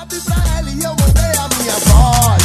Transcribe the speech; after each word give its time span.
WhatsApp 0.00 0.20
pra 0.24 0.58
ela 0.58 0.70
e 0.70 0.82
eu 0.82 0.96
mandei 0.96 1.32
a 1.38 1.48
minha 1.58 1.78
voz. 1.80 2.39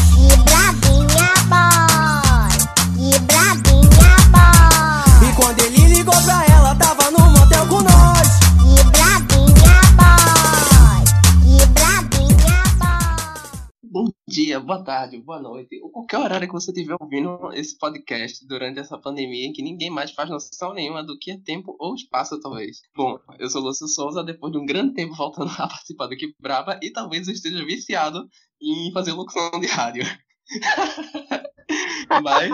Tarde, 14.86 15.18
boa 15.18 15.42
noite, 15.42 15.82
ou 15.82 15.90
qualquer 15.90 16.20
horário 16.20 16.48
que 16.48 16.54
você 16.54 16.70
estiver 16.70 16.96
ouvindo 17.02 17.52
esse 17.54 17.76
podcast 17.76 18.48
durante 18.48 18.80
essa 18.80 19.00
pandemia 19.00 19.48
em 19.48 19.52
que 19.52 19.64
ninguém 19.64 19.90
mais 19.90 20.12
faz 20.12 20.30
noção 20.30 20.76
nenhuma 20.76 21.04
do 21.04 21.18
que 21.18 21.32
é 21.32 21.40
tempo 21.40 21.76
ou 21.80 21.96
espaço, 21.96 22.40
talvez. 22.40 22.82
Bom, 22.96 23.18
eu 23.40 23.50
sou 23.50 23.64
Lúcio 23.64 23.88
Souza, 23.88 24.24
depois 24.24 24.54
de 24.54 24.60
um 24.60 24.66
grande 24.66 24.94
tempo 24.94 25.16
voltando 25.16 25.50
a 25.58 25.68
participar 25.68 26.06
do 26.06 26.14
Equipe 26.14 26.36
Brava 26.40 26.80
e 26.84 26.92
talvez 26.92 27.28
eu 27.28 27.34
esteja 27.34 27.66
viciado 27.66 28.30
em 28.62 28.92
fazer 28.94 29.14
locução 29.14 29.60
de 29.60 29.66
rádio. 29.66 30.04
Mas. 32.24 32.52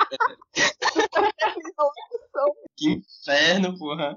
que 2.78 2.92
inferno, 2.92 3.78
porra. 3.78 4.16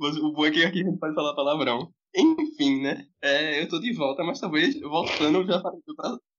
O 0.00 0.32
bom 0.32 0.46
é 0.46 0.50
que 0.50 0.64
aqui 0.64 0.80
a 0.80 0.84
gente 0.84 0.98
pode 0.98 1.14
falar 1.14 1.34
palavrão. 1.34 1.92
Enfim, 2.16 2.80
né? 2.80 3.06
É, 3.22 3.62
eu 3.62 3.68
tô 3.68 3.78
de 3.78 3.92
volta, 3.92 4.24
mas 4.24 4.40
talvez 4.40 4.80
voltando 4.80 5.44
já 5.44 5.60
falei 5.60 5.82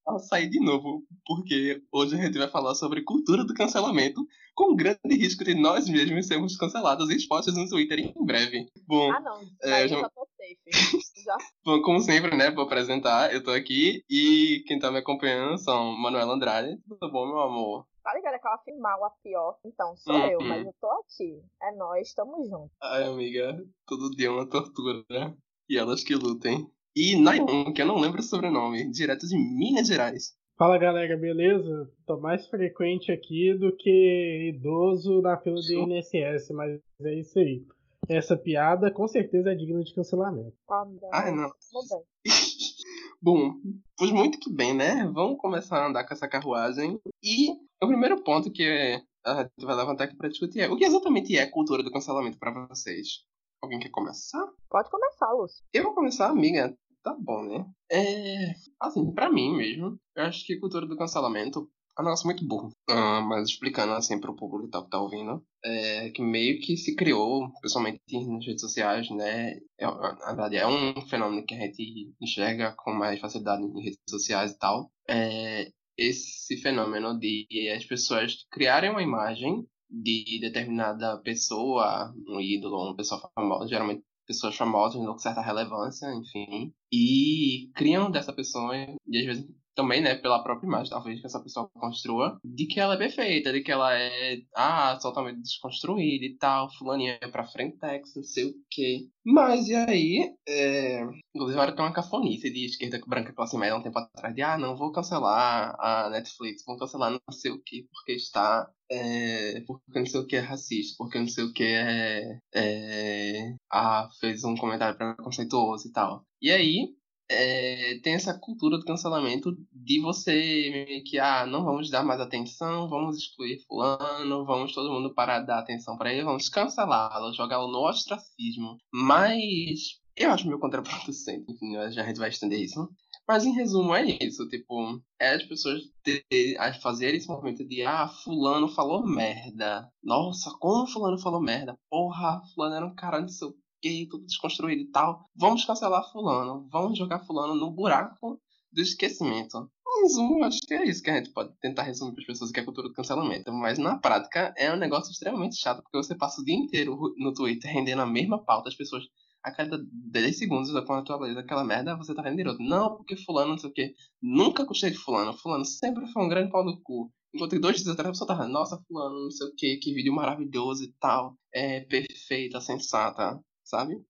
pra 0.06 0.20
sair 0.20 0.48
de 0.50 0.60
novo, 0.60 1.04
porque 1.26 1.82
hoje 1.92 2.16
a 2.16 2.24
gente 2.24 2.38
vai 2.38 2.48
falar 2.48 2.76
sobre 2.76 3.02
cultura 3.04 3.44
do 3.44 3.54
cancelamento, 3.54 4.26
com 4.54 4.72
o 4.72 4.76
grande 4.76 5.00
risco 5.10 5.44
de 5.44 5.56
nós 5.56 5.90
mesmos 5.90 6.28
sermos 6.28 6.56
cancelados 6.56 7.10
e 7.10 7.16
expostos 7.16 7.58
no 7.58 7.68
Twitter 7.68 8.00
em 8.00 8.26
breve. 8.26 8.68
Bom, 8.88 9.12
Ah, 9.12 9.20
não. 9.20 9.42
É, 9.64 9.88
já- 9.88 10.00
já 10.00 10.10
tô 10.10 10.28
safe. 10.38 10.56
Já. 11.26 11.36
bom, 11.66 11.82
como 11.82 12.00
sempre, 12.02 12.36
né, 12.38 12.52
vou 12.52 12.66
apresentar, 12.66 13.34
eu 13.34 13.44
tô 13.44 13.50
aqui 13.50 14.04
e 14.08 14.64
quem 14.68 14.78
tá 14.78 14.92
me 14.92 15.00
acompanhando 15.00 15.58
são 15.58 15.98
Manuela 15.98 16.36
Andrade. 16.36 16.78
Tudo 16.88 17.12
bom, 17.12 17.26
meu 17.26 17.40
amor? 17.40 17.88
Tá 18.04 18.14
ligado 18.14 18.36
aquela 18.36 18.60
final, 18.60 19.04
a 19.04 19.10
pior? 19.24 19.58
Então, 19.66 19.98
sou 19.98 20.14
Uhum. 20.14 20.28
eu, 20.30 20.42
mas 20.44 20.64
eu 20.64 20.76
tô 20.80 20.88
aqui. 20.92 21.42
É 21.64 21.76
nós, 21.76 22.14
tamo 22.14 22.46
junto. 22.48 22.70
Ai, 22.80 23.06
amiga, 23.08 23.58
todo 23.88 24.12
dia 24.12 24.28
é 24.28 24.30
uma 24.30 24.46
tortura, 24.48 25.04
né? 25.10 25.36
E 25.68 25.76
elas 25.80 26.04
que 26.04 26.14
lutem. 26.14 26.70
E 26.96 27.18
Nayon, 27.20 27.74
que 27.74 27.82
eu 27.82 27.86
não 27.86 28.00
lembro 28.00 28.22
o 28.22 28.24
sobrenome, 28.24 28.90
direto 28.90 29.28
de 29.28 29.38
Minas 29.38 29.88
Gerais. 29.88 30.34
Fala 30.58 30.78
galera, 30.78 31.18
beleza? 31.18 31.92
Tô 32.08 32.18
mais 32.18 32.48
frequente 32.48 33.12
aqui 33.12 33.54
do 33.54 33.76
que 33.76 34.54
idoso 34.56 35.22
na 35.22 35.36
fila 35.36 35.60
do. 35.60 35.74
INSS, 35.74 36.52
mas 36.52 36.80
é 37.02 37.14
isso 37.16 37.38
aí. 37.38 37.66
Essa 38.08 38.38
piada 38.38 38.90
com 38.90 39.06
certeza 39.10 39.52
é 39.52 39.56
digna 39.56 39.84
de 39.84 39.94
cancelamento. 39.94 40.56
Tá 40.66 40.86
bom. 40.86 41.10
Ai, 41.12 41.32
não. 41.32 41.50
Bem. 41.50 42.04
Bom, 43.22 43.56
pois 43.98 44.12
muito 44.12 44.40
que 44.40 44.54
bem, 44.54 44.74
né? 44.74 45.10
Vamos 45.12 45.40
começar 45.40 45.84
a 45.84 45.88
andar 45.88 46.06
com 46.06 46.14
essa 46.14 46.28
carruagem. 46.28 47.00
E 47.24 47.50
o 47.82 47.88
primeiro 47.88 48.24
ponto 48.24 48.52
que 48.52 49.02
a 49.26 49.42
gente 49.42 49.66
vai 49.66 49.76
levantar 49.76 50.04
aqui 50.04 50.16
pra 50.16 50.30
discutir 50.30 50.62
é 50.62 50.70
o 50.70 50.78
que 50.78 50.86
exatamente 50.86 51.36
é 51.36 51.46
cultura 51.48 51.82
do 51.82 51.92
cancelamento 51.92 52.38
pra 52.38 52.68
vocês? 52.68 53.26
Alguém 53.62 53.80
quer 53.80 53.90
começar? 53.90 54.48
Pode 54.70 54.92
começar, 54.92 55.32
Lúcio. 55.32 55.64
Eu 55.74 55.84
vou 55.84 55.96
começar, 55.96 56.30
amiga. 56.30 56.78
Tá 57.06 57.16
bom, 57.20 57.44
né? 57.44 57.64
É. 57.92 58.56
Assim, 58.82 59.14
pra 59.14 59.32
mim 59.32 59.56
mesmo, 59.56 59.96
eu 60.16 60.24
acho 60.24 60.44
que 60.44 60.60
cultura 60.60 60.88
do 60.88 60.98
cancelamento. 60.98 61.70
Ah, 61.96 62.02
nossa, 62.02 62.26
muito 62.26 62.44
burro. 62.46 62.72
Ah, 62.90 63.22
mas 63.22 63.48
explicando 63.48 63.94
assim 63.94 64.20
pro 64.20 64.36
público 64.36 64.68
e 64.68 64.72
tal 64.72 64.84
que 64.84 64.90
tá 64.90 65.00
ouvindo, 65.00 65.46
é 65.64 66.10
que 66.10 66.22
meio 66.24 66.60
que 66.60 66.76
se 66.76 66.96
criou, 66.96 67.48
principalmente 67.62 68.02
nas 68.28 68.44
redes 68.44 68.62
sociais, 68.62 69.08
né? 69.12 69.60
É, 69.80 69.86
na 69.86 70.26
verdade, 70.30 70.58
é 70.58 70.68
um 70.68 71.00
fenômeno 71.08 71.46
que 71.46 71.54
a 71.54 71.60
gente 71.60 72.12
enxerga 72.20 72.74
com 72.76 72.92
mais 72.92 73.20
facilidade 73.20 73.62
em 73.62 73.84
redes 73.84 74.00
sociais 74.10 74.54
e 74.54 74.58
tal. 74.58 74.90
É 75.08 75.70
esse 75.98 76.58
fenômeno 76.58 77.18
de 77.20 77.48
as 77.74 77.86
pessoas 77.86 78.46
criarem 78.52 78.90
uma 78.90 79.04
imagem 79.04 79.64
de 79.90 80.40
determinada 80.42 81.22
pessoa, 81.22 82.12
um 82.28 82.42
ídolo, 82.42 82.84
uma 82.88 82.96
pessoa 82.96 83.22
famosa, 83.36 83.68
geralmente 83.70 84.04
pessoas 84.26 84.56
famosas, 84.56 85.06
com 85.06 85.18
certa 85.18 85.42
relevância, 85.42 86.08
enfim, 86.14 86.74
e 86.92 87.72
criam 87.76 88.10
dessa 88.12 88.34
pessoa, 88.34 88.76
e 88.76 89.20
às 89.20 89.26
vezes 89.26 89.48
também, 89.76 90.02
né, 90.02 90.16
pela 90.16 90.42
própria 90.42 90.68
imagem, 90.68 90.90
talvez, 90.90 91.20
que 91.20 91.28
essa 91.28 91.42
pessoa 91.42 91.70
construa, 91.76 92.40
de 92.44 92.66
que 92.66 92.80
ela 92.80 92.96
é 92.96 92.98
perfeita, 92.98 93.52
de 93.52 93.62
que 93.62 93.72
ela 93.72 93.94
é, 93.94 94.38
ah, 94.56 94.98
totalmente 95.02 95.42
desconstruída 95.42 96.26
e 96.26 96.38
tal, 96.38 96.72
fulaninha 96.74 97.18
é 97.22 97.28
pra 97.28 97.46
frente, 97.46 97.78
não 97.82 98.24
sei 98.24 98.46
o 98.46 98.54
quê. 98.70 99.08
Mas, 99.24 99.68
e 99.68 99.76
aí, 99.76 100.36
é... 100.48 101.02
inclusive 101.34 101.60
agora 101.60 101.76
tem 101.76 101.84
uma 101.84 101.94
cafonice 101.94 102.50
de 102.52 102.66
esquerda 102.66 103.02
branca 103.08 103.34
classe 103.34 103.58
média 103.58 103.76
um 103.76 103.82
tempo 103.82 104.00
atrás, 104.00 104.34
de, 104.34 104.42
ah, 104.42 104.58
não, 104.58 104.78
vou 104.78 104.92
cancelar 104.92 105.76
a 105.80 106.10
Netflix, 106.10 106.64
vou 106.66 106.78
cancelar 106.78 107.12
não 107.12 107.20
sei 107.32 107.52
o 107.52 107.62
quê, 107.64 107.86
porque 107.92 108.14
está 108.14 108.70
é, 108.90 109.62
porque 109.62 110.00
não 110.00 110.06
sei 110.06 110.20
o 110.20 110.28
que 110.28 110.36
é 110.36 110.40
racista, 110.40 110.96
porque 110.98 111.20
não 111.20 111.28
sei 111.28 111.44
o 111.44 111.54
que 111.54 111.64
é, 111.64 112.40
é 112.54 113.56
ah, 113.72 114.10
fez 114.20 114.44
um 114.44 114.56
comentário 114.56 114.98
preconceituoso 114.98 115.88
e 115.88 115.92
tal. 115.92 116.24
E 116.42 116.52
aí, 116.52 116.96
é, 117.30 118.00
tem 118.04 118.14
essa 118.14 118.38
cultura 118.38 118.78
do 118.78 118.86
cancelamento 118.86 119.56
de 119.72 120.00
você 120.00 121.02
que, 121.06 121.18
ah, 121.18 121.46
não 121.46 121.64
vamos 121.64 121.90
dar 121.90 122.04
mais 122.04 122.22
atenção, 122.22 122.88
vamos 122.88 123.18
excluir 123.18 123.60
fulano, 123.68 124.46
vamos 124.46 124.74
todo 124.74 124.92
mundo 124.92 125.14
parar 125.14 125.40
de 125.40 125.48
dar 125.48 125.60
atenção 125.60 125.98
pra 125.98 126.14
ele, 126.14 126.24
vamos 126.24 126.50
cancelá-lo, 126.50 127.34
jogá-lo 127.34 127.68
no 127.72 127.88
ostracismo. 127.88 128.78
Mas 128.94 130.00
eu 130.16 130.32
acho 130.32 130.48
meio 130.48 130.60
contraproducente, 130.60 131.52
enfim, 131.52 131.76
a 131.76 131.90
gente 131.90 132.20
vai 132.20 132.30
estender 132.30 132.60
isso. 132.60 132.88
Mas 133.28 133.44
em 133.44 133.54
resumo 133.54 133.96
é 133.96 134.04
isso, 134.24 134.48
tipo, 134.48 135.02
é 135.20 135.34
as 135.34 135.44
pessoas 135.44 135.82
ter, 136.04 136.24
a 136.60 136.74
fazer 136.76 137.16
esse 137.16 137.28
movimento 137.28 137.68
de 137.68 137.82
ah, 137.82 138.08
fulano 138.08 138.68
falou 138.70 139.06
merda. 139.06 139.90
Nossa, 140.04 140.52
como 140.60 140.86
fulano 140.88 141.18
falou 141.20 141.42
merda? 141.42 141.76
Porra, 141.90 142.42
fulano 142.54 142.76
era 142.76 142.86
um 142.86 142.94
cara 142.94 143.20
não 143.20 143.28
sei 143.28 143.48
que, 143.86 144.08
tudo 144.10 144.26
desconstruído 144.26 144.82
e 144.82 144.92
tal. 144.92 145.30
Vamos 145.36 145.64
cancelar 145.64 146.12
fulano, 146.12 146.68
vamos 146.72 146.98
jogar 146.98 147.24
fulano 147.26 147.54
no 147.54 147.70
buraco 147.70 148.42
do 148.72 148.82
esquecimento. 148.82 149.70
Em 149.88 150.02
resumo, 150.02 150.44
acho 150.44 150.60
que 150.68 150.74
é 150.74 150.86
isso 150.86 151.04
que 151.04 151.10
a 151.10 151.18
gente 151.18 151.32
pode 151.32 151.54
tentar 151.62 151.84
resumir 151.84 152.14
para 152.14 152.22
as 152.22 152.28
pessoas 152.28 152.52
que 152.52 152.60
é 152.60 152.64
a 152.64 152.66
cultura 152.66 152.88
do 152.88 152.94
cancelamento. 152.94 153.54
Mas 153.54 153.78
na 153.78 153.98
prática 153.98 154.54
é 154.58 154.74
um 154.74 154.76
negócio 154.76 155.12
extremamente 155.12 155.58
chato, 155.58 155.84
porque 155.84 155.98
você 155.98 156.16
passa 156.16 156.42
o 156.42 156.44
dia 156.44 156.56
inteiro 156.56 156.98
no 157.18 157.34
Twitter 157.34 157.72
rendendo 157.72 158.02
a 158.02 158.06
mesma 158.06 158.44
pauta, 158.44 158.70
as 158.70 158.76
pessoas 158.76 159.04
a 159.44 159.52
cada 159.52 159.78
10 159.92 160.38
segundos, 160.40 160.72
quando 160.72 161.02
atualiza 161.02 161.42
aquela 161.42 161.64
merda, 161.64 161.96
você 161.96 162.16
tá 162.16 162.24
vendo 162.24 162.38
direto. 162.38 162.58
Não, 162.60 162.98
porque 162.98 163.16
fulano, 163.16 163.52
não 163.52 163.58
sei 163.60 163.70
o 163.70 163.74
que. 163.74 163.94
Nunca 164.20 164.66
gostei 164.66 164.90
de 164.90 164.98
fulano. 164.98 165.34
Fulano 165.34 165.64
sempre 165.64 166.08
foi 166.08 166.24
um 166.24 166.28
grande 166.28 166.52
pau 166.52 166.66
no 166.66 166.82
cu. 166.82 167.14
Enquanto 167.32 167.60
dois 167.60 167.76
dias 167.76 167.90
atrás 167.90 168.08
a 168.08 168.12
pessoa 168.12 168.28
tava, 168.28 168.48
nossa, 168.48 168.82
fulano, 168.88 169.26
não 169.26 169.30
sei 169.30 169.48
o 169.48 169.56
que, 169.56 169.78
que 169.78 169.94
vídeo 169.94 170.14
maravilhoso 170.14 170.84
e 170.84 170.92
tal. 171.00 171.38
É 171.54 171.82
perfeita, 171.82 172.60
sensata, 172.60 173.40
sabe? 173.66 174.02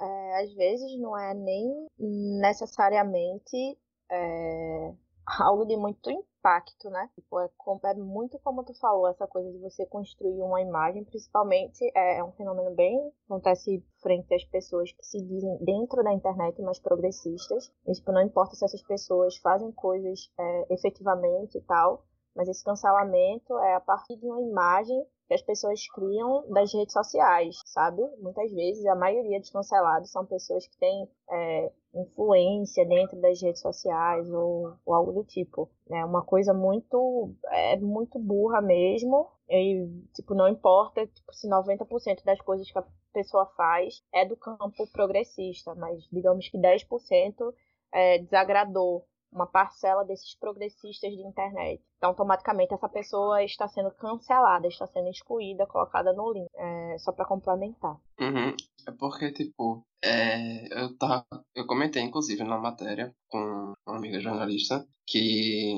É, 0.00 0.42
às 0.42 0.54
vezes 0.54 0.98
não 0.98 1.18
é 1.18 1.34
nem 1.34 1.86
necessariamente 1.98 3.78
é, 4.10 4.94
algo 5.26 5.66
de 5.66 5.76
muito 5.76 6.10
impacto, 6.10 6.88
né? 6.88 7.10
Tipo, 7.14 7.40
é, 7.40 7.48
é 7.84 7.94
muito 7.94 8.38
como 8.38 8.64
tu 8.64 8.72
falou, 8.74 9.08
essa 9.08 9.26
coisa 9.26 9.50
de 9.52 9.58
você 9.58 9.84
construir 9.86 10.40
uma 10.40 10.60
imagem, 10.60 11.04
principalmente 11.04 11.84
é, 11.94 12.18
é 12.18 12.24
um 12.24 12.32
fenômeno 12.32 12.74
bem 12.74 13.12
acontece 13.26 13.84
frente 14.00 14.34
às 14.34 14.44
pessoas 14.44 14.90
que 14.92 15.04
se 15.04 15.20
dizem 15.20 15.58
dentro 15.64 16.02
da 16.02 16.12
internet 16.12 16.62
mais 16.62 16.78
progressistas. 16.78 17.70
E, 17.86 17.92
tipo, 17.92 18.12
não 18.12 18.22
importa 18.22 18.54
se 18.54 18.64
essas 18.64 18.82
pessoas 18.82 19.36
fazem 19.38 19.70
coisas 19.72 20.30
é, 20.38 20.74
efetivamente 20.74 21.58
e 21.58 21.62
tal, 21.62 22.04
mas 22.34 22.48
esse 22.48 22.64
cancelamento 22.64 23.58
é 23.58 23.74
a 23.74 23.80
partir 23.80 24.16
de 24.16 24.26
uma 24.26 24.40
imagem 24.40 25.04
que 25.30 25.34
as 25.34 25.42
pessoas 25.42 25.86
criam 25.86 26.44
das 26.48 26.74
redes 26.74 26.92
sociais, 26.92 27.62
sabe? 27.64 28.02
Muitas 28.18 28.50
vezes 28.50 28.84
a 28.84 28.96
maioria 28.96 29.38
dos 29.38 29.48
cancelados 29.48 30.10
são 30.10 30.26
pessoas 30.26 30.66
que 30.66 30.76
têm 30.76 31.08
é, 31.30 31.72
influência 31.94 32.84
dentro 32.84 33.16
das 33.20 33.40
redes 33.40 33.62
sociais 33.62 34.28
ou, 34.28 34.74
ou 34.84 34.92
algo 34.92 35.12
do 35.12 35.22
tipo. 35.22 35.70
É 35.88 36.04
uma 36.04 36.24
coisa 36.24 36.52
muito 36.52 37.32
é 37.44 37.76
muito 37.76 38.18
burra 38.18 38.60
mesmo. 38.60 39.30
E, 39.48 39.86
tipo, 40.16 40.34
não 40.34 40.48
importa 40.48 41.06
tipo, 41.06 41.32
se 41.32 41.48
90% 41.48 42.24
das 42.24 42.40
coisas 42.40 42.68
que 42.68 42.78
a 42.80 42.84
pessoa 43.12 43.46
faz 43.56 44.02
é 44.12 44.24
do 44.26 44.36
campo 44.36 44.84
progressista, 44.92 45.76
mas 45.76 46.08
digamos 46.10 46.48
que 46.48 46.58
10% 46.58 47.54
é, 47.92 48.18
desagradou 48.18 49.06
uma 49.32 49.46
parcela 49.46 50.04
desses 50.04 50.34
progressistas 50.34 51.10
de 51.12 51.22
internet. 51.22 51.82
Então, 51.96 52.10
automaticamente, 52.10 52.74
essa 52.74 52.88
pessoa 52.88 53.42
está 53.44 53.68
sendo 53.68 53.90
cancelada, 53.92 54.66
está 54.66 54.86
sendo 54.86 55.08
excluída, 55.08 55.66
colocada 55.66 56.12
no 56.12 56.32
link. 56.32 56.48
É, 56.54 56.96
só 56.98 57.12
para 57.12 57.26
complementar. 57.26 57.96
Uhum. 58.20 58.54
É 58.88 58.92
porque, 58.98 59.32
tipo, 59.32 59.84
É, 60.02 60.82
eu, 60.82 60.96
tava, 60.96 61.26
eu 61.54 61.66
comentei, 61.66 62.02
inclusive, 62.02 62.42
na 62.44 62.58
matéria 62.58 63.14
com 63.28 63.74
uma 63.86 63.96
amiga 63.96 64.20
jornalista 64.20 64.86
que 65.06 65.74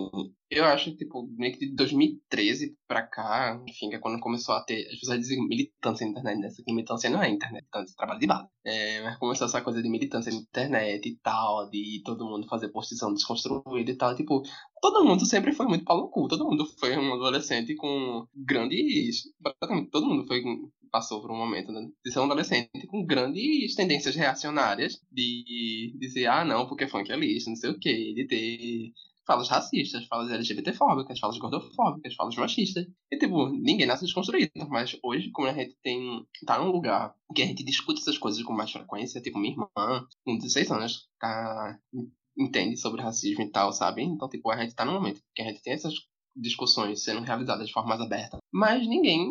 eu 0.50 0.64
acho 0.66 0.94
tipo, 0.94 1.26
meio 1.38 1.54
que 1.54 1.66
de 1.66 1.74
2013 1.74 2.76
pra 2.86 3.02
cá, 3.02 3.58
enfim, 3.66 3.88
que 3.88 3.96
é 3.96 3.98
quando 3.98 4.20
começou 4.20 4.54
a 4.54 4.62
ter, 4.62 4.86
as 4.88 5.00
pessoas 5.00 5.20
dizem 5.20 5.48
militância 5.48 6.04
na 6.04 6.10
internet, 6.10 6.38
né? 6.38 6.46
Essa 6.48 6.62
militância 6.68 7.08
não 7.08 7.22
é 7.22 7.30
internet, 7.30 7.62
militância 7.62 7.94
é 7.94 7.96
trabalho 7.96 8.20
de 8.20 8.26
base. 8.26 8.48
É, 8.64 9.02
mas 9.02 9.18
começou 9.18 9.46
essa 9.46 9.62
coisa 9.62 9.82
de 9.82 9.88
militância 9.88 10.30
na 10.30 10.38
internet 10.38 11.08
e 11.08 11.16
tal, 11.22 11.70
de 11.70 12.02
todo 12.04 12.26
mundo 12.26 12.46
fazer 12.46 12.68
posição 12.68 13.14
desconstruída 13.14 13.90
e 13.90 13.96
tal, 13.96 14.14
tipo, 14.14 14.42
todo 14.82 15.04
mundo 15.04 15.24
sempre 15.24 15.52
foi 15.54 15.66
muito 15.66 15.84
pau 15.84 15.96
no 15.96 16.10
cu, 16.10 16.28
todo 16.28 16.44
mundo 16.44 16.66
foi 16.78 16.96
um 16.98 17.14
adolescente 17.14 17.74
com 17.74 18.26
grandes, 18.36 19.22
todo 19.90 20.06
mundo 20.06 20.26
foi 20.26 20.42
passou 20.92 21.22
por 21.22 21.32
um 21.32 21.36
momento 21.36 21.72
de 22.04 22.12
ser 22.12 22.20
um 22.20 22.24
adolescente 22.24 22.86
com 22.86 23.04
grandes 23.04 23.74
tendências 23.74 24.14
reacionárias 24.14 25.00
de 25.10 25.96
dizer, 25.98 26.26
ah, 26.26 26.44
não, 26.44 26.68
porque 26.68 26.86
funk 26.86 27.10
é 27.10 27.16
lixo, 27.16 27.48
não 27.48 27.56
sei 27.56 27.70
o 27.70 27.78
quê, 27.78 28.12
de 28.14 28.26
ter 28.26 28.92
falas 29.26 29.48
racistas, 29.48 30.06
falas 30.06 30.30
LGBTfóbicas, 30.30 31.18
falas 31.18 31.38
gordofóbicas, 31.38 32.14
falas 32.14 32.36
machistas. 32.36 32.86
E, 33.10 33.16
tipo, 33.16 33.48
ninguém 33.48 33.86
nasce 33.86 34.04
desconstruído. 34.04 34.50
Mas 34.68 34.98
hoje, 35.02 35.30
como 35.30 35.48
a 35.48 35.54
gente 35.54 35.76
tem. 35.82 36.26
tá 36.46 36.58
num 36.58 36.70
lugar 36.70 37.14
que 37.34 37.42
a 37.42 37.46
gente 37.46 37.64
discute 37.64 38.00
essas 38.00 38.18
coisas 38.18 38.42
com 38.42 38.52
mais 38.52 38.70
frequência, 38.70 39.20
tipo, 39.20 39.38
minha 39.38 39.54
irmã, 39.54 40.06
com 40.24 40.36
16 40.36 40.70
anos, 40.72 41.08
tá. 41.18 41.78
entende 42.36 42.76
sobre 42.76 43.02
racismo 43.02 43.42
e 43.42 43.50
tal, 43.50 43.72
sabe? 43.72 44.02
Então, 44.02 44.28
tipo, 44.28 44.50
a 44.50 44.56
gente 44.62 44.74
tá 44.74 44.84
num 44.84 44.94
momento 44.94 45.22
que 45.34 45.42
a 45.42 45.46
gente 45.46 45.62
tem 45.62 45.72
essas 45.72 45.94
discussões 46.34 47.02
sendo 47.02 47.20
realizadas 47.20 47.66
de 47.66 47.72
forma 47.72 47.90
mais 47.90 48.00
aberta. 48.00 48.38
Mas 48.52 48.86
ninguém 48.86 49.30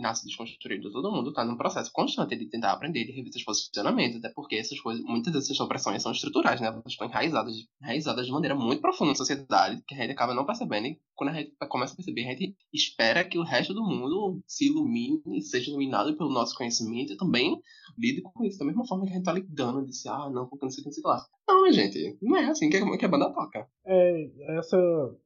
nasce 0.00 0.26
desconstruído, 0.26 0.90
todo 0.90 1.10
mundo 1.10 1.30
está 1.30 1.44
num 1.44 1.56
processo 1.56 1.90
constante 1.92 2.36
de 2.36 2.46
tentar 2.46 2.72
aprender, 2.72 3.04
de 3.04 3.12
rever 3.12 3.32
seus 3.32 3.44
posicionamentos, 3.44 4.18
até 4.18 4.30
porque 4.30 4.56
essas 4.56 4.80
coisas, 4.80 5.04
muitas 5.04 5.32
dessas 5.32 5.58
opressões 5.60 6.02
são 6.02 6.12
estruturais, 6.12 6.60
né? 6.60 6.68
Elas 6.68 6.82
estão 6.86 7.06
enraizadas, 7.06 7.54
enraizadas 7.80 8.26
de 8.26 8.32
maneira 8.32 8.54
muito 8.54 8.80
profunda 8.80 9.10
na 9.10 9.16
sociedade, 9.16 9.82
que 9.86 9.94
a 9.94 9.98
gente 9.98 10.12
acaba 10.12 10.34
não 10.34 10.44
percebendo, 10.44 10.86
e 10.86 11.00
quando 11.20 11.28
a 11.28 11.34
gente 11.34 11.54
começa 11.68 11.92
a 11.92 11.96
perceber, 11.96 12.22
a 12.22 12.30
gente 12.30 12.56
espera 12.72 13.22
que 13.22 13.38
o 13.38 13.44
resto 13.44 13.74
do 13.74 13.84
mundo 13.84 14.42
se 14.46 14.68
ilumine, 14.68 15.42
seja 15.42 15.68
iluminado 15.68 16.16
pelo 16.16 16.32
nosso 16.32 16.56
conhecimento 16.56 17.12
e 17.12 17.16
também 17.18 17.60
lide 17.98 18.22
com 18.22 18.42
isso, 18.42 18.58
da 18.58 18.64
mesma 18.64 18.86
forma 18.86 19.04
que 19.04 19.10
a 19.10 19.12
gente 19.12 19.20
está 19.20 19.32
lidando, 19.34 19.84
dizer, 19.84 20.08
ah, 20.08 20.30
não, 20.30 20.48
porque 20.48 20.64
não 20.64 20.70
sei 20.70 20.80
o 20.80 20.84
que, 20.84 20.88
não 20.88 20.94
sei 20.94 21.02
lá. 21.04 21.26
Não, 21.46 21.70
gente, 21.70 22.16
não 22.22 22.38
é 22.38 22.46
assim 22.46 22.70
que 22.70 22.78
a, 22.78 22.96
que 22.96 23.04
a 23.04 23.08
banda 23.08 23.30
toca. 23.34 23.68
É, 23.84 24.30
essa. 24.56 24.78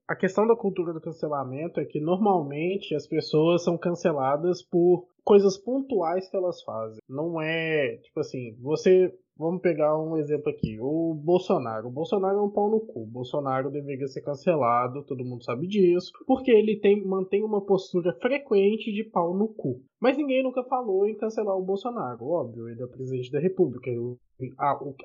A 0.08 0.16
questão 0.16 0.48
da 0.48 0.56
cultura 0.56 0.92
do 0.92 1.00
cancelamento 1.00 1.78
é 1.78 1.84
que 1.84 2.00
normalmente 2.00 2.92
as 2.96 3.06
pessoas 3.06 3.62
são 3.62 3.78
canceladas 3.78 4.62
por 4.62 5.06
coisas 5.22 5.56
pontuais 5.56 6.28
que 6.28 6.36
elas 6.36 6.60
fazem. 6.62 6.98
Não 7.08 7.40
é, 7.40 7.98
tipo 7.98 8.18
assim, 8.18 8.56
você 8.60 9.14
Vamos 9.36 9.60
pegar 9.60 9.98
um 9.98 10.16
exemplo 10.16 10.48
aqui. 10.48 10.78
O 10.80 11.12
Bolsonaro. 11.12 11.88
O 11.88 11.90
Bolsonaro 11.90 12.38
é 12.38 12.42
um 12.42 12.50
pau 12.50 12.70
no 12.70 12.78
cu. 12.80 13.02
O 13.02 13.06
Bolsonaro 13.06 13.68
deveria 13.68 14.06
ser 14.06 14.20
cancelado, 14.20 15.04
todo 15.04 15.24
mundo 15.24 15.42
sabe 15.42 15.66
disso, 15.66 16.12
porque 16.24 16.52
ele 16.52 16.78
tem, 16.78 17.04
mantém 17.04 17.42
uma 17.42 17.60
postura 17.60 18.16
frequente 18.20 18.92
de 18.92 19.02
pau 19.02 19.36
no 19.36 19.48
cu. 19.48 19.82
Mas 20.00 20.16
ninguém 20.16 20.42
nunca 20.42 20.62
falou 20.64 21.04
em 21.06 21.16
cancelar 21.16 21.56
o 21.56 21.64
Bolsonaro. 21.64 22.24
Óbvio, 22.24 22.68
ele 22.68 22.82
é 22.82 22.86
presidente 22.86 23.32
da 23.32 23.40
República. 23.40 23.90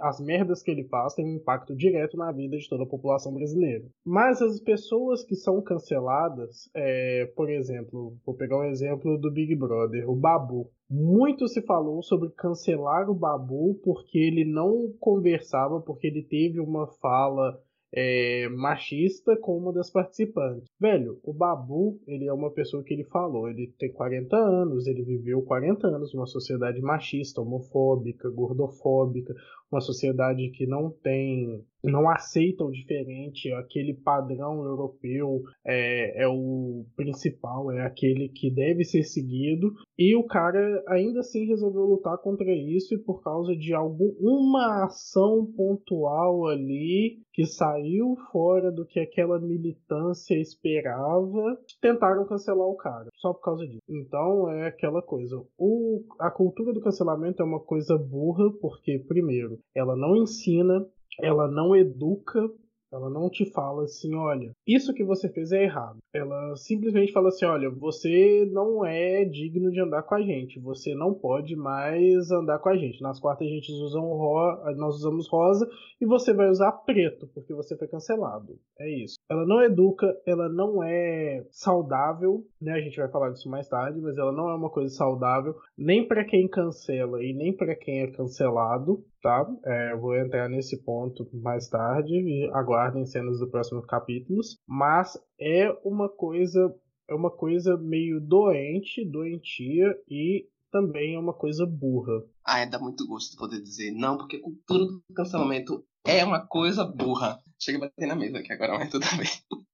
As 0.01 0.19
merdas 0.19 0.63
que 0.63 0.71
ele 0.71 0.83
faz 0.85 1.13
têm 1.13 1.25
um 1.25 1.35
impacto 1.35 1.75
direto 1.75 2.17
na 2.17 2.31
vida 2.31 2.57
de 2.57 2.67
toda 2.67 2.83
a 2.83 2.87
população 2.87 3.33
brasileira. 3.33 3.85
Mas 4.05 4.41
as 4.41 4.59
pessoas 4.59 5.23
que 5.23 5.35
são 5.35 5.61
canceladas, 5.61 6.69
é, 6.75 7.31
por 7.35 7.49
exemplo, 7.49 8.17
vou 8.25 8.35
pegar 8.35 8.57
um 8.57 8.65
exemplo 8.65 9.17
do 9.17 9.31
Big 9.31 9.55
Brother, 9.55 10.09
o 10.09 10.15
Babu. 10.15 10.69
Muito 10.89 11.47
se 11.47 11.61
falou 11.61 12.01
sobre 12.01 12.29
cancelar 12.31 13.09
o 13.09 13.13
Babu 13.13 13.75
porque 13.83 14.17
ele 14.17 14.43
não 14.43 14.91
conversava, 14.99 15.79
porque 15.79 16.07
ele 16.07 16.23
teve 16.23 16.59
uma 16.59 16.87
fala 16.87 17.61
é, 17.91 18.47
machista 18.50 19.36
com 19.38 19.57
uma 19.57 19.74
das 19.74 19.89
participantes. 19.89 20.69
Velho, 20.80 21.19
o 21.24 21.33
Babu, 21.33 22.00
ele 22.07 22.25
é 22.25 22.33
uma 22.33 22.51
pessoa 22.51 22.83
que 22.83 22.94
ele 22.94 23.03
falou, 23.06 23.50
ele 23.50 23.74
tem 23.77 23.91
40 23.91 24.36
anos, 24.36 24.88
ele 24.88 25.03
viveu 25.03 25.41
40 25.41 25.88
anos 25.88 26.13
numa 26.13 26.27
sociedade 26.27 26.81
machista, 26.81 27.41
homofóbica, 27.41 28.30
gordofóbica, 28.30 29.33
uma 29.71 29.81
sociedade 29.81 30.50
que 30.51 30.66
não 30.66 30.89
tem 30.89 31.63
não 31.83 32.10
aceita 32.10 32.63
o 32.63 32.71
diferente, 32.71 33.51
aquele 33.54 33.94
padrão 33.94 34.63
europeu 34.63 35.42
é, 35.66 36.24
é 36.24 36.27
o 36.27 36.86
principal, 36.95 37.71
é 37.71 37.86
aquele 37.86 38.30
que 38.30 38.51
deve 38.51 38.83
ser 38.83 39.04
seguido, 39.04 39.71
e 39.98 40.16
o 40.16 40.25
cara 40.25 40.83
ainda 40.88 41.21
assim 41.21 41.45
resolveu 41.45 41.86
lutar 41.86 42.18
contra 42.18 42.51
isso, 42.51 42.94
e 42.94 42.98
por 42.98 43.21
causa 43.24 43.56
de 43.56 43.74
alguma 43.74 44.83
ação 44.83 45.45
pontual 45.56 46.48
ali 46.48 47.22
que 47.33 47.45
saiu 47.45 48.15
fora 48.31 48.72
do 48.72 48.86
que 48.86 49.00
aquela 49.00 49.39
militância 49.39 50.36
esperava, 50.36 51.57
tentaram 51.81 52.27
cancelar 52.27 52.68
o 52.68 52.75
cara, 52.75 53.08
só 53.19 53.33
por 53.33 53.42
causa 53.42 53.66
disso. 53.68 53.81
Então 53.88 54.50
é 54.50 54.68
aquela 54.68 55.01
coisa, 55.01 55.42
o, 55.57 56.04
a 56.19 56.31
cultura 56.31 56.74
do 56.74 56.81
cancelamento 56.81 57.42
é 57.42 57.45
uma 57.45 57.60
coisa 57.60 57.98
burra, 57.98 58.51
porque, 58.62 59.00
primeiro, 59.00 59.60
ela 59.75 59.95
não 59.95 60.16
ensina, 60.16 60.86
ela 61.21 61.48
não 61.48 61.75
educa, 61.75 62.50
ela 62.92 63.10
não 63.10 63.30
te 63.30 63.45
fala 63.51 63.83
assim, 63.83 64.16
olha, 64.16 64.51
isso 64.66 64.94
que 64.94 65.04
você 65.04 65.30
fez 65.30 65.51
é 65.51 65.63
errado. 65.63 66.00
Ela 66.13 66.56
simplesmente 66.56 67.12
fala 67.12 67.30
assim, 67.30 67.45
olha, 67.45 67.69
você 67.69 68.50
não 68.51 68.83
é 68.83 69.24
digno 69.25 69.72
de 69.72 69.80
andar 69.80 70.04
com 70.04 70.15
a 70.15 70.22
gente, 70.22 70.60
você 70.60 70.95
não 70.95 71.13
pode 71.13 71.56
mais 71.56 72.31
andar 72.31 72.60
com 72.60 72.69
a 72.69 72.77
gente. 72.77 73.01
Nas 73.01 73.19
quartas 73.19 73.48
a 73.48 73.50
gente 73.50 73.72
usa 73.72 74.00
um 74.00 74.13
ro 74.13 74.39
nós 74.75 74.95
usamos 74.95 75.27
rosa 75.30 75.69
e 76.01 76.06
você 76.06 76.33
vai 76.33 76.50
usar 76.50 76.72
preto 76.72 77.27
porque 77.33 77.54
você 77.54 77.77
foi 77.77 77.88
cancelado. 77.88 78.57
É 78.80 78.89
isso. 78.89 79.15
Ela 79.30 79.45
não 79.45 79.62
educa, 79.62 80.15
ela 80.25 80.50
não 80.50 80.83
é 80.83 81.45
saudável, 81.51 82.44
né? 82.61 82.73
A 82.73 82.81
gente 82.81 82.97
vai 82.97 83.09
falar 83.09 83.29
disso 83.31 83.50
mais 83.50 83.67
tarde, 83.67 84.00
mas 84.00 84.17
ela 84.17 84.31
não 84.31 84.50
é 84.50 84.56
uma 84.56 84.69
coisa 84.69 84.94
saudável 84.94 85.56
nem 85.77 86.07
para 86.07 86.25
quem 86.25 86.47
cancela 86.47 87.23
e 87.23 87.33
nem 87.33 87.56
para 87.56 87.75
quem 87.75 88.01
é 88.01 88.11
cancelado 88.11 89.03
tá? 89.21 89.45
É, 89.65 89.95
vou 89.95 90.15
entrar 90.15 90.50
nesse 90.50 90.81
ponto 90.83 91.27
mais 91.33 91.67
tarde 91.67 92.13
e 92.13 92.50
aguardem 92.53 93.06
cenas 93.06 93.39
do 93.39 93.50
próximo 93.50 93.81
capítulos, 93.81 94.57
mas 94.67 95.17
é 95.39 95.69
uma 95.83 96.09
coisa 96.09 96.73
é 97.07 97.13
uma 97.13 97.31
coisa 97.31 97.75
meio 97.75 98.21
doente, 98.21 99.03
doentia 99.03 99.95
e 100.07 100.47
também 100.71 101.15
é 101.15 101.19
uma 101.19 101.33
coisa 101.33 101.65
burra. 101.65 102.23
Ah, 102.45 102.59
é, 102.59 102.67
dá 102.67 102.77
muito 102.77 103.07
gosto 103.07 103.31
de 103.31 103.38
poder 103.38 103.59
dizer 103.62 103.91
não, 103.91 104.17
porque 104.17 104.38
a 104.38 104.41
cultura 104.41 104.85
do 104.85 105.03
cancelamento 105.15 105.83
é 106.05 106.23
uma 106.23 106.45
coisa 106.45 106.85
burra. 106.85 107.39
Chega 107.59 107.79
a 107.79 107.81
bater 107.81 108.07
na 108.07 108.15
mesa 108.15 108.38
aqui 108.38 108.53
agora, 108.53 108.77
mas 108.77 108.89
tudo 108.89 109.05
bem. 109.17 109.27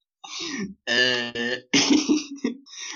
É... 0.90 1.68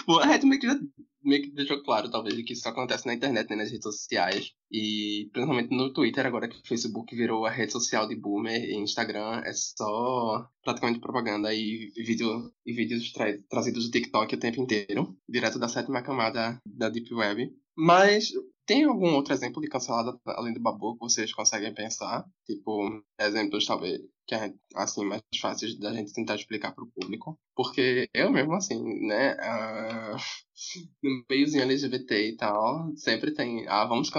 Bom, 0.05 0.19
a 0.19 0.25
Red 0.25 0.45
meio 0.45 0.59
que 0.59 0.67
já 0.67 0.79
meio 1.23 1.43
que 1.43 1.51
deixou 1.51 1.83
claro, 1.83 2.09
talvez, 2.09 2.35
que 2.43 2.53
isso 2.53 2.67
acontece 2.67 3.05
na 3.05 3.13
internet, 3.13 3.49
né, 3.49 3.57
nas 3.57 3.71
redes 3.71 3.83
sociais. 3.83 4.51
E 4.71 5.29
principalmente 5.31 5.75
no 5.75 5.93
Twitter, 5.93 6.25
agora 6.25 6.47
que 6.47 6.57
o 6.57 6.67
Facebook 6.67 7.15
virou 7.15 7.45
a 7.45 7.49
rede 7.49 7.71
social 7.71 8.07
de 8.07 8.15
boomer 8.15 8.63
e 8.63 8.75
Instagram 8.75 9.41
é 9.45 9.51
só 9.53 10.47
praticamente 10.63 10.99
propaganda 10.99 11.53
e 11.53 11.91
vídeo 11.95 12.51
e 12.65 12.73
vídeos 12.73 13.11
tra 13.11 13.37
trazidos 13.49 13.85
do 13.85 13.91
TikTok 13.91 14.35
o 14.35 14.39
tempo 14.39 14.61
inteiro, 14.61 15.15
direto 15.27 15.59
da 15.59 15.67
sétima 15.67 16.01
camada 16.01 16.59
da 16.65 16.89
Deep 16.89 17.13
Web. 17.13 17.51
Mas 17.75 18.29
tem 18.69 18.83
algum 18.83 19.15
outro 19.15 19.33
exemplo 19.33 19.59
de 19.59 19.67
cancelada 19.67 20.15
além 20.27 20.53
do 20.53 20.59
Babu 20.59 20.93
que 20.93 20.99
vocês 20.99 21.33
conseguem 21.33 21.73
pensar? 21.73 22.23
Tipo, 22.45 23.03
exemplos 23.19 23.65
talvez 23.65 23.99
que 24.27 24.35
é 24.35 24.53
assim 24.75 25.03
mais 25.05 25.23
fáceis 25.41 25.75
da 25.79 25.91
gente 25.91 26.13
tentar 26.13 26.35
explicar 26.35 26.71
para 26.71 26.83
o 26.83 26.91
público, 26.91 27.35
porque 27.55 28.07
eu 28.13 28.31
mesmo 28.31 28.53
assim, 28.53 28.79
né, 29.07 29.33
uh, 29.33 30.15
no 31.01 31.25
meiozinho 31.27 31.63
LGBT 31.63 32.29
e 32.29 32.37
tal, 32.37 32.95
sempre 32.95 33.33
tem, 33.33 33.67
ah, 33.67 33.85
vamos 33.85 34.11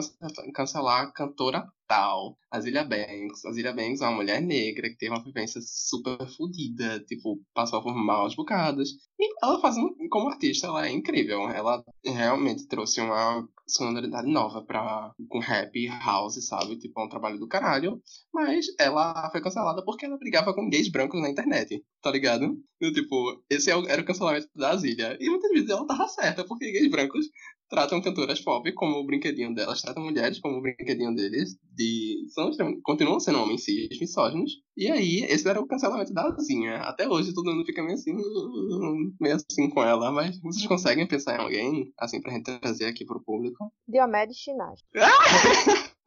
cancelar 0.53 1.03
a 1.03 1.13
cantora 1.13 1.65
tal, 1.87 2.37
a 2.51 2.61
Zilia 2.61 2.83
Banks. 2.83 3.45
A 3.45 3.53
Zilia 3.53 3.73
Banks 3.73 4.01
é 4.01 4.07
uma 4.07 4.17
mulher 4.17 4.41
negra 4.43 4.89
que 4.89 4.97
teve 4.97 5.13
uma 5.13 5.23
vivência 5.23 5.61
super 5.63 6.27
fodida, 6.37 6.99
tipo, 7.01 7.41
passou 7.55 7.81
por 7.81 7.95
maus 7.95 8.35
bocados. 8.35 8.91
E 9.19 9.29
ela 9.45 9.61
faz, 9.61 9.77
um, 9.77 9.95
como 10.09 10.29
artista, 10.29 10.67
ela 10.67 10.87
é 10.87 10.91
incrível. 10.91 11.49
Ela 11.51 11.85
realmente 12.05 12.67
trouxe 12.67 13.01
uma 13.01 13.49
sonoridade 13.73 14.31
nova 14.31 14.63
para 14.63 15.13
com 15.29 15.39
rap 15.39 15.87
house, 16.05 16.47
sabe? 16.47 16.77
Tipo, 16.77 17.01
é 17.01 17.05
um 17.05 17.09
trabalho 17.09 17.39
do 17.39 17.49
caralho. 17.49 18.01
Mas 18.33 18.67
ela 18.79 19.31
foi 19.31 19.41
cancelada 19.41 19.85
porque 19.85 20.07
ela 20.07 20.19
brigava 20.19 20.55
com 20.55 20.69
gays 20.69 20.91
brancos 20.91 21.21
na 21.21 21.31
internet, 21.31 21.83
tá 22.03 22.11
ligado? 22.11 22.57
Tipo, 22.81 23.43
esse 23.51 23.71
é 23.71 23.75
era 23.89 24.03
o 24.03 24.05
cancelamento 24.05 24.49
da 24.55 24.77
Zilia. 24.77 25.17
E 25.21 25.29
muitas 25.29 25.51
vezes 25.51 25.71
ela 25.71 25.87
tava 25.87 26.09
certa, 26.09 26.45
porque 26.45 26.73
gays 26.73 26.91
brancos 26.91 27.27
tratam 27.71 28.03
cantoras 28.03 28.41
pop 28.41 28.71
como 28.73 28.97
o 28.97 29.07
brinquedinho 29.07 29.55
delas, 29.55 29.81
tratam 29.81 30.03
mulheres 30.03 30.41
como 30.41 30.59
o 30.59 30.61
brinquedinho 30.61 31.15
deles, 31.15 31.57
de, 31.73 32.27
são, 32.35 32.51
continuam 32.83 33.21
sendo 33.21 33.39
homens 33.39 33.65
cis, 33.65 33.99
misóginos. 34.01 34.53
E 34.77 34.91
aí, 34.91 35.25
esse 35.29 35.49
era 35.49 35.61
o 35.61 35.67
cancelamento 35.67 36.13
da 36.13 36.29
Zinha. 36.41 36.79
Até 36.79 37.09
hoje 37.09 37.33
todo 37.33 37.51
mundo 37.51 37.65
fica 37.65 37.83
meio 37.83 37.95
assim, 37.95 38.13
meio 39.21 39.37
assim 39.37 39.71
com 39.71 39.83
ela, 39.83 40.11
mas 40.11 40.41
vocês 40.41 40.67
conseguem 40.67 41.07
pensar 41.07 41.37
em 41.37 41.43
alguém, 41.43 41.93
assim, 41.99 42.21
pra 42.21 42.33
gente 42.33 42.59
trazer 42.59 42.87
aqui 42.87 43.07
pro 43.07 43.23
público? 43.23 43.73
Diomedes 43.87 44.37
Chinage. 44.37 44.83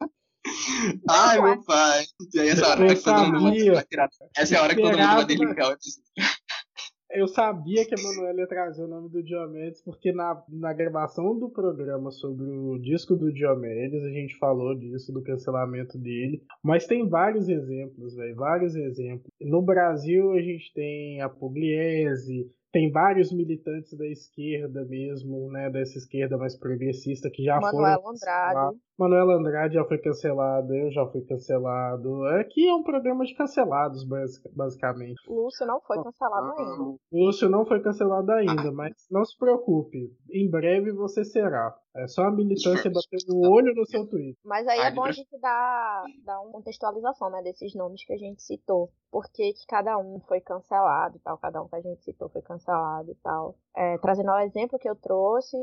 Ai, 1.08 1.40
meu 1.40 1.64
pai. 1.64 2.04
E 2.34 2.40
aí, 2.40 2.48
essa 2.48 2.68
hora 2.68 2.94
que 2.94 3.02
todo 3.02 3.32
mundo 3.32 3.72
vai 3.72 3.84
tirar. 3.84 4.10
Essa 4.36 4.54
é 4.54 4.58
a 4.58 4.62
hora 4.62 4.74
que 4.74 4.82
todo 4.82 4.90
mundo 4.90 5.14
vai 5.14 5.24
desligar 5.24 5.70
o 5.70 5.72
episódio. 5.72 6.02
Eu 7.14 7.28
sabia 7.28 7.86
que 7.86 7.94
a 7.94 8.02
Manuela 8.02 8.40
ia 8.40 8.46
trazer 8.46 8.82
o 8.82 8.88
nome 8.88 9.08
do 9.08 9.22
Diomedes, 9.22 9.80
porque 9.80 10.12
na, 10.12 10.42
na 10.48 10.72
gravação 10.72 11.38
do 11.38 11.48
programa 11.48 12.10
sobre 12.10 12.44
o 12.44 12.76
disco 12.78 13.14
do 13.14 13.32
Diomedes, 13.32 14.02
a 14.02 14.10
gente 14.10 14.36
falou 14.36 14.74
disso, 14.74 15.12
do 15.12 15.22
cancelamento 15.22 15.96
dele. 15.96 16.42
Mas 16.62 16.86
tem 16.86 17.08
vários 17.08 17.48
exemplos, 17.48 18.16
velho, 18.16 18.34
vários 18.34 18.74
exemplos. 18.74 19.30
No 19.40 19.62
Brasil, 19.62 20.32
a 20.32 20.40
gente 20.40 20.72
tem 20.74 21.20
a 21.20 21.28
Pugliese, 21.28 22.50
tem 22.72 22.90
vários 22.90 23.32
militantes 23.32 23.96
da 23.96 24.06
esquerda 24.08 24.84
mesmo, 24.84 25.48
né, 25.52 25.70
dessa 25.70 25.96
esquerda 25.96 26.36
mais 26.36 26.58
progressista, 26.58 27.30
que 27.30 27.44
já 27.44 27.60
Manuel 27.60 28.00
foram 28.00 28.16
Andrade. 28.16 28.76
Manuel 28.98 29.30
Andrade 29.30 29.74
já 29.74 29.84
foi 29.84 29.98
cancelado, 29.98 30.72
eu 30.74 30.90
já 30.92 31.04
fui 31.06 31.22
cancelado. 31.22 32.24
Aqui 32.40 32.66
é 32.68 32.74
um 32.74 32.82
programa 32.82 33.24
de 33.24 33.34
cancelados, 33.34 34.04
basic- 34.04 34.48
basicamente. 34.54 35.20
Lúcio 35.28 35.66
não 35.66 35.80
foi 35.80 36.02
cancelado 36.02 36.52
ainda. 36.58 36.82
O 36.82 36.98
Lúcio 37.12 37.48
não 37.48 37.66
foi 37.66 37.80
cancelado 37.82 38.30
ainda, 38.32 38.70
mas 38.72 38.92
não 39.10 39.24
se 39.24 39.36
preocupe. 39.36 40.12
Em 40.32 40.48
breve 40.48 40.92
você 40.92 41.24
será. 41.24 41.74
É 41.96 42.08
só 42.08 42.22
a 42.24 42.30
militância 42.30 42.90
bater 42.90 43.18
o 43.30 43.48
olho 43.48 43.72
no 43.72 43.86
seu 43.86 44.04
Twitter. 44.08 44.34
Mas 44.44 44.66
aí 44.66 44.80
é 44.80 44.90
bom 44.90 45.04
a 45.04 45.12
gente 45.12 45.30
dar, 45.40 46.02
dar 46.24 46.40
uma 46.40 46.50
contextualização, 46.50 47.30
né, 47.30 47.40
desses 47.42 47.72
nomes 47.76 48.04
que 48.04 48.12
a 48.12 48.16
gente 48.16 48.42
citou. 48.42 48.90
Por 49.12 49.30
que 49.32 49.52
cada 49.68 49.96
um 49.96 50.18
foi 50.26 50.40
cancelado 50.40 51.16
e 51.16 51.20
tal, 51.20 51.38
cada 51.38 51.62
um 51.62 51.68
que 51.68 51.76
a 51.76 51.80
gente 51.80 52.02
citou 52.02 52.28
foi 52.30 52.42
cancelado 52.42 53.12
e 53.12 53.14
tal. 53.22 53.54
É, 53.76 53.96
trazendo 53.98 54.30
ao 54.30 54.40
exemplo 54.40 54.76
que 54.76 54.88
eu 54.88 54.96
trouxe, 54.96 55.56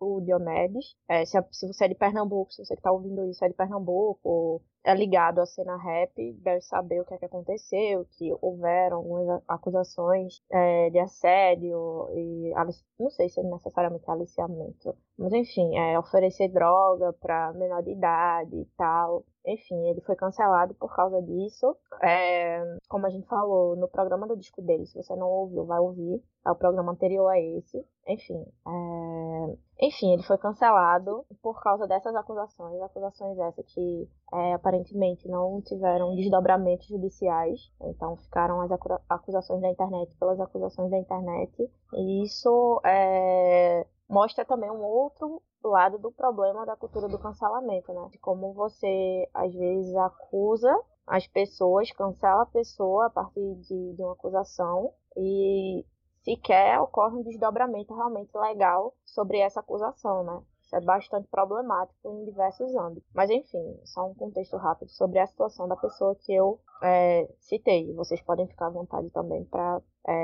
o 0.00 0.20
Diomedes, 0.22 0.94
é, 1.06 1.26
se, 1.26 1.38
se 1.52 1.66
você 1.66 1.84
é 1.84 1.88
de 1.88 1.94
Pernambuco, 1.94 2.49
se 2.50 2.64
você 2.64 2.76
que 2.76 2.82
tá 2.82 2.92
ouvindo 2.92 3.24
isso 3.26 3.44
é 3.44 3.48
de 3.48 3.54
Pernambuco, 3.54 4.20
ou 4.28 4.62
é 4.84 4.94
ligado 4.94 5.40
à 5.40 5.46
cena 5.46 5.76
rap, 5.76 6.32
deve 6.40 6.60
saber 6.62 7.00
o 7.00 7.04
que 7.04 7.14
é 7.14 7.18
que 7.18 7.24
aconteceu, 7.24 8.06
que 8.12 8.32
houveram 8.40 8.98
algumas 8.98 9.42
acusações 9.46 10.42
é, 10.50 10.90
de 10.90 10.98
assédio 10.98 12.08
e 12.14 12.52
não 12.98 13.10
sei 13.10 13.28
se 13.28 13.40
é 13.40 13.42
necessariamente 13.42 14.10
aliciamento, 14.10 14.96
mas 15.18 15.32
enfim, 15.32 15.76
é, 15.76 15.98
oferecer 15.98 16.48
droga 16.48 17.12
para 17.12 17.52
menor 17.52 17.82
de 17.82 17.90
idade 17.90 18.56
e 18.56 18.64
tal. 18.76 19.24
Enfim, 19.46 19.88
ele 19.88 20.00
foi 20.02 20.14
cancelado 20.16 20.74
por 20.74 20.94
causa 20.94 21.20
disso. 21.22 21.74
É, 22.02 22.62
como 22.88 23.06
a 23.06 23.10
gente 23.10 23.26
falou 23.26 23.74
no 23.74 23.88
programa 23.88 24.26
do 24.26 24.36
disco 24.36 24.60
dele, 24.60 24.86
se 24.86 24.94
você 24.94 25.16
não 25.16 25.28
ouviu, 25.28 25.64
vai 25.64 25.78
ouvir. 25.78 26.22
É 26.46 26.50
o 26.50 26.54
programa 26.54 26.92
anterior 26.92 27.28
a 27.28 27.38
esse. 27.38 27.84
Enfim, 28.06 28.44
é, 28.66 29.86
enfim, 29.86 30.12
ele 30.12 30.22
foi 30.22 30.36
cancelado 30.38 31.24
por 31.42 31.62
causa 31.62 31.86
dessas 31.86 32.14
acusações, 32.14 32.80
acusações 32.82 33.38
essas 33.38 33.66
que 33.66 34.08
é, 34.32 34.58
aparentemente 34.70 35.28
não 35.28 35.60
tiveram 35.60 36.14
desdobramentos 36.14 36.86
judiciais, 36.86 37.70
então 37.80 38.16
ficaram 38.16 38.60
as 38.60 38.70
acu- 38.70 39.00
acusações 39.08 39.60
da 39.60 39.68
internet 39.68 40.16
pelas 40.16 40.40
acusações 40.40 40.90
da 40.90 40.98
internet, 40.98 41.70
e 41.94 42.22
isso 42.24 42.80
é, 42.84 43.84
mostra 44.08 44.44
também 44.44 44.70
um 44.70 44.82
outro 44.82 45.42
lado 45.62 45.98
do 45.98 46.12
problema 46.12 46.64
da 46.64 46.76
cultura 46.76 47.08
do 47.08 47.18
cancelamento, 47.18 47.92
né? 47.92 48.08
De 48.10 48.18
como 48.18 48.52
você 48.54 49.28
às 49.34 49.52
vezes 49.52 49.94
acusa 49.96 50.74
as 51.06 51.26
pessoas, 51.26 51.90
cancela 51.90 52.42
a 52.42 52.46
pessoa 52.46 53.06
a 53.06 53.10
partir 53.10 53.56
de, 53.56 53.94
de 53.94 54.02
uma 54.02 54.12
acusação 54.12 54.92
e 55.16 55.84
sequer 56.22 56.80
ocorre 56.80 57.16
um 57.16 57.22
desdobramento 57.22 57.94
realmente 57.94 58.30
legal 58.38 58.94
sobre 59.04 59.38
essa 59.38 59.60
acusação, 59.60 60.22
né? 60.22 60.40
Isso 60.70 60.76
é 60.76 60.80
bastante 60.80 61.26
problemático 61.26 61.98
em 62.08 62.24
diversos 62.26 62.72
âmbitos. 62.76 63.10
Mas 63.12 63.28
enfim, 63.28 63.76
só 63.84 64.08
um 64.08 64.14
contexto 64.14 64.56
rápido 64.56 64.88
sobre 64.90 65.18
a 65.18 65.26
situação 65.26 65.66
da 65.66 65.76
pessoa 65.76 66.14
que 66.14 66.32
eu 66.32 66.60
é, 66.80 67.28
citei. 67.40 67.92
Vocês 67.94 68.22
podem 68.22 68.46
ficar 68.46 68.66
à 68.66 68.70
vontade 68.70 69.10
também 69.10 69.44
para 69.46 69.82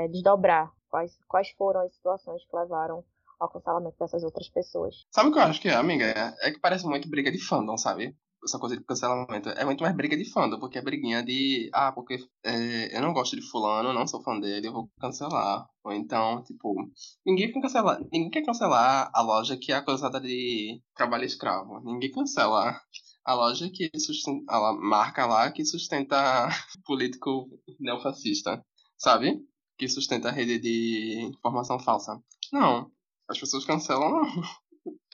desdobrar 0.09 0.71
quais, 0.89 1.19
quais 1.27 1.49
foram 1.57 1.81
as 1.81 1.93
situações 1.93 2.45
que 2.45 2.55
levaram 2.55 3.03
ao 3.37 3.49
cancelamento 3.49 3.97
dessas 3.99 4.23
outras 4.23 4.49
pessoas. 4.49 5.05
Sabe 5.11 5.29
o 5.29 5.33
que 5.33 5.37
eu 5.37 5.43
acho 5.43 5.61
que 5.61 5.67
é, 5.67 5.75
amiga? 5.75 6.05
É 6.39 6.49
que 6.49 6.61
parece 6.61 6.87
muito 6.87 7.09
briga 7.09 7.29
de 7.29 7.45
fandom, 7.45 7.77
sabe? 7.77 8.15
Essa 8.43 8.59
coisa 8.59 8.77
de 8.77 8.83
cancelamento. 8.83 9.49
É 9.49 9.65
muito 9.65 9.81
mais 9.81 9.95
briga 9.95 10.15
de 10.15 10.31
fandom, 10.31 10.59
porque 10.59 10.77
é 10.77 10.81
briguinha 10.81 11.23
de. 11.23 11.69
Ah, 11.73 11.91
porque 11.91 12.17
é, 12.43 12.97
eu 12.97 13.01
não 13.01 13.13
gosto 13.13 13.35
de 13.35 13.41
fulano, 13.41 13.93
não 13.93 14.07
sou 14.07 14.21
fã 14.23 14.39
dele, 14.39 14.67
eu 14.67 14.73
vou 14.73 14.89
cancelar. 14.99 15.67
Ou 15.83 15.91
então, 15.91 16.43
tipo, 16.43 16.75
ninguém 17.25 17.51
quer 17.51 17.61
cancelar. 17.61 17.99
Ninguém 18.11 18.29
quer 18.29 18.45
cancelar 18.45 19.09
a 19.13 19.21
loja 19.21 19.57
que 19.57 19.71
é 19.71 19.75
acusada 19.75 20.19
de 20.21 20.81
trabalho 20.95 21.25
escravo. 21.25 21.79
Ninguém 21.83 22.11
cancela 22.11 22.79
a 23.25 23.33
loja 23.33 23.69
que 23.69 23.89
sustenta. 23.99 24.53
A 24.53 24.73
marca 24.73 25.25
lá 25.25 25.51
que 25.51 25.65
sustenta 25.65 26.17
político 26.85 27.49
neofascista. 27.79 28.63
Sabe? 28.97 29.41
Que 29.77 29.87
sustenta 29.87 30.29
a 30.29 30.31
rede 30.31 30.59
de 30.59 31.21
informação 31.21 31.79
falsa. 31.79 32.21
Não. 32.51 32.91
As 33.29 33.37
pessoas 33.39 33.65
cancelam 33.65 34.21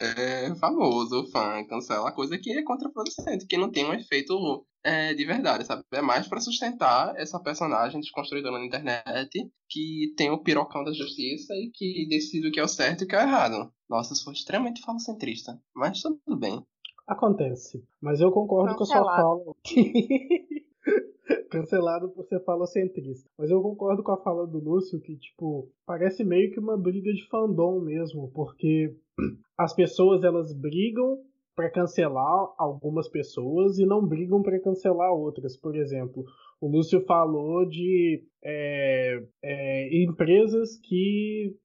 é, 0.03 0.55
famoso, 0.55 1.25
fã, 1.31 1.65
cancela 1.65 2.11
coisa 2.11 2.37
que 2.37 2.51
é 2.51 2.63
contraproducente, 2.63 3.45
que 3.45 3.57
não 3.57 3.71
tem 3.71 3.85
um 3.85 3.93
efeito 3.93 4.65
é, 4.83 5.13
de 5.13 5.25
verdade, 5.25 5.65
sabe? 5.65 5.83
É 5.93 6.01
mais 6.01 6.27
pra 6.27 6.41
sustentar 6.41 7.15
essa 7.15 7.39
personagem 7.39 8.01
desconstruída 8.01 8.51
na 8.51 8.63
internet 8.63 9.29
que 9.69 10.13
tem 10.17 10.29
o 10.29 10.43
pirocão 10.43 10.83
da 10.83 10.91
justiça 10.91 11.53
e 11.55 11.71
que 11.73 12.07
decide 12.09 12.49
o 12.49 12.51
que 12.51 12.59
é 12.59 12.63
o 12.63 12.67
certo 12.67 13.01
e 13.01 13.05
o 13.05 13.07
que 13.07 13.15
é 13.15 13.19
o 13.19 13.21
errado. 13.21 13.71
Nossa, 13.89 14.13
isso 14.13 14.25
foi 14.25 14.33
extremamente 14.33 14.81
falocentrista, 14.81 15.59
mas 15.75 16.01
tudo 16.01 16.37
bem. 16.37 16.61
Acontece. 17.07 17.83
Mas 18.01 18.19
eu 18.19 18.31
concordo 18.31 18.75
com 18.75 18.83
a 18.83 18.85
sua 18.85 18.97
Cancelado. 18.97 19.21
fala. 19.21 19.55
Cancelado 21.49 22.09
por 22.09 22.25
ser 22.25 22.43
falocentrista. 22.43 23.29
Mas 23.37 23.49
eu 23.49 23.61
concordo 23.61 24.03
com 24.03 24.11
a 24.11 24.21
fala 24.21 24.47
do 24.47 24.59
Lúcio 24.59 24.99
que, 24.99 25.17
tipo, 25.17 25.71
parece 25.85 26.23
meio 26.23 26.51
que 26.51 26.59
uma 26.59 26.77
briga 26.77 27.13
de 27.13 27.27
fandom 27.27 27.79
mesmo, 27.79 28.31
porque 28.33 28.95
as 29.57 29.73
pessoas 29.73 30.23
elas 30.23 30.53
brigam 30.53 31.17
pra 31.55 31.69
cancelar 31.69 32.53
algumas 32.57 33.07
pessoas 33.07 33.77
e 33.77 33.85
não 33.85 34.05
brigam 34.05 34.41
pra 34.41 34.59
cancelar 34.59 35.13
outras. 35.13 35.55
Por 35.55 35.75
exemplo, 35.75 36.23
o 36.59 36.67
Lúcio 36.67 37.01
falou 37.05 37.65
de 37.67 38.23
é, 38.43 39.23
é, 39.43 40.03
empresas 40.03 40.79
que 40.83 41.55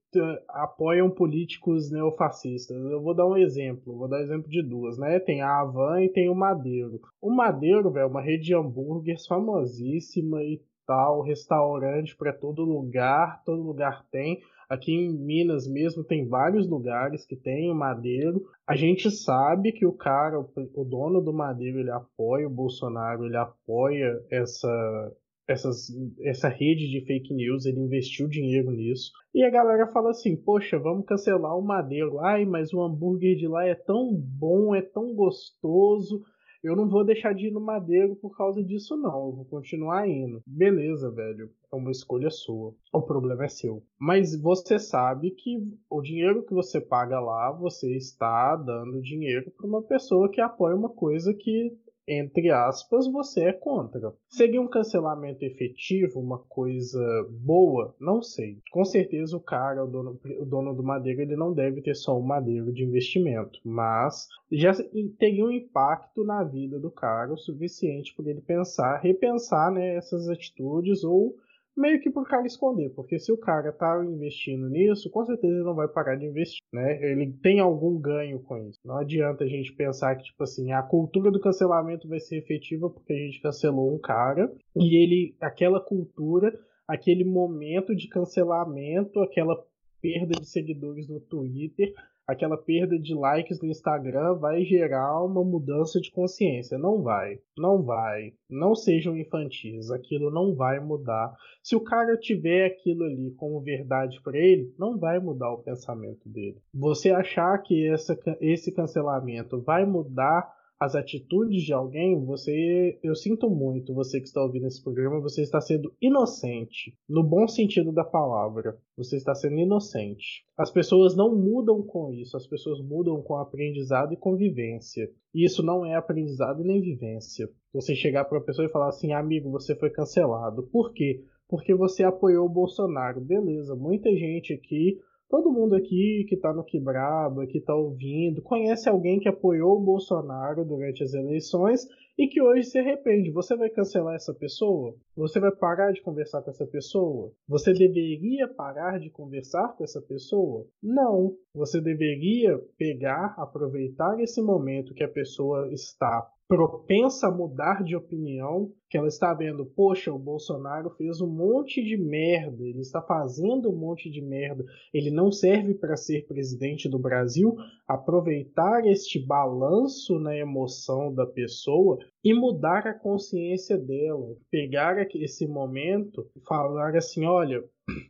apoiam 0.48 1.10
políticos 1.10 1.90
neofascistas. 1.90 2.76
Eu 2.76 3.02
vou 3.02 3.14
dar 3.14 3.26
um 3.26 3.36
exemplo, 3.36 3.96
vou 3.96 4.08
dar 4.08 4.22
exemplo 4.22 4.48
de 4.48 4.62
duas, 4.62 4.98
né? 4.98 5.18
Tem 5.20 5.42
a 5.42 5.60
Havan 5.60 6.02
e 6.02 6.08
tem 6.08 6.28
o 6.28 6.34
Madeiro. 6.34 7.00
O 7.20 7.30
Madeiro, 7.30 7.90
velho, 7.90 8.04
é 8.04 8.06
uma 8.06 8.22
rede 8.22 8.44
de 8.44 8.54
hambúrgueres 8.54 9.26
famosíssima 9.26 10.42
e 10.42 10.62
tal, 10.86 11.22
restaurante 11.22 12.16
pra 12.16 12.32
todo 12.32 12.64
lugar, 12.64 13.42
todo 13.44 13.62
lugar 13.62 14.04
tem. 14.10 14.40
Aqui 14.68 14.92
em 14.92 15.12
Minas 15.12 15.66
mesmo 15.66 16.04
tem 16.04 16.28
vários 16.28 16.68
lugares 16.68 17.24
que 17.24 17.34
tem 17.34 17.70
o 17.70 17.74
Madeiro. 17.74 18.44
A 18.66 18.76
gente 18.76 19.10
sabe 19.10 19.72
que 19.72 19.86
o 19.86 19.92
cara, 19.92 20.38
o, 20.38 20.84
dono 20.84 21.22
do 21.22 21.32
Madeiro, 21.32 21.78
ele 21.78 21.90
apoia 21.90 22.46
o 22.46 22.50
Bolsonaro, 22.50 23.24
ele 23.24 23.36
apoia 23.36 24.22
essa 24.30 25.12
essas, 25.48 25.88
essa 26.20 26.48
rede 26.48 26.90
de 26.90 27.00
fake 27.06 27.32
news, 27.32 27.64
ele 27.64 27.80
investiu 27.80 28.28
dinheiro 28.28 28.70
nisso. 28.70 29.10
E 29.34 29.42
a 29.42 29.48
galera 29.48 29.86
fala 29.86 30.10
assim: 30.10 30.36
Poxa, 30.36 30.78
vamos 30.78 31.06
cancelar 31.06 31.56
o 31.56 31.62
Madeiro. 31.62 32.20
Ai, 32.20 32.44
mas 32.44 32.72
o 32.74 32.82
hambúrguer 32.82 33.34
de 33.34 33.48
lá 33.48 33.66
é 33.66 33.74
tão 33.74 34.14
bom, 34.14 34.74
é 34.74 34.82
tão 34.82 35.14
gostoso. 35.14 36.22
Eu 36.62 36.74
não 36.74 36.88
vou 36.88 37.04
deixar 37.04 37.34
de 37.34 37.46
ir 37.46 37.50
no 37.52 37.60
Madeiro 37.60 38.16
por 38.16 38.36
causa 38.36 38.62
disso, 38.62 38.96
não. 38.96 39.26
Eu 39.26 39.32
vou 39.32 39.44
continuar 39.44 40.08
indo. 40.08 40.42
Beleza, 40.46 41.10
velho. 41.10 41.50
É 41.72 41.76
uma 41.76 41.90
escolha 41.90 42.30
sua. 42.30 42.74
O 42.92 43.02
problema 43.02 43.44
é 43.44 43.48
seu. 43.48 43.82
Mas 43.98 44.40
você 44.40 44.78
sabe 44.78 45.30
que 45.30 45.56
o 45.88 46.00
dinheiro 46.02 46.44
que 46.44 46.54
você 46.54 46.80
paga 46.80 47.20
lá, 47.20 47.52
você 47.52 47.96
está 47.96 48.56
dando 48.56 49.00
dinheiro 49.00 49.52
para 49.56 49.66
uma 49.66 49.82
pessoa 49.82 50.30
que 50.30 50.40
apoia 50.40 50.74
uma 50.74 50.88
coisa 50.88 51.32
que 51.32 51.76
entre 52.08 52.50
aspas, 52.50 53.06
você 53.06 53.44
é 53.44 53.52
contra. 53.52 54.14
Seria 54.28 54.60
um 54.60 54.66
cancelamento 54.66 55.44
efetivo, 55.44 56.18
uma 56.18 56.38
coisa 56.38 57.00
boa? 57.30 57.94
Não 58.00 58.22
sei. 58.22 58.58
Com 58.70 58.84
certeza 58.84 59.36
o 59.36 59.40
cara, 59.40 59.84
o 59.84 59.86
dono, 59.86 60.18
o 60.40 60.44
dono 60.44 60.74
do 60.74 60.82
Madeiro, 60.82 61.20
ele 61.20 61.36
não 61.36 61.52
deve 61.52 61.82
ter 61.82 61.94
só 61.94 62.18
um 62.18 62.22
Madeiro 62.22 62.72
de 62.72 62.84
investimento, 62.84 63.60
mas 63.64 64.26
já 64.50 64.72
teria 65.18 65.44
um 65.44 65.50
impacto 65.50 66.24
na 66.24 66.42
vida 66.42 66.78
do 66.78 66.90
cara 66.90 67.32
o 67.32 67.38
suficiente 67.38 68.14
para 68.16 68.30
ele 68.30 68.40
pensar, 68.40 68.98
repensar 69.00 69.70
né, 69.70 69.96
essas 69.96 70.28
atitudes 70.28 71.04
ou 71.04 71.36
meio 71.78 72.00
que 72.00 72.10
pro 72.10 72.24
cara 72.24 72.46
esconder, 72.46 72.90
porque 72.90 73.18
se 73.18 73.32
o 73.32 73.36
cara 73.36 73.72
tá 73.72 74.04
investindo 74.04 74.68
nisso, 74.68 75.10
com 75.10 75.24
certeza 75.24 75.54
ele 75.54 75.64
não 75.64 75.74
vai 75.74 75.88
parar 75.88 76.16
de 76.16 76.26
investir, 76.26 76.60
né? 76.72 76.98
Ele 77.02 77.32
tem 77.42 77.60
algum 77.60 77.98
ganho 77.98 78.40
com 78.40 78.56
isso. 78.58 78.78
Não 78.84 78.98
adianta 78.98 79.44
a 79.44 79.46
gente 79.48 79.72
pensar 79.72 80.16
que, 80.16 80.24
tipo 80.24 80.42
assim, 80.42 80.72
a 80.72 80.82
cultura 80.82 81.30
do 81.30 81.40
cancelamento 81.40 82.08
vai 82.08 82.20
ser 82.20 82.38
efetiva 82.38 82.90
porque 82.90 83.12
a 83.12 83.16
gente 83.16 83.40
cancelou 83.40 83.94
um 83.94 83.98
cara 83.98 84.52
e 84.76 85.02
ele, 85.02 85.36
aquela 85.40 85.80
cultura, 85.80 86.52
aquele 86.86 87.24
momento 87.24 87.94
de 87.94 88.08
cancelamento, 88.08 89.20
aquela 89.20 89.56
perda 90.00 90.38
de 90.38 90.48
seguidores 90.48 91.08
no 91.08 91.20
Twitter, 91.20 91.92
aquela 92.28 92.58
perda 92.58 92.98
de 92.98 93.14
likes 93.14 93.58
no 93.62 93.68
Instagram 93.68 94.34
vai 94.34 94.62
gerar 94.62 95.24
uma 95.24 95.42
mudança 95.42 95.98
de 95.98 96.10
consciência. 96.10 96.76
Não 96.76 97.02
vai. 97.02 97.40
Não 97.56 97.82
vai. 97.82 98.34
Não 98.50 98.74
sejam 98.74 99.16
infantis. 99.16 99.90
Aquilo 99.90 100.30
não 100.30 100.54
vai 100.54 100.78
mudar. 100.78 101.34
Se 101.62 101.74
o 101.74 101.80
cara 101.80 102.18
tiver 102.18 102.66
aquilo 102.66 103.04
ali 103.04 103.30
como 103.38 103.62
verdade 103.62 104.20
para 104.22 104.36
ele, 104.36 104.74
não 104.78 104.98
vai 104.98 105.18
mudar 105.18 105.50
o 105.50 105.62
pensamento 105.62 106.28
dele. 106.28 106.60
Você 106.74 107.10
achar 107.10 107.56
que 107.62 107.88
essa, 107.88 108.16
esse 108.42 108.70
cancelamento 108.72 109.62
vai 109.62 109.86
mudar 109.86 110.57
as 110.80 110.94
atitudes 110.94 111.64
de 111.64 111.72
alguém, 111.72 112.24
você, 112.24 112.98
eu 113.02 113.14
sinto 113.14 113.50
muito, 113.50 113.92
você 113.92 114.20
que 114.20 114.28
está 114.28 114.40
ouvindo 114.40 114.66
esse 114.66 114.82
programa, 114.82 115.20
você 115.20 115.42
está 115.42 115.60
sendo 115.60 115.92
inocente, 116.00 116.96
no 117.08 117.24
bom 117.24 117.48
sentido 117.48 117.90
da 117.90 118.04
palavra. 118.04 118.78
Você 118.96 119.16
está 119.16 119.34
sendo 119.34 119.58
inocente. 119.58 120.44
As 120.56 120.70
pessoas 120.70 121.16
não 121.16 121.34
mudam 121.34 121.82
com 121.82 122.12
isso, 122.12 122.36
as 122.36 122.46
pessoas 122.46 122.80
mudam 122.80 123.20
com 123.22 123.36
aprendizado 123.36 124.12
e 124.12 124.16
convivência. 124.16 125.10
E 125.34 125.44
isso 125.44 125.62
não 125.62 125.84
é 125.84 125.94
aprendizado 125.94 126.62
nem 126.62 126.80
vivência. 126.80 127.48
Você 127.72 127.94
chegar 127.94 128.24
para 128.24 128.38
uma 128.38 128.44
pessoa 128.44 128.66
e 128.66 128.70
falar 128.70 128.88
assim, 128.88 129.12
amigo, 129.12 129.50
você 129.50 129.74
foi 129.74 129.90
cancelado. 129.90 130.62
Por 130.64 130.92
quê? 130.92 131.24
Porque 131.48 131.74
você 131.74 132.04
apoiou 132.04 132.46
o 132.46 132.52
Bolsonaro. 132.52 133.20
Beleza, 133.20 133.74
muita 133.74 134.10
gente 134.14 134.52
aqui 134.52 134.98
Todo 135.28 135.52
mundo 135.52 135.74
aqui 135.74 136.24
que 136.26 136.38
tá 136.38 136.54
no 136.54 136.64
Quebraba, 136.64 137.46
que 137.46 137.60
tá 137.60 137.74
ouvindo, 137.74 138.40
conhece 138.40 138.88
alguém 138.88 139.20
que 139.20 139.28
apoiou 139.28 139.76
o 139.76 139.84
Bolsonaro 139.84 140.64
durante 140.64 141.02
as 141.02 141.12
eleições 141.12 141.86
e 142.16 142.26
que 142.26 142.40
hoje 142.40 142.64
se 142.64 142.78
arrepende. 142.78 143.30
Você 143.30 143.54
vai 143.54 143.68
cancelar 143.68 144.14
essa 144.14 144.32
pessoa? 144.32 144.96
Você 145.14 145.38
vai 145.38 145.54
parar 145.54 145.92
de 145.92 146.00
conversar 146.00 146.40
com 146.40 146.50
essa 146.50 146.66
pessoa? 146.66 147.30
Você 147.46 147.74
deveria 147.74 148.48
parar 148.48 148.98
de 148.98 149.10
conversar 149.10 149.76
com 149.76 149.84
essa 149.84 150.00
pessoa? 150.00 150.66
Não. 150.82 151.36
Você 151.54 151.78
deveria 151.78 152.58
pegar, 152.78 153.34
aproveitar 153.36 154.18
esse 154.20 154.40
momento 154.40 154.94
que 154.94 155.04
a 155.04 155.08
pessoa 155.08 155.70
está 155.72 156.26
propensa 156.48 157.28
a 157.28 157.30
mudar 157.30 157.84
de 157.84 157.94
opinião, 157.94 158.72
que 158.88 158.96
ela 158.96 159.06
está 159.06 159.34
vendo, 159.34 159.66
poxa, 159.66 160.10
o 160.10 160.18
Bolsonaro 160.18 160.88
fez 160.96 161.20
um 161.20 161.28
monte 161.28 161.84
de 161.84 161.98
merda, 161.98 162.64
ele 162.64 162.80
está 162.80 163.02
fazendo 163.02 163.70
um 163.70 163.76
monte 163.76 164.10
de 164.10 164.22
merda, 164.22 164.64
ele 164.94 165.10
não 165.10 165.30
serve 165.30 165.74
para 165.74 165.94
ser 165.94 166.26
presidente 166.26 166.88
do 166.88 166.98
Brasil, 166.98 167.54
aproveitar 167.86 168.86
este 168.86 169.18
balanço 169.24 170.18
na 170.18 170.34
emoção 170.34 171.12
da 171.12 171.26
pessoa 171.26 171.98
e 172.24 172.32
mudar 172.32 172.86
a 172.86 172.98
consciência 172.98 173.76
dela, 173.76 174.34
pegar 174.50 175.06
esse 175.16 175.46
momento 175.46 176.26
e 176.34 176.40
falar 176.40 176.96
assim, 176.96 177.26
olha, 177.26 177.62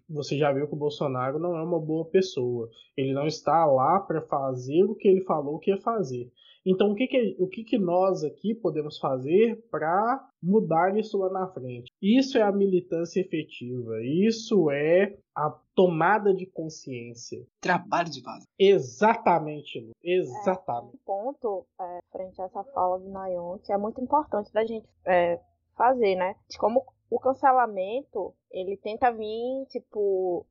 você 0.08 0.38
já 0.38 0.52
viu 0.52 0.68
que 0.68 0.74
o 0.74 0.78
Bolsonaro 0.78 1.40
não 1.40 1.56
é 1.56 1.62
uma 1.62 1.80
boa 1.80 2.04
pessoa. 2.08 2.68
Ele 2.96 3.12
não 3.12 3.26
está 3.26 3.66
lá 3.66 3.98
para 4.00 4.22
fazer 4.22 4.84
o 4.84 4.94
que 4.94 5.08
ele 5.08 5.24
falou 5.24 5.58
que 5.58 5.70
ia 5.72 5.80
fazer. 5.80 6.30
Então, 6.70 6.90
o 6.90 6.94
que, 6.94 7.06
que, 7.06 7.34
o 7.38 7.48
que, 7.48 7.64
que 7.64 7.78
nós 7.78 8.22
aqui 8.22 8.54
podemos 8.54 8.98
fazer 8.98 9.66
para 9.70 10.28
mudar 10.42 10.94
isso 10.98 11.16
lá 11.16 11.30
na 11.30 11.46
frente? 11.48 11.90
Isso 12.02 12.36
é 12.36 12.42
a 12.42 12.52
militância 12.52 13.22
efetiva, 13.22 14.02
isso 14.02 14.70
é 14.70 15.16
a 15.34 15.50
tomada 15.74 16.34
de 16.34 16.44
consciência. 16.44 17.42
Trabalho 17.58 18.10
de 18.10 18.22
base. 18.22 18.44
Exatamente, 18.58 19.80
Lu. 19.80 19.92
Exatamente. 20.04 20.94
É, 20.94 20.96
um 20.96 21.04
ponto, 21.06 21.66
é, 21.80 21.98
frente 22.12 22.42
a 22.42 22.44
essa 22.44 22.62
fala 22.64 22.98
do 22.98 23.08
Nayon, 23.08 23.58
que 23.60 23.72
é 23.72 23.78
muito 23.78 23.98
importante 24.02 24.52
da 24.52 24.66
gente 24.66 24.86
é, 25.06 25.40
fazer, 25.74 26.16
né? 26.16 26.34
De 26.50 26.58
como 26.58 26.84
o 27.10 27.18
cancelamento, 27.18 28.34
ele 28.50 28.76
tenta 28.76 29.10
vir, 29.10 29.66
tipo, 29.68 30.46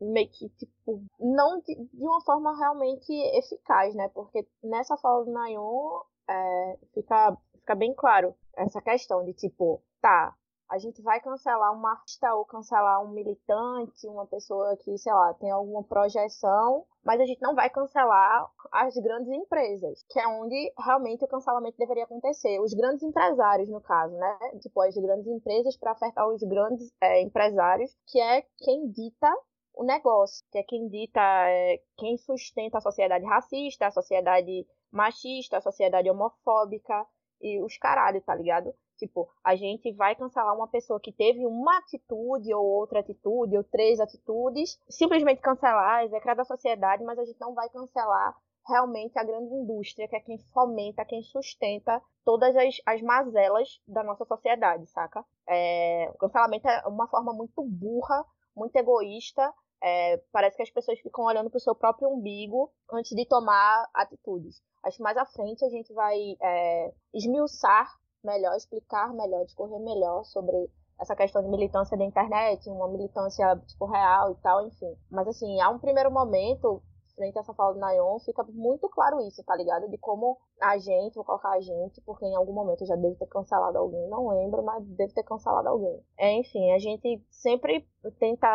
meio 0.00 0.28
que, 0.30 0.48
tipo, 0.50 1.02
não 1.18 1.60
de, 1.60 1.74
de, 1.74 2.04
uma 2.04 2.20
forma 2.22 2.56
realmente 2.56 3.12
eficaz, 3.36 3.94
né? 3.94 4.08
Porque 4.10 4.46
nessa 4.62 4.96
fala 4.96 5.24
do 5.24 5.32
Nayon, 5.32 6.02
é, 6.28 6.78
fica, 6.94 7.36
fica 7.54 7.74
bem 7.74 7.94
claro 7.94 8.34
essa 8.56 8.80
questão 8.80 9.24
de, 9.24 9.32
tipo, 9.32 9.82
tá, 10.00 10.36
a 10.68 10.78
gente 10.78 11.02
vai 11.02 11.20
cancelar 11.20 11.72
um 11.76 11.86
artista 11.86 12.34
ou 12.34 12.44
cancelar 12.44 13.02
um 13.04 13.08
militante, 13.08 14.06
uma 14.06 14.26
pessoa 14.26 14.76
que, 14.76 14.96
sei 14.98 15.12
lá, 15.12 15.34
tem 15.34 15.50
alguma 15.50 15.82
projeção, 15.82 16.86
mas 17.04 17.20
a 17.20 17.24
gente 17.24 17.40
não 17.42 17.54
vai 17.54 17.68
cancelar 17.68 18.48
as 18.70 18.94
grandes 18.96 19.30
empresas, 19.32 20.04
que 20.08 20.18
é 20.18 20.26
onde 20.26 20.72
realmente 20.78 21.24
o 21.24 21.28
cancelamento 21.28 21.76
deveria 21.76 22.04
acontecer. 22.04 22.60
Os 22.60 22.72
grandes 22.72 23.02
empresários, 23.02 23.68
no 23.68 23.80
caso, 23.80 24.14
né? 24.16 24.38
Tipo, 24.60 24.80
as 24.82 24.94
grandes 24.96 25.26
empresas 25.26 25.76
para 25.76 25.92
afetar 25.92 26.28
os 26.28 26.42
grandes 26.42 26.92
é, 27.00 27.20
empresários, 27.22 27.90
que 28.06 28.20
é 28.20 28.42
quem 28.58 28.88
dita 28.90 29.32
o 29.74 29.84
negócio, 29.84 30.44
que 30.50 30.58
é 30.58 30.62
quem 30.62 30.88
dita, 30.88 31.20
é, 31.20 31.80
quem 31.96 32.16
sustenta 32.16 32.78
a 32.78 32.80
sociedade 32.80 33.24
racista, 33.24 33.86
a 33.86 33.90
sociedade 33.90 34.66
machista, 34.90 35.56
a 35.56 35.62
sociedade 35.62 36.10
homofóbica 36.10 37.06
e 37.40 37.60
os 37.62 37.76
caralho, 37.78 38.20
tá 38.20 38.34
ligado? 38.34 38.72
Tipo, 39.02 39.28
a 39.42 39.56
gente 39.56 39.90
vai 39.94 40.14
cancelar 40.14 40.54
uma 40.54 40.68
pessoa 40.68 41.00
que 41.00 41.10
teve 41.10 41.44
uma 41.44 41.78
atitude 41.78 42.54
ou 42.54 42.64
outra 42.64 43.00
atitude 43.00 43.56
ou 43.56 43.64
três 43.64 43.98
atitudes, 43.98 44.80
simplesmente 44.88 45.40
cancelar, 45.40 46.04
execrar 46.04 46.36
da 46.36 46.44
sociedade, 46.44 47.02
mas 47.02 47.18
a 47.18 47.24
gente 47.24 47.40
não 47.40 47.52
vai 47.52 47.68
cancelar 47.68 48.32
realmente 48.64 49.18
a 49.18 49.24
grande 49.24 49.52
indústria, 49.52 50.06
que 50.06 50.14
é 50.14 50.20
quem 50.20 50.38
fomenta, 50.54 51.04
quem 51.04 51.20
sustenta 51.24 52.00
todas 52.24 52.54
as, 52.54 52.76
as 52.86 53.02
mazelas 53.02 53.80
da 53.88 54.04
nossa 54.04 54.24
sociedade, 54.24 54.86
saca? 54.86 55.24
É, 55.48 56.08
o 56.14 56.18
cancelamento 56.18 56.68
é 56.68 56.86
uma 56.86 57.08
forma 57.08 57.32
muito 57.32 57.60
burra, 57.64 58.24
muito 58.54 58.76
egoísta. 58.76 59.52
É, 59.82 60.22
parece 60.30 60.56
que 60.56 60.62
as 60.62 60.70
pessoas 60.70 61.00
ficam 61.00 61.24
olhando 61.24 61.50
para 61.50 61.56
o 61.56 61.60
seu 61.60 61.74
próprio 61.74 62.08
umbigo 62.08 62.70
antes 62.92 63.16
de 63.16 63.26
tomar 63.26 63.90
atitudes. 63.92 64.62
Acho 64.84 64.98
que 64.98 65.02
mais 65.02 65.16
à 65.16 65.26
frente 65.26 65.64
a 65.64 65.68
gente 65.68 65.92
vai 65.92 66.36
é, 66.40 66.92
esmiuçar 67.12 68.00
melhor, 68.24 68.56
explicar 68.56 69.12
melhor, 69.12 69.44
discorrer 69.44 69.80
melhor 69.80 70.24
sobre 70.24 70.70
essa 71.00 71.16
questão 71.16 71.42
de 71.42 71.48
militância 71.48 71.96
da 71.96 72.04
internet, 72.04 72.68
uma 72.70 72.88
militância 72.88 73.56
tipo 73.66 73.86
real 73.86 74.32
e 74.32 74.34
tal, 74.36 74.66
enfim. 74.66 74.96
Mas 75.10 75.26
assim, 75.28 75.60
há 75.60 75.68
um 75.68 75.78
primeiro 75.78 76.10
momento, 76.10 76.82
frente 77.16 77.36
a 77.36 77.40
essa 77.40 77.52
fala 77.54 77.74
do 77.74 77.80
Nayon, 77.80 78.18
fica 78.20 78.44
muito 78.44 78.88
claro 78.88 79.20
isso, 79.20 79.42
tá 79.44 79.56
ligado? 79.56 79.88
De 79.88 79.98
como 79.98 80.38
a 80.60 80.78
gente, 80.78 81.14
vou 81.14 81.24
colocar 81.24 81.50
a 81.50 81.60
gente, 81.60 82.00
porque 82.02 82.24
em 82.24 82.36
algum 82.36 82.52
momento 82.52 82.82
eu 82.82 82.86
já 82.86 82.96
devo 82.96 83.16
ter 83.16 83.26
cancelado 83.26 83.78
alguém, 83.78 84.08
não 84.08 84.28
lembro, 84.28 84.62
mas 84.62 84.84
devo 84.84 85.12
ter 85.12 85.24
cancelado 85.24 85.68
alguém. 85.68 86.00
É, 86.16 86.32
enfim, 86.32 86.70
a 86.72 86.78
gente 86.78 87.22
sempre 87.30 87.86
tenta 88.18 88.48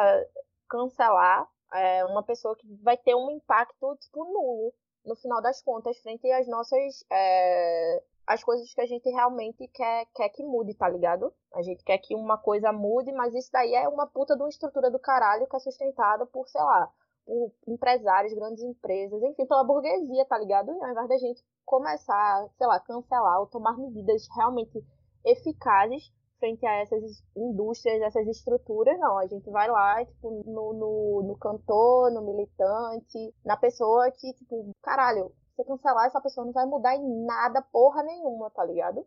cancelar 0.70 1.48
é, 1.74 2.06
uma 2.06 2.24
pessoa 2.24 2.56
que 2.56 2.66
vai 2.82 2.98
ter 2.98 3.16
um 3.16 3.30
impacto, 3.32 3.96
tipo, 3.98 4.24
nulo 4.24 4.74
no 5.06 5.16
final 5.16 5.42
das 5.42 5.62
contas, 5.62 5.98
frente 6.00 6.30
às 6.32 6.48
nossas 6.48 7.04
é, 7.10 8.04
as 8.28 8.44
coisas 8.44 8.74
que 8.74 8.82
a 8.82 8.86
gente 8.86 9.10
realmente 9.10 9.66
quer, 9.70 10.06
quer 10.14 10.28
que 10.30 10.44
mude, 10.44 10.74
tá 10.74 10.90
ligado? 10.90 11.34
A 11.56 11.62
gente 11.62 11.82
quer 11.84 11.98
que 11.98 12.14
uma 12.14 12.38
coisa 12.38 12.74
mude, 12.74 13.12
mas 13.14 13.34
isso 13.34 13.50
daí 13.54 13.74
é 13.74 13.88
uma 13.88 14.06
puta 14.06 14.36
de 14.36 14.42
uma 14.42 14.50
estrutura 14.50 14.92
do 14.92 15.00
caralho 15.00 15.48
que 15.48 15.56
é 15.56 15.60
sustentada 15.60 16.26
por, 16.26 16.46
sei 16.50 16.62
lá, 16.62 16.92
por 17.26 17.54
empresários, 17.66 18.34
grandes 18.34 18.62
empresas, 18.62 19.24
enfim, 19.24 19.46
pela 19.46 19.64
burguesia, 19.64 20.26
tá 20.26 20.38
ligado? 20.38 20.72
E 20.72 20.84
ao 20.84 20.92
invés 20.92 21.08
da 21.08 21.18
gente 21.18 21.42
começar, 21.66 22.50
sei 22.58 22.68
lá, 22.68 22.80
cancelar 22.82 23.40
ou 23.40 23.48
tomar 23.48 23.78
medidas 23.78 24.28
realmente 24.36 24.84
eficazes 25.26 26.12
frente 26.38 26.66
a 26.66 26.82
essas 26.82 27.24
indústrias, 27.36 28.02
essas 28.02 28.28
estruturas, 28.28 29.00
não. 29.00 29.18
A 29.18 29.26
gente 29.26 29.50
vai 29.50 29.70
lá, 29.70 30.04
tipo, 30.06 30.44
no, 30.46 30.74
no, 30.74 31.24
no 31.24 31.38
cantor, 31.38 32.12
no 32.12 32.22
militante, 32.22 33.34
na 33.44 33.58
pessoa 33.58 34.12
que, 34.12 34.34
tipo, 34.34 34.72
caralho, 34.82 35.32
você 35.58 35.64
cancelar 35.64 36.06
essa 36.06 36.22
pessoa 36.22 36.46
não 36.46 36.54
vai 36.54 36.66
mudar 36.68 36.96
em 36.96 37.26
nada, 37.26 37.64
porra 37.64 38.04
nenhuma, 38.04 38.52
tá 38.52 38.64
ligado? 38.64 39.06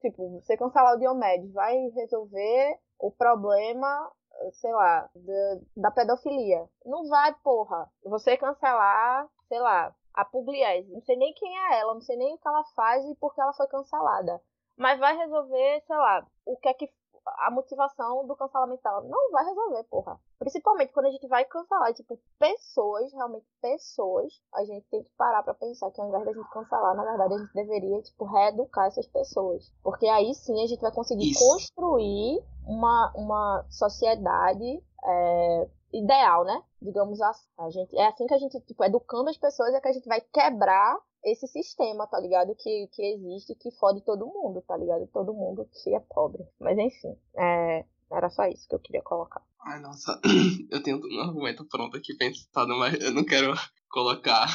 Tipo, 0.00 0.40
você 0.40 0.56
cancelar 0.56 0.94
o 0.94 0.98
Diomedes 0.98 1.50
vai 1.54 1.88
resolver 1.94 2.78
o 2.98 3.10
problema, 3.10 4.12
sei 4.52 4.72
lá, 4.72 5.08
da, 5.14 5.60
da 5.76 5.90
pedofilia. 5.90 6.68
Não 6.84 7.08
vai, 7.08 7.34
porra. 7.42 7.90
Você 8.04 8.36
cancelar, 8.36 9.26
sei 9.48 9.58
lá, 9.58 9.94
a 10.12 10.24
Pugliese. 10.24 10.92
Não 10.92 11.00
sei 11.00 11.16
nem 11.16 11.32
quem 11.32 11.56
é 11.56 11.80
ela, 11.80 11.94
não 11.94 12.02
sei 12.02 12.16
nem 12.16 12.34
o 12.34 12.38
que 12.38 12.46
ela 12.46 12.64
faz 12.74 13.02
e 13.06 13.14
por 13.14 13.34
que 13.34 13.40
ela 13.40 13.54
foi 13.54 13.66
cancelada. 13.66 14.40
Mas 14.76 15.00
vai 15.00 15.16
resolver, 15.16 15.82
sei 15.86 15.96
lá, 15.96 16.26
o 16.44 16.58
que 16.58 16.68
é 16.68 16.74
que 16.74 16.92
a 17.38 17.50
motivação 17.50 18.26
do 18.26 18.36
cancelamento 18.36 18.82
dela. 18.82 19.02
Não 19.02 19.30
vai 19.30 19.44
resolver, 19.44 19.84
porra. 19.84 20.20
Principalmente 20.38 20.92
quando 20.92 21.06
a 21.06 21.10
gente 21.10 21.26
vai 21.26 21.44
cancelar, 21.44 21.92
tipo, 21.94 22.18
pessoas, 22.38 23.12
realmente 23.12 23.46
pessoas, 23.60 24.40
a 24.54 24.64
gente 24.64 24.86
tem 24.90 25.02
que 25.02 25.10
parar 25.16 25.42
para 25.42 25.54
pensar 25.54 25.90
que 25.90 26.00
ao 26.00 26.08
invés 26.08 26.24
da 26.24 26.32
gente 26.32 26.50
cancelar, 26.50 26.94
na 26.94 27.04
verdade, 27.04 27.34
a 27.34 27.38
gente 27.38 27.54
deveria, 27.54 28.02
tipo, 28.02 28.24
reeducar 28.24 28.86
essas 28.86 29.06
pessoas. 29.06 29.72
Porque 29.82 30.06
aí 30.06 30.34
sim 30.34 30.62
a 30.62 30.66
gente 30.66 30.80
vai 30.80 30.92
conseguir 30.92 31.30
Isso. 31.30 31.44
construir 31.44 32.42
uma, 32.66 33.12
uma 33.16 33.66
sociedade 33.70 34.82
é, 35.04 35.68
ideal, 35.92 36.44
né? 36.44 36.62
Digamos 36.80 37.20
assim. 37.20 37.46
A 37.58 37.70
gente, 37.70 37.96
é 37.96 38.06
assim 38.06 38.26
que 38.26 38.34
a 38.34 38.38
gente, 38.38 38.60
tipo, 38.60 38.84
educando 38.84 39.30
as 39.30 39.38
pessoas 39.38 39.74
é 39.74 39.80
que 39.80 39.88
a 39.88 39.92
gente 39.92 40.08
vai 40.08 40.20
quebrar 40.20 40.98
esse 41.26 41.46
sistema, 41.48 42.06
tá 42.06 42.20
ligado? 42.20 42.54
Que, 42.54 42.86
que 42.92 43.02
existe 43.02 43.54
que 43.56 43.70
fode 43.72 44.00
todo 44.02 44.26
mundo, 44.26 44.62
tá 44.66 44.76
ligado? 44.76 45.06
Todo 45.12 45.34
mundo 45.34 45.68
que 45.82 45.94
é 45.94 46.00
pobre. 46.00 46.44
Mas 46.60 46.78
enfim, 46.78 47.16
é, 47.36 47.84
era 48.12 48.30
só 48.30 48.46
isso 48.46 48.68
que 48.68 48.74
eu 48.76 48.78
queria 48.78 49.02
colocar. 49.02 49.42
Ai, 49.60 49.80
nossa, 49.80 50.20
eu 50.70 50.82
tenho 50.82 50.98
um 50.98 51.20
argumento 51.20 51.64
pronto 51.64 51.96
aqui 51.96 52.14
pensado, 52.16 52.76
mas 52.78 53.00
eu 53.00 53.12
não 53.12 53.24
quero 53.24 53.52
colocar 53.90 54.46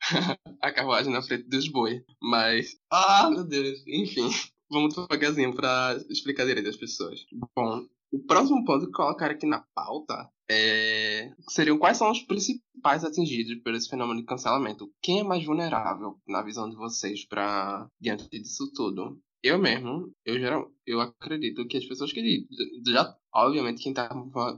a 0.62 0.72
carruagem 0.72 1.12
na 1.12 1.22
frente 1.22 1.48
dos 1.48 1.68
bois. 1.68 2.00
Mas, 2.22 2.76
ah, 2.90 3.28
meu 3.28 3.44
Deus, 3.44 3.82
enfim. 3.88 4.30
Vamos 4.70 4.94
devagarzinho 4.94 5.52
pra 5.52 5.96
explicar 6.08 6.46
direito 6.46 6.68
às 6.68 6.76
pessoas. 6.76 7.26
Bom, 7.56 7.84
o 8.12 8.18
próximo 8.24 8.64
ponto 8.64 8.86
que 8.86 8.92
colocar 8.92 9.30
aqui 9.30 9.46
na 9.46 9.64
pauta 9.74 10.28
é... 10.50 11.32
seriam 11.48 11.78
quais 11.78 11.96
são 11.96 12.10
os 12.10 12.20
principais 12.20 13.04
atingidos 13.04 13.62
por 13.62 13.74
esse 13.74 13.88
fenômeno 13.88 14.20
de 14.20 14.26
cancelamento. 14.26 14.90
Quem 15.00 15.20
é 15.20 15.24
mais 15.24 15.44
vulnerável, 15.44 16.18
na 16.26 16.42
visão 16.42 16.68
de 16.68 16.76
vocês, 16.76 17.26
para 17.26 17.86
diante 18.00 18.28
disso 18.28 18.70
tudo? 18.74 19.18
Eu 19.42 19.58
mesmo, 19.58 20.12
eu 20.26 20.38
geral, 20.38 20.70
eu 20.86 21.00
acredito 21.00 21.66
que 21.66 21.78
as 21.78 21.86
pessoas 21.86 22.12
que 22.12 22.46
já, 22.86 23.16
obviamente, 23.34 23.82
quem 23.82 23.94
tá 23.94 24.10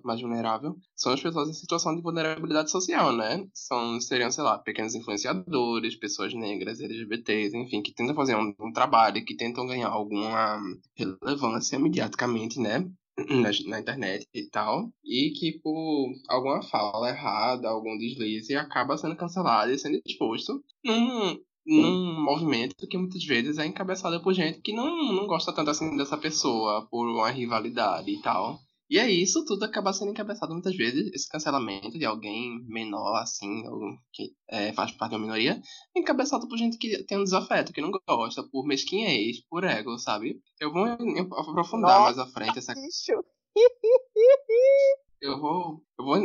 mais 0.03 0.21
vulnerável 0.21 0.77
são 0.97 1.13
as 1.13 1.23
pessoas 1.23 1.49
em 1.49 1.53
situação 1.53 1.95
de 1.95 2.03
vulnerabilidade 2.03 2.69
social, 2.69 3.13
né? 3.15 3.47
São, 3.55 4.01
seriam, 4.01 4.29
sei 4.33 4.43
lá, 4.43 4.59
pequenos 4.59 4.97
influenciadores, 4.97 5.95
pessoas 5.95 6.35
negras, 6.35 6.81
LGBTs, 6.81 7.57
enfim, 7.57 7.81
que 7.81 7.95
tentam 7.95 8.17
fazer 8.17 8.35
um, 8.35 8.53
um 8.59 8.73
trabalho, 8.73 9.25
que 9.25 9.37
tentam 9.37 9.69
ganhar 9.69 9.89
alguma 9.89 10.61
relevância 10.97 11.79
mediaticamente, 11.79 12.59
né? 12.59 12.91
Na, 13.19 13.51
na, 13.67 13.81
internet 13.81 14.27
e 14.33 14.49
tal, 14.49 14.91
e 15.05 15.31
que 15.39 15.61
por 15.63 16.13
alguma 16.29 16.63
fala 16.63 17.11
errada, 17.11 17.69
algum 17.69 17.97
deslize, 17.99 18.57
acaba 18.57 18.97
sendo 18.97 19.17
cancelado 19.17 19.71
e 19.71 19.79
sendo 19.79 20.01
exposto 20.07 20.65
num, 20.83 21.39
num 21.67 22.25
movimento 22.25 22.87
que 22.89 22.97
muitas 22.97 23.23
vezes 23.25 23.59
é 23.59 23.67
encabeçado 23.67 24.23
por 24.23 24.33
gente 24.33 24.61
que 24.63 24.73
não, 24.73 25.13
não 25.13 25.27
gosta 25.27 25.53
tanto 25.53 25.71
assim 25.71 25.95
dessa 25.97 26.17
pessoa, 26.17 26.89
por 26.91 27.07
uma 27.07 27.31
rivalidade 27.31 28.11
e 28.11 28.21
tal. 28.23 28.59
E 28.93 28.99
é 28.99 29.11
isso, 29.11 29.43
tudo 29.47 29.65
acaba 29.65 29.91
sendo 29.91 30.11
encabeçado 30.11 30.53
muitas 30.53 30.77
vezes, 30.77 31.11
esse 31.15 31.27
cancelamento 31.27 31.99
de 31.99 32.05
alguém 32.05 32.63
menor, 32.69 33.23
assim, 33.23 33.67
ou 33.67 33.97
que 34.13 34.35
é, 34.47 34.71
faz 34.75 34.93
parte 34.93 35.13
de 35.13 35.17
uma 35.17 35.23
minoria, 35.23 35.63
encabeçado 35.97 36.47
por 36.47 36.59
gente 36.59 36.77
que 36.77 37.03
tem 37.05 37.19
um 37.19 37.25
desafeto, 37.25 37.73
que 37.73 37.81
não 37.81 37.91
gosta, 38.07 38.43
por 38.43 38.67
mesquinhez, 38.67 39.41
por 39.49 39.65
ego, 39.65 39.99
sabe? 39.99 40.43
Eu 40.61 40.71
vou 40.71 40.85
aprofundar 40.85 42.01
Nossa, 42.01 42.03
mais 42.03 42.19
à 42.19 42.27
frente 42.27 42.59
essa. 42.59 42.75
eu 45.23 45.41
vou, 45.41 45.83
eu 45.99 46.05
vou 46.05 46.19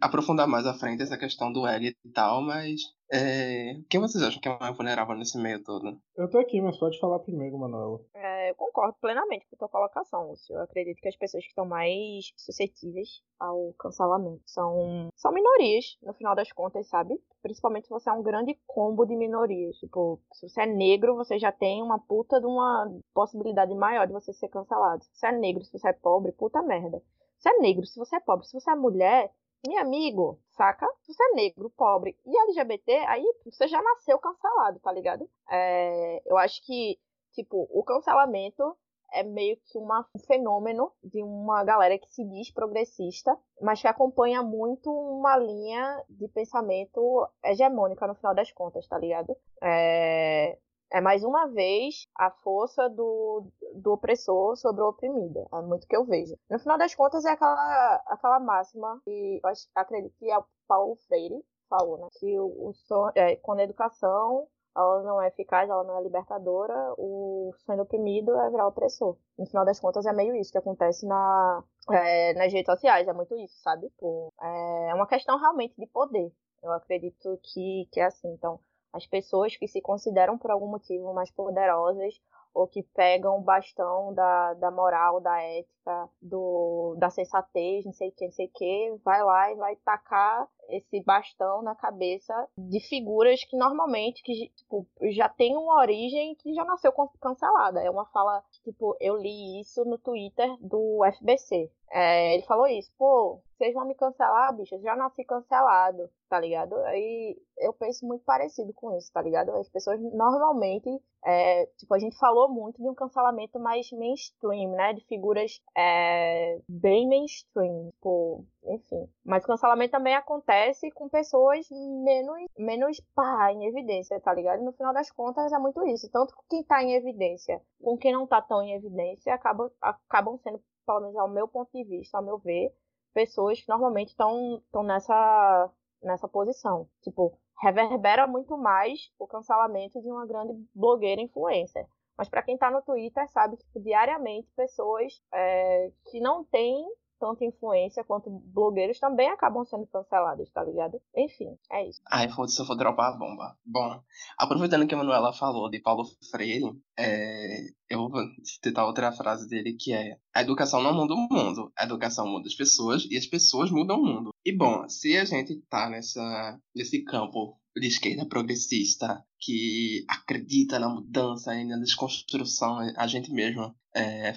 aprofundar 0.00 0.48
mais 0.48 0.64
à 0.64 0.72
frente 0.72 1.02
essa 1.02 1.18
questão 1.18 1.52
do 1.52 1.66
ego 1.66 1.84
e 1.84 2.12
tal, 2.14 2.40
mas 2.40 2.80
é, 3.12 3.74
quem 3.88 4.00
vocês 4.00 4.22
acham 4.22 4.40
que 4.40 4.48
é 4.48 4.58
mais 4.58 4.76
vulnerável 4.76 5.16
nesse 5.16 5.36
meio 5.36 5.62
todo? 5.62 6.00
Eu 6.16 6.30
tô 6.30 6.38
aqui, 6.38 6.60
mas 6.60 6.78
pode 6.78 6.98
falar 6.98 7.18
primeiro, 7.18 7.58
Manuela. 7.58 8.00
É, 8.14 8.50
eu 8.50 8.54
concordo 8.54 8.96
plenamente 9.00 9.46
com 9.48 9.56
a 9.56 9.58
tua 9.58 9.68
colocação, 9.68 10.28
Lúcio. 10.28 10.54
Eu 10.54 10.62
acredito 10.62 11.00
que 11.00 11.08
as 11.08 11.16
pessoas 11.16 11.42
que 11.42 11.50
estão 11.50 11.66
mais 11.66 12.32
suscetíveis 12.36 13.22
ao 13.38 13.74
cancelamento 13.78 14.42
são, 14.46 15.08
são 15.16 15.32
minorias, 15.32 15.96
no 16.02 16.14
final 16.14 16.34
das 16.36 16.52
contas, 16.52 16.86
sabe? 16.88 17.20
Principalmente 17.42 17.86
se 17.86 17.90
você 17.90 18.08
é 18.10 18.12
um 18.12 18.22
grande 18.22 18.56
combo 18.66 19.04
de 19.04 19.16
minorias. 19.16 19.76
Tipo, 19.78 20.20
se 20.32 20.48
você 20.48 20.62
é 20.62 20.66
negro, 20.66 21.16
você 21.16 21.38
já 21.38 21.50
tem 21.50 21.82
uma 21.82 21.98
puta 21.98 22.40
de 22.40 22.46
uma 22.46 22.88
possibilidade 23.12 23.74
maior 23.74 24.06
de 24.06 24.12
você 24.12 24.32
ser 24.32 24.48
cancelado. 24.48 25.02
Se 25.04 25.10
você 25.14 25.26
é 25.26 25.32
negro, 25.32 25.64
se 25.64 25.72
você 25.72 25.88
é 25.88 25.92
pobre, 25.92 26.32
puta 26.32 26.62
merda. 26.62 27.02
Se 27.38 27.42
você 27.42 27.48
é 27.48 27.58
negro, 27.58 27.86
se 27.86 27.98
você 27.98 28.16
é 28.16 28.20
pobre, 28.20 28.46
se 28.46 28.52
você 28.52 28.70
é 28.70 28.74
mulher, 28.76 29.32
meu 29.66 29.78
amigo, 29.78 30.38
saca? 30.50 30.86
Você 31.06 31.22
é 31.22 31.34
negro, 31.34 31.70
pobre 31.70 32.16
e 32.24 32.36
LGBT, 32.36 32.92
aí 33.06 33.24
você 33.44 33.68
já 33.68 33.82
nasceu 33.82 34.18
cancelado, 34.18 34.78
tá 34.80 34.92
ligado? 34.92 35.28
É, 35.50 36.22
eu 36.26 36.36
acho 36.38 36.64
que, 36.64 36.98
tipo, 37.32 37.68
o 37.70 37.82
cancelamento 37.84 38.76
é 39.12 39.22
meio 39.22 39.56
que 39.66 39.78
um 39.78 39.88
fenômeno 40.26 40.92
de 41.02 41.22
uma 41.22 41.64
galera 41.64 41.98
que 41.98 42.08
se 42.08 42.24
diz 42.24 42.50
progressista, 42.52 43.36
mas 43.60 43.80
que 43.80 43.88
acompanha 43.88 44.42
muito 44.42 44.90
uma 44.90 45.36
linha 45.36 46.04
de 46.08 46.28
pensamento 46.28 47.28
hegemônica 47.44 48.06
no 48.06 48.14
final 48.14 48.34
das 48.34 48.52
contas, 48.52 48.86
tá 48.86 48.98
ligado? 48.98 49.36
É, 49.62 50.58
é 50.92 51.00
mais 51.00 51.22
uma 51.24 51.46
vez 51.46 52.06
a 52.16 52.30
força 52.30 52.88
do, 52.88 53.44
do 53.74 53.92
opressor 53.92 54.56
sobre 54.56 54.82
o 54.82 54.88
oprimido. 54.88 55.46
É 55.52 55.60
muito 55.62 55.86
que 55.86 55.96
eu 55.96 56.04
vejo. 56.04 56.36
No 56.48 56.58
final 56.58 56.78
das 56.78 56.94
contas, 56.94 57.24
é 57.24 57.30
aquela, 57.30 58.02
aquela 58.06 58.40
máxima 58.40 59.00
que 59.04 59.40
eu 59.42 59.48
acho, 59.48 59.68
acredito 59.74 60.14
que 60.18 60.30
é 60.30 60.38
o 60.38 60.44
Paulo 60.66 60.96
Freire 61.06 61.44
falou, 61.68 61.98
né? 61.98 62.08
Que 62.18 62.38
o, 62.38 62.68
o 62.68 62.72
sonho, 62.74 63.12
é, 63.14 63.36
quando 63.36 63.60
a 63.60 63.64
educação 63.64 64.48
ela 64.76 65.02
não 65.02 65.20
é 65.20 65.28
eficaz, 65.28 65.68
ela 65.68 65.82
não 65.84 65.98
é 65.98 66.02
libertadora, 66.02 66.94
o 66.96 67.52
sonho 67.66 67.82
oprimido 67.82 68.36
é 68.36 68.50
virar 68.50 68.68
opressor. 68.68 69.16
No 69.36 69.46
final 69.46 69.64
das 69.64 69.80
contas, 69.80 70.06
é 70.06 70.12
meio 70.12 70.34
isso 70.36 70.52
que 70.52 70.58
acontece 70.58 71.06
na, 71.06 71.64
é, 71.90 72.34
nas 72.34 72.52
redes 72.52 72.66
sociais, 72.66 73.08
é 73.08 73.12
muito 73.12 73.36
isso, 73.36 73.60
sabe? 73.62 73.90
Pô, 73.98 74.32
é 74.40 74.94
uma 74.94 75.06
questão 75.06 75.38
realmente 75.38 75.74
de 75.76 75.86
poder. 75.86 76.32
Eu 76.62 76.72
acredito 76.72 77.38
que, 77.42 77.88
que 77.90 78.00
é 78.00 78.04
assim. 78.04 78.28
Então, 78.32 78.60
as 78.92 79.06
pessoas 79.06 79.56
que 79.56 79.68
se 79.68 79.80
consideram 79.80 80.36
por 80.36 80.50
algum 80.50 80.66
motivo 80.66 81.12
mais 81.14 81.30
poderosas 81.30 82.20
ou 82.52 82.66
que 82.66 82.82
pegam 82.82 83.38
o 83.38 83.42
bastão 83.42 84.12
da, 84.12 84.54
da 84.54 84.70
moral, 84.70 85.20
da 85.20 85.40
ética, 85.40 86.08
do, 86.20 86.96
da 86.98 87.08
sensatez, 87.08 87.84
não 87.84 87.92
sei 87.92 88.08
o 88.08 88.12
que, 88.12 88.24
não 88.24 88.32
sei 88.32 88.46
o 88.46 88.50
que, 88.52 88.94
vai 89.04 89.22
lá 89.22 89.52
e 89.52 89.54
vai 89.54 89.76
tacar 89.76 90.48
esse 90.68 91.00
bastão 91.02 91.62
na 91.62 91.74
cabeça 91.74 92.48
de 92.56 92.80
figuras 92.80 93.44
que 93.44 93.56
normalmente 93.56 94.22
que, 94.22 94.48
tipo, 94.56 94.86
já 95.10 95.28
tem 95.28 95.56
uma 95.56 95.80
origem 95.80 96.34
que 96.36 96.52
já 96.54 96.64
nasceu 96.64 96.92
cancelada. 97.20 97.80
É 97.80 97.90
uma 97.90 98.06
fala, 98.06 98.42
tipo, 98.64 98.96
eu 99.00 99.16
li 99.16 99.60
isso 99.60 99.84
no 99.84 99.98
Twitter 99.98 100.56
do 100.60 101.00
FBC. 101.18 101.70
É, 101.90 102.34
ele 102.34 102.42
falou 102.44 102.66
isso, 102.66 102.92
pô, 102.98 103.40
vocês 103.60 103.74
vão 103.74 103.84
me 103.84 103.94
cancelar, 103.94 104.56
bicho, 104.56 104.80
já 104.80 104.96
nasci 104.96 105.22
cancelado, 105.22 106.08
tá 106.30 106.40
ligado? 106.40 106.74
Aí 106.86 107.36
eu 107.58 107.74
penso 107.74 108.06
muito 108.06 108.24
parecido 108.24 108.72
com 108.72 108.96
isso, 108.96 109.12
tá 109.12 109.20
ligado? 109.20 109.50
As 109.50 109.68
pessoas 109.68 110.00
normalmente, 110.00 110.88
é, 111.22 111.66
tipo, 111.76 111.92
a 111.92 111.98
gente 111.98 112.16
falou 112.16 112.48
muito 112.48 112.80
de 112.80 112.88
um 112.88 112.94
cancelamento 112.94 113.60
mais 113.60 113.92
mainstream, 113.92 114.70
né? 114.70 114.94
De 114.94 115.04
figuras 115.04 115.60
é, 115.76 116.58
bem 116.66 117.06
mainstream, 117.06 117.90
tipo, 117.90 118.46
enfim. 118.64 119.06
Mas 119.22 119.44
o 119.44 119.48
cancelamento 119.48 119.92
também 119.92 120.14
acontece 120.14 120.90
com 120.92 121.10
pessoas 121.10 121.66
menos, 121.70 122.46
menos 122.58 122.98
pá, 123.14 123.52
em 123.52 123.66
evidência, 123.66 124.18
tá 124.20 124.32
ligado? 124.32 124.62
No 124.62 124.72
final 124.72 124.94
das 124.94 125.10
contas 125.10 125.52
é 125.52 125.58
muito 125.58 125.86
isso. 125.86 126.10
Tanto 126.10 126.34
quem 126.48 126.64
tá 126.64 126.82
em 126.82 126.94
evidência 126.94 127.60
com 127.82 127.98
quem 127.98 128.12
não 128.12 128.26
tá 128.26 128.40
tão 128.40 128.62
em 128.62 128.74
evidência 128.74 129.34
acaba, 129.34 129.70
acabam 129.82 130.38
sendo 130.38 130.62
pelo 130.86 131.00
menos 131.00 131.16
ao 131.16 131.28
meu 131.28 131.46
ponto 131.46 131.70
de 131.72 131.84
vista, 131.84 132.18
ao 132.18 132.24
meu 132.24 132.38
ver, 132.38 132.72
pessoas 133.12 133.60
que 133.60 133.68
normalmente 133.68 134.08
estão 134.08 134.62
nessa, 134.84 135.70
nessa 136.02 136.28
posição. 136.28 136.88
Tipo, 137.02 137.38
reverbera 137.60 138.26
muito 138.26 138.56
mais 138.56 139.12
o 139.18 139.26
cancelamento 139.26 140.00
de 140.00 140.10
uma 140.10 140.26
grande 140.26 140.54
blogueira 140.74 141.20
influencer. 141.20 141.86
Mas 142.16 142.28
para 142.28 142.42
quem 142.42 142.54
está 142.54 142.70
no 142.70 142.82
Twitter 142.82 143.28
sabe 143.30 143.56
que 143.56 143.64
tipo, 143.64 143.80
diariamente 143.80 144.50
pessoas 144.54 145.22
é, 145.32 145.90
que 146.10 146.20
não 146.20 146.44
têm 146.44 146.84
tanta 147.20 147.44
influência 147.44 148.02
quanto 148.02 148.30
blogueiros 148.30 148.98
também 148.98 149.28
acabam 149.28 149.64
sendo 149.64 149.86
cancelados, 149.86 150.50
tá 150.50 150.64
ligado? 150.64 151.00
Enfim, 151.14 151.56
é 151.70 151.86
isso. 151.86 152.00
Ai, 152.10 152.28
foda-se, 152.30 152.58
eu 152.58 152.66
vou 152.66 152.76
dropar 152.76 153.12
a 153.12 153.18
bomba. 153.18 153.56
Bom, 153.64 154.02
aproveitando 154.38 154.86
que 154.86 154.94
a 154.94 154.98
Manuela 154.98 155.32
falou 155.32 155.70
de 155.70 155.78
Paulo 155.78 156.04
Freire, 156.30 156.72
é, 156.98 157.66
eu 157.90 158.08
vou 158.08 158.22
citar 158.42 158.86
outra 158.86 159.12
frase 159.12 159.46
dele 159.48 159.76
que 159.78 159.92
é: 159.92 160.16
A 160.34 160.40
educação 160.40 160.82
não 160.82 160.94
muda 160.94 161.14
o 161.14 161.28
mundo, 161.30 161.70
a 161.76 161.84
educação 161.84 162.26
muda 162.26 162.48
as 162.48 162.54
pessoas 162.54 163.06
e 163.10 163.16
as 163.16 163.26
pessoas 163.26 163.70
mudam 163.70 164.00
o 164.00 164.04
mundo. 164.04 164.34
E 164.44 164.50
bom, 164.50 164.88
se 164.88 165.16
a 165.16 165.24
gente 165.24 165.60
tá 165.68 165.90
nessa, 165.90 166.58
nesse 166.74 167.04
campo 167.04 167.60
de 167.76 167.86
esquerda 167.86 168.26
progressista 168.26 169.24
que 169.38 170.04
acredita 170.08 170.78
na 170.78 170.88
mudança 170.88 171.54
e 171.54 171.64
na 171.64 171.78
desconstrução, 171.78 172.78
a 172.96 173.06
gente 173.06 173.30
mesmo, 173.32 173.74
é, 173.94 174.32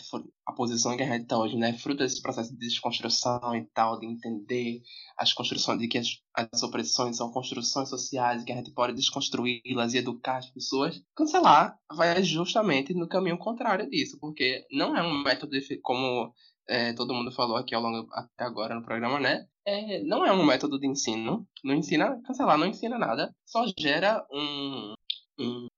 a 0.46 0.54
posição 0.54 0.98
que 0.98 1.04
a 1.04 1.06
gente 1.06 1.24
está 1.24 1.38
hoje, 1.38 1.56
né, 1.56 1.74
fruto 1.74 2.00
desse 2.00 2.22
processo 2.22 2.52
de 2.52 2.58
desconstrução 2.58 3.56
e 3.56 3.66
tal, 3.74 4.00
de 4.00 4.06
entender 4.08 4.82
as 5.18 5.32
construções, 5.34 5.80
de 5.80 5.88
que 5.88 5.98
as, 5.98 6.08
as 6.34 6.64
opressões 6.64 7.18
são 7.18 7.32
construções 7.32 7.90
sociais 7.90 8.44
que 8.44 8.52
a 8.52 8.56
gente 8.56 8.72
pode 8.72 8.94
desconstruí-las 8.94 9.94
e 9.94 9.98
educar 9.98 10.38
as 10.38 10.50
pessoas, 10.50 11.02
cancelar 11.16 11.78
vai 11.96 12.24
justamente 12.24 12.94
no 12.94 13.08
caminho 13.08 13.38
contrário 13.38 13.90
disso, 13.90 14.18
porque 14.20 14.66
não 14.72 14.96
é 14.98 15.04
um 15.04 15.24
método, 15.24 15.56
como 15.82 16.34
é, 16.68 16.94
todo 16.94 17.14
mundo 17.14 17.32
falou 17.32 17.58
aqui 17.58 17.76
ao 17.76 17.82
longo 17.82 18.08
até 18.12 18.44
agora 18.44 18.76
no 18.76 18.84
programa, 18.84 19.20
né? 19.20 19.46
É, 19.66 20.02
não 20.04 20.26
é 20.26 20.32
um 20.34 20.46
método 20.46 20.80
de 20.80 20.88
ensino, 20.88 21.48
não 21.64 21.76
ensina, 21.76 22.22
cancelar, 22.26 22.58
não 22.58 22.68
ensina 22.68 22.98
nada, 22.98 23.34
só 23.46 23.66
gera 23.78 24.26
um. 24.32 24.94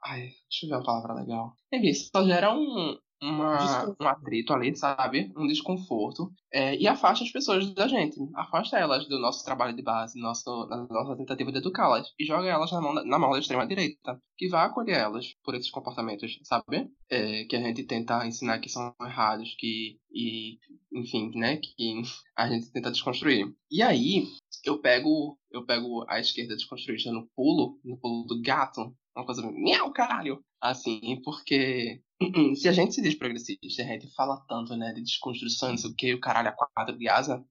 ai, 0.03 0.21
deixa 0.49 0.65
eu 0.65 0.69
ver 0.69 0.75
uma 0.75 0.83
palavra 0.83 1.13
legal. 1.13 1.55
É 1.71 1.77
isso, 1.77 2.09
só 2.15 2.25
gera 2.25 2.53
um, 2.53 2.97
uma, 3.21 3.95
um 3.99 4.07
atrito 4.07 4.53
ali, 4.53 4.75
sabe? 4.75 5.31
Um 5.35 5.47
desconforto. 5.47 6.31
É, 6.51 6.75
e 6.75 6.87
afasta 6.87 7.23
as 7.23 7.31
pessoas 7.31 7.73
da 7.73 7.87
gente. 7.87 8.15
Afasta 8.35 8.77
elas 8.77 9.07
do 9.07 9.19
nosso 9.19 9.43
trabalho 9.43 9.75
de 9.75 9.81
base, 9.81 10.19
nosso, 10.19 10.65
da 10.65 10.77
nossa 10.89 11.17
tentativa 11.17 11.51
de 11.51 11.57
educá-las. 11.57 12.13
E 12.19 12.25
joga 12.25 12.47
elas 12.47 12.71
na 12.71 12.81
mão, 12.81 12.93
na 12.93 13.19
mão 13.19 13.31
da 13.31 13.39
extrema-direita, 13.39 14.21
que 14.37 14.47
vai 14.47 14.65
acolher 14.65 14.97
elas 14.97 15.33
por 15.43 15.55
esses 15.55 15.69
comportamentos, 15.69 16.39
sabe? 16.43 16.89
É, 17.09 17.45
que 17.45 17.55
a 17.55 17.61
gente 17.61 17.83
tenta 17.83 18.25
ensinar 18.25 18.59
que 18.59 18.69
são 18.69 18.93
errados, 19.01 19.55
que. 19.57 19.97
E, 20.11 20.59
enfim, 20.93 21.31
né? 21.35 21.57
Que 21.57 22.01
a 22.37 22.47
gente 22.47 22.71
tenta 22.71 22.91
desconstruir. 22.91 23.53
E 23.69 23.81
aí, 23.81 24.25
eu 24.63 24.79
pego 24.79 25.37
eu 25.55 25.65
pego 25.65 26.05
a 26.09 26.19
esquerda 26.19 26.55
desconstruída 26.55 27.11
no 27.11 27.27
pulo, 27.35 27.79
no 27.83 27.97
pulo 27.97 28.25
do 28.25 28.41
gato, 28.41 28.93
uma 29.15 29.25
coisa 29.25 29.49
miau, 29.49 29.91
caralho, 29.93 30.43
assim, 30.61 31.21
porque 31.23 32.01
se 32.55 32.67
a 32.67 32.71
gente 32.71 32.93
se 32.93 33.01
diz 33.01 33.15
progressista, 33.15 33.83
a 33.83 33.85
gente 33.85 34.13
fala 34.15 34.43
tanto, 34.47 34.75
né, 34.75 34.93
de 34.93 35.01
desconstrução, 35.01 35.69
não 35.69 35.77
sei 35.77 35.89
o 35.89 35.95
que, 35.95 36.13
o 36.13 36.19
caralho 36.19 36.49
a 36.49 36.51
quatro 36.51 36.97
de 36.97 37.09
asa, 37.09 37.43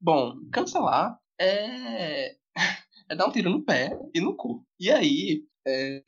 bom, 0.00 0.36
cancelar 0.52 1.18
é 1.38 2.36
é 3.08 3.16
dar 3.16 3.26
um 3.26 3.32
tiro 3.32 3.50
no 3.50 3.64
pé 3.64 3.98
e 4.14 4.20
no 4.20 4.36
cu. 4.36 4.64
E 4.78 4.90
aí, 4.90 5.44
é, 5.66 6.02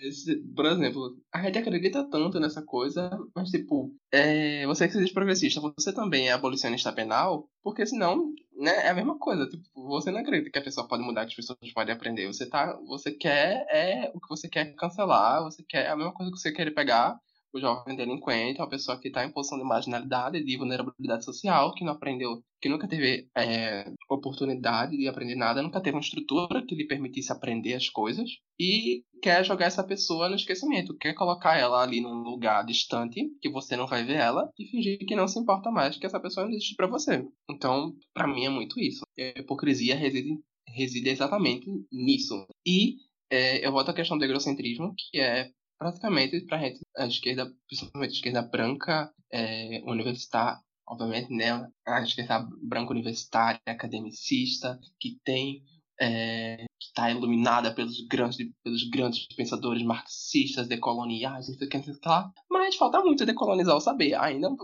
por 0.55 0.67
exemplo, 0.67 1.19
a 1.33 1.43
gente 1.43 1.59
acredita 1.59 2.09
tanto 2.09 2.39
nessa 2.39 2.63
coisa, 2.63 3.11
mas 3.35 3.51
tipo, 3.51 3.95
é, 4.13 4.67
você 4.67 4.87
que 4.87 4.95
se 4.95 5.01
diz 5.01 5.13
progressista, 5.13 5.61
você 5.61 5.93
também 5.93 6.29
é 6.29 6.33
abolicionista 6.33 6.93
penal, 6.93 7.49
porque 7.63 7.85
senão, 7.87 8.33
né, 8.57 8.87
é 8.87 8.89
a 8.91 8.95
mesma 8.95 9.19
coisa. 9.19 9.49
Tipo, 9.49 9.65
você 9.75 10.11
não 10.11 10.21
acredita 10.21 10.51
que 10.51 10.59
a 10.59 10.65
pessoa 10.65 10.89
pode 10.89 11.03
mudar, 11.03 11.23
que 11.25 11.31
as 11.31 11.37
pessoas 11.37 11.59
podem 11.75 11.95
aprender. 11.95 12.27
Você 12.27 12.49
tá, 12.49 12.79
você 12.87 13.13
quer 13.13 13.67
é 13.71 14.11
o 14.15 14.21
que 14.21 14.29
você 14.29 14.49
quer 14.49 14.75
cancelar, 14.75 15.43
você 15.43 15.63
quer 15.63 15.87
é 15.87 15.91
a 15.91 15.97
mesma 15.97 16.13
coisa 16.13 16.33
que 16.33 16.39
você 16.39 16.53
quer 16.53 16.73
pegar 16.75 17.19
o 17.53 17.61
jovem 17.61 17.97
delinquente, 17.97 18.61
uma 18.61 18.69
pessoa 18.69 18.99
que 18.99 19.09
está 19.09 19.25
em 19.25 19.33
posição 19.33 19.59
de 19.59 19.65
marginalidade, 19.65 20.43
de 20.43 20.57
vulnerabilidade 20.57 21.25
social, 21.25 21.75
que 21.75 21.85
não 21.85 21.93
aprendeu, 21.93 22.43
que 22.61 22.69
nunca 22.69 22.89
teve 22.89 23.29
é, 23.37 23.91
oportunidade 24.09 24.97
de 24.97 25.09
aprender 25.09 25.35
nada, 25.35 25.63
nunca 25.63 25.81
teve 25.81 25.97
uma 25.97 26.03
estrutura 26.03 26.65
que 26.65 26.75
lhe 26.75 26.87
permitisse 26.87 27.33
aprender 27.33 27.75
as 27.75 27.89
coisas, 27.89 28.31
e 28.59 29.05
quer 29.23 29.45
jogar 29.45 29.67
essa 29.67 29.83
pessoa 29.83 30.29
no 30.29 30.37
esquecimento, 30.37 30.97
quer 30.97 31.15
colocar 31.15 31.59
ela 31.59 31.83
ali 31.83 32.01
num 32.01 32.23
lugar 32.23 32.65
distante, 32.65 33.31
que 33.41 33.51
você 33.51 33.77
não 33.77 33.87
vai 33.87 34.05
ver 34.05 34.17
ela, 34.17 34.51
e 34.59 34.67
fingir 34.67 34.99
que 35.07 35.17
não 35.17 35.27
se 35.27 35.39
importa 35.39 35.71
mais 35.71 35.97
que 35.97 36.07
essa 36.07 36.21
pessoa 36.21 36.47
não 36.47 36.53
existe 36.53 36.77
para 36.77 36.87
você. 36.87 37.27
Então, 37.49 37.95
para 38.15 38.27
mim 38.27 38.45
é 38.45 38.51
muito 38.51 38.79
isso. 38.79 39.03
A 39.19 39.41
hipocrisia 39.41 39.97
reside, 39.97 40.39
reside 40.69 41.09
exatamente 41.09 41.67
nisso. 41.91 42.47
E 42.67 42.97
é, 43.31 43.65
eu 43.65 43.73
volto 43.73 43.91
à 43.91 43.95
questão 43.95 44.19
do 44.19 44.25
egocentrismo, 44.25 44.95
que 44.97 45.21
é 45.21 45.51
praticamente 45.81 46.39
pra 46.43 46.59
gente, 46.59 46.81
a 46.95 47.07
esquerda, 47.07 47.51
principalmente 47.67 48.11
a 48.11 48.15
esquerda 48.15 48.43
branca, 48.43 49.11
é, 49.33 49.83
universitária, 49.87 50.61
obviamente, 50.87 51.33
né, 51.33 51.67
a 51.87 52.03
esquerda 52.03 52.47
branca 52.63 52.93
universitária, 52.93 53.59
academicista, 53.67 54.79
que 55.01 55.19
tem, 55.25 55.65
é, 55.99 56.67
que 56.79 56.87
está 56.87 57.11
iluminada 57.11 57.75
pelos 57.75 58.07
grandes, 58.07 58.37
pelos 58.63 58.91
grandes 58.91 59.27
pensadores 59.35 59.83
marxistas, 59.83 60.69
decoloniais, 60.69 61.49
não 61.49 61.57
que, 61.57 61.67
lá, 62.05 62.31
mas 62.51 62.77
falta 62.77 63.01
muito 63.01 63.25
decolonizar 63.25 63.75
o 63.75 63.81
saber, 63.81 64.15
ainda 64.17 64.51
um, 64.51 64.57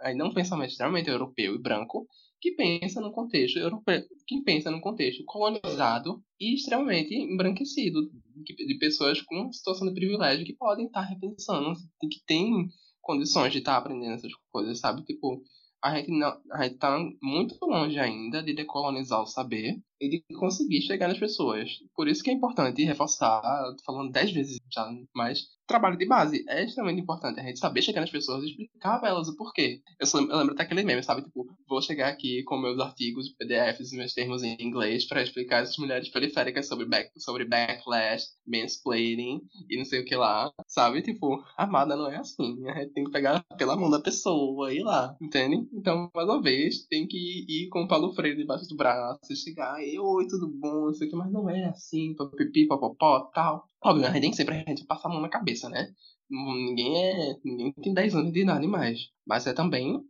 ainda 0.00 0.24
um 0.24 0.32
pensamento 0.32 0.70
extremamente 0.70 1.10
europeu 1.10 1.56
e 1.56 1.62
branco, 1.62 2.08
que 2.40 2.52
pensa 2.52 3.00
no 3.00 3.12
contexto 3.12 3.58
europeu, 3.58 4.02
que 4.26 4.42
pensa 4.42 4.70
no 4.70 4.80
contexto 4.80 5.24
colonizado 5.24 6.22
e 6.38 6.54
extremamente 6.54 7.14
embranquecido 7.14 8.10
de 8.44 8.78
pessoas 8.78 9.20
com 9.22 9.52
situação 9.52 9.88
de 9.88 9.94
privilégio 9.94 10.46
que 10.46 10.54
podem 10.54 10.86
estar 10.86 11.02
repensando, 11.02 11.74
que 12.00 12.24
têm 12.26 12.68
condições 13.00 13.52
de 13.52 13.58
estar 13.58 13.76
aprendendo 13.76 14.14
essas 14.14 14.32
coisas, 14.50 14.78
sabe? 14.78 15.02
Tipo, 15.04 15.42
a 15.82 15.96
gente 15.96 16.10
não, 16.10 16.40
a 16.52 16.64
gente 16.64 16.76
tá 16.76 16.98
muito 17.22 17.56
longe 17.64 17.98
ainda 17.98 18.42
de 18.42 18.52
decolonizar 18.52 19.22
o 19.22 19.26
saber 19.26 19.80
e 20.00 20.08
de 20.08 20.24
conseguir 20.34 20.82
chegar 20.82 21.08
nas 21.08 21.18
pessoas. 21.18 21.70
Por 21.94 22.08
isso 22.08 22.22
que 22.22 22.30
é 22.30 22.32
importante 22.32 22.84
reforçar, 22.84 23.42
tô 23.76 23.84
falando 23.84 24.12
dez 24.12 24.32
vezes 24.32 24.58
já, 24.72 24.88
mas 25.14 25.48
trabalho 25.68 25.98
de 25.98 26.06
base 26.06 26.44
é 26.48 26.64
extremamente 26.64 27.02
importante 27.02 27.38
a 27.38 27.42
gente 27.42 27.58
saber 27.58 27.82
chegar 27.82 28.00
nas 28.00 28.10
pessoas 28.10 28.42
e 28.42 28.48
explicar 28.48 28.98
pra 28.98 29.10
elas 29.10 29.28
o 29.28 29.36
porquê. 29.36 29.82
Eu, 30.00 30.06
só, 30.06 30.18
eu 30.18 30.36
lembro 30.38 30.54
até 30.54 30.62
aquele 30.62 30.82
meme, 30.82 31.02
sabe? 31.02 31.22
Tipo, 31.22 31.46
vou 31.68 31.82
chegar 31.82 32.08
aqui 32.08 32.42
com 32.44 32.56
meus 32.56 32.80
artigos, 32.80 33.28
PDFs 33.34 33.92
e 33.92 33.96
meus 33.96 34.14
termos 34.14 34.42
em 34.42 34.56
inglês 34.58 35.06
para 35.06 35.22
explicar 35.22 35.62
essas 35.62 35.76
mulheres 35.76 36.08
periféricas 36.08 36.66
sobre, 36.66 36.86
back, 36.86 37.10
sobre 37.20 37.44
backlash, 37.44 38.28
mansplaining 38.46 39.42
e 39.68 39.76
não 39.76 39.84
sei 39.84 40.00
o 40.00 40.04
que 40.04 40.16
lá, 40.16 40.50
sabe? 40.66 41.02
Tipo, 41.02 41.44
amada 41.56 41.94
não 41.94 42.10
é 42.10 42.16
assim. 42.16 42.66
A 42.66 42.80
gente 42.80 42.94
tem 42.94 43.04
que 43.04 43.10
pegar 43.10 43.44
pela 43.58 43.76
mão 43.76 43.90
da 43.90 44.00
pessoa 44.00 44.72
e 44.72 44.78
ir 44.78 44.82
lá, 44.82 45.14
entende? 45.20 45.68
Então, 45.74 46.10
mais 46.14 46.26
uma 46.26 46.40
vez, 46.40 46.86
tem 46.86 47.06
que 47.06 47.44
ir 47.46 47.68
com 47.68 47.82
o 47.82 47.88
Paulo 47.88 48.14
Freire 48.14 48.38
debaixo 48.38 48.66
do 48.68 48.76
braço, 48.76 49.36
chegar 49.36 49.74
oi, 49.96 50.26
tudo 50.26 50.48
bom, 50.48 50.86
não 50.86 50.92
sei 50.92 51.06
o 51.06 51.10
que, 51.10 51.16
mas 51.16 51.30
não 51.30 51.48
é 51.48 51.66
assim, 51.66 52.14
papipi, 52.16 52.66
papopó, 52.66 53.30
tal. 53.32 53.64
Óbvio, 53.82 54.06
a 54.06 54.12
gente 54.12 54.30
que 54.30 54.36
sempre 54.36 54.56
a 54.56 54.64
gente 54.68 54.84
passar 54.84 55.08
a 55.08 55.12
mão 55.12 55.20
na 55.20 55.28
cabeça, 55.28 55.68
né? 55.68 55.92
Ninguém 56.28 56.96
é. 57.04 57.36
Ninguém 57.44 57.72
tem 57.72 57.94
10 57.94 58.14
anos 58.14 58.32
de 58.32 58.42
idade 58.42 58.66
mais. 58.66 59.08
Mas 59.24 59.46
é 59.46 59.52
também 59.52 60.02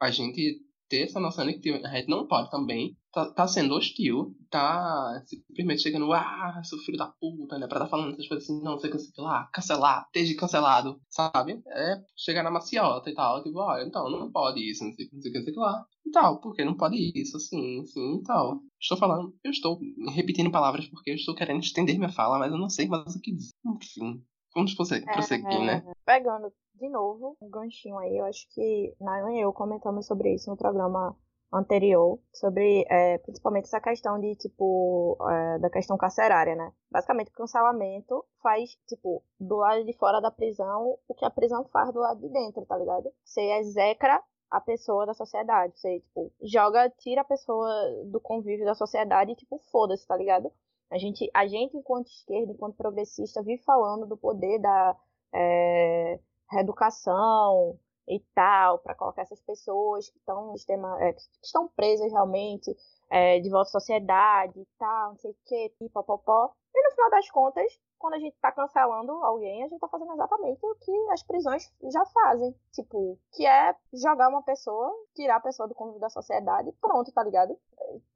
a 0.00 0.10
gente 0.10 0.62
ter 0.88 1.04
essa 1.04 1.20
noção 1.20 1.46
de 1.46 1.58
que 1.58 1.70
a 1.70 1.96
gente 1.96 2.08
não 2.08 2.26
pode 2.26 2.50
também 2.50 2.96
tá, 3.12 3.30
tá 3.30 3.46
sendo 3.46 3.74
hostil, 3.74 4.34
tá 4.50 5.22
simplesmente 5.26 5.82
chegando, 5.82 6.12
ah, 6.12 6.60
seu 6.64 6.78
filho 6.78 6.98
da 6.98 7.06
puta, 7.06 7.58
né? 7.58 7.66
Pra 7.66 7.80
tá 7.80 7.86
falando 7.86 8.12
essas 8.12 8.26
coisas 8.26 8.44
assim, 8.44 8.60
não 8.62 8.78
sei 8.78 8.90
o 8.90 9.22
lá, 9.22 9.48
cancelar, 9.52 10.04
esteja 10.06 10.36
cancelado, 10.36 11.00
sabe? 11.08 11.62
É 11.68 12.00
chegar 12.16 12.42
na 12.42 12.50
maciota 12.50 13.08
e 13.08 13.14
tal, 13.14 13.42
tipo, 13.42 13.58
olha, 13.58 13.84
então, 13.84 14.10
não 14.10 14.30
pode 14.30 14.60
isso, 14.68 14.84
não 14.84 14.92
sei 14.92 15.06
o 15.06 15.08
que, 15.08 15.14
não 15.14 15.22
sei 15.22 15.40
o 15.42 15.44
que 15.44 15.52
lá. 15.60 15.86
E 16.10 16.12
tal, 16.12 16.40
porque 16.40 16.64
não 16.64 16.76
pode 16.76 16.96
isso, 17.14 17.36
assim, 17.36 17.82
assim 17.82 18.16
e 18.16 18.22
tal. 18.24 18.58
Estou 18.80 18.98
falando, 18.98 19.32
eu 19.44 19.52
estou 19.52 19.78
repetindo 20.12 20.50
palavras 20.50 20.88
porque 20.88 21.12
eu 21.12 21.14
estou 21.14 21.36
querendo 21.36 21.62
estender 21.62 21.96
minha 21.96 22.10
fala, 22.10 22.36
mas 22.36 22.50
eu 22.50 22.58
não 22.58 22.68
sei 22.68 22.88
mais 22.88 23.14
o 23.14 23.20
que 23.20 23.32
dizer. 23.32 23.52
Enfim, 23.64 24.20
vamos 24.52 24.74
prosseguir, 24.74 25.06
prosseguir 25.12 25.60
né? 25.60 25.84
Pegando 26.04 26.52
de 26.74 26.88
novo 26.88 27.36
um 27.40 27.48
ganchinho 27.48 27.96
aí, 27.98 28.18
eu 28.18 28.24
acho 28.24 28.44
que 28.52 28.92
Nayan 29.00 29.36
e 29.36 29.40
eu 29.40 29.52
comentamos 29.52 30.06
sobre 30.06 30.34
isso 30.34 30.50
no 30.50 30.56
programa 30.56 31.16
anterior, 31.52 32.18
sobre 32.32 32.84
é, 32.88 33.18
principalmente 33.18 33.66
essa 33.66 33.80
questão 33.80 34.18
de, 34.20 34.34
tipo, 34.36 35.16
é, 35.30 35.58
da 35.60 35.70
questão 35.70 35.96
carcerária, 35.96 36.56
né? 36.56 36.72
Basicamente, 36.90 37.28
o 37.28 37.34
cancelamento 37.34 38.24
faz, 38.42 38.70
tipo, 38.88 39.22
do 39.38 39.56
lado 39.56 39.84
de 39.84 39.92
fora 39.92 40.20
da 40.20 40.30
prisão 40.30 40.98
o 41.06 41.14
que 41.14 41.24
a 41.24 41.30
prisão 41.30 41.64
faz 41.72 41.92
do 41.92 42.00
lado 42.00 42.20
de 42.20 42.28
dentro, 42.28 42.66
tá 42.66 42.76
ligado? 42.76 43.12
Você 43.24 43.40
execra 43.58 44.20
a 44.50 44.60
pessoa 44.60 45.06
da 45.06 45.14
sociedade, 45.14 45.78
você, 45.78 46.00
tipo, 46.00 46.32
joga, 46.42 46.90
tira 46.98 47.20
a 47.20 47.24
pessoa 47.24 47.70
do 48.06 48.20
convívio 48.20 48.64
da 48.66 48.74
sociedade 48.74 49.32
e, 49.32 49.36
tipo, 49.36 49.58
foda-se, 49.70 50.06
tá 50.06 50.16
ligado? 50.16 50.52
A 50.90 50.98
gente, 50.98 51.30
a 51.32 51.46
gente, 51.46 51.76
enquanto 51.76 52.08
esquerda, 52.08 52.52
enquanto 52.52 52.76
progressista, 52.76 53.42
vive 53.42 53.62
falando 53.62 54.06
do 54.06 54.16
poder 54.16 54.58
da 54.58 54.96
é, 55.32 56.18
reeducação 56.50 57.78
e 58.08 58.18
tal, 58.34 58.80
para 58.80 58.96
colocar 58.96 59.22
essas 59.22 59.40
pessoas 59.40 60.10
que 60.10 60.18
estão 60.18 60.52
sistema, 60.56 61.00
é, 61.00 61.12
que 61.12 61.22
estão 61.42 61.68
presas 61.68 62.10
realmente 62.10 62.76
é, 63.08 63.38
de 63.38 63.48
volta 63.48 63.68
à 63.68 63.72
sociedade 63.72 64.60
e 64.60 64.66
tal, 64.76 65.10
não 65.10 65.18
sei 65.18 65.30
o 65.30 65.36
que, 65.46 65.72
pipopopó. 65.78 66.50
E 66.74 66.82
no 66.82 66.90
final 66.94 67.10
das 67.10 67.30
contas, 67.30 67.78
quando 68.00 68.14
a 68.14 68.18
gente 68.18 68.34
tá 68.40 68.50
cancelando 68.50 69.12
alguém, 69.12 69.62
a 69.62 69.68
gente 69.68 69.78
tá 69.78 69.86
fazendo 69.86 70.12
exatamente 70.14 70.58
o 70.64 70.74
que 70.76 71.10
as 71.10 71.22
prisões 71.22 71.70
já 71.92 72.04
fazem. 72.06 72.54
Tipo, 72.72 73.18
que 73.32 73.46
é 73.46 73.76
jogar 73.92 74.30
uma 74.30 74.42
pessoa, 74.42 74.90
tirar 75.14 75.36
a 75.36 75.40
pessoa 75.40 75.68
do 75.68 75.74
convívio 75.74 76.00
da 76.00 76.08
sociedade 76.08 76.72
pronto, 76.80 77.12
tá 77.12 77.22
ligado? 77.22 77.56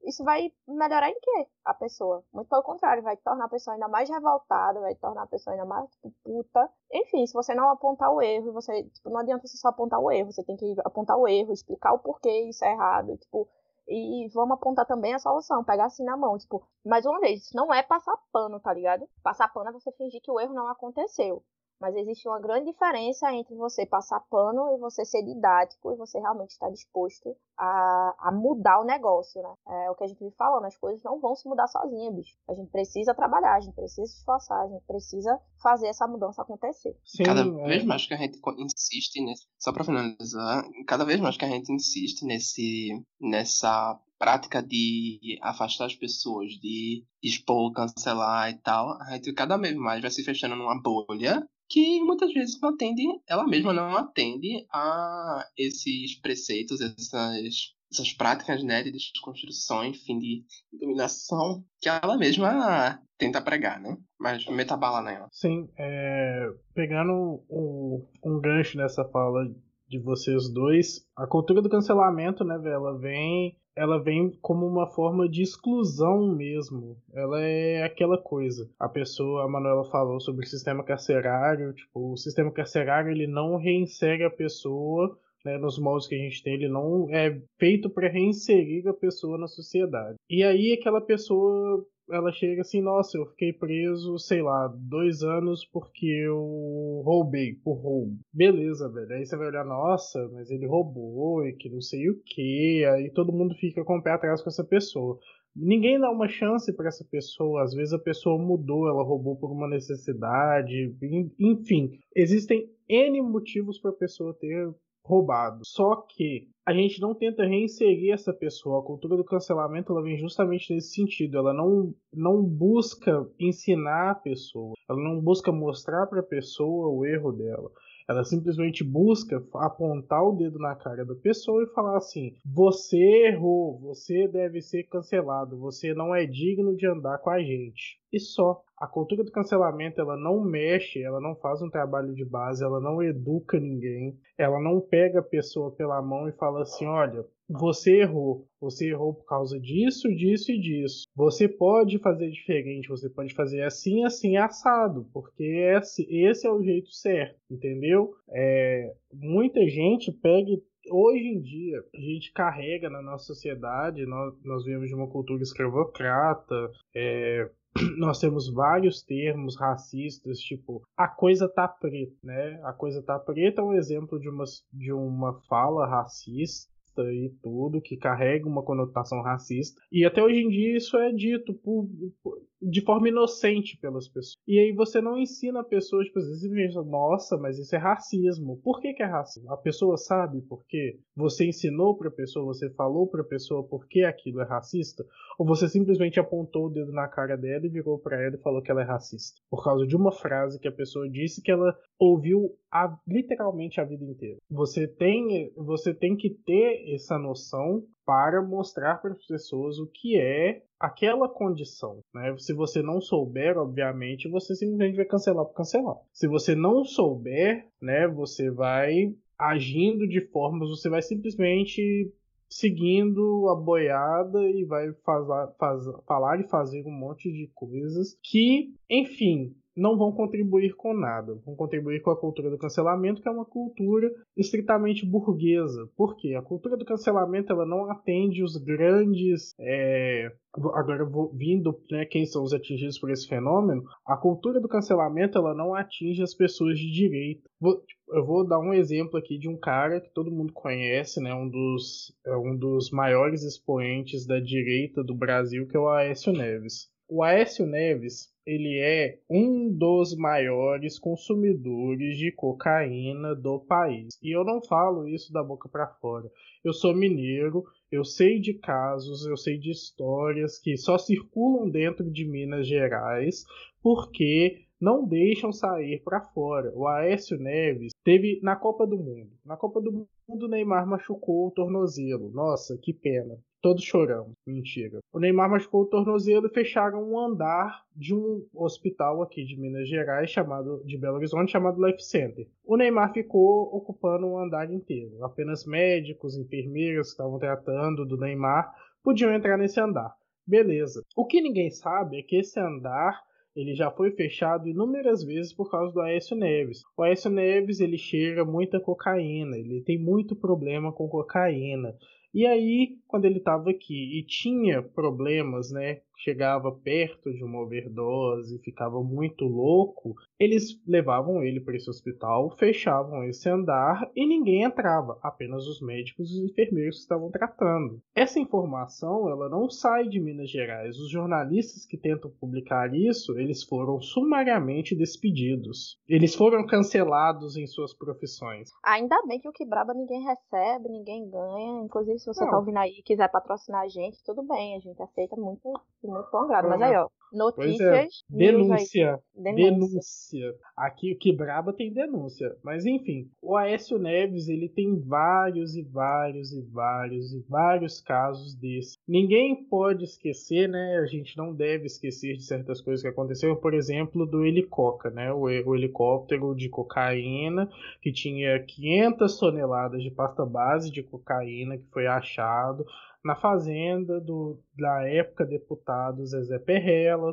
Isso 0.02 0.24
vai 0.24 0.50
melhorar 0.66 1.10
em 1.10 1.20
quê? 1.20 1.48
A 1.64 1.74
pessoa. 1.74 2.24
Muito 2.32 2.48
pelo 2.48 2.62
contrário, 2.62 3.02
vai 3.02 3.16
tornar 3.18 3.44
a 3.44 3.48
pessoa 3.48 3.74
ainda 3.74 3.86
mais 3.86 4.08
revoltada, 4.08 4.80
vai 4.80 4.94
tornar 4.94 5.24
a 5.24 5.26
pessoa 5.26 5.52
ainda 5.52 5.66
mais 5.66 5.88
tipo, 5.90 6.10
puta. 6.24 6.70
Enfim, 6.90 7.26
se 7.26 7.34
você 7.34 7.54
não 7.54 7.68
apontar 7.68 8.10
o 8.10 8.22
erro, 8.22 8.52
você, 8.52 8.84
tipo, 8.84 9.10
não 9.10 9.18
adianta 9.18 9.46
você 9.46 9.58
só 9.58 9.68
apontar 9.68 10.00
o 10.00 10.10
erro, 10.10 10.32
você 10.32 10.42
tem 10.42 10.56
que 10.56 10.74
apontar 10.82 11.18
o 11.18 11.28
erro, 11.28 11.52
explicar 11.52 11.92
o 11.92 11.98
porquê 11.98 12.48
isso 12.48 12.64
é 12.64 12.72
errado, 12.72 13.18
tipo, 13.18 13.46
e 13.88 14.28
vamos 14.32 14.54
apontar 14.56 14.86
também 14.86 15.14
a 15.14 15.18
solução, 15.18 15.64
pegar 15.64 15.86
assim 15.86 16.04
na 16.04 16.16
mão, 16.16 16.38
tipo, 16.38 16.66
mais 16.84 17.04
uma 17.06 17.20
vez, 17.20 17.42
isso 17.44 17.56
não 17.56 17.72
é 17.72 17.82
passar 17.82 18.16
pano, 18.32 18.60
tá 18.60 18.72
ligado? 18.72 19.08
Passar 19.22 19.48
pano 19.52 19.70
é 19.70 19.72
você 19.72 19.92
fingir 19.92 20.20
que 20.22 20.30
o 20.30 20.40
erro 20.40 20.54
não 20.54 20.68
aconteceu. 20.68 21.44
Mas 21.84 21.96
existe 21.96 22.26
uma 22.26 22.40
grande 22.40 22.72
diferença 22.72 23.30
entre 23.34 23.54
você 23.54 23.84
passar 23.84 24.18
pano 24.30 24.74
e 24.74 24.78
você 24.78 25.04
ser 25.04 25.22
didático 25.22 25.92
e 25.92 25.96
você 25.96 26.18
realmente 26.18 26.52
estar 26.52 26.70
disposto 26.70 27.36
a, 27.58 28.14
a 28.20 28.32
mudar 28.32 28.80
o 28.80 28.86
negócio, 28.86 29.42
né? 29.42 29.54
É 29.68 29.90
o 29.90 29.94
que 29.94 30.02
a 30.02 30.06
gente 30.06 30.18
vive 30.18 30.34
falando, 30.34 30.64
as 30.64 30.78
coisas 30.78 31.02
não 31.02 31.20
vão 31.20 31.36
se 31.36 31.46
mudar 31.46 31.66
sozinhas, 31.66 32.14
bicho. 32.14 32.38
A 32.48 32.54
gente 32.54 32.70
precisa 32.70 33.14
trabalhar, 33.14 33.54
a 33.54 33.60
gente 33.60 33.74
precisa 33.74 34.06
se 34.06 34.16
esforçar, 34.16 34.62
a 34.62 34.68
gente 34.68 34.82
precisa 34.86 35.38
fazer 35.62 35.88
essa 35.88 36.06
mudança 36.06 36.40
acontecer. 36.40 36.96
Sim, 37.04 37.22
cada 37.22 37.42
é. 37.42 37.66
vez 37.66 37.84
mais 37.84 38.06
que 38.06 38.14
a 38.14 38.16
gente 38.16 38.40
insiste 38.58 39.22
nesse, 39.22 39.46
só 39.58 39.70
para 39.70 39.84
finalizar, 39.84 40.64
cada 40.86 41.04
vez 41.04 41.20
mais 41.20 41.36
que 41.36 41.44
a 41.44 41.50
gente 41.50 41.70
insiste 41.70 42.24
nesse 42.24 42.98
nessa 43.20 44.00
prática 44.18 44.62
de 44.62 45.38
afastar 45.42 45.84
as 45.84 45.94
pessoas, 45.94 46.52
de 46.52 47.04
expor, 47.22 47.72
cancelar 47.72 48.48
e 48.50 48.54
tal, 48.54 48.96
a 49.02 49.10
gente 49.12 49.34
cada 49.34 49.58
vez 49.58 49.76
mais 49.76 50.00
vai 50.00 50.10
se 50.10 50.24
fechando 50.24 50.56
numa 50.56 50.80
bolha 50.80 51.46
que 51.68 52.00
muitas 52.02 52.32
vezes 52.32 52.60
não 52.60 52.70
atende, 52.70 53.02
ela 53.28 53.46
mesma 53.46 53.72
não 53.72 53.96
atende 53.96 54.66
a 54.72 55.46
esses 55.56 56.20
preceitos, 56.20 56.80
essas 56.80 57.74
essas 57.94 58.12
práticas 58.12 58.62
né, 58.62 58.82
de 58.82 58.90
desconstrução, 58.90 59.84
enfim, 59.84 60.18
de 60.18 60.44
dominação, 60.72 61.64
que 61.80 61.88
ela 61.88 62.16
mesma 62.18 63.00
tenta 63.16 63.40
pregar, 63.40 63.80
né? 63.80 63.96
Mas 64.18 64.44
meta 64.46 64.76
bala 64.76 65.00
nela. 65.00 65.28
Sim, 65.30 65.68
é, 65.78 66.48
pegando 66.74 67.12
um, 67.48 68.04
um 68.24 68.40
gancho 68.40 68.76
nessa 68.76 69.04
fala 69.04 69.48
de 69.88 70.00
vocês 70.00 70.52
dois. 70.52 71.06
A 71.16 71.26
cultura 71.26 71.62
do 71.62 71.70
cancelamento, 71.70 72.44
né, 72.44 72.60
ela 72.64 72.98
vem 72.98 73.56
ela 73.76 74.02
vem 74.02 74.30
como 74.40 74.66
uma 74.66 74.86
forma 74.86 75.28
de 75.28 75.42
exclusão 75.42 76.34
mesmo. 76.34 76.96
Ela 77.12 77.42
é 77.42 77.82
aquela 77.82 78.16
coisa. 78.16 78.70
A 78.78 78.88
pessoa, 78.88 79.44
a 79.44 79.48
Manuela 79.48 79.84
falou 79.84 80.20
sobre 80.20 80.44
o 80.44 80.48
sistema 80.48 80.84
carcerário, 80.84 81.72
tipo, 81.72 82.12
o 82.12 82.16
sistema 82.16 82.50
carcerário 82.50 83.10
ele 83.10 83.26
não 83.26 83.56
reinsere 83.56 84.24
a 84.24 84.30
pessoa 84.30 85.18
né, 85.44 85.58
nos 85.58 85.78
moldes 85.78 86.08
que 86.08 86.14
a 86.14 86.18
gente 86.18 86.42
tem, 86.42 86.54
ele 86.54 86.68
não 86.68 87.06
é 87.10 87.38
feito 87.58 87.90
para 87.90 88.08
reinserir 88.08 88.88
a 88.88 88.94
pessoa 88.94 89.36
na 89.36 89.46
sociedade. 89.46 90.16
E 90.28 90.42
aí 90.42 90.72
aquela 90.72 91.00
pessoa 91.00 91.84
ela 92.10 92.32
chega 92.32 92.60
assim, 92.60 92.80
nossa, 92.80 93.16
eu 93.16 93.26
fiquei 93.26 93.52
preso, 93.52 94.18
sei 94.18 94.42
lá, 94.42 94.68
dois 94.76 95.22
anos 95.22 95.64
porque 95.64 96.06
eu 96.06 97.02
roubei, 97.04 97.54
por 97.54 97.74
roubo. 97.74 98.18
Beleza, 98.32 98.88
velho. 98.88 99.12
Aí 99.12 99.24
você 99.24 99.36
vai 99.36 99.48
olhar, 99.48 99.64
nossa, 99.64 100.28
mas 100.32 100.50
ele 100.50 100.66
roubou 100.66 101.46
e 101.46 101.52
que 101.54 101.68
não 101.70 101.80
sei 101.80 102.10
o 102.10 102.20
que. 102.24 102.84
Aí 102.84 103.10
todo 103.10 103.32
mundo 103.32 103.54
fica 103.54 103.84
com 103.84 103.98
o 103.98 104.02
pé 104.02 104.12
atrás 104.12 104.42
com 104.42 104.48
essa 104.48 104.64
pessoa. 104.64 105.18
Ninguém 105.56 106.00
dá 106.00 106.10
uma 106.10 106.28
chance 106.28 106.72
para 106.72 106.88
essa 106.88 107.04
pessoa. 107.04 107.62
Às 107.62 107.72
vezes 107.72 107.92
a 107.92 107.98
pessoa 107.98 108.36
mudou, 108.38 108.88
ela 108.88 109.04
roubou 109.04 109.36
por 109.36 109.52
uma 109.52 109.68
necessidade. 109.68 110.94
Enfim, 111.38 111.98
existem 112.14 112.68
N 112.88 113.22
motivos 113.22 113.80
para 113.80 113.92
a 113.92 113.96
pessoa 113.96 114.34
ter 114.34 114.74
roubado. 115.04 115.60
Só 115.64 115.96
que 115.96 116.48
a 116.66 116.72
gente 116.72 117.00
não 117.00 117.14
tenta 117.14 117.44
reinserir 117.44 118.12
essa 118.12 118.32
pessoa. 118.32 118.80
A 118.80 118.84
cultura 118.84 119.16
do 119.16 119.24
cancelamento 119.24 119.92
ela 119.92 120.02
vem 120.02 120.16
justamente 120.16 120.72
nesse 120.72 120.94
sentido. 120.94 121.36
Ela 121.36 121.52
não, 121.52 121.94
não 122.12 122.42
busca 122.42 123.28
ensinar 123.38 124.10
a 124.10 124.14
pessoa, 124.14 124.72
ela 124.88 125.00
não 125.00 125.20
busca 125.20 125.52
mostrar 125.52 126.06
para 126.06 126.20
a 126.20 126.24
pessoa 126.26 126.88
o 126.88 127.04
erro 127.04 127.32
dela. 127.32 127.70
Ela 128.08 128.22
simplesmente 128.24 128.84
busca 128.84 129.42
apontar 129.54 130.22
o 130.22 130.36
dedo 130.36 130.58
na 130.58 130.74
cara 130.74 131.04
da 131.04 131.14
pessoa 131.14 131.62
e 131.62 131.72
falar 131.74 131.96
assim: 131.96 132.34
você 132.44 132.98
errou, 133.28 133.78
você 133.78 134.28
deve 134.28 134.60
ser 134.60 134.84
cancelado, 134.84 135.58
você 135.58 135.94
não 135.94 136.14
é 136.14 136.26
digno 136.26 136.76
de 136.76 136.86
andar 136.86 137.18
com 137.18 137.30
a 137.30 137.40
gente. 137.42 137.98
E 138.12 138.20
só. 138.20 138.62
A 138.84 138.86
cultura 138.86 139.24
do 139.24 139.32
cancelamento 139.32 139.98
ela 139.98 140.14
não 140.14 140.44
mexe, 140.44 141.02
ela 141.02 141.18
não 141.18 141.34
faz 141.34 141.62
um 141.62 141.70
trabalho 141.70 142.14
de 142.14 142.22
base, 142.22 142.62
ela 142.62 142.78
não 142.78 143.02
educa 143.02 143.58
ninguém, 143.58 144.14
ela 144.36 144.60
não 144.60 144.78
pega 144.78 145.20
a 145.20 145.22
pessoa 145.22 145.74
pela 145.74 146.02
mão 146.02 146.28
e 146.28 146.32
fala 146.32 146.60
assim: 146.60 146.84
olha, 146.84 147.24
você 147.48 148.02
errou. 148.02 148.46
Você 148.60 148.90
errou 148.90 149.14
por 149.14 149.24
causa 149.24 149.58
disso, 149.58 150.14
disso 150.14 150.52
e 150.52 150.60
disso. 150.60 151.06
Você 151.16 151.48
pode 151.48 151.98
fazer 151.98 152.28
diferente, 152.28 152.90
você 152.90 153.08
pode 153.08 153.32
fazer 153.32 153.62
assim, 153.62 154.04
assim, 154.04 154.36
assado, 154.36 155.08
porque 155.14 155.42
esse, 155.42 156.06
esse 156.14 156.46
é 156.46 156.50
o 156.50 156.62
jeito 156.62 156.90
certo, 156.90 157.40
entendeu? 157.50 158.12
É, 158.28 158.92
muita 159.14 159.66
gente 159.66 160.12
pega 160.12 160.60
hoje 160.90 161.24
em 161.24 161.40
dia 161.40 161.82
a 161.94 162.00
gente 162.00 162.30
carrega 162.32 162.90
na 162.90 163.00
nossa 163.00 163.24
sociedade, 163.24 164.04
nós, 164.04 164.34
nós 164.44 164.62
vivemos 164.62 164.88
de 164.88 164.94
uma 164.94 165.08
cultura 165.08 165.42
escravocrata, 165.42 166.70
é, 166.94 167.48
nós 167.98 168.20
temos 168.20 168.52
vários 168.52 169.02
termos 169.02 169.56
racistas, 169.58 170.38
tipo, 170.38 170.82
a 170.96 171.08
coisa 171.08 171.48
tá 171.48 171.66
preta, 171.66 172.14
né? 172.22 172.60
A 172.64 172.72
coisa 172.72 173.02
tá 173.02 173.18
preta 173.18 173.60
é 173.60 173.64
um 173.64 173.72
exemplo 173.74 174.18
de 174.18 174.28
uma, 174.28 174.44
de 174.72 174.92
uma 174.92 175.34
fala 175.48 175.86
racista 175.86 176.70
e 176.96 177.34
tudo, 177.42 177.80
que 177.80 177.96
carrega 177.96 178.48
uma 178.48 178.62
conotação 178.62 179.20
racista. 179.22 179.80
E 179.90 180.04
até 180.04 180.22
hoje 180.22 180.38
em 180.38 180.48
dia 180.48 180.76
isso 180.76 180.96
é 180.96 181.12
dito 181.12 181.52
por, 181.54 181.88
por, 182.22 182.38
de 182.68 182.80
forma 182.82 183.08
inocente 183.08 183.78
pelas 183.78 184.08
pessoas. 184.08 184.36
E 184.46 184.58
aí 184.58 184.72
você 184.72 185.00
não 185.00 185.18
ensina 185.18 185.60
a 185.60 185.64
pessoa, 185.64 186.04
tipo, 186.04 186.18
às 186.18 186.42
vezes, 186.42 186.74
nossa, 186.86 187.36
mas 187.36 187.58
isso 187.58 187.74
é 187.74 187.78
racismo. 187.78 188.60
Por 188.62 188.80
que, 188.80 188.92
que 188.94 189.02
é 189.02 189.06
racismo? 189.06 189.52
A 189.52 189.56
pessoa 189.56 189.96
sabe 189.96 190.40
por 190.42 190.64
quê? 190.66 190.98
Você 191.16 191.46
ensinou 191.46 191.96
para 191.96 192.08
a 192.08 192.12
pessoa, 192.12 192.46
você 192.46 192.70
falou 192.70 193.06
para 193.06 193.22
a 193.22 193.26
pessoa 193.26 193.62
por 193.62 193.86
que 193.86 194.04
aquilo 194.04 194.40
é 194.40 194.44
racista? 194.44 195.04
Ou 195.38 195.46
você 195.46 195.68
simplesmente 195.68 196.18
apontou 196.18 196.66
o 196.66 196.70
dedo 196.70 196.92
na 196.92 197.08
cara 197.08 197.36
dela 197.36 197.66
e 197.66 197.70
virou 197.70 197.98
para 197.98 198.20
ela 198.22 198.36
e 198.36 198.42
falou 198.42 198.62
que 198.62 198.70
ela 198.70 198.82
é 198.82 198.84
racista? 198.84 199.40
Por 199.50 199.62
causa 199.62 199.86
de 199.86 199.96
uma 199.96 200.12
frase 200.12 200.58
que 200.58 200.68
a 200.68 200.72
pessoa 200.72 201.08
disse 201.08 201.42
que 201.42 201.50
ela 201.50 201.76
ouviu 201.98 202.50
a, 202.72 202.96
literalmente 203.06 203.80
a 203.80 203.84
vida 203.84 204.04
inteira. 204.04 204.38
Você 204.50 204.86
tem, 204.86 205.52
você 205.56 205.94
tem 205.94 206.16
que 206.16 206.30
ter 206.30 206.94
essa 206.94 207.18
noção 207.18 207.82
para 208.04 208.42
mostrar 208.42 209.00
para 209.00 209.12
as 209.12 209.26
pessoas 209.26 209.78
o 209.78 209.86
que 209.86 210.18
é 210.18 210.62
aquela 210.78 211.28
condição. 211.28 212.00
Né? 212.14 212.34
Se 212.38 212.52
você 212.52 212.82
não 212.82 213.00
souber, 213.00 213.56
obviamente, 213.56 214.28
você 214.28 214.54
simplesmente 214.54 214.96
vai 214.96 215.04
cancelar 215.04 215.44
por 215.44 215.54
cancelar. 215.54 215.96
Se 216.12 216.26
você 216.28 216.54
não 216.54 216.84
souber, 216.84 217.66
né, 217.80 218.06
você 218.06 218.50
vai 218.50 219.14
agindo 219.38 220.06
de 220.06 220.20
formas, 220.28 220.68
você 220.68 220.88
vai 220.88 221.02
simplesmente 221.02 222.12
seguindo 222.48 223.48
a 223.48 223.56
boiada 223.56 224.40
e 224.48 224.64
vai 224.64 224.92
faz, 225.04 225.26
faz, 225.58 225.82
falar 226.06 226.40
e 226.40 226.48
fazer 226.48 226.86
um 226.86 226.92
monte 226.92 227.32
de 227.32 227.50
coisas 227.54 228.16
que, 228.22 228.72
enfim, 228.88 229.56
não 229.76 229.96
vão 229.96 230.12
contribuir 230.12 230.74
com 230.74 230.94
nada. 230.94 231.34
Vão 231.44 231.56
contribuir 231.56 232.00
com 232.00 232.10
a 232.10 232.16
cultura 232.16 232.50
do 232.50 232.58
cancelamento, 232.58 233.20
que 233.20 233.28
é 233.28 233.32
uma 233.32 233.44
cultura 233.44 234.10
estritamente 234.36 235.04
burguesa. 235.06 235.88
Por 235.96 236.16
quê? 236.16 236.34
A 236.34 236.42
cultura 236.42 236.76
do 236.76 236.84
cancelamento 236.84 237.52
ela 237.52 237.66
não 237.66 237.90
atende 237.90 238.42
os 238.42 238.56
grandes. 238.56 239.54
É... 239.58 240.32
Agora, 240.74 241.04
vindo, 241.32 241.76
né, 241.90 242.04
quem 242.04 242.24
são 242.24 242.44
os 242.44 242.52
atingidos 242.52 242.98
por 242.98 243.10
esse 243.10 243.26
fenômeno, 243.26 243.82
a 244.06 244.16
cultura 244.16 244.60
do 244.60 244.68
cancelamento 244.68 245.36
ela 245.36 245.52
não 245.52 245.74
atinge 245.74 246.22
as 246.22 246.32
pessoas 246.32 246.78
de 246.78 246.92
direita. 246.92 247.42
Vou, 247.60 247.82
eu 248.10 248.24
vou 248.24 248.46
dar 248.46 248.60
um 248.60 248.72
exemplo 248.72 249.18
aqui 249.18 249.36
de 249.36 249.48
um 249.48 249.58
cara 249.58 250.00
que 250.00 250.12
todo 250.14 250.30
mundo 250.30 250.52
conhece, 250.52 251.20
né, 251.20 251.34
um 251.34 251.48
dos, 251.48 252.14
é 252.24 252.36
um 252.36 252.56
dos 252.56 252.90
maiores 252.92 253.42
expoentes 253.42 254.24
da 254.26 254.38
direita 254.38 255.02
do 255.02 255.14
Brasil, 255.14 255.66
que 255.66 255.76
é 255.76 255.80
o 255.80 255.88
Aécio 255.88 256.32
Neves. 256.32 256.88
O 257.16 257.22
Aécio 257.22 257.64
Neves 257.64 258.34
ele 258.44 258.80
é 258.80 259.20
um 259.30 259.72
dos 259.72 260.16
maiores 260.16 260.98
consumidores 260.98 262.18
de 262.18 262.32
cocaína 262.32 263.36
do 263.36 263.60
país. 263.60 264.18
E 264.20 264.36
eu 264.36 264.42
não 264.42 264.60
falo 264.60 265.06
isso 265.06 265.32
da 265.32 265.40
boca 265.40 265.68
para 265.68 265.86
fora. 265.86 266.28
Eu 266.64 266.72
sou 266.72 266.92
mineiro, 266.92 267.62
eu 267.88 268.04
sei 268.04 268.40
de 268.40 268.54
casos, 268.54 269.24
eu 269.26 269.36
sei 269.36 269.56
de 269.56 269.70
histórias 269.70 270.58
que 270.58 270.76
só 270.76 270.98
circulam 270.98 271.70
dentro 271.70 272.10
de 272.10 272.24
Minas 272.24 272.66
Gerais 272.66 273.44
porque 273.80 274.64
não 274.80 275.06
deixam 275.06 275.52
sair 275.52 276.02
para 276.02 276.20
fora. 276.20 276.72
O 276.74 276.88
Aécio 276.88 277.38
Neves 277.38 277.92
teve 278.02 278.40
na 278.42 278.56
Copa 278.56 278.88
do 278.88 278.98
Mundo. 278.98 279.30
Na 279.44 279.56
Copa 279.56 279.80
do 279.80 280.04
Mundo, 280.28 280.48
Neymar 280.48 280.84
machucou 280.84 281.46
o 281.46 281.52
tornozelo. 281.52 282.28
Nossa, 282.32 282.76
que 282.76 282.92
pena. 282.92 283.38
Todos 283.64 283.82
choramos. 283.82 284.34
Mentira. 284.46 285.00
O 285.10 285.18
Neymar 285.18 285.48
machucou 285.48 285.84
o 285.84 285.86
tornozelo 285.86 286.48
e 286.48 286.52
fecharam 286.52 287.02
um 287.02 287.18
andar 287.18 287.82
de 287.96 288.14
um 288.14 288.46
hospital 288.52 289.22
aqui 289.22 289.42
de 289.42 289.58
Minas 289.58 289.88
Gerais, 289.88 290.28
chamado 290.28 290.82
de 290.84 290.98
Belo 290.98 291.16
Horizonte, 291.16 291.52
chamado 291.52 291.82
Life 291.82 292.02
Center. 292.02 292.46
O 292.62 292.76
Neymar 292.76 293.14
ficou 293.14 293.74
ocupando 293.74 294.26
um 294.26 294.38
andar 294.38 294.70
inteiro. 294.70 295.24
Apenas 295.24 295.64
médicos, 295.64 296.36
enfermeiros 296.36 297.06
que 297.06 297.12
estavam 297.12 297.38
tratando 297.38 298.04
do 298.04 298.18
Neymar 298.18 298.70
podiam 299.02 299.32
entrar 299.32 299.56
nesse 299.56 299.80
andar. 299.80 300.14
Beleza. 300.46 301.02
O 301.16 301.24
que 301.24 301.40
ninguém 301.40 301.70
sabe 301.70 302.18
é 302.18 302.22
que 302.22 302.36
esse 302.36 302.60
andar 302.60 303.18
ele 303.56 303.74
já 303.74 303.90
foi 303.90 304.10
fechado 304.10 304.68
inúmeras 304.68 305.24
vezes 305.24 305.54
por 305.54 305.70
causa 305.70 305.90
do 305.90 306.02
Aécio 306.02 306.36
Neves. 306.36 306.82
O 306.98 307.02
Aécio 307.02 307.30
Neves 307.30 307.80
ele 307.80 307.96
cheira 307.96 308.44
muita 308.44 308.78
cocaína, 308.78 309.56
ele 309.56 309.80
tem 309.80 309.98
muito 309.98 310.36
problema 310.36 310.92
com 310.92 311.08
cocaína. 311.08 311.94
E 312.34 312.46
aí, 312.46 312.98
quando 313.06 313.26
ele 313.26 313.38
estava 313.38 313.70
aqui 313.70 314.18
e 314.18 314.22
tinha 314.24 314.82
problemas, 314.82 315.70
né, 315.70 316.00
chegava 316.16 316.70
perto 316.72 317.32
de 317.32 317.44
uma 317.44 317.60
overdose, 317.60 318.58
ficava 318.60 319.02
muito 319.02 319.44
louco, 319.44 320.14
eles 320.38 320.80
levavam 320.86 321.42
ele 321.42 321.60
para 321.60 321.76
esse 321.76 321.88
hospital, 321.88 322.56
fechavam 322.56 323.24
esse 323.24 323.48
andar 323.48 324.10
e 324.14 324.26
ninguém 324.26 324.62
entrava, 324.62 325.18
apenas 325.22 325.66
os 325.66 325.80
médicos 325.80 326.30
e 326.30 326.42
os 326.42 326.50
enfermeiros 326.50 326.96
que 326.96 327.02
estavam 327.02 327.30
tratando. 327.30 328.00
Essa 328.14 328.38
informação, 328.38 329.28
ela 329.28 329.48
não 329.48 329.68
sai 329.68 330.08
de 330.08 330.20
Minas 330.20 330.50
Gerais. 330.50 330.98
Os 330.98 331.10
jornalistas 331.10 331.86
que 331.86 331.96
tentam 331.96 332.30
publicar 332.30 332.94
isso, 332.94 333.38
eles 333.38 333.62
foram 333.62 334.00
sumariamente 334.00 334.94
despedidos. 334.94 335.98
Eles 336.08 336.34
foram 336.34 336.66
cancelados 336.66 337.56
em 337.56 337.66
suas 337.66 337.94
profissões. 337.94 338.70
Ainda 338.84 339.20
bem 339.26 339.40
que 339.40 339.48
o 339.48 339.52
que 339.52 339.66
braba 339.66 339.94
ninguém 339.94 340.22
recebe, 340.22 340.88
ninguém 340.88 341.28
ganha. 341.28 341.84
Inclusive, 341.84 342.18
se 342.18 342.26
você 342.26 342.44
não. 342.44 342.50
tá 342.50 342.58
ouvindo 342.58 342.78
aí 342.78 342.94
e 342.98 343.02
quiser 343.02 343.30
patrocinar 343.30 343.82
a 343.82 343.88
gente, 343.88 344.22
tudo 344.24 344.42
bem, 344.42 344.76
a 344.76 344.80
gente 344.80 345.02
aceita 345.02 345.36
muito 345.36 345.72
muito 346.06 346.30
prolongado. 346.30 346.68
Mas 346.68 346.80
Uhum. 346.80 346.86
aí, 346.86 346.96
ó, 346.96 347.06
é. 347.06 347.36
notícias, 347.36 347.92
aí, 347.92 348.08
Denúncia. 348.28 349.20
denúncia. 349.34 349.70
Denúncia. 349.70 350.54
Aqui 350.76 351.14
que 351.16 351.32
braba 351.32 351.72
tem 351.72 351.92
denúncia. 351.92 352.56
Mas 352.62 352.86
enfim, 352.86 353.28
o 353.42 353.56
Aécio 353.56 353.98
Neves 353.98 354.48
ele 354.48 354.68
tem 354.68 354.98
vários 355.00 355.74
e 355.74 355.82
vários 355.82 356.52
e 356.52 356.62
vários 356.62 357.32
e 357.32 357.40
vários 357.48 358.00
casos 358.00 358.54
desses. 358.54 358.98
Ninguém 359.06 359.64
pode 359.64 360.04
esquecer, 360.04 360.68
né? 360.68 360.98
A 360.98 361.06
gente 361.06 361.36
não 361.36 361.52
deve 361.52 361.86
esquecer 361.86 362.36
de 362.36 362.44
certas 362.44 362.80
coisas 362.80 363.02
que 363.02 363.08
aconteceram. 363.08 363.56
Por 363.56 363.74
exemplo, 363.74 364.24
do 364.26 364.44
helicoca, 364.44 365.10
né? 365.10 365.32
O, 365.32 365.40
o 365.42 365.74
helicóptero 365.74 366.54
de 366.54 366.68
cocaína 366.68 367.68
que 368.00 368.12
tinha 368.12 368.62
500 368.62 369.38
toneladas 369.38 370.02
de 370.02 370.10
pasta 370.10 370.44
base 370.46 370.90
de 370.90 371.02
cocaína 371.02 371.76
que 371.78 371.86
foi 371.90 372.06
achado 372.06 372.84
na 373.24 373.34
fazenda 373.34 374.20
do, 374.20 374.58
da 374.78 375.08
época 375.08 375.46
deputado 375.46 376.26
Zezé 376.26 376.58
Perrella. 376.58 377.32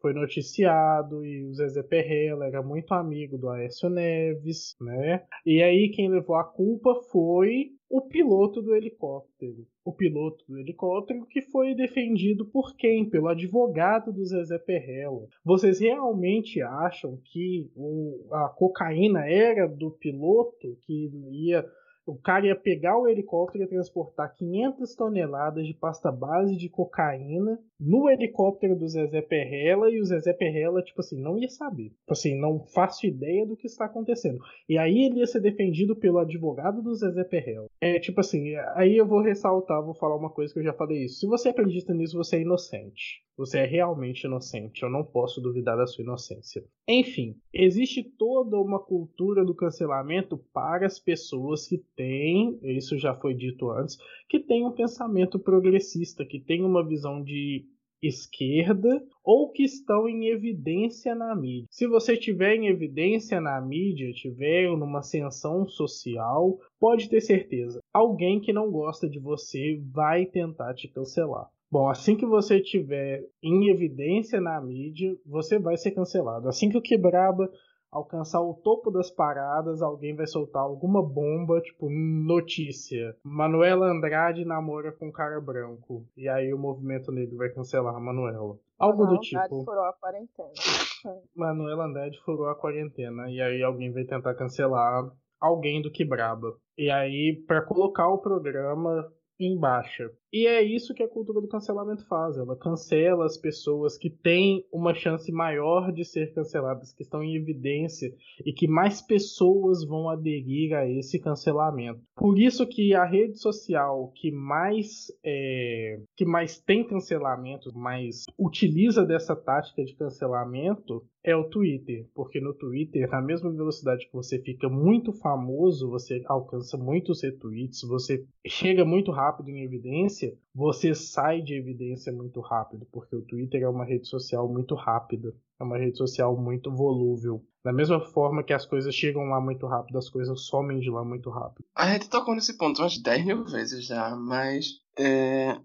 Foi 0.00 0.12
noticiado 0.12 1.24
e 1.24 1.44
o 1.44 1.54
Zezé 1.54 1.82
Perrella 1.82 2.46
era 2.46 2.62
muito 2.62 2.92
amigo 2.94 3.36
do 3.36 3.48
Aécio 3.48 3.88
Neves, 3.88 4.76
né? 4.80 5.24
E 5.44 5.62
aí 5.62 5.90
quem 5.90 6.08
levou 6.08 6.36
a 6.36 6.44
culpa 6.44 6.94
foi 7.10 7.72
o 7.90 8.02
piloto 8.02 8.60
do 8.62 8.74
helicóptero. 8.74 9.66
O 9.84 9.92
piloto 9.92 10.44
do 10.46 10.58
helicóptero 10.58 11.26
que 11.26 11.40
foi 11.42 11.74
defendido 11.74 12.44
por 12.44 12.76
quem? 12.76 13.08
Pelo 13.08 13.28
advogado 13.28 14.12
do 14.12 14.24
Zezé 14.24 14.58
Perrella. 14.58 15.26
Vocês 15.44 15.80
realmente 15.80 16.60
acham 16.62 17.18
que 17.24 17.70
o, 17.74 18.28
a 18.30 18.48
cocaína 18.50 19.28
era 19.28 19.66
do 19.66 19.90
piloto 19.90 20.76
que 20.82 21.10
ia 21.32 21.64
o 22.08 22.16
cara 22.16 22.46
ia 22.46 22.56
pegar 22.56 22.98
o 22.98 23.06
helicóptero 23.06 23.64
e 23.64 23.68
transportar 23.68 24.34
500 24.34 24.94
toneladas 24.94 25.66
de 25.66 25.74
pasta 25.74 26.10
base 26.10 26.56
de 26.56 26.68
cocaína 26.68 27.58
no 27.80 28.08
helicóptero 28.10 28.76
do 28.76 28.88
Zezé 28.88 29.22
Perrella 29.22 29.90
e 29.90 30.00
o 30.00 30.04
Zezé 30.04 30.32
Perrella, 30.32 30.82
tipo 30.82 31.00
assim, 31.00 31.20
não 31.20 31.38
ia 31.38 31.48
saber. 31.48 31.90
Tipo 31.90 32.12
assim, 32.12 32.38
não 32.38 32.60
faço 32.60 33.06
ideia 33.06 33.46
do 33.46 33.56
que 33.56 33.66
está 33.66 33.84
acontecendo. 33.84 34.38
E 34.68 34.76
aí 34.76 35.04
ele 35.04 35.20
ia 35.20 35.26
ser 35.26 35.40
defendido 35.40 35.94
pelo 35.94 36.18
advogado 36.18 36.82
do 36.82 36.94
Zezé 36.94 37.24
Perrella. 37.24 37.68
É 37.80 37.98
tipo 37.98 38.20
assim, 38.20 38.54
aí 38.74 38.96
eu 38.96 39.06
vou 39.06 39.20
ressaltar, 39.20 39.84
vou 39.84 39.94
falar 39.94 40.16
uma 40.16 40.30
coisa 40.30 40.52
que 40.52 40.58
eu 40.58 40.64
já 40.64 40.72
falei 40.72 41.04
isso. 41.04 41.20
Se 41.20 41.26
você 41.26 41.50
acredita 41.50 41.94
nisso, 41.94 42.16
você 42.16 42.36
é 42.36 42.40
inocente. 42.40 43.22
Você 43.36 43.58
é 43.58 43.64
realmente 43.64 44.24
inocente. 44.24 44.82
Eu 44.82 44.90
não 44.90 45.04
posso 45.04 45.40
duvidar 45.40 45.76
da 45.76 45.86
sua 45.86 46.02
inocência. 46.02 46.64
Enfim, 46.88 47.36
existe 47.52 48.02
toda 48.02 48.58
uma 48.58 48.80
cultura 48.80 49.44
do 49.44 49.54
cancelamento 49.54 50.36
para 50.52 50.86
as 50.86 50.98
pessoas 50.98 51.68
que 51.68 51.78
têm, 51.94 52.58
isso 52.64 52.98
já 52.98 53.14
foi 53.14 53.34
dito 53.34 53.70
antes, 53.70 53.96
que 54.28 54.40
têm 54.40 54.66
um 54.66 54.72
pensamento 54.72 55.38
progressista, 55.38 56.26
que 56.26 56.40
têm 56.40 56.64
uma 56.64 56.84
visão 56.84 57.22
de 57.22 57.67
esquerda 58.02 59.02
ou 59.24 59.50
que 59.50 59.64
estão 59.64 60.08
em 60.08 60.26
evidência 60.26 61.14
na 61.14 61.34
mídia. 61.34 61.66
Se 61.70 61.86
você 61.86 62.16
tiver 62.16 62.56
em 62.56 62.68
evidência 62.68 63.40
na 63.40 63.60
mídia, 63.60 64.12
tiver 64.12 64.68
numa 64.76 65.00
ascensão 65.00 65.66
social, 65.66 66.58
pode 66.78 67.08
ter 67.08 67.20
certeza, 67.20 67.80
alguém 67.92 68.40
que 68.40 68.52
não 68.52 68.70
gosta 68.70 69.08
de 69.08 69.18
você 69.18 69.80
vai 69.92 70.26
tentar 70.26 70.74
te 70.74 70.88
cancelar. 70.88 71.48
Bom, 71.70 71.90
assim 71.90 72.16
que 72.16 72.24
você 72.24 72.60
tiver 72.60 73.22
em 73.42 73.68
evidência 73.68 74.40
na 74.40 74.58
mídia, 74.58 75.14
você 75.26 75.58
vai 75.58 75.76
ser 75.76 75.90
cancelado. 75.90 76.48
Assim 76.48 76.70
que 76.70 76.78
o 76.78 76.82
Quebraba 76.82 77.50
alcançar 77.90 78.40
o 78.40 78.54
topo 78.54 78.90
das 78.90 79.10
paradas, 79.10 79.82
alguém 79.82 80.14
vai 80.14 80.26
soltar 80.26 80.62
alguma 80.62 81.02
bomba, 81.02 81.60
tipo 81.60 81.88
notícia. 81.90 83.16
Manuela 83.22 83.86
Andrade 83.86 84.44
namora 84.44 84.92
com 84.92 85.08
um 85.08 85.12
cara 85.12 85.40
branco. 85.40 86.06
E 86.16 86.28
aí 86.28 86.52
o 86.52 86.58
movimento 86.58 87.10
negro 87.10 87.36
vai 87.36 87.48
cancelar 87.50 87.94
a 87.94 88.00
Manuela. 88.00 88.58
Algo 88.78 89.06
do 89.06 89.14
Não, 89.14 89.20
tipo. 89.20 89.38
Andrade 89.38 89.64
furou 89.64 89.84
a 89.84 89.92
quarentena. 89.92 90.52
Manuela 91.34 91.84
Andrade 91.86 92.20
furou 92.24 92.48
a 92.48 92.54
quarentena. 92.54 93.30
E 93.30 93.40
aí 93.40 93.62
alguém 93.62 93.92
vai 93.92 94.04
tentar 94.04 94.34
cancelar 94.34 95.10
alguém 95.40 95.82
do 95.82 95.90
Quebraba. 95.90 96.56
E 96.76 96.90
aí, 96.90 97.42
para 97.46 97.62
colocar 97.62 98.08
o 98.08 98.18
programa 98.18 99.10
em 99.38 99.58
baixa. 99.58 100.10
E 100.32 100.46
é 100.46 100.62
isso 100.62 100.94
que 100.94 101.02
a 101.02 101.08
cultura 101.08 101.40
do 101.40 101.48
cancelamento 101.48 102.06
faz. 102.06 102.36
Ela 102.36 102.56
cancela 102.56 103.24
as 103.24 103.36
pessoas 103.36 103.96
que 103.96 104.10
têm 104.10 104.64
uma 104.72 104.94
chance 104.94 105.30
maior 105.32 105.90
de 105.92 106.04
ser 106.04 106.34
canceladas, 106.34 106.92
que 106.92 107.02
estão 107.02 107.22
em 107.22 107.34
evidência 107.34 108.12
e 108.44 108.52
que 108.52 108.68
mais 108.68 109.00
pessoas 109.00 109.84
vão 109.84 110.08
aderir 110.08 110.74
a 110.74 110.86
esse 110.86 111.18
cancelamento. 111.18 112.00
Por 112.14 112.38
isso 112.38 112.66
que 112.66 112.94
a 112.94 113.04
rede 113.04 113.38
social 113.38 114.12
que 114.14 114.30
mais 114.30 115.06
é, 115.24 116.00
que 116.16 116.24
mais 116.24 116.58
tem 116.58 116.86
cancelamento, 116.86 117.76
mais 117.76 118.24
utiliza 118.38 119.04
dessa 119.04 119.34
tática 119.34 119.84
de 119.84 119.94
cancelamento 119.94 121.04
é 121.28 121.36
o 121.36 121.44
Twitter, 121.44 122.06
porque 122.14 122.40
no 122.40 122.54
Twitter, 122.54 123.08
na 123.10 123.20
mesma 123.20 123.50
velocidade 123.50 124.06
que 124.06 124.12
você 124.12 124.38
fica 124.38 124.68
muito 124.68 125.12
famoso, 125.12 125.90
você 125.90 126.22
alcança 126.26 126.76
muitos 126.78 127.22
retweets, 127.22 127.82
você 127.82 128.24
chega 128.46 128.84
muito 128.84 129.10
rápido 129.10 129.50
em 129.50 129.62
evidência, 129.62 130.17
você 130.54 130.94
sai 130.94 131.42
de 131.42 131.54
evidência 131.54 132.12
muito 132.12 132.40
rápido, 132.40 132.86
porque 132.92 133.14
o 133.14 133.22
Twitter 133.22 133.62
é 133.62 133.68
uma 133.68 133.84
rede 133.84 134.08
social 134.08 134.48
muito 134.48 134.74
rápida, 134.74 135.34
é 135.60 135.64
uma 135.64 135.78
rede 135.78 135.96
social 135.96 136.36
muito 136.36 136.70
volúvel. 136.70 137.44
Da 137.64 137.72
mesma 137.72 138.00
forma 138.00 138.42
que 138.42 138.52
as 138.52 138.64
coisas 138.64 138.94
chegam 138.94 139.24
lá 139.24 139.40
muito 139.40 139.66
rápido, 139.66 139.98
as 139.98 140.08
coisas 140.08 140.46
somem 140.46 140.80
de 140.80 140.90
lá 140.90 141.04
muito 141.04 141.28
rápido. 141.28 141.66
A 141.76 141.92
gente 141.92 142.08
tocou 142.08 142.34
nesse 142.34 142.56
ponto 142.56 142.80
umas 142.80 142.96
10 142.96 143.26
mil 143.26 143.44
vezes 143.44 143.84
já, 143.84 144.16
mas 144.16 144.80
é, 144.98 145.56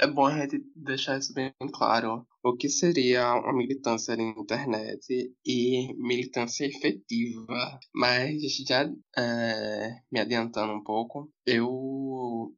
é 0.00 0.06
bom 0.06 0.26
a 0.26 0.40
gente 0.40 0.64
deixar 0.74 1.18
isso 1.18 1.32
bem 1.32 1.52
claro. 1.72 2.26
O 2.42 2.56
que 2.56 2.68
seria 2.68 3.34
uma 3.34 3.52
militância 3.52 4.16
na 4.16 4.22
internet 4.22 5.32
e 5.44 5.94
militância 5.98 6.64
efetiva. 6.64 7.78
Mas 7.94 8.40
já 8.66 8.90
é, 9.16 9.96
me 10.10 10.20
adiantando 10.20 10.72
um 10.72 10.82
pouco, 10.82 11.30
eu 11.44 12.52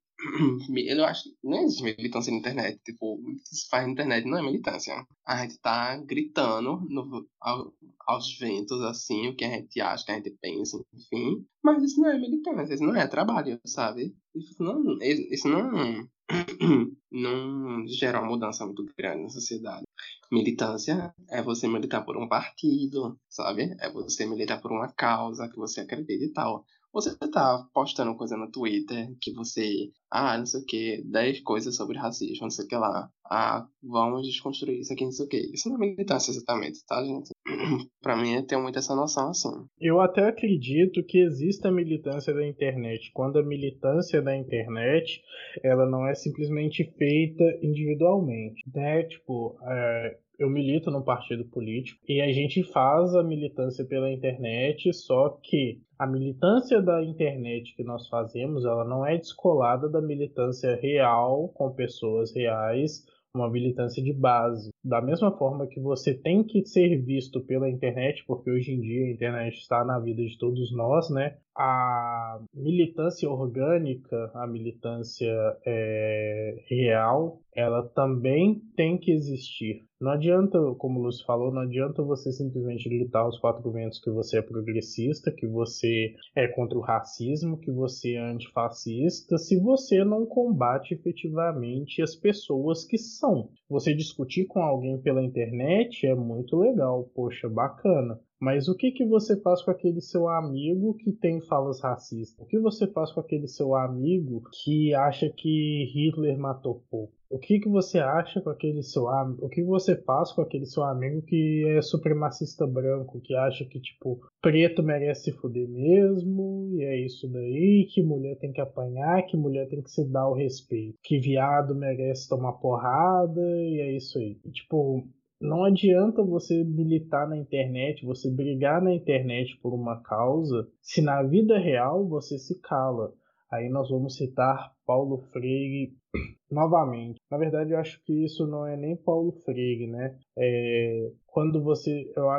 eu 0.77 1.05
acho 1.05 1.25
que 1.25 1.37
não 1.43 1.59
existe 1.63 1.83
militância 1.83 2.33
na 2.33 2.39
internet. 2.39 2.81
Tipo, 2.85 3.15
o 3.15 3.37
que 3.37 3.57
se 3.57 3.69
faz 3.69 3.85
na 3.85 3.93
internet 3.93 4.27
não 4.27 4.39
é 4.39 4.43
militância. 4.43 5.07
A 5.27 5.43
gente 5.43 5.59
tá 5.59 5.97
gritando 5.97 6.81
no, 6.89 7.27
ao, 7.41 7.73
aos 8.07 8.39
ventos, 8.39 8.81
assim, 8.83 9.29
o 9.29 9.37
que 9.37 9.45
a 9.45 9.51
gente 9.51 9.81
acha, 9.81 10.05
que 10.05 10.13
a 10.13 10.17
gente 10.17 10.31
pensa, 10.41 10.83
enfim. 10.95 11.45
Mas 11.63 11.83
isso 11.83 12.01
não 12.01 12.11
é 12.11 12.19
militância, 12.19 12.75
isso 12.75 12.85
não 12.85 12.97
é 12.97 13.07
trabalho, 13.07 13.61
sabe? 13.65 14.15
Isso 14.35 14.63
não, 14.63 14.99
isso 15.01 15.49
não, 15.49 16.09
não 17.11 17.87
gera 17.87 18.21
uma 18.21 18.29
mudança 18.29 18.65
muito 18.65 18.85
grande 18.97 19.23
na 19.23 19.29
sociedade. 19.29 19.85
Militância 20.31 21.15
é 21.31 21.43
você 21.43 21.69
militar 21.69 22.05
por 22.05 22.17
um 22.17 22.29
partido, 22.29 23.19
sabe? 23.29 23.77
É 23.81 23.91
você 23.91 24.25
militar 24.25 24.61
por 24.61 24.73
uma 24.73 24.91
causa 24.91 25.49
que 25.49 25.57
você 25.57 25.81
acredita 25.81 26.25
e 26.25 26.33
tal. 26.33 26.65
Você 26.93 27.17
tá 27.17 27.67
postando 27.73 28.15
coisa 28.17 28.37
no 28.37 28.51
Twitter 28.51 29.09
que 29.21 29.33
você, 29.33 29.91
ah, 30.11 30.37
não 30.37 30.45
sei 30.45 30.61
o 30.61 30.65
que, 30.65 31.03
10 31.05 31.41
coisas 31.41 31.75
sobre 31.75 31.99
racismo, 31.99 32.43
não 32.43 32.51
sei 32.51 32.67
o 32.67 32.69
que 32.69 32.77
lá. 32.77 33.09
Ah, 33.25 33.67
vamos 33.83 34.27
desconstruir 34.27 34.81
isso 34.81 34.93
aqui, 34.93 35.05
não 35.05 35.13
sei 35.13 35.25
o 35.25 35.29
que. 35.29 35.39
Isso 35.55 35.71
não 35.71 35.77
é 35.77 35.79
militância 35.79 36.31
exatamente, 36.31 36.85
tá, 36.87 37.03
gente? 37.03 37.31
pra 38.03 38.15
mim, 38.15 38.35
eu 38.35 38.47
tenho 38.47 38.63
muito 38.63 38.79
essa 38.79 38.95
noção 38.95 39.31
assim. 39.31 39.49
Eu 39.81 40.03
até 40.03 40.29
acredito 40.29 41.03
que 41.03 41.19
exista 41.19 41.69
a 41.69 41.73
militância 41.73 42.35
da 42.35 42.47
internet. 42.47 43.11
Quando 43.15 43.39
a 43.39 43.43
militância 43.43 44.21
da 44.21 44.37
internet, 44.37 45.23
ela 45.65 45.87
não 45.87 46.07
é 46.07 46.15
simplesmente 46.15 46.85
feita 46.99 47.45
individualmente, 47.63 48.63
né? 48.75 49.05
Tipo, 49.05 49.57
é, 49.63 50.19
eu 50.39 50.49
milito 50.49 50.91
num 50.91 51.03
partido 51.03 51.45
político 51.45 52.01
e 52.09 52.21
a 52.21 52.33
gente 52.33 52.63
faz 52.65 53.15
a 53.15 53.23
militância 53.23 53.85
pela 53.85 54.11
internet, 54.11 54.93
só 54.93 55.29
que 55.43 55.81
a 55.99 56.07
militância 56.07 56.83
da 56.83 57.03
internet 57.05 57.75
que 57.77 57.85
nós 57.85 58.09
fazemos, 58.09 58.65
ela 58.65 58.85
não 58.85 59.07
é 59.07 59.17
descolada 59.17 59.89
da 59.89 60.01
militância 60.01 60.75
real 60.75 61.49
com 61.51 61.71
pessoas 61.71 62.35
reais, 62.35 63.07
uma 63.35 63.49
militância 63.49 64.03
de 64.03 64.13
base. 64.13 64.72
Da 64.85 65.01
mesma 65.01 65.31
forma 65.39 65.69
que 65.69 65.79
você 65.79 66.13
tem 66.13 66.43
que 66.43 66.65
ser 66.65 67.01
visto 67.03 67.41
pela 67.41 67.71
internet, 67.71 68.25
porque 68.27 68.51
hoje 68.51 68.73
em 68.73 68.81
dia 68.81 69.07
a 69.07 69.11
internet 69.13 69.57
está 69.57 69.85
na 69.85 70.01
vida 70.01 70.25
de 70.25 70.37
todos 70.37 70.75
nós, 70.75 71.09
né? 71.09 71.37
A 71.57 72.41
militância 72.53 73.31
orgânica, 73.31 74.33
a 74.35 74.45
militância 74.47 75.33
é, 75.65 76.65
real, 76.69 77.41
ela 77.55 77.87
também 77.89 78.61
tem 78.75 78.99
que 78.99 79.13
existir. 79.13 79.85
Não 80.01 80.11
adianta, 80.11 80.59
como 80.79 80.99
o 80.99 81.03
Lúcio 81.05 81.25
falou, 81.25 81.53
não 81.53 81.63
adianta 81.63 82.03
você 82.03 82.33
simplesmente 82.33 82.89
gritar 82.89 83.21
aos 83.21 83.39
quatro 83.39 83.71
ventos 83.71 84.01
que 84.01 84.11
você 84.11 84.39
é 84.39 84.43
progressista, 84.43 85.31
que 85.31 85.47
você 85.47 86.17
é 86.35 86.49
contra 86.49 86.77
o 86.77 86.81
racismo, 86.81 87.57
que 87.59 87.71
você 87.71 88.15
é 88.15 88.19
antifascista, 88.19 89.39
se 89.39 89.61
você 89.61 90.03
não 90.05 90.27
combate 90.27 90.95
efetivamente 90.95 92.03
as 92.03 92.17
pessoas 92.17 92.85
que 92.85 92.99
são. 92.99 93.51
Você 93.73 93.95
discutir 93.95 94.45
com 94.45 94.61
alguém 94.61 95.01
pela 95.01 95.25
internet 95.25 96.07
é 96.07 96.15
muito 96.15 96.59
legal, 96.59 97.11
poxa, 97.15 97.49
bacana. 97.49 98.21
Mas 98.39 98.69
o 98.69 98.77
que, 98.77 98.91
que 98.91 99.07
você 99.07 99.41
faz 99.41 99.63
com 99.63 99.71
aquele 99.71 100.03
seu 100.03 100.29
amigo 100.29 100.93
que 100.99 101.11
tem 101.11 101.41
falas 101.41 101.81
racistas? 101.81 102.39
O 102.39 102.47
que 102.47 102.59
você 102.59 102.87
faz 102.87 103.11
com 103.13 103.21
aquele 103.21 103.49
seu 103.49 103.75
amigo 103.75 104.43
que 104.63 104.95
acha 104.95 105.31
que 105.31 105.91
Hitler 105.95 106.39
matou 106.39 106.85
pouco? 106.91 107.15
O 107.33 107.39
que, 107.39 107.61
que 107.61 107.69
você 107.69 107.99
acha 107.99 108.43
com 108.43 108.51
aquele 108.51 108.83
seu 108.83 109.09
amigo? 109.09 109.47
O 109.47 109.49
que 109.49 109.63
você 109.63 109.97
faz 109.97 110.31
com 110.33 110.43
aquele 110.43 110.67
seu 110.67 110.83
amigo 110.83 111.23
que 111.23 111.65
é 111.67 111.81
supremacista 111.81 112.67
branco, 112.67 113.23
que 113.23 113.35
acha 113.35 113.65
que, 113.65 113.81
tipo, 113.81 114.21
preto 114.43 114.83
merece 114.83 115.31
se 115.31 115.33
fuder 115.33 115.67
mesmo, 115.67 116.69
e 116.75 116.85
é 116.85 117.01
isso 117.01 117.27
daí, 117.33 117.89
que 117.91 118.03
mulher 118.03 118.37
tem 118.37 118.53
que 118.53 118.61
apanhar, 118.61 119.23
que 119.23 119.35
mulher 119.35 119.67
tem 119.67 119.81
que 119.81 119.91
se 119.91 120.05
dar 120.13 120.29
o 120.29 120.35
respeito, 120.35 120.99
que 121.03 121.19
viado 121.19 121.75
merece 121.75 122.29
tomar 122.29 122.53
porrada, 122.53 123.41
e 123.41 123.81
é 123.81 123.97
isso 123.97 124.19
aí. 124.19 124.39
E, 124.45 124.51
tipo, 124.51 125.03
não 125.41 125.65
adianta 125.65 126.23
você 126.23 126.63
militar 126.63 127.27
na 127.27 127.39
internet, 127.39 128.05
você 128.05 128.31
brigar 128.31 128.83
na 128.83 128.95
internet 128.95 129.59
por 129.63 129.73
uma 129.73 130.03
causa, 130.03 130.69
se 130.83 131.01
na 131.01 131.23
vida 131.23 131.59
real 131.59 132.07
você 132.07 132.39
se 132.39 132.61
cala. 132.61 133.15
Aí 133.53 133.69
nós 133.69 133.91
vamos 133.91 134.17
citar 134.17 134.73
Paulo 134.87 135.19
Freire 135.31 135.95
novamente. 136.51 137.21
Na 137.31 137.37
verdade, 137.37 137.73
eu 137.73 137.79
acho 137.79 138.03
que 138.05 138.25
isso 138.25 138.47
não 138.47 138.67
é 138.67 138.77
nem 138.77 138.97
Paulo 138.97 139.33
Freire, 139.45 139.87
né? 139.87 140.19
É, 140.39 141.11
quando 141.27 141.63
você 141.63 142.11
eu, 142.17 142.31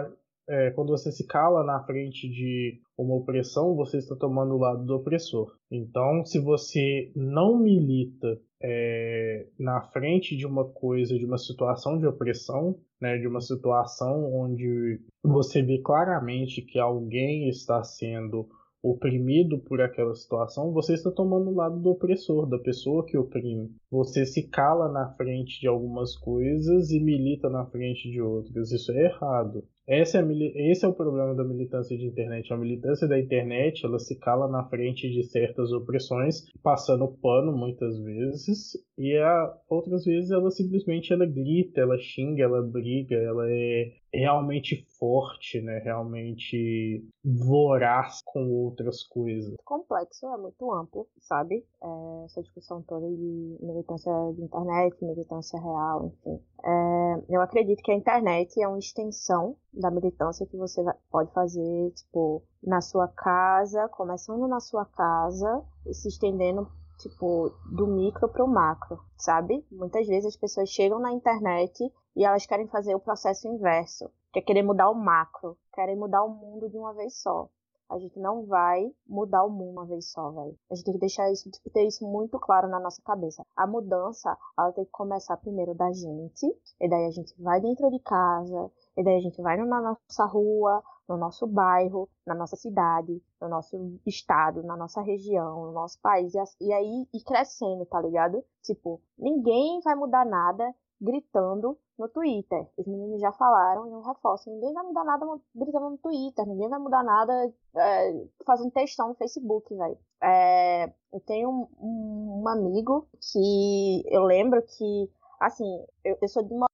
é, 0.49 0.72
quando 0.72 0.89
você 0.89 1.11
se 1.11 1.26
cala 1.26 1.64
na 1.64 1.84
frente 1.86 2.28
de 2.30 2.82
uma 2.97 3.16
opressão, 3.16 3.76
você 3.76 3.97
está 3.97 4.16
tomando 4.16 4.55
o 4.55 4.59
lado 4.59 4.86
do 4.86 4.95
opressor. 4.95 5.55
Então, 5.72 6.26
se 6.26 6.39
você 6.39 7.11
não 7.16 7.57
milita 7.57 8.39
é, 8.61 9.47
na 9.59 9.82
frente 9.82 10.36
de 10.36 10.45
uma 10.45 10.66
coisa, 10.66 11.18
de 11.18 11.26
uma 11.26 11.38
situação 11.38 11.97
de 11.97 12.07
opressão, 12.07 12.78
né, 12.99 13.18
de 13.18 13.28
uma 13.28 13.41
situação 13.41 14.34
onde 14.34 14.99
você 15.24 15.61
vê 15.61 15.80
claramente 15.80 16.61
que 16.61 16.80
alguém 16.80 17.49
está 17.49 17.84
sendo 17.84 18.47
oprimido 18.84 19.57
por 19.59 19.79
aquela 19.79 20.13
situação, 20.13 20.73
você 20.73 20.93
está 20.93 21.09
tomando 21.09 21.49
o 21.49 21.55
lado 21.55 21.79
do 21.79 21.89
opressor, 21.89 22.45
da 22.45 22.59
pessoa 22.59 23.05
que 23.05 23.17
oprime. 23.17 23.71
Você 23.89 24.25
se 24.25 24.49
cala 24.49 24.91
na 24.91 25.13
frente 25.15 25.61
de 25.61 25.67
algumas 25.67 26.17
coisas 26.17 26.91
e 26.91 26.99
milita 26.99 27.49
na 27.49 27.65
frente 27.65 28.11
de 28.11 28.21
outras. 28.21 28.73
Isso 28.73 28.91
é 28.91 29.05
errado. 29.05 29.63
Esse 29.88 30.17
é, 30.17 30.23
esse 30.71 30.86
é 30.86 30.88
o 30.88 30.93
problema 30.93 31.34
da 31.36 31.43
militância 31.43 31.97
de 31.97 32.05
internet. 32.05 32.51
A 32.53 32.57
militância 32.57 33.07
da 33.07 33.19
internet 33.19 33.86
ela 33.86 33.99
se 33.99 34.17
cala 34.17 34.49
na 34.49 34.63
frente 34.65 35.09
de 35.09 35.23
certas 35.23 35.71
opressões, 35.71 36.45
passando 36.61 37.07
pano 37.21 37.51
muitas 37.51 37.97
vezes, 37.99 38.77
e 38.97 39.15
a, 39.17 39.53
outras 39.69 40.05
vezes 40.05 40.31
ela 40.31 40.51
simplesmente 40.51 41.11
ela 41.11 41.25
grita, 41.25 41.81
ela 41.81 41.97
xinga, 41.97 42.43
ela 42.43 42.61
briga, 42.61 43.15
ela 43.15 43.49
é 43.49 43.91
realmente 44.14 44.86
forte, 44.99 45.61
né? 45.61 45.80
Realmente 45.80 47.03
voraz 47.24 48.22
com 48.26 48.47
outras 48.51 49.03
coisas. 49.03 49.55
Complexo, 49.66 50.28
é 50.28 50.38
muito 50.38 50.72
amplo, 50.72 51.07
sabe? 51.22 51.66
É, 51.82 52.26
essa 52.26 52.41
discussão 52.41 52.82
toda 52.84 53.07
de 53.07 53.57
militância 53.59 54.11
de 54.36 54.43
internet, 54.43 55.03
militância 55.03 55.59
real, 55.59 56.05
enfim. 56.05 56.41
É, 56.64 57.24
eu 57.30 57.41
acredito 57.41 57.82
que 57.82 57.91
a 57.91 57.95
internet 57.95 58.61
é 58.61 58.68
uma 58.68 58.80
extensão 58.80 59.55
da 59.74 59.89
militância 59.89 60.45
que 60.45 60.55
você 60.55 60.84
pode 61.09 61.32
fazer, 61.34 61.91
tipo, 61.91 62.43
na 62.61 62.82
sua 62.82 63.07
casa, 63.07 63.89
começando 63.89 64.47
na 64.47 64.59
sua 64.59 64.86
casa 64.86 65.64
e 65.88 65.93
se 65.93 66.07
estendendo, 66.07 66.68
tipo, 66.99 67.51
do 67.76 67.88
micro 67.88 68.30
para 68.30 68.45
o 68.45 68.47
macro, 68.47 68.99
sabe? 69.18 69.66
Muitas 69.72 70.07
vezes 70.07 70.28
as 70.28 70.38
pessoas 70.38 70.70
chegam 70.70 70.99
na 70.99 71.11
internet 71.11 71.91
e 72.16 72.26
elas 72.26 72.45
querem 72.45 72.68
fazer 72.68 72.95
o 72.95 72.99
processo 72.99 73.47
inverso, 73.47 74.09
que 74.32 74.39
é 74.39 74.41
querer 74.41 74.64
mudar 74.64 74.89
o 74.89 74.95
macro, 74.95 75.57
querem 75.74 75.95
mudar 75.95 76.24
o 76.24 76.30
mundo 76.30 76.70
de 76.70 76.78
uma 76.78 76.93
vez 76.93 77.22
só. 77.22 77.49
A 77.89 77.99
gente 77.99 78.20
não 78.20 78.45
vai 78.45 78.91
mudar 79.07 79.43
o 79.43 79.49
mundo 79.49 79.72
uma 79.72 79.86
vez 79.86 80.09
só, 80.09 80.32
velho. 80.32 80.57
A 80.72 80.74
gente 80.74 80.86
tem 80.86 80.93
que 80.93 80.99
deixar 80.99 81.32
isso, 81.32 81.51
tipo, 81.51 81.70
ter 81.70 81.86
isso 81.86 82.03
muito 82.07 82.39
claro 82.39 82.68
na 82.68 82.80
nossa 82.80 83.01
cabeça. 83.03 83.45
A 83.55 83.68
mudança, 83.68 84.36
ela 84.57 84.72
tem 84.72 84.86
que 84.86 84.91
começar 84.91 85.38
primeiro 85.38 85.76
da 85.76 85.91
gente, 85.91 86.47
e 86.80 86.89
daí 86.89 87.05
a 87.05 87.11
gente 87.11 87.34
vai 87.39 87.61
dentro 87.61 87.91
de 87.91 87.99
casa, 87.99 88.72
e 88.97 89.03
daí 89.03 89.18
a 89.18 89.22
gente 89.22 89.39
vai 89.41 89.57
na 89.57 89.82
nossa 89.82 90.26
rua, 90.26 90.82
no 91.07 91.18
nosso 91.18 91.45
bairro, 91.45 92.09
na 92.26 92.34
nossa 92.34 92.55
cidade, 92.55 93.22
no 93.39 93.49
nosso 93.49 93.99
estado, 94.05 94.64
na 94.64 94.78
nossa 94.78 95.01
região, 95.01 95.68
no 95.68 95.72
nosso 95.74 95.99
país. 96.01 96.34
E 96.59 96.74
aí 96.74 97.07
ir 97.14 97.24
crescendo, 97.24 97.86
tá 97.86 98.01
ligado? 98.01 98.43
Tipo, 98.64 99.01
ninguém 99.18 99.82
vai 99.82 99.95
mudar 99.95 100.26
nada 100.26 100.74
gritando 101.04 101.78
no 101.99 102.08
Twitter. 102.08 102.66
Os 102.78 102.88
meninos 102.88 103.20
já 103.20 103.32
falaram 103.34 103.88
e 103.88 103.91
eu 103.91 104.01
reforço. 104.01 104.49
Ninguém 104.49 104.74
vai 104.74 104.84
mudar 104.84 105.04
nada 105.04 105.26
gritando 105.54 105.89
no 105.91 105.97
Twitter. 105.97 106.47
Ninguém 106.47 106.70
vai 106.70 106.80
mudar 106.80 107.04
nada 107.04 107.54
é, 107.76 108.26
fazendo 108.45 108.72
textão 108.72 109.10
no 109.10 109.16
Facebook, 109.16 109.76
velho. 109.76 109.97
É, 110.22 110.86
eu 111.12 111.20
tenho 111.26 111.49
um, 111.49 112.41
um, 112.41 112.47
amigo 112.47 113.08
que 113.20 114.04
eu 114.08 114.24
lembro 114.24 114.62
que, 114.64 115.12
assim, 115.39 115.86
eu, 116.04 116.18
eu 116.22 116.28
sou 116.30 116.41
de 116.41 116.54
uma 116.54 116.68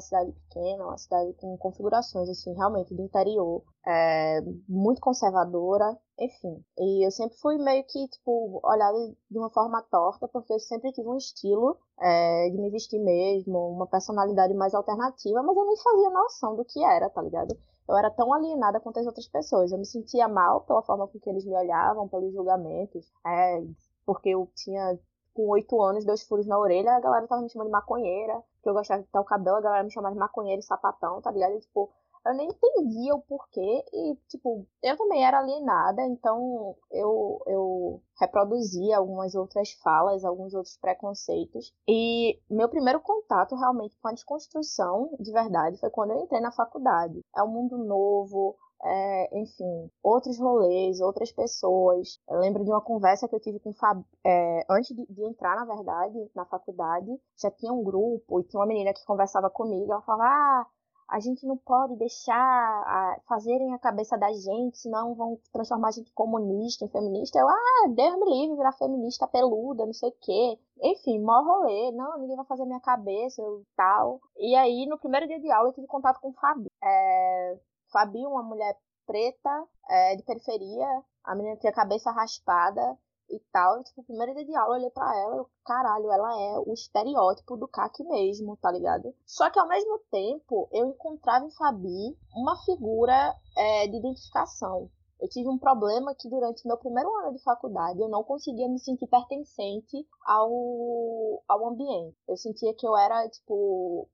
uma 0.00 0.02
cidade 0.02 0.32
pequena, 0.32 0.84
uma 0.84 0.98
cidade 0.98 1.32
com 1.34 1.56
configurações, 1.58 2.28
assim, 2.28 2.52
realmente 2.54 2.94
do 2.94 3.02
interior, 3.02 3.62
é, 3.86 4.40
muito 4.68 5.00
conservadora, 5.00 5.96
enfim. 6.18 6.64
E 6.78 7.06
eu 7.06 7.10
sempre 7.10 7.36
fui 7.38 7.58
meio 7.58 7.84
que, 7.84 8.08
tipo, 8.08 8.60
olhada 8.64 8.96
de 9.30 9.38
uma 9.38 9.50
forma 9.50 9.82
torta, 9.90 10.26
porque 10.26 10.52
eu 10.52 10.58
sempre 10.58 10.92
tive 10.92 11.08
um 11.08 11.16
estilo 11.16 11.76
é, 12.00 12.48
de 12.50 12.58
me 12.58 12.70
vestir 12.70 12.98
mesmo, 12.98 13.58
uma 13.70 13.86
personalidade 13.86 14.54
mais 14.54 14.74
alternativa, 14.74 15.42
mas 15.42 15.56
eu 15.56 15.66
nem 15.66 15.76
fazia 15.76 16.10
noção 16.10 16.56
do 16.56 16.64
que 16.64 16.82
era, 16.82 17.10
tá 17.10 17.22
ligado? 17.22 17.56
Eu 17.88 17.96
era 17.96 18.10
tão 18.10 18.32
alienada 18.32 18.80
quanto 18.80 19.00
as 19.00 19.06
outras 19.06 19.26
pessoas. 19.26 19.72
Eu 19.72 19.78
me 19.78 19.86
sentia 19.86 20.28
mal 20.28 20.60
pela 20.62 20.82
forma 20.82 21.08
com 21.08 21.18
que 21.18 21.28
eles 21.28 21.44
me 21.44 21.56
olhavam, 21.56 22.08
pelos 22.08 22.32
julgamentos, 22.32 23.10
é, 23.26 23.62
porque 24.06 24.30
eu 24.30 24.48
tinha 24.54 24.98
com 25.34 25.48
oito 25.48 25.80
anos, 25.82 26.04
dois 26.04 26.22
furos 26.22 26.46
na 26.46 26.58
orelha, 26.58 26.92
a 26.92 27.00
galera 27.00 27.26
tava 27.26 27.42
me 27.42 27.50
chamando 27.50 27.68
de 27.68 27.72
maconheira, 27.72 28.42
que 28.62 28.68
eu 28.68 28.74
gostava 28.74 29.00
de 29.00 29.06
pintar 29.06 29.22
o 29.22 29.24
cabelo, 29.24 29.56
a 29.56 29.60
galera 29.60 29.84
me 29.84 29.90
chamava 29.90 30.14
de 30.14 30.20
maconheira 30.20 30.60
e 30.60 30.64
sapatão, 30.64 31.20
tá 31.20 31.30
ligado? 31.30 31.54
E, 31.54 31.60
tipo, 31.60 31.90
eu 32.26 32.34
nem 32.34 32.48
entendia 32.48 33.14
o 33.14 33.22
porquê 33.22 33.84
e, 33.92 34.14
tipo, 34.28 34.66
eu 34.82 34.96
também 34.96 35.24
era 35.24 35.38
alienada, 35.38 36.02
então 36.02 36.76
eu, 36.90 37.40
eu 37.46 38.02
reproduzia 38.20 38.98
algumas 38.98 39.34
outras 39.34 39.72
falas, 39.82 40.24
alguns 40.24 40.52
outros 40.52 40.76
preconceitos. 40.76 41.72
E 41.88 42.38
meu 42.50 42.68
primeiro 42.68 43.00
contato 43.00 43.56
realmente 43.56 43.96
com 44.00 44.08
a 44.08 44.12
desconstrução 44.12 45.10
de 45.18 45.32
verdade 45.32 45.78
foi 45.78 45.90
quando 45.90 46.12
eu 46.12 46.20
entrei 46.20 46.40
na 46.40 46.52
faculdade. 46.52 47.24
É 47.34 47.42
um 47.42 47.48
mundo 47.48 47.78
novo, 47.78 48.56
é, 48.82 49.38
enfim, 49.38 49.90
outros 50.02 50.38
rolês, 50.38 51.00
outras 51.00 51.32
pessoas. 51.32 52.18
Eu 52.28 52.38
lembro 52.38 52.64
de 52.64 52.70
uma 52.70 52.80
conversa 52.80 53.28
que 53.28 53.34
eu 53.34 53.40
tive 53.40 53.60
com 53.60 53.72
Fab, 53.72 54.04
é, 54.24 54.64
antes 54.68 54.96
de, 54.96 55.06
de, 55.06 55.24
entrar, 55.24 55.56
na 55.56 55.64
verdade, 55.64 56.30
na 56.34 56.44
faculdade, 56.44 57.10
já 57.40 57.50
tinha 57.50 57.72
um 57.72 57.82
grupo 57.82 58.40
e 58.40 58.44
tinha 58.44 58.60
uma 58.60 58.66
menina 58.66 58.92
que 58.94 59.04
conversava 59.04 59.50
comigo, 59.50 59.92
ela 59.92 60.02
falava, 60.02 60.24
ah, 60.24 60.66
a 61.10 61.18
gente 61.18 61.44
não 61.44 61.56
pode 61.56 61.96
deixar 61.96 62.34
a, 62.36 63.20
fazerem 63.28 63.74
a 63.74 63.78
cabeça 63.78 64.16
da 64.16 64.32
gente, 64.32 64.78
senão 64.78 65.14
vão 65.14 65.38
transformar 65.52 65.88
a 65.88 65.90
gente 65.90 66.08
em 66.10 66.14
comunista, 66.14 66.84
em 66.84 66.88
feminista. 66.88 67.38
Eu, 67.38 67.48
ah, 67.48 67.88
Deus 67.88 68.16
me 68.16 68.26
livre, 68.26 68.56
virar 68.56 68.72
feminista 68.72 69.26
peluda, 69.26 69.84
não 69.84 69.92
sei 69.92 70.08
o 70.08 70.14
quê. 70.20 70.58
Enfim, 70.82 71.18
mó 71.18 71.42
rolê, 71.42 71.90
não, 71.92 72.18
ninguém 72.18 72.36
vai 72.36 72.46
fazer 72.46 72.64
minha 72.64 72.80
cabeça 72.80 73.42
e 73.42 73.64
tal. 73.76 74.20
E 74.38 74.54
aí, 74.54 74.86
no 74.86 74.98
primeiro 74.98 75.26
dia 75.26 75.40
de 75.40 75.50
aula, 75.50 75.70
eu 75.70 75.74
tive 75.74 75.86
contato 75.88 76.20
com 76.20 76.28
o 76.28 76.34
Fabi. 76.34 76.70
É, 76.82 77.58
Fabi, 77.92 78.24
uma 78.26 78.42
mulher 78.42 78.76
preta, 79.06 79.66
é, 79.88 80.16
de 80.16 80.22
periferia, 80.22 80.86
a 81.24 81.34
menina 81.34 81.56
tinha 81.56 81.70
a 81.70 81.74
cabeça 81.74 82.10
raspada 82.10 82.96
e 83.28 83.38
tal. 83.52 83.82
Tipo, 83.84 84.02
primeiro 84.04 84.34
dia 84.34 84.44
de 84.44 84.56
aula 84.56 84.74
eu 84.74 84.78
olhei 84.80 84.90
pra 84.90 85.16
ela 85.16 85.42
e 85.42 85.64
caralho, 85.64 86.12
ela 86.12 86.40
é 86.40 86.58
o 86.58 86.72
estereótipo 86.72 87.56
do 87.56 87.68
CAC 87.68 88.02
mesmo, 88.04 88.56
tá 88.56 88.70
ligado? 88.70 89.14
Só 89.24 89.48
que 89.50 89.58
ao 89.58 89.68
mesmo 89.68 89.98
tempo 90.10 90.68
eu 90.72 90.86
encontrava 90.86 91.44
em 91.44 91.50
Fabi 91.50 92.16
uma 92.34 92.56
figura 92.64 93.34
é, 93.56 93.86
de 93.86 93.96
identificação. 93.96 94.90
Eu 95.20 95.28
tive 95.28 95.48
um 95.48 95.58
problema 95.58 96.14
que 96.14 96.30
durante 96.30 96.66
meu 96.66 96.78
primeiro 96.78 97.12
ano 97.18 97.32
de 97.32 97.42
faculdade 97.42 98.00
eu 98.00 98.08
não 98.08 98.24
conseguia 98.24 98.66
me 98.68 98.78
sentir 98.78 99.06
pertencente 99.06 100.06
ao, 100.24 101.42
ao 101.46 101.68
ambiente. 101.68 102.16
Eu 102.26 102.38
sentia 102.38 102.72
que 102.72 102.86
eu 102.86 102.96
era, 102.96 103.28
tipo, 103.28 104.08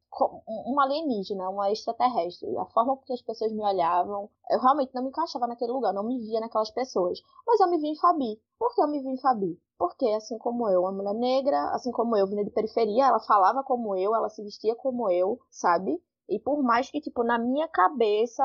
uma 0.66 0.82
alienígena, 0.82 1.48
uma 1.48 1.70
extraterrestre. 1.70 2.56
A 2.58 2.66
forma 2.66 2.98
que 3.04 3.12
as 3.12 3.22
pessoas 3.22 3.52
me 3.52 3.62
olhavam, 3.62 4.28
eu 4.50 4.58
realmente 4.58 4.92
não 4.94 5.02
me 5.02 5.10
encaixava 5.10 5.46
naquele 5.46 5.72
lugar, 5.72 5.94
não 5.94 6.02
me 6.02 6.18
via 6.18 6.40
naquelas 6.40 6.72
pessoas. 6.72 7.20
Mas 7.46 7.60
eu 7.60 7.70
me 7.70 7.78
vi 7.78 7.88
em 7.88 7.96
Fabi. 7.96 8.40
Por 8.58 8.74
que 8.74 8.82
eu 8.82 8.88
me 8.88 9.00
vi 9.00 9.08
em 9.08 9.20
Fabi? 9.20 9.60
Porque, 9.78 10.06
assim 10.08 10.38
como 10.38 10.68
eu, 10.68 10.80
uma 10.80 10.92
mulher 10.92 11.14
negra, 11.14 11.70
assim 11.70 11.92
como 11.92 12.16
eu, 12.16 12.26
vinda 12.26 12.44
de 12.44 12.50
periferia, 12.50 13.06
ela 13.06 13.20
falava 13.20 13.62
como 13.62 13.94
eu, 13.94 14.14
ela 14.14 14.28
se 14.28 14.42
vestia 14.42 14.74
como 14.74 15.08
eu, 15.10 15.38
sabe? 15.50 16.02
E 16.28 16.40
por 16.40 16.62
mais 16.62 16.90
que, 16.90 17.00
tipo, 17.00 17.22
na 17.22 17.38
minha 17.38 17.68
cabeça, 17.68 18.42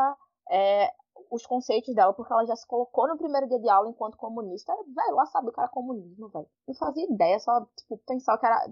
é, 0.51 0.91
os 1.31 1.45
conceitos 1.45 1.95
dela, 1.95 2.13
porque 2.13 2.31
ela 2.31 2.45
já 2.45 2.55
se 2.55 2.67
colocou 2.67 3.07
no 3.07 3.17
primeiro 3.17 3.47
dia 3.47 3.59
de 3.59 3.69
aula 3.69 3.89
enquanto 3.89 4.17
comunista. 4.17 4.73
Velho, 4.75 5.11
ela 5.11 5.25
sabia 5.27 5.49
o 5.49 5.53
que 5.53 5.59
era 5.59 5.69
comunismo, 5.69 6.27
velho. 6.29 6.47
Não 6.67 6.75
fazia 6.75 7.05
ideia, 7.09 7.39
só, 7.39 7.65
tipo, 7.77 7.97
pensar 8.05 8.37
que 8.37 8.45
era. 8.45 8.69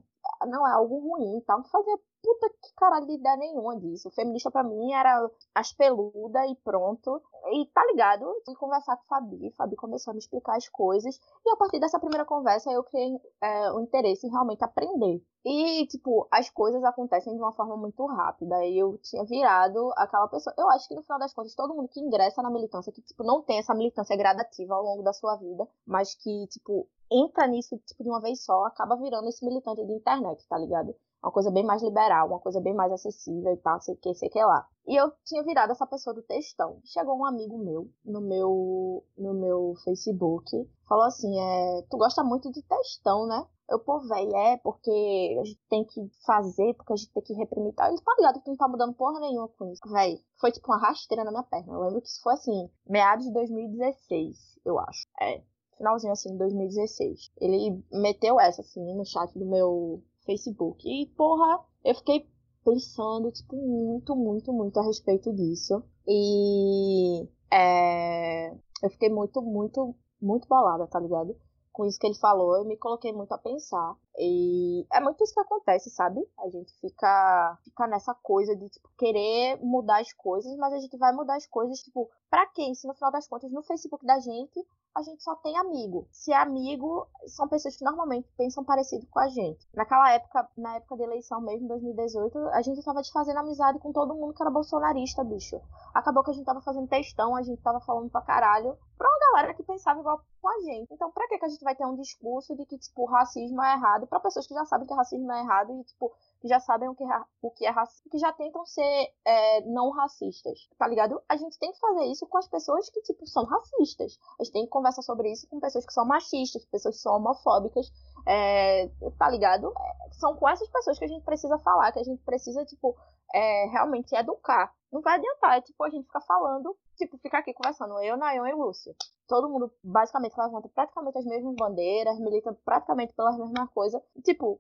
Não 0.47 0.67
é 0.67 0.71
algo 0.71 0.99
ruim 0.99 1.41
tal. 1.41 1.59
Não 1.59 1.65
fazia 1.65 1.97
puta 2.21 2.49
que 2.49 2.73
caralho 2.75 3.05
de 3.05 3.13
ideia 3.13 3.37
nenhuma 3.37 3.79
disso. 3.79 4.11
Feminista 4.11 4.51
pra 4.51 4.63
mim 4.63 4.91
era 4.93 5.29
as 5.55 5.71
peludas 5.73 6.49
e 6.49 6.55
pronto. 6.55 7.21
E 7.51 7.65
tá 7.67 7.85
ligado? 7.85 8.25
Fui 8.45 8.55
conversar 8.55 8.97
com 8.97 9.03
o 9.03 9.07
Fabi. 9.07 9.51
Fabi 9.57 9.75
começou 9.75 10.11
a 10.11 10.13
me 10.13 10.19
explicar 10.19 10.57
as 10.57 10.67
coisas. 10.67 11.19
E 11.45 11.49
a 11.49 11.55
partir 11.55 11.79
dessa 11.79 11.99
primeira 11.99 12.25
conversa 12.25 12.71
eu 12.71 12.83
criei 12.83 13.19
é, 13.41 13.71
o 13.71 13.79
interesse 13.79 14.27
em 14.27 14.29
realmente 14.29 14.63
aprender. 14.63 15.23
E, 15.45 15.87
tipo, 15.87 16.27
as 16.31 16.49
coisas 16.49 16.83
acontecem 16.83 17.33
de 17.33 17.39
uma 17.39 17.53
forma 17.53 17.77
muito 17.77 18.05
rápida. 18.05 18.63
E 18.65 18.77
eu 18.77 18.97
tinha 18.97 19.23
virado 19.23 19.91
aquela 19.95 20.27
pessoa. 20.27 20.53
Eu 20.57 20.69
acho 20.69 20.87
que 20.87 20.95
no 20.95 21.01
final 21.03 21.19
das 21.19 21.33
contas, 21.33 21.55
todo 21.55 21.73
mundo 21.73 21.87
que 21.87 21.99
ingressa 21.99 22.41
na 22.41 22.51
militância, 22.51 22.91
que, 22.91 23.01
tipo, 23.01 23.23
não 23.23 23.41
tem 23.41 23.59
essa 23.59 23.73
militância 23.73 24.17
gradativa 24.17 24.75
ao 24.75 24.83
longo 24.83 25.01
da 25.01 25.13
sua 25.13 25.37
vida, 25.37 25.67
mas 25.87 26.13
que, 26.13 26.47
tipo, 26.47 26.87
entra 27.11 27.47
nisso, 27.47 27.77
tipo, 27.85 28.03
de 28.03 28.09
uma 28.09 28.21
vez 28.21 28.43
só, 28.43 28.65
acaba 28.65 28.95
virando 28.95 29.27
esse 29.27 29.45
militante 29.45 29.85
de 29.85 29.93
internet, 29.93 30.45
tá 30.47 30.57
ligado? 30.57 30.95
Uma 31.21 31.31
coisa 31.31 31.51
bem 31.51 31.65
mais 31.65 31.83
liberal, 31.83 32.27
uma 32.27 32.39
coisa 32.39 32.61
bem 32.61 32.73
mais 32.73 32.91
acessível 32.93 33.53
e 33.53 33.57
tal, 33.57 33.81
sei 33.81 33.95
que, 33.95 34.13
sei 34.15 34.29
que 34.29 34.41
lá. 34.41 34.65
E 34.87 34.95
eu 34.95 35.11
tinha 35.25 35.43
virado 35.43 35.71
essa 35.71 35.85
pessoa 35.85 36.13
do 36.13 36.21
textão. 36.21 36.79
Chegou 36.85 37.17
um 37.17 37.25
amigo 37.25 37.57
meu 37.57 37.89
no 38.05 38.21
meu 38.21 39.03
no 39.17 39.33
meu 39.33 39.73
Facebook, 39.83 40.49
falou 40.87 41.03
assim: 41.03 41.37
é, 41.37 41.81
tu 41.89 41.97
gosta 41.97 42.23
muito 42.23 42.49
de 42.51 42.61
textão, 42.61 43.27
né? 43.27 43.45
Eu, 43.69 43.79
pô, 43.79 43.99
velho, 43.99 44.35
é 44.35 44.57
porque 44.57 45.37
a 45.39 45.43
gente 45.43 45.59
tem 45.69 45.85
que 45.85 46.09
fazer, 46.25 46.73
porque 46.73 46.93
a 46.93 46.95
gente 46.95 47.11
tem 47.11 47.21
que 47.21 47.33
reprimir 47.33 47.73
tal. 47.75 47.87
Ele 47.87 48.01
tá 48.01 48.15
ligado 48.17 48.41
que 48.41 48.49
não 48.49 48.57
tá 48.57 48.67
mudando 48.67 48.95
porra 48.95 49.19
nenhuma 49.19 49.47
com 49.49 49.71
isso. 49.71 49.81
Velho, 49.87 50.17
foi 50.39 50.51
tipo 50.51 50.71
uma 50.71 50.79
rasteira 50.79 51.23
na 51.23 51.31
minha 51.31 51.43
perna. 51.43 51.73
Eu 51.73 51.81
lembro 51.81 52.01
que 52.01 52.07
isso 52.07 52.21
foi 52.23 52.33
assim, 52.33 52.69
meados 52.87 53.25
de 53.25 53.33
2016, 53.33 54.59
eu 54.65 54.79
acho. 54.79 55.05
É, 55.21 55.43
finalzinho 55.79 56.13
assim, 56.13 56.37
2016. 56.37 57.31
Ele 57.39 57.83
meteu 57.91 58.39
essa 58.39 58.61
assim 58.61 58.93
no 58.93 59.05
chat 59.05 59.33
do 59.33 59.45
meu 59.45 60.03
Facebook. 60.25 60.87
E, 60.87 61.07
porra, 61.15 61.65
eu 61.83 61.95
fiquei 61.95 62.27
pensando, 62.63 63.31
tipo, 63.31 63.55
muito, 63.55 64.15
muito, 64.15 64.53
muito 64.53 64.79
a 64.79 64.83
respeito 64.83 65.33
disso. 65.33 65.81
E 66.07 67.27
é, 67.51 68.51
eu 68.83 68.89
fiquei 68.91 69.09
muito, 69.09 69.41
muito, 69.41 69.95
muito 70.21 70.47
bolada, 70.47 70.85
tá 70.85 70.99
ligado? 70.99 71.35
Com 71.79 71.85
isso 71.85 71.97
que 71.97 72.07
ele 72.07 72.15
falou, 72.15 72.57
eu 72.57 72.65
me 72.65 72.75
coloquei 72.75 73.13
muito 73.13 73.31
a 73.31 73.37
pensar. 73.37 73.95
E 74.17 74.85
é 74.91 74.99
muito 74.99 75.23
isso 75.23 75.33
que 75.33 75.39
acontece, 75.39 75.89
sabe? 75.89 76.19
A 76.37 76.49
gente 76.49 76.77
fica, 76.81 77.57
fica 77.63 77.87
nessa 77.87 78.13
coisa 78.15 78.53
de, 78.53 78.67
tipo, 78.67 78.89
querer 78.97 79.57
mudar 79.63 80.01
as 80.01 80.11
coisas, 80.11 80.53
mas 80.57 80.73
a 80.73 80.79
gente 80.79 80.97
vai 80.97 81.13
mudar 81.13 81.37
as 81.37 81.47
coisas, 81.47 81.79
tipo, 81.79 82.11
pra 82.29 82.45
quem? 82.47 82.75
Se 82.75 82.85
no 82.85 82.93
final 82.93 83.09
das 83.13 83.29
contas, 83.29 83.49
no 83.53 83.63
Facebook 83.63 84.05
da 84.05 84.19
gente, 84.19 84.61
a 84.93 85.01
gente 85.03 85.23
só 85.23 85.35
tem 85.37 85.57
amigo. 85.57 86.05
Se 86.11 86.33
é 86.33 86.35
amigo, 86.35 87.07
são 87.27 87.47
pessoas 87.47 87.77
que 87.77 87.85
normalmente 87.85 88.27
pensam 88.37 88.61
parecido 88.65 89.07
com 89.07 89.19
a 89.19 89.29
gente. 89.29 89.65
Naquela 89.73 90.11
época, 90.11 90.49
na 90.57 90.75
época 90.75 90.97
da 90.97 91.05
eleição 91.05 91.39
mesmo, 91.39 91.69
2018, 91.69 92.37
a 92.49 92.61
gente 92.61 92.83
tava 92.83 92.99
desfazendo 92.99 93.39
amizade 93.39 93.79
com 93.79 93.93
todo 93.93 94.15
mundo 94.15 94.33
que 94.33 94.43
era 94.43 94.51
bolsonarista, 94.51 95.23
bicho. 95.23 95.61
Acabou 95.93 96.25
que 96.25 96.31
a 96.31 96.33
gente 96.33 96.45
tava 96.45 96.59
fazendo 96.59 96.89
textão, 96.89 97.37
a 97.37 97.41
gente 97.41 97.61
tava 97.61 97.79
falando 97.79 98.09
pra 98.09 98.21
caralho 98.21 98.77
pra 98.97 99.07
uma 99.07 99.31
galera 99.31 99.53
que 99.53 99.63
pensava 99.63 100.01
igual 100.01 100.21
com 100.39 100.49
a 100.49 100.59
gente. 100.61 100.93
Então, 100.93 101.11
pra 101.11 101.27
que, 101.27 101.43
a 101.43 101.47
gente 101.47 101.63
vai 101.63 101.75
ter 101.75 101.85
um 101.85 101.95
discurso 101.95 102.55
de 102.55 102.65
que, 102.65 102.77
tipo, 102.77 103.05
racismo 103.05 103.61
é 103.63 103.73
errado 103.73 104.07
pra 104.07 104.19
pessoas 104.19 104.47
que 104.47 104.53
já 104.53 104.65
sabem 104.65 104.87
que 104.87 104.93
racismo 104.93 105.31
é 105.31 105.39
errado 105.41 105.73
e, 105.73 105.83
tipo, 105.83 106.11
que 106.41 106.47
já 106.47 106.59
sabem 106.59 106.89
o 106.89 106.95
que, 106.95 107.03
é, 107.03 107.21
o 107.41 107.51
que 107.51 107.65
é 107.65 107.69
racismo, 107.69 108.09
que 108.09 108.17
já 108.17 108.31
tentam 108.31 108.65
ser 108.65 109.13
é, 109.25 109.61
não 109.61 109.89
racistas, 109.91 110.69
tá 110.77 110.87
ligado? 110.87 111.21
A 111.27 111.35
gente 111.35 111.57
tem 111.59 111.71
que 111.71 111.79
fazer 111.79 112.05
isso 112.05 112.25
com 112.27 112.37
as 112.37 112.47
pessoas 112.47 112.89
que, 112.89 113.01
tipo, 113.01 113.27
são 113.27 113.43
racistas. 113.45 114.17
A 114.39 114.43
gente 114.43 114.53
tem 114.53 114.63
que 114.63 114.69
conversar 114.69 115.01
sobre 115.01 115.31
isso 115.31 115.47
com 115.47 115.59
pessoas 115.59 115.85
que 115.85 115.93
são 115.93 116.05
machistas, 116.05 116.65
pessoas 116.65 116.95
que 116.95 117.01
são 117.01 117.15
homofóbicas, 117.15 117.91
é, 118.25 118.87
tá 119.17 119.29
ligado? 119.29 119.67
É, 119.67 120.13
são 120.13 120.35
com 120.35 120.47
essas 120.47 120.69
pessoas 120.69 120.97
que 120.97 121.05
a 121.05 121.09
gente 121.09 121.23
precisa 121.23 121.57
falar, 121.59 121.91
que 121.91 121.99
a 121.99 122.03
gente 122.03 122.21
precisa, 122.23 122.65
tipo, 122.65 122.95
é, 123.33 123.65
realmente 123.65 124.15
educar. 124.15 124.73
Não 124.91 125.01
vai 125.01 125.15
adiantar, 125.15 125.57
é 125.57 125.61
tipo, 125.61 125.83
a 125.83 125.89
gente 125.89 126.05
ficar 126.05 126.21
falando, 126.21 126.75
tipo, 126.97 127.17
ficar 127.19 127.39
aqui 127.39 127.53
conversando, 127.53 127.99
eu, 127.99 128.17
Nayon 128.17 128.47
e 128.47 128.53
Lúcia. 128.53 128.95
Todo 129.27 129.49
mundo 129.49 129.71
basicamente 129.83 130.35
levanta 130.35 130.67
praticamente 130.69 131.17
as 131.17 131.25
mesmas 131.25 131.55
bandeiras, 131.55 132.19
milita 132.19 132.57
praticamente 132.65 133.13
pelas 133.13 133.37
mesmas 133.37 133.69
coisas. 133.69 134.01
Tipo, 134.25 134.59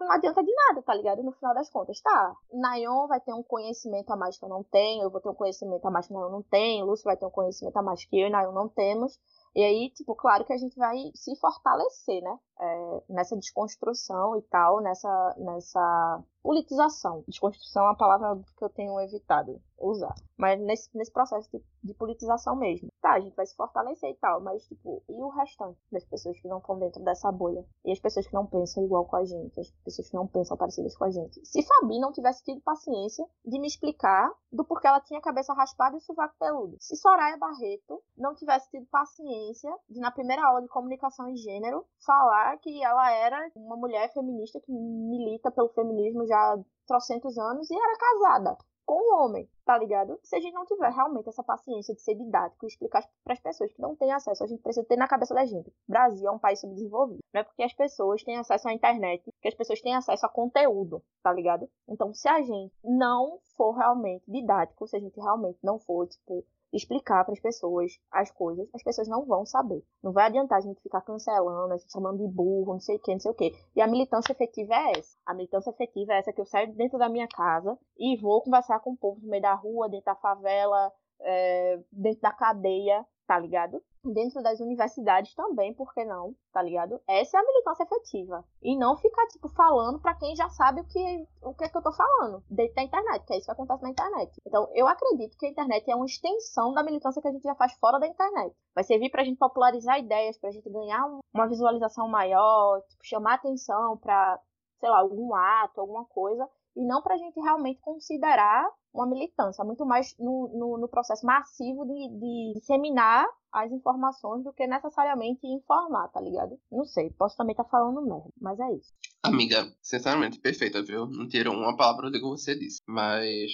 não 0.00 0.10
adianta 0.12 0.42
de 0.42 0.50
nada, 0.50 0.82
tá 0.82 0.94
ligado? 0.94 1.22
No 1.22 1.32
final 1.32 1.54
das 1.54 1.68
contas, 1.68 2.00
tá. 2.00 2.34
Nayon 2.50 3.06
vai 3.06 3.20
ter 3.20 3.34
um 3.34 3.42
conhecimento 3.42 4.10
a 4.10 4.16
mais 4.16 4.38
que 4.38 4.44
eu 4.44 4.48
não 4.48 4.64
tenho, 4.64 5.02
eu 5.02 5.10
vou 5.10 5.20
ter 5.20 5.28
um 5.28 5.34
conhecimento 5.34 5.84
a 5.84 5.90
mais 5.90 6.06
que 6.06 6.14
Nayon 6.14 6.30
não 6.30 6.42
tem, 6.42 6.82
Lúcio 6.82 7.04
vai 7.04 7.18
ter 7.18 7.26
um 7.26 7.30
conhecimento 7.30 7.76
a 7.76 7.82
mais 7.82 8.02
que 8.02 8.18
eu 8.18 8.28
e 8.28 8.30
Nayon 8.30 8.52
não 8.52 8.66
temos. 8.66 9.20
E 9.54 9.62
aí, 9.62 9.90
tipo, 9.90 10.14
claro 10.14 10.44
que 10.46 10.54
a 10.54 10.56
gente 10.56 10.74
vai 10.76 10.96
se 11.14 11.36
fortalecer, 11.36 12.22
né? 12.22 12.38
É, 12.62 13.02
nessa 13.08 13.36
desconstrução 13.36 14.36
e 14.36 14.42
tal, 14.42 14.82
nessa, 14.82 15.34
nessa 15.38 16.22
politização. 16.42 17.24
Desconstrução 17.26 17.84
é 17.84 17.88
uma 17.88 17.96
palavra 17.96 18.38
que 18.56 18.64
eu 18.64 18.68
tenho 18.68 19.00
evitado 19.00 19.60
usar. 19.78 20.14
Mas 20.36 20.60
nesse, 20.60 20.90
nesse 20.94 21.10
processo 21.10 21.50
de, 21.50 21.62
de, 21.82 21.94
politização 21.94 22.54
mesmo. 22.54 22.88
Tá, 23.00 23.12
a 23.12 23.20
gente 23.20 23.34
vai 23.34 23.46
se 23.46 23.56
fortalecer 23.56 24.10
e 24.10 24.14
tal, 24.14 24.40
mas, 24.40 24.62
tipo, 24.66 25.02
e 25.08 25.12
o 25.12 25.28
restante 25.28 25.78
das 25.90 26.04
pessoas 26.04 26.38
que 26.38 26.48
não 26.48 26.58
estão 26.58 26.78
dentro 26.78 27.02
dessa 27.02 27.32
bolha? 27.32 27.64
E 27.84 27.92
as 27.92 27.98
pessoas 27.98 28.26
que 28.26 28.34
não 28.34 28.46
pensam 28.46 28.84
igual 28.84 29.06
com 29.06 29.16
a 29.16 29.24
gente? 29.24 29.58
As 29.58 29.70
pessoas 29.84 30.10
que 30.10 30.16
não 30.16 30.26
pensam 30.26 30.56
parecidas 30.56 30.96
com 30.96 31.04
a 31.04 31.10
gente? 31.10 31.40
Se 31.44 31.62
Fabi 31.62 31.98
não 31.98 32.12
tivesse 32.12 32.44
tido 32.44 32.60
paciência 32.60 33.26
de 33.44 33.58
me 33.58 33.66
explicar 33.66 34.30
do 34.52 34.64
porquê 34.64 34.86
ela 34.86 35.00
tinha 35.00 35.18
a 35.18 35.22
cabeça 35.22 35.54
raspada 35.54 35.96
e 35.96 35.98
o 35.98 36.02
sovaco 36.02 36.34
peludo. 36.38 36.76
Se 36.78 36.96
Soraya 36.96 37.38
Barreto 37.38 38.02
não 38.16 38.34
tivesse 38.34 38.70
tido 38.70 38.86
paciência 38.86 39.74
de, 39.88 40.00
na 40.00 40.10
primeira 40.10 40.46
aula 40.46 40.62
de 40.62 40.68
comunicação 40.68 41.28
e 41.28 41.36
gênero, 41.36 41.86
falar 42.04 42.49
que 42.58 42.82
ela 42.82 43.10
era 43.12 43.50
uma 43.54 43.76
mulher 43.76 44.12
feminista 44.12 44.60
que 44.60 44.72
milita 44.72 45.50
pelo 45.50 45.68
feminismo 45.70 46.26
já 46.26 46.36
há 46.36 46.58
trocentos 46.86 47.36
anos 47.38 47.70
e 47.70 47.74
era 47.74 47.96
casada 47.96 48.58
com 48.90 48.96
um 48.96 49.22
homem, 49.22 49.48
tá 49.64 49.78
ligado? 49.78 50.18
Se 50.20 50.34
a 50.34 50.40
gente 50.40 50.52
não 50.52 50.66
tiver 50.66 50.90
realmente 50.90 51.28
essa 51.28 51.44
paciência 51.44 51.94
de 51.94 52.02
ser 52.02 52.16
didático 52.16 52.66
e 52.66 52.68
explicar 52.68 53.08
para 53.22 53.34
as 53.34 53.40
pessoas 53.40 53.72
que 53.72 53.80
não 53.80 53.94
têm 53.94 54.10
acesso, 54.10 54.42
a 54.42 54.48
gente 54.48 54.62
precisa 54.62 54.84
ter 54.84 54.96
na 54.96 55.06
cabeça 55.06 55.32
da 55.32 55.44
gente. 55.44 55.68
O 55.68 55.74
Brasil 55.88 56.26
é 56.26 56.30
um 56.32 56.40
país 56.40 56.60
subdesenvolvido. 56.60 57.20
Não 57.32 57.40
é 57.40 57.44
porque 57.44 57.62
as 57.62 57.72
pessoas 57.72 58.24
têm 58.24 58.36
acesso 58.36 58.68
à 58.68 58.72
internet 58.72 59.30
que 59.40 59.46
as 59.46 59.54
pessoas 59.54 59.80
têm 59.80 59.94
acesso 59.94 60.26
a 60.26 60.28
conteúdo, 60.28 61.00
tá 61.22 61.32
ligado? 61.32 61.70
Então, 61.88 62.12
se 62.12 62.28
a 62.28 62.42
gente 62.42 62.74
não 62.82 63.38
for 63.56 63.76
realmente 63.76 64.24
didático, 64.26 64.88
se 64.88 64.96
a 64.96 65.00
gente 65.00 65.20
realmente 65.20 65.60
não 65.62 65.78
for, 65.78 66.08
tipo, 66.08 66.44
explicar 66.72 67.24
para 67.24 67.34
as 67.34 67.40
pessoas 67.40 67.98
as 68.10 68.30
coisas, 68.30 68.68
as 68.74 68.82
pessoas 68.82 69.08
não 69.08 69.24
vão 69.24 69.44
saber. 69.44 69.82
Não 70.02 70.12
vai 70.12 70.26
adiantar 70.26 70.58
a 70.58 70.60
gente 70.60 70.82
ficar 70.82 71.00
cancelando, 71.00 71.72
a 71.72 71.76
gente 71.76 71.92
chamando 71.92 72.18
de 72.18 72.28
burro, 72.28 72.74
não 72.74 72.80
sei 72.80 72.96
o 72.96 72.98
que, 73.00 73.12
não 73.12 73.20
sei 73.20 73.30
o 73.30 73.34
que. 73.34 73.52
E 73.74 73.80
a 73.80 73.86
militância 73.86 74.32
efetiva 74.32 74.74
é 74.74 74.98
essa. 74.98 75.16
A 75.26 75.34
militância 75.34 75.70
efetiva 75.70 76.12
é 76.12 76.18
essa 76.18 76.32
que 76.32 76.40
eu 76.40 76.46
saio 76.46 76.72
dentro 76.74 76.98
da 76.98 77.08
minha 77.08 77.28
casa 77.28 77.78
e 77.98 78.16
vou 78.16 78.42
conversar 78.42 78.80
com 78.80 78.92
o 78.92 78.96
povo 78.96 79.20
no 79.20 79.28
meio 79.28 79.42
da 79.42 79.54
rua, 79.54 79.88
dentro 79.88 80.06
da 80.06 80.14
favela, 80.14 80.92
é, 81.22 81.80
dentro 81.92 82.20
da 82.20 82.32
cadeia, 82.32 83.06
tá 83.26 83.38
ligado? 83.38 83.80
Dentro 84.02 84.42
das 84.42 84.58
universidades 84.60 85.34
também, 85.34 85.74
por 85.74 85.92
que 85.94 86.04
não? 86.04 86.34
Tá 86.52 86.62
ligado? 86.62 87.00
Essa 87.06 87.36
é 87.36 87.40
a 87.40 87.44
militância 87.44 87.84
efetiva. 87.84 88.44
E 88.62 88.76
não 88.76 88.96
ficar, 88.96 89.26
tipo, 89.28 89.48
falando 89.50 90.00
para 90.00 90.14
quem 90.14 90.34
já 90.34 90.48
sabe 90.48 90.80
o 90.80 90.84
que, 90.84 91.26
o 91.42 91.54
que 91.54 91.64
é 91.64 91.68
que 91.68 91.76
eu 91.76 91.82
tô 91.82 91.92
falando 91.92 92.42
dentro 92.50 92.74
da 92.74 92.82
internet, 92.82 93.24
que 93.24 93.34
é 93.34 93.36
isso 93.36 93.46
que 93.46 93.52
acontece 93.52 93.82
na 93.82 93.90
internet. 93.90 94.40
Então, 94.44 94.68
eu 94.74 94.88
acredito 94.88 95.36
que 95.36 95.46
a 95.46 95.50
internet 95.50 95.88
é 95.88 95.94
uma 95.94 96.06
extensão 96.06 96.72
da 96.72 96.82
militância 96.82 97.20
que 97.22 97.28
a 97.28 97.32
gente 97.32 97.42
já 97.42 97.54
faz 97.54 97.72
fora 97.74 98.00
da 98.00 98.06
internet. 98.06 98.56
Vai 98.74 98.82
servir 98.82 99.10
pra 99.10 99.22
gente 99.22 99.38
popularizar 99.38 100.00
ideias, 100.00 100.38
pra 100.38 100.50
gente 100.50 100.68
ganhar 100.68 101.06
uma 101.32 101.46
visualização 101.46 102.08
maior, 102.08 102.80
tipo, 102.88 103.04
chamar 103.04 103.34
atenção 103.34 103.96
pra, 103.98 104.40
sei 104.80 104.88
lá, 104.88 104.98
algum 104.98 105.34
ato, 105.34 105.80
alguma 105.80 106.04
coisa, 106.06 106.48
e 106.76 106.84
não 106.84 107.02
pra 107.02 107.16
gente 107.16 107.38
realmente 107.40 107.80
considerar 107.80 108.68
uma 108.92 109.06
militância, 109.06 109.64
muito 109.64 109.86
mais 109.86 110.16
no, 110.18 110.50
no, 110.52 110.78
no 110.78 110.88
processo 110.88 111.24
massivo 111.24 111.84
de, 111.86 112.08
de, 112.18 112.52
disseminar 112.58 113.26
as 113.52 113.70
informações 113.70 114.42
do 114.44 114.52
que 114.52 114.66
necessariamente 114.66 115.46
informar, 115.46 116.08
tá 116.08 116.20
ligado? 116.20 116.58
Não 116.70 116.84
sei, 116.84 117.10
posso 117.10 117.36
também 117.36 117.52
estar 117.52 117.64
tá 117.64 117.70
falando 117.70 118.02
merda, 118.02 118.30
mas 118.40 118.58
é 118.58 118.72
isso. 118.74 118.92
Amiga, 119.22 119.72
sinceramente, 119.82 120.40
perfeita, 120.40 120.82
viu? 120.82 121.06
Não 121.06 121.28
tiro 121.28 121.52
uma 121.52 121.76
palavra 121.76 122.10
do 122.10 122.18
que 122.18 122.24
você 122.24 122.58
disse, 122.58 122.80
mas 122.88 123.50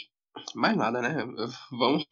mais 0.55 0.77
nada, 0.77 1.01
né? 1.01 1.17
Vamos 1.71 2.05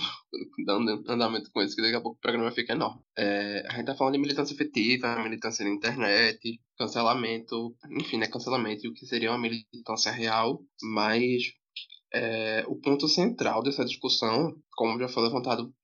dando 0.67 1.03
andamento 1.09 1.51
com 1.53 1.63
isso, 1.63 1.77
que 1.77 1.83
daqui 1.83 1.97
a 1.97 2.01
pouco 2.01 2.17
o 2.17 2.21
programa 2.21 2.51
fica 2.51 2.73
enorme. 2.73 3.01
É, 3.17 3.65
a 3.69 3.77
gente 3.77 3.87
tá 3.87 3.95
falando 3.95 4.15
de 4.15 4.21
militância 4.21 4.55
efetiva, 4.55 5.23
militância 5.23 5.65
na 5.65 5.71
internet, 5.71 6.61
cancelamento, 6.79 7.77
enfim, 7.91 8.19
né? 8.19 8.27
Cancelamento 8.27 8.87
e 8.87 8.89
o 8.89 8.95
que 8.95 9.07
seria 9.07 9.31
uma 9.31 9.39
militância 9.39 10.11
real, 10.13 10.61
mas 10.83 11.53
é, 12.15 12.65
o 12.69 12.77
ponto 12.77 13.09
central 13.09 13.63
dessa 13.63 13.85
discussão, 13.85 14.55
como 14.77 14.99
já 14.99 15.09
foi 15.09 15.25
levantado 15.25 15.75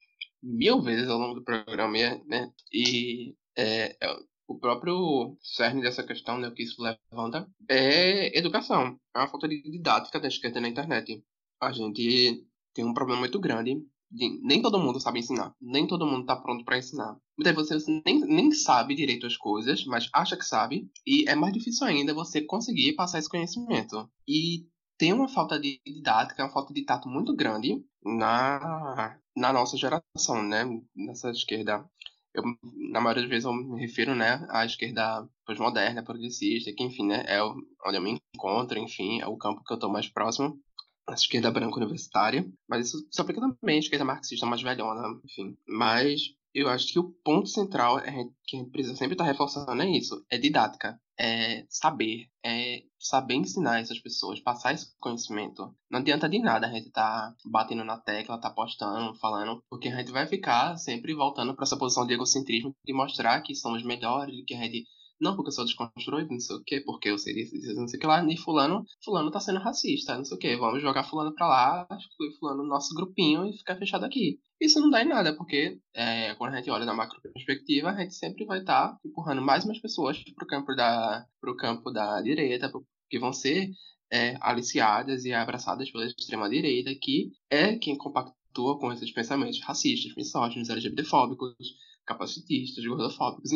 mil 0.43 0.81
vezes 0.81 1.09
ao 1.09 1.19
longo 1.19 1.35
do 1.35 1.45
programa, 1.45 1.93
né, 2.27 2.51
e 2.73 3.35
é, 3.57 3.97
é, 4.01 4.17
o 4.47 4.59
próprio 4.59 5.37
cerne 5.43 5.83
dessa 5.83 6.03
questão, 6.03 6.39
né, 6.39 6.49
o 6.49 6.55
que 6.55 6.63
isso 6.63 6.83
levanta, 6.83 7.47
é 7.69 8.37
educação. 8.39 8.99
É 9.15 9.19
uma 9.19 9.29
falta 9.29 9.49
de 9.49 9.61
didática 9.63 10.19
da 10.19 10.29
esquerda 10.29 10.61
na 10.61 10.69
internet. 10.69 11.23
A 11.61 11.73
gente 11.73 12.45
tem 12.75 12.85
um 12.85 12.95
problema 12.95 13.21
muito 13.21 13.39
grande 13.39 13.77
de- 14.11 14.41
nem 14.43 14.61
todo 14.61 14.79
mundo 14.79 15.01
sabe 15.01 15.21
ensinar. 15.21 15.55
Nem 15.61 15.87
todo 15.87 16.07
mundo 16.07 16.27
tá 16.27 16.37
pronto 16.37 16.65
pra 16.65 16.79
ensinar. 16.79 17.17
Muitas 17.39 17.55
vezes 17.69 17.85
você 17.85 18.03
nem, 18.05 18.21
nem 18.21 18.51
sabe 18.53 18.95
direito 18.95 19.27
as 19.27 19.37
coisas, 19.37 19.85
mas 19.87 20.09
acha 20.13 20.37
que 20.37 20.45
sabe. 20.45 20.91
E 21.07 21.29
é 21.29 21.35
mais 21.35 21.53
difícil 21.53 21.87
ainda 21.87 22.13
você 22.15 22.41
conseguir 22.43 22.95
passar 22.95 23.19
esse 23.19 23.29
conhecimento. 23.29 24.11
E 24.27 24.67
tem 24.99 25.13
uma 25.13 25.29
falta 25.29 25.59
de 25.59 25.81
didática, 25.87 26.43
uma 26.43 26.53
falta 26.53 26.75
de 26.75 26.85
tato 26.85 27.09
muito 27.09 27.35
grande 27.35 27.83
na, 28.05 29.17
na 29.37 29.53
nossa 29.53 29.77
geração, 29.77 30.43
né? 30.43 30.65
Nessa 30.95 31.31
esquerda. 31.31 31.89
Eu, 32.33 32.45
na 32.93 33.01
maioria 33.01 33.23
das 33.23 33.31
vezes 33.31 33.45
eu 33.45 33.53
me 33.53 33.81
refiro, 33.81 34.15
né, 34.15 34.47
à 34.51 34.65
esquerda 34.65 35.29
pós-moderna, 35.45 36.05
progressista, 36.05 36.73
que 36.73 36.85
enfim, 36.85 37.05
né, 37.09 37.25
é 37.27 37.43
onde 37.43 37.97
eu 37.97 38.01
me 38.01 38.21
encontro, 38.37 38.79
enfim, 38.79 39.21
é 39.21 39.27
o 39.27 39.37
campo 39.37 39.65
que 39.65 39.73
eu 39.75 39.79
tô 39.79 39.89
mais 39.89 40.09
próximo 40.09 40.57
esquerda 41.09 41.51
branca 41.51 41.77
universitária, 41.77 42.47
mas 42.69 42.89
isso 42.89 43.07
se 43.11 43.21
aplica 43.21 43.41
também 43.41 43.77
à 43.77 43.79
esquerda 43.81 44.05
marxista 44.05 44.47
mais 44.47 44.63
velhona, 44.63 45.21
enfim. 45.25 45.57
Mas 45.67 46.35
eu 46.55 46.69
acho 46.69 46.93
que 46.93 46.99
o 46.99 47.11
ponto 47.25 47.47
central 47.47 47.99
é 48.01 48.25
que 48.47 48.57
a 48.57 48.61
gente 48.61 48.71
precisa 48.71 48.97
sempre 48.97 49.15
estar 49.15 49.25
reforçando 49.25 49.81
é 49.83 49.89
isso, 49.89 50.25
é 50.29 50.37
didática, 50.37 51.01
é 51.19 51.65
saber, 51.69 52.29
é 52.45 52.83
saber 52.99 53.35
ensinar 53.35 53.81
essas 53.81 54.01
pessoas, 54.01 54.41
passar 54.41 54.75
esse 54.75 54.93
conhecimento. 54.99 55.75
Não 55.91 56.01
adianta 56.01 56.29
de 56.29 56.39
nada 56.41 56.67
a 56.67 56.73
gente 56.73 56.89
estar 56.89 57.35
batendo 57.45 57.85
na 57.85 57.99
tecla, 57.99 58.41
tá 58.41 58.51
postando, 58.51 59.15
falando, 59.19 59.63
porque 59.69 59.89
a 59.89 59.97
gente 59.97 60.11
vai 60.11 60.27
ficar 60.27 60.77
sempre 60.77 61.15
voltando 61.15 61.55
para 61.55 61.65
essa 61.65 61.77
posição 61.77 62.07
de 62.07 62.15
egocentrismo 62.15 62.75
de 62.85 62.93
mostrar 62.93 63.41
que 63.43 63.55
somos 63.55 63.85
melhores, 63.85 64.45
que 64.47 64.55
a 64.55 64.59
gente 64.59 64.87
não, 65.21 65.37
porque 65.37 65.49
eu 65.49 65.53
sou 65.53 65.65
desconstruído, 65.65 66.31
não 66.31 66.41
sei 66.41 66.57
o 66.57 66.63
quê, 66.65 66.81
porque 66.81 67.11
eu 67.11 67.17
disso, 67.17 67.55
não 67.75 67.87
sei 67.87 67.99
o 67.99 68.01
que 68.01 68.07
lá, 68.07 68.23
nem 68.23 68.37
fulano, 68.37 68.85
fulano 69.05 69.31
tá 69.31 69.39
sendo 69.39 69.61
racista, 69.61 70.17
não 70.17 70.25
sei 70.25 70.37
o 70.37 70.41
quê, 70.41 70.57
vamos 70.57 70.81
jogar 70.81 71.05
fulano 71.05 71.35
pra 71.35 71.47
lá, 71.47 71.87
excluir 71.99 72.33
fulano 72.39 72.63
no 72.63 72.69
nosso 72.69 72.95
grupinho 72.95 73.45
e 73.47 73.57
ficar 73.57 73.77
fechado 73.77 74.05
aqui. 74.05 74.41
Isso 74.61 74.81
não 74.81 74.91
dá 74.91 75.03
em 75.03 75.09
nada, 75.09 75.37
porque 75.37 75.79
é, 75.95 76.35
quando 76.37 76.55
a 76.55 76.57
gente 76.57 76.71
olha 76.71 76.85
na 76.87 76.95
macro 76.95 77.21
perspectiva, 77.21 77.91
a 77.91 78.01
gente 78.01 78.15
sempre 78.15 78.45
vai 78.47 78.61
estar 78.61 78.97
empurrando 79.05 79.43
mais 79.43 79.65
mais 79.65 79.79
pessoas 79.81 80.23
pro 80.35 80.47
campo 80.47 80.75
da, 80.75 81.27
pro 81.41 81.57
campo 81.57 81.91
da 81.91 82.21
direita, 82.23 82.71
que 83.09 83.19
vão 83.19 83.33
ser 83.33 83.71
é, 84.11 84.37
aliciadas 84.41 85.25
e 85.25 85.33
abraçadas 85.33 85.91
pela 85.91 86.07
extrema-direita, 86.07 86.95
que 87.01 87.31
é 87.49 87.77
quem 87.77 87.97
compactua 87.97 88.79
com 88.79 88.93
esses 88.93 89.13
pensamentos 89.13 89.61
racistas, 89.61 90.15
misóginos, 90.17 90.69
LGBTfóbicos, 90.69 91.55
capacitistas, 92.05 92.85
gordofóbicos, 92.85 93.53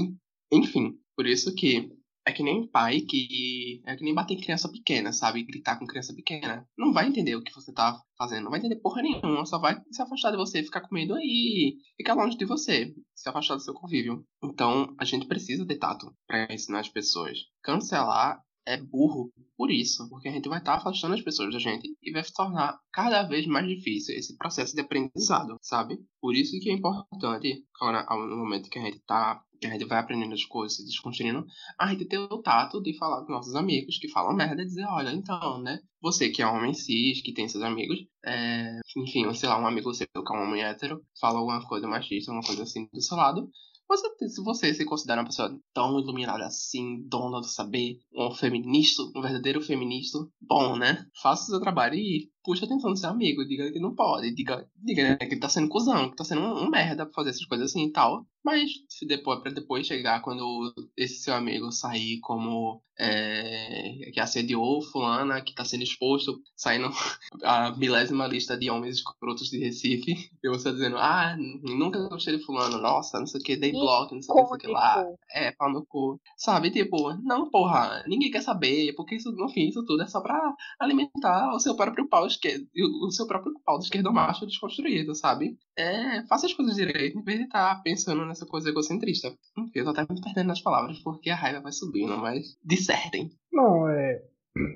enfim. 0.52 0.98
Por 1.16 1.26
isso 1.26 1.54
que 1.54 1.90
é 2.26 2.32
que 2.32 2.42
nem 2.42 2.66
pai 2.66 3.02
que. 3.02 3.82
É 3.86 3.94
que 3.94 4.02
nem 4.02 4.14
bater 4.14 4.34
em 4.34 4.40
criança 4.40 4.68
pequena, 4.70 5.12
sabe? 5.12 5.44
Gritar 5.44 5.78
com 5.78 5.86
criança 5.86 6.14
pequena. 6.14 6.66
Não 6.76 6.92
vai 6.92 7.06
entender 7.06 7.36
o 7.36 7.42
que 7.42 7.54
você 7.54 7.72
tá 7.72 8.00
fazendo. 8.16 8.44
Não 8.44 8.50
vai 8.50 8.60
entender 8.60 8.76
porra 8.76 9.02
nenhuma. 9.02 9.44
Só 9.44 9.58
vai 9.58 9.78
se 9.90 10.00
afastar 10.00 10.30
de 10.30 10.38
você, 10.38 10.62
ficar 10.62 10.80
com 10.80 10.94
medo 10.94 11.14
aí. 11.14 11.76
Ficar 11.96 12.14
longe 12.14 12.36
de 12.38 12.46
você. 12.46 12.94
Se 13.14 13.28
afastar 13.28 13.56
do 13.56 13.62
seu 13.62 13.74
convívio. 13.74 14.24
Então, 14.42 14.94
a 14.98 15.04
gente 15.04 15.26
precisa 15.26 15.66
ter 15.66 15.76
tato 15.76 16.14
pra 16.26 16.52
ensinar 16.52 16.80
as 16.80 16.88
pessoas. 16.88 17.38
Cancelar 17.62 18.40
é 18.66 18.80
burro 18.80 19.30
por 19.54 19.70
isso. 19.70 20.08
Porque 20.08 20.28
a 20.28 20.32
gente 20.32 20.48
vai 20.48 20.60
estar 20.60 20.76
afastando 20.76 21.12
as 21.12 21.20
pessoas 21.20 21.52
da 21.52 21.58
gente. 21.58 21.94
E 22.02 22.10
vai 22.10 22.24
se 22.24 22.32
tornar 22.32 22.78
cada 22.90 23.22
vez 23.24 23.46
mais 23.46 23.68
difícil 23.68 24.16
esse 24.16 24.34
processo 24.38 24.74
de 24.74 24.80
aprendizado, 24.80 25.58
sabe? 25.60 25.98
Por 26.22 26.34
isso 26.34 26.58
que 26.58 26.70
é 26.70 26.72
importante, 26.72 27.66
agora, 27.78 28.06
no 28.26 28.38
momento 28.38 28.70
que 28.70 28.78
a 28.78 28.82
gente 28.82 29.00
tá. 29.00 29.42
A 29.66 29.70
gente 29.70 29.84
vai 29.84 29.98
aprendendo 29.98 30.34
as 30.34 30.44
coisas, 30.44 30.76
se 30.76 30.84
desconstruindo, 30.84 31.44
a 31.78 31.86
gente 31.88 32.04
ter 32.06 32.18
o 32.18 32.42
tato 32.42 32.82
de 32.82 32.96
falar 32.96 33.24
com 33.24 33.32
nossos 33.32 33.54
amigos 33.54 33.98
que 33.98 34.08
falam 34.08 34.34
merda 34.34 34.62
e 34.62 34.66
dizer, 34.66 34.84
olha, 34.86 35.10
então, 35.10 35.60
né? 35.60 35.80
Você 36.00 36.28
que 36.28 36.42
é 36.42 36.46
homem 36.46 36.74
cis, 36.74 37.22
que 37.22 37.32
tem 37.32 37.48
seus 37.48 37.64
amigos, 37.64 37.98
é, 38.24 38.80
enfim, 38.96 39.32
sei 39.34 39.48
lá, 39.48 39.58
um 39.58 39.66
amigo 39.66 39.92
seu 39.94 40.06
que 40.06 40.32
é 40.34 40.36
um 40.36 40.42
homem 40.42 40.62
hétero, 40.62 41.02
fala 41.20 41.38
alguma 41.38 41.66
coisa 41.66 41.88
machista, 41.88 42.30
alguma 42.30 42.46
coisa 42.46 42.62
assim 42.62 42.88
do 42.92 43.00
seu 43.00 43.16
lado. 43.16 43.50
Você, 43.88 44.28
se 44.28 44.42
você 44.42 44.72
se 44.72 44.84
considera 44.84 45.20
uma 45.20 45.26
pessoa 45.26 45.58
tão 45.74 46.00
iluminada 46.00 46.46
assim, 46.46 47.06
dona 47.06 47.40
do 47.40 47.46
saber, 47.46 47.98
um 48.16 48.30
feminista, 48.34 49.02
um 49.14 49.20
verdadeiro 49.20 49.60
feminista, 49.60 50.18
bom, 50.40 50.76
né? 50.76 51.06
Faça 51.22 51.44
o 51.44 51.46
seu 51.46 51.60
trabalho 51.60 51.94
e 51.94 52.30
puxa 52.44 52.66
atenção 52.66 52.92
do 52.92 52.98
seu 52.98 53.10
amigo, 53.10 53.46
diga 53.46 53.72
que 53.72 53.80
não 53.80 53.94
pode, 53.94 54.30
diga, 54.32 54.68
diga 54.76 55.02
né, 55.02 55.16
que 55.16 55.24
ele 55.34 55.40
tá 55.40 55.48
sendo 55.48 55.68
cuzão, 55.68 56.10
que 56.10 56.16
tá 56.16 56.24
sendo 56.24 56.42
um, 56.42 56.64
um 56.64 56.70
merda 56.70 57.06
pra 57.06 57.14
fazer 57.14 57.30
essas 57.30 57.46
coisas 57.46 57.70
assim 57.70 57.86
e 57.86 57.90
tal. 57.90 58.26
Mas 58.44 58.70
se 58.90 59.06
depois, 59.06 59.40
pra 59.40 59.50
depois 59.50 59.86
chegar 59.86 60.20
quando 60.20 60.70
esse 60.94 61.22
seu 61.22 61.34
amigo 61.34 61.72
sair 61.72 62.20
como 62.20 62.82
é, 62.98 64.10
que 64.12 64.20
assediou 64.20 64.82
fulana, 64.82 65.40
que 65.40 65.54
tá 65.54 65.64
sendo 65.64 65.82
exposto, 65.82 66.38
saindo 66.54 66.88
a 67.42 67.74
milésima 67.74 68.26
lista 68.26 68.54
de 68.56 68.68
homens 68.70 68.96
escrotos 68.96 69.48
de 69.48 69.58
Recife, 69.58 70.30
e 70.44 70.48
você 70.48 70.70
dizendo, 70.72 70.98
ah, 70.98 71.34
nunca 71.38 72.06
gostei 72.08 72.36
de 72.36 72.44
fulano, 72.44 72.76
nossa, 72.78 73.18
não 73.18 73.26
sei 73.26 73.40
o 73.40 73.42
que, 73.42 73.56
dei 73.56 73.72
bloco, 73.72 74.14
não 74.14 74.22
sei 74.22 74.34
o 74.34 74.58
que, 74.58 74.66
lá. 74.66 75.06
É, 75.32 75.50
pau 75.52 75.72
no 75.72 75.84
cu. 75.86 76.20
Sabe, 76.36 76.70
tipo, 76.70 77.14
não, 77.22 77.50
porra, 77.50 78.04
ninguém 78.06 78.30
quer 78.30 78.42
saber, 78.42 78.92
porque 78.94 79.14
isso, 79.14 79.32
no 79.32 79.48
fim, 79.48 79.68
isso 79.68 79.84
tudo 79.86 80.02
é 80.02 80.06
só 80.06 80.20
pra 80.20 80.54
alimentar 80.78 81.54
o 81.54 81.58
seu 81.58 81.74
próprio 81.74 82.06
pau 82.08 82.26
esquerdo, 82.34 82.66
o 83.02 83.10
seu 83.10 83.26
próprio 83.26 83.54
pau 83.64 83.78
do 83.78 83.84
esquerdo 83.84 84.12
macho 84.12 84.46
desconstruído, 84.46 85.14
sabe? 85.14 85.58
É, 85.76 86.22
faça 86.26 86.46
as 86.46 86.52
coisas 86.52 86.76
direito, 86.76 87.18
em 87.18 87.22
vez 87.22 87.38
de 87.38 87.44
estar 87.44 87.82
pensando 87.82 88.24
nessa 88.24 88.46
coisa 88.46 88.68
egocentrista. 88.68 89.28
Enfim, 89.56 89.78
eu 89.78 89.84
tô 89.84 89.90
até 89.90 90.02
me 90.02 90.20
perdendo 90.20 90.48
nas 90.48 90.60
palavras, 90.60 90.98
porque 91.00 91.30
a 91.30 91.36
raiva 91.36 91.60
vai 91.60 91.72
subindo, 91.72 92.16
mas 92.18 92.58
dissertem. 92.64 93.30
Não, 93.52 93.88
é. 93.88 94.22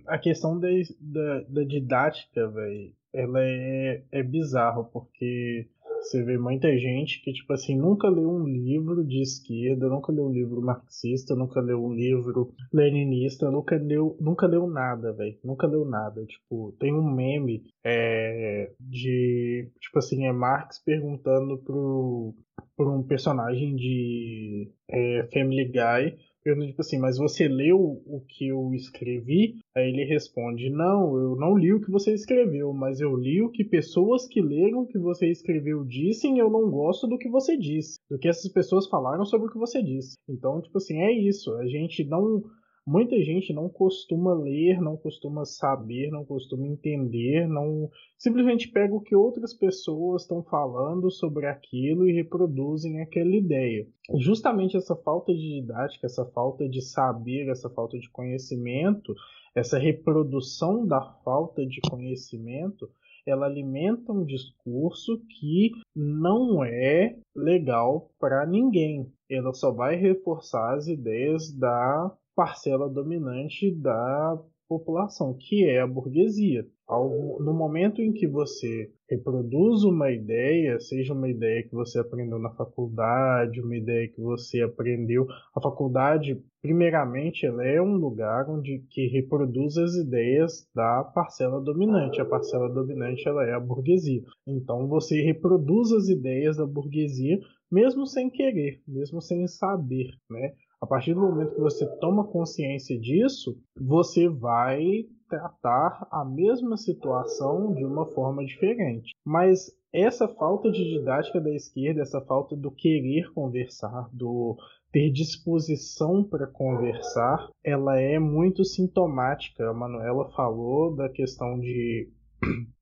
A 0.07 0.19
questão 0.19 0.59
da, 0.59 0.69
da, 1.01 1.41
da 1.49 1.65
didática, 1.65 2.49
velho, 2.49 2.93
ela 3.13 3.41
é, 3.41 4.05
é 4.11 4.23
bizarro, 4.23 4.85
porque 4.93 5.69
você 6.09 6.23
vê 6.23 6.39
muita 6.39 6.77
gente 6.79 7.21
que, 7.23 7.33
tipo 7.33 7.53
assim, 7.53 7.77
nunca 7.77 8.09
leu 8.09 8.31
um 8.31 8.47
livro 8.47 9.05
de 9.05 9.21
esquerda, 9.21 9.89
nunca 9.89 10.11
leu 10.11 10.27
um 10.27 10.33
livro 10.33 10.63
marxista, 10.63 11.35
nunca 11.35 11.61
leu 11.61 11.85
um 11.85 11.93
livro 11.93 12.55
leninista, 12.73 13.51
nunca 13.51 13.77
leu, 13.77 14.17
nunca 14.19 14.47
leu 14.47 14.67
nada, 14.67 15.13
velho. 15.13 15.39
Nunca 15.45 15.67
leu 15.67 15.85
nada. 15.85 16.25
Tipo, 16.25 16.73
tem 16.81 16.95
um 16.95 17.15
meme 17.15 17.65
é, 17.85 18.73
de. 18.81 19.69
Tipo 19.81 19.99
assim, 19.99 20.27
é 20.27 20.33
Marx 20.33 20.79
perguntando 20.83 21.59
pro, 21.59 22.35
pro 22.75 22.99
um 22.99 23.03
personagem 23.03 23.77
de 23.77 24.71
é, 24.89 25.29
Family 25.33 25.67
Guy 25.67 26.28
pergunta 26.43 26.69
tipo 26.69 26.81
assim, 26.81 26.99
mas 26.99 27.19
você 27.19 27.49
leu 27.49 27.79
o 27.79 28.23
que 28.27 28.49
eu 28.49 28.73
escrevi? 28.75 29.57
Aí 29.77 29.89
ele 29.89 30.05
responde, 30.05 30.71
não, 30.71 31.17
eu 31.17 31.37
não 31.37 31.57
li 31.57 31.73
o 31.73 31.81
que 31.81 31.91
você 31.91 32.13
escreveu, 32.13 32.73
mas 32.73 33.01
eu 33.01 33.17
li 33.17 33.43
o 33.43 33.51
que 33.51 33.65
pessoas 33.65 34.27
que 34.27 34.41
leram 34.41 34.81
o 34.81 34.87
que 34.87 34.99
você 34.99 35.31
escreveu 35.31 35.85
dissem 35.85 36.39
eu 36.39 36.51
não 36.51 36.71
gosto 36.71 37.07
do 37.07 37.19
que 37.19 37.29
você 37.29 37.57
disse, 37.57 37.99
do 38.11 38.19
que 38.19 38.29
essas 38.29 38.51
pessoas 38.53 38.89
falaram 38.89 39.25
sobre 39.25 39.49
o 39.49 39.51
que 39.51 39.59
você 39.59 39.83
disse. 39.83 40.17
Então, 40.29 40.61
tipo 40.61 40.79
assim, 40.79 41.01
é 41.01 41.13
isso, 41.13 41.53
a 41.57 41.67
gente 41.67 42.05
não... 42.05 42.43
Muita 42.91 43.21
gente 43.23 43.53
não 43.53 43.69
costuma 43.69 44.33
ler, 44.33 44.81
não 44.81 44.97
costuma 44.97 45.45
saber, 45.45 46.11
não 46.11 46.25
costuma 46.25 46.67
entender, 46.67 47.47
não 47.47 47.91
simplesmente 48.17 48.67
pega 48.67 48.95
o 48.95 49.01
que 49.03 49.15
outras 49.15 49.53
pessoas 49.53 50.23
estão 50.23 50.43
falando 50.43 51.11
sobre 51.11 51.47
aquilo 51.47 52.09
e 52.09 52.15
reproduzem 52.15 53.03
aquela 53.03 53.37
ideia. 53.37 53.87
Justamente 54.15 54.75
essa 54.75 54.97
falta 54.97 55.35
de 55.35 55.61
didática, 55.61 56.07
essa 56.07 56.25
falta 56.25 56.67
de 56.67 56.81
saber, 56.81 57.51
essa 57.51 57.69
falta 57.69 57.99
de 57.99 58.09
conhecimento, 58.09 59.15
essa 59.55 59.79
reprodução 59.79 60.87
da 60.87 61.03
falta 61.23 61.67
de 61.67 61.83
conhecimento, 61.91 62.89
ela 63.27 63.45
alimenta 63.45 64.15
um 64.15 64.25
discurso 64.25 65.21
que 65.39 65.73
não 65.95 66.65
é 66.65 67.19
legal 67.37 68.11
para 68.19 68.47
ninguém. 68.47 69.13
Ela 69.29 69.53
só 69.53 69.71
vai 69.71 69.95
reforçar 69.95 70.75
as 70.75 70.89
ideias 70.89 71.53
da 71.53 72.17
parcela 72.39 72.89
dominante 72.89 73.69
da 73.75 74.41
população, 74.69 75.35
que 75.37 75.65
é 75.65 75.81
a 75.81 75.87
burguesia. 75.89 76.65
No 76.89 77.53
momento 77.53 78.01
em 78.01 78.13
que 78.13 78.29
você 78.29 78.93
reproduz 79.11 79.83
uma 79.83 80.09
ideia, 80.13 80.79
seja 80.79 81.15
uma 81.15 81.29
ideia 81.29 81.65
que 81.65 81.75
você 81.75 81.99
aprendeu 81.99 82.39
na 82.39 82.51
faculdade, 82.51 83.61
uma 83.61 83.77
ideia 83.77 84.07
que 84.07 84.21
você 84.21 84.63
aprendeu, 84.63 85.27
a 85.53 85.61
faculdade, 85.61 86.41
primeiramente, 86.63 87.45
ela 87.45 87.65
é 87.65 87.83
um 87.83 87.97
lugar 87.97 88.49
onde 88.49 88.85
que 88.89 89.09
reproduz 89.09 89.77
as 89.77 89.97
ideias 89.97 90.65
da 90.73 91.03
parcela 91.03 91.61
dominante. 91.61 92.21
A 92.21 92.25
parcela 92.25 92.69
dominante 92.73 93.27
ela 93.27 93.45
é 93.45 93.53
a 93.53 93.61
burguesia. 93.61 94.23
Então 94.47 94.87
você 94.87 95.21
reproduz 95.23 95.91
as 95.91 96.09
ideias 96.09 96.57
da 96.57 96.67
burguesia, 96.67 97.41
mesmo 97.69 98.07
sem 98.07 98.31
querer, 98.31 98.81
mesmo 98.87 99.21
sem 99.21 99.45
saber, 99.49 100.07
né? 100.31 100.53
A 100.81 100.87
partir 100.87 101.15
do 101.15 101.21
momento 101.21 101.55
que 101.55 101.61
você 101.61 101.87
toma 101.99 102.25
consciência 102.25 102.99
disso, 102.99 103.59
você 103.77 104.29
vai 104.29 105.07
tratar 105.29 106.07
a 106.11 106.25
mesma 106.25 106.77
situação 106.77 107.75
de 107.75 107.85
uma 107.85 108.07
forma 108.15 108.45
diferente. 108.45 109.13
Mas 109.25 109.71
essa 109.93 110.29
falta 110.29 110.71
de 110.71 110.85
didática 110.85 111.41
da 111.41 111.51
esquerda, 111.51 112.03
essa 112.03 112.21
falta 112.21 112.57
do 112.57 112.71
querer 112.71 113.33
conversar, 113.33 114.09
do 114.13 114.57
ter 114.93 115.11
disposição 115.11 116.25
para 116.25 116.47
conversar, 116.47 117.49
ela 117.63 117.99
é 118.01 118.19
muito 118.19 118.65
sintomática. 118.65 119.69
A 119.69 119.75
Manuela 119.75 120.31
falou 120.31 120.95
da 120.95 121.09
questão 121.09 121.59
de 121.59 122.11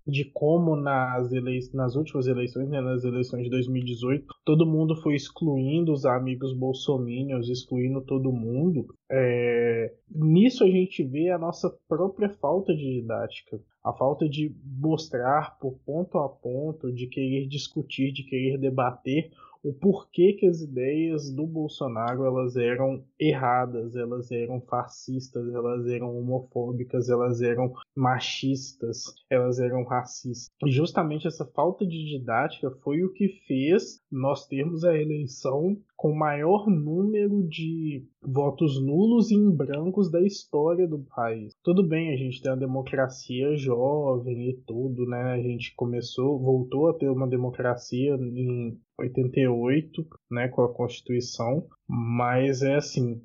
de 0.06 0.24
como 0.24 0.76
nas, 0.76 1.32
elei 1.32 1.58
nas 1.74 1.96
últimas 1.96 2.26
eleições, 2.26 2.68
né, 2.68 2.80
nas 2.80 3.02
eleições 3.02 3.44
de 3.44 3.50
2018, 3.50 4.26
todo 4.44 4.66
mundo 4.66 4.94
foi 5.02 5.16
excluindo 5.16 5.92
os 5.92 6.04
amigos 6.04 6.52
bolsominions, 6.52 7.48
excluindo 7.48 8.00
todo 8.00 8.32
mundo. 8.32 8.86
É... 9.10 9.92
Nisso 10.08 10.62
a 10.62 10.68
gente 10.68 11.02
vê 11.02 11.30
a 11.30 11.38
nossa 11.38 11.76
própria 11.88 12.28
falta 12.28 12.74
de 12.74 13.00
didática, 13.00 13.60
a 13.82 13.92
falta 13.92 14.28
de 14.28 14.54
mostrar 14.64 15.58
por 15.58 15.78
ponto 15.84 16.18
a 16.18 16.28
ponto, 16.28 16.92
de 16.92 17.08
querer 17.08 17.46
discutir, 17.48 18.12
de 18.12 18.22
querer 18.22 18.58
debater 18.58 19.30
o 19.66 19.72
porquê 19.72 20.32
que 20.34 20.46
as 20.46 20.60
ideias 20.60 21.28
do 21.28 21.44
Bolsonaro 21.44 22.24
elas 22.24 22.56
eram 22.56 23.02
erradas, 23.18 23.96
elas 23.96 24.30
eram 24.30 24.60
fascistas, 24.60 25.52
elas 25.52 25.88
eram 25.88 26.16
homofóbicas, 26.16 27.08
elas 27.08 27.42
eram 27.42 27.72
machistas, 27.94 29.12
elas 29.28 29.58
eram 29.58 29.82
racistas. 29.82 30.48
E 30.64 30.70
justamente 30.70 31.26
essa 31.26 31.44
falta 31.44 31.84
de 31.84 32.04
didática 32.04 32.70
foi 32.82 33.02
o 33.02 33.12
que 33.12 33.28
fez 33.48 34.00
nós 34.10 34.46
termos 34.46 34.84
a 34.84 34.96
eleição 34.96 35.76
com 35.96 36.10
o 36.10 36.18
maior 36.18 36.68
número 36.68 37.42
de 37.48 38.04
votos 38.22 38.80
nulos 38.84 39.30
e 39.30 39.34
em 39.34 39.50
brancos 39.50 40.10
da 40.10 40.20
história 40.20 40.86
do 40.86 40.98
país. 41.14 41.52
Tudo 41.64 41.82
bem, 41.82 42.12
a 42.12 42.16
gente 42.16 42.42
tem 42.42 42.52
a 42.52 42.56
democracia 42.56 43.56
jovem 43.56 44.50
e 44.50 44.56
tudo, 44.66 45.06
né? 45.06 45.32
A 45.32 45.40
gente 45.40 45.74
começou, 45.74 46.38
voltou 46.38 46.88
a 46.88 46.94
ter 46.94 47.08
uma 47.08 47.26
democracia 47.26 48.14
em 48.14 48.78
88, 48.98 50.06
né, 50.30 50.48
com 50.48 50.62
a 50.62 50.72
Constituição, 50.72 51.66
mas 51.86 52.62
é 52.62 52.76
assim, 52.76 53.20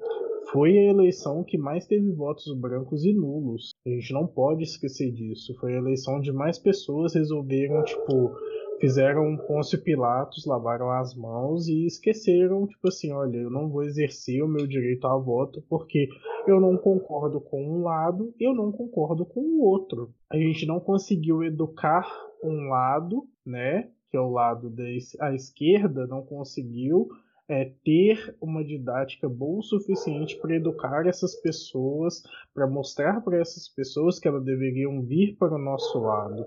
foi 0.52 0.78
a 0.78 0.84
eleição 0.84 1.44
que 1.46 1.58
mais 1.58 1.86
teve 1.86 2.12
votos 2.12 2.54
brancos 2.60 3.06
e 3.06 3.14
nulos. 3.14 3.74
A 3.86 3.90
gente 3.90 4.12
não 4.14 4.28
pode 4.28 4.64
esquecer 4.64 5.12
disso. 5.12 5.56
Foi 5.60 5.74
a 5.74 5.78
eleição 5.78 6.18
onde 6.18 6.32
mais 6.34 6.60
pessoas 6.60 7.14
resolveram, 7.16 7.84
tipo, 7.86 8.36
fizeram 8.82 9.38
Pôncio 9.38 9.80
Pilatos, 9.82 10.46
lavaram 10.46 10.90
as 10.90 11.14
mãos 11.14 11.68
e 11.68 11.86
esqueceram, 11.86 12.66
tipo 12.66 12.88
assim, 12.88 13.14
olha, 13.14 13.38
eu 13.38 13.52
não 13.52 13.70
vou 13.70 13.84
exercer 13.84 14.44
o 14.44 14.48
meu 14.48 14.66
direito 14.66 15.06
a 15.06 15.16
voto 15.16 15.64
porque 15.70 16.10
eu 16.48 16.60
não 16.60 16.76
concordo 16.76 17.40
com 17.40 17.64
um 17.64 17.84
lado, 17.84 18.34
eu 18.40 18.56
não 18.56 18.72
concordo 18.72 19.24
com 19.24 19.40
o 19.40 19.64
outro. 19.64 20.12
A 20.32 20.36
gente 20.36 20.66
não 20.66 20.80
conseguiu 20.80 21.44
educar 21.44 22.12
um 22.44 22.70
lado, 22.70 23.28
né, 23.46 23.90
que 24.10 24.18
é 24.18 24.20
o 24.20 24.32
lado 24.32 24.70
da 24.70 24.84
a 25.22 25.34
esquerda, 25.34 26.08
não 26.08 26.24
conseguiu 26.24 27.08
é, 27.48 27.72
ter 27.86 28.36
uma 28.42 28.64
didática 28.64 29.30
boa 29.30 29.60
o 29.60 29.64
suficiente 29.64 30.40
para 30.40 30.56
educar 30.56 31.06
essas 31.06 31.36
pessoas, 31.36 32.24
para 32.52 32.66
mostrar 32.66 33.22
para 33.22 33.40
essas 33.40 33.70
pessoas 33.70 34.18
que 34.18 34.28
elas 34.28 34.44
deveriam 34.44 35.04
vir 35.04 35.36
para 35.38 35.54
o 35.54 35.60
nosso 35.60 36.00
lado 36.00 36.44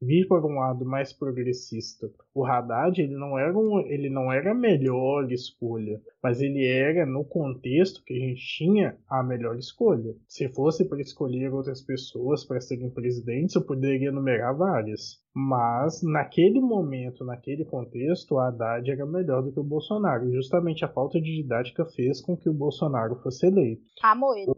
vir 0.00 0.26
para 0.26 0.46
um 0.46 0.58
lado 0.58 0.84
mais 0.84 1.12
progressista. 1.12 2.10
O 2.34 2.44
Haddad 2.44 3.00
ele 3.00 3.16
não 3.16 3.38
era 3.38 3.56
um, 3.56 3.80
ele 3.80 4.10
não 4.10 4.32
era 4.32 4.52
a 4.52 4.54
melhor 4.54 5.30
escolha, 5.32 6.00
mas 6.22 6.40
ele 6.40 6.66
era 6.66 7.06
no 7.06 7.24
contexto 7.24 8.02
que 8.04 8.14
a 8.14 8.18
gente 8.18 8.44
tinha 8.46 8.98
a 9.08 9.22
melhor 9.22 9.56
escolha. 9.56 10.14
Se 10.28 10.48
fosse 10.48 10.84
para 10.84 11.00
escolher 11.00 11.52
outras 11.52 11.82
pessoas 11.82 12.44
para 12.44 12.60
serem 12.60 12.90
presidentes, 12.90 13.54
eu 13.54 13.62
poderia 13.62 14.08
enumerar 14.08 14.56
várias. 14.56 15.20
Mas 15.34 16.02
naquele 16.02 16.60
momento, 16.60 17.24
naquele 17.24 17.64
contexto, 17.64 18.34
o 18.34 18.38
Haddad 18.38 18.90
era 18.90 19.04
melhor 19.04 19.42
do 19.42 19.52
que 19.52 19.60
o 19.60 19.64
Bolsonaro. 19.64 20.32
Justamente 20.32 20.84
a 20.84 20.88
falta 20.88 21.20
de 21.20 21.42
didática 21.42 21.84
fez 21.84 22.20
com 22.20 22.36
que 22.36 22.48
o 22.48 22.54
Bolsonaro 22.54 23.16
fosse 23.16 23.46
eleito. 23.46 23.82
Amoedo. 24.02 24.56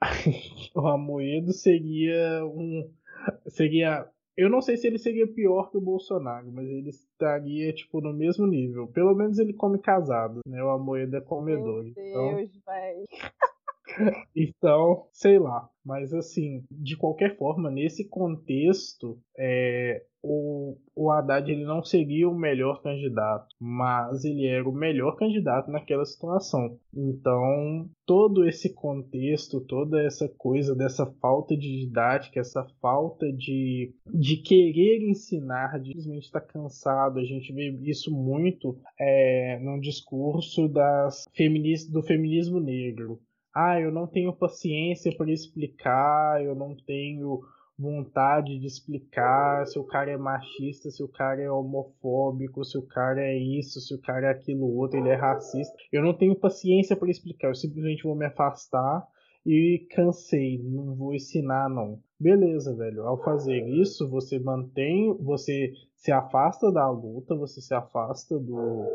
o 0.74 0.86
Amoedo 0.86 1.52
seria 1.52 2.44
um 2.44 2.90
seria 3.48 4.06
eu 4.36 4.48
não 4.48 4.60
sei 4.62 4.76
se 4.76 4.86
ele 4.86 4.98
seria 4.98 5.26
pior 5.26 5.70
que 5.70 5.76
o 5.76 5.80
Bolsonaro, 5.80 6.50
mas 6.52 6.68
ele 6.68 6.88
estaria, 6.88 7.72
tipo, 7.72 8.00
no 8.00 8.12
mesmo 8.12 8.46
nível. 8.46 8.86
Pelo 8.88 9.14
menos 9.14 9.38
ele 9.38 9.52
come 9.52 9.78
casado, 9.78 10.40
né? 10.46 10.62
O 10.62 10.70
Amoedo 10.70 11.16
é 11.16 11.20
comedor. 11.20 11.82
Meu 11.82 11.92
então... 11.92 12.36
Deus, 12.36 12.50
velho. 12.64 13.06
Então, 14.34 15.06
sei 15.12 15.38
lá. 15.38 15.68
Mas 15.84 16.12
assim, 16.12 16.64
de 16.70 16.96
qualquer 16.96 17.36
forma, 17.36 17.70
nesse 17.70 18.08
contexto, 18.08 19.18
é, 19.36 20.04
o, 20.22 20.76
o 20.94 21.10
Haddad 21.10 21.50
ele 21.50 21.64
não 21.64 21.82
seria 21.82 22.28
o 22.28 22.38
melhor 22.38 22.80
candidato, 22.80 23.48
mas 23.58 24.24
ele 24.24 24.46
era 24.46 24.68
o 24.68 24.72
melhor 24.72 25.16
candidato 25.16 25.70
naquela 25.70 26.04
situação. 26.04 26.78
Então, 26.94 27.90
todo 28.06 28.46
esse 28.46 28.72
contexto, 28.72 29.60
toda 29.60 30.00
essa 30.00 30.28
coisa 30.28 30.76
dessa 30.76 31.06
falta 31.20 31.56
de 31.56 31.80
didática, 31.80 32.38
essa 32.38 32.64
falta 32.80 33.32
de, 33.32 33.92
de 34.06 34.36
querer 34.36 35.02
ensinar, 35.02 35.80
de 35.80 35.88
simplesmente 35.88 36.24
estar 36.26 36.42
cansado, 36.42 37.18
a 37.18 37.24
gente 37.24 37.52
vê 37.52 37.70
isso 37.82 38.12
muito 38.12 38.78
é, 38.98 39.58
no 39.60 39.80
discurso 39.80 40.68
das 40.68 41.24
feminist, 41.34 41.90
do 41.90 42.02
feminismo 42.02 42.60
negro 42.60 43.20
ah, 43.54 43.80
eu 43.80 43.92
não 43.92 44.06
tenho 44.06 44.32
paciência 44.32 45.14
para 45.16 45.30
explicar, 45.30 46.42
eu 46.42 46.54
não 46.54 46.74
tenho 46.74 47.40
vontade 47.78 48.58
de 48.58 48.66
explicar 48.66 49.66
se 49.66 49.78
o 49.78 49.84
cara 49.84 50.10
é 50.10 50.16
machista, 50.16 50.90
se 50.90 51.02
o 51.02 51.08
cara 51.08 51.42
é 51.42 51.50
homofóbico, 51.50 52.64
se 52.64 52.78
o 52.78 52.82
cara 52.82 53.20
é 53.20 53.36
isso, 53.36 53.80
se 53.80 53.94
o 53.94 54.00
cara 54.00 54.28
é 54.28 54.30
aquilo 54.30 54.76
outro, 54.76 54.98
ele 54.98 55.08
é 55.08 55.16
racista. 55.16 55.74
Eu 55.90 56.02
não 56.02 56.14
tenho 56.14 56.36
paciência 56.36 56.96
para 56.96 57.10
explicar, 57.10 57.48
eu 57.48 57.54
simplesmente 57.54 58.04
vou 58.04 58.14
me 58.14 58.26
afastar 58.26 59.06
e 59.44 59.86
cansei, 59.90 60.62
não 60.62 60.94
vou 60.94 61.14
ensinar 61.14 61.68
não. 61.68 61.98
Beleza, 62.18 62.74
velho. 62.76 63.02
Ao 63.02 63.20
fazer 63.22 63.66
isso, 63.66 64.08
você 64.08 64.38
mantém, 64.38 65.12
você 65.18 65.72
se 65.96 66.12
afasta 66.12 66.70
da 66.70 66.88
luta, 66.88 67.34
você 67.34 67.60
se 67.60 67.74
afasta 67.74 68.38
do 68.38 68.86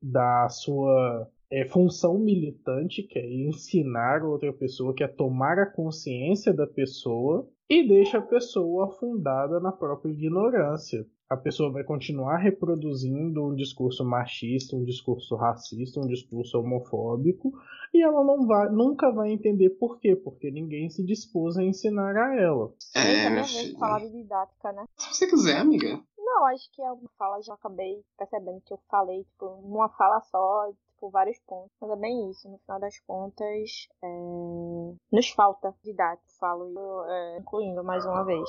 da 0.00 0.48
sua 0.48 1.28
é, 1.50 1.64
função 1.64 2.18
militante, 2.18 3.02
que 3.02 3.18
é 3.18 3.26
ensinar 3.26 4.22
outra 4.22 4.52
pessoa, 4.52 4.94
que 4.94 5.02
é 5.02 5.08
tomar 5.08 5.58
a 5.58 5.66
consciência 5.66 6.52
da 6.52 6.66
pessoa 6.66 7.48
e 7.68 7.86
deixa 7.86 8.18
a 8.18 8.22
pessoa 8.22 8.86
afundada 8.86 9.60
na 9.60 9.72
própria 9.72 10.10
ignorância. 10.10 11.06
A 11.28 11.36
pessoa 11.36 11.70
vai 11.70 11.84
continuar 11.84 12.38
reproduzindo 12.38 13.44
um 13.44 13.54
discurso 13.54 14.02
machista, 14.02 14.74
um 14.74 14.84
discurso 14.84 15.36
racista, 15.36 16.00
um 16.00 16.06
discurso 16.06 16.58
homofóbico, 16.58 17.52
e 17.92 18.02
ela 18.02 18.24
não 18.24 18.46
vai, 18.46 18.70
nunca 18.70 19.10
vai 19.10 19.30
entender 19.30 19.70
por 19.70 20.00
quê, 20.00 20.16
porque 20.16 20.50
ninguém 20.50 20.88
se 20.88 21.04
dispôs 21.04 21.58
a 21.58 21.64
ensinar 21.64 22.16
a 22.16 22.34
ela. 22.34 22.72
É, 22.94 23.28
minha 23.28 23.42
vez 23.42 23.54
filho. 23.54 23.78
falar 23.78 24.00
de 24.00 24.10
didática, 24.10 24.72
né? 24.72 24.84
Se 24.96 25.14
você 25.14 25.26
quiser, 25.26 25.58
amiga. 25.58 26.00
Não, 26.28 26.44
acho 26.44 26.70
que 26.72 26.82
alguma 26.82 27.08
fala 27.16 27.40
já 27.40 27.54
acabei 27.54 28.04
percebendo 28.18 28.60
que 28.60 28.74
eu 28.74 28.78
falei, 28.90 29.24
tipo, 29.24 29.46
numa 29.62 29.88
fala 29.88 30.20
só, 30.20 30.70
tipo, 30.92 31.08
vários 31.08 31.38
pontos. 31.40 31.72
Mas 31.80 31.90
é 31.90 31.96
bem 31.96 32.30
isso, 32.30 32.50
no 32.50 32.58
final 32.58 32.78
das 32.78 33.00
contas, 33.00 33.88
é... 34.02 34.94
nos 35.10 35.30
falta 35.30 35.74
didática, 35.82 36.28
falo 36.38 37.04
é, 37.06 37.38
incluindo 37.38 37.82
mais 37.82 38.04
uma 38.04 38.24
vez. 38.24 38.48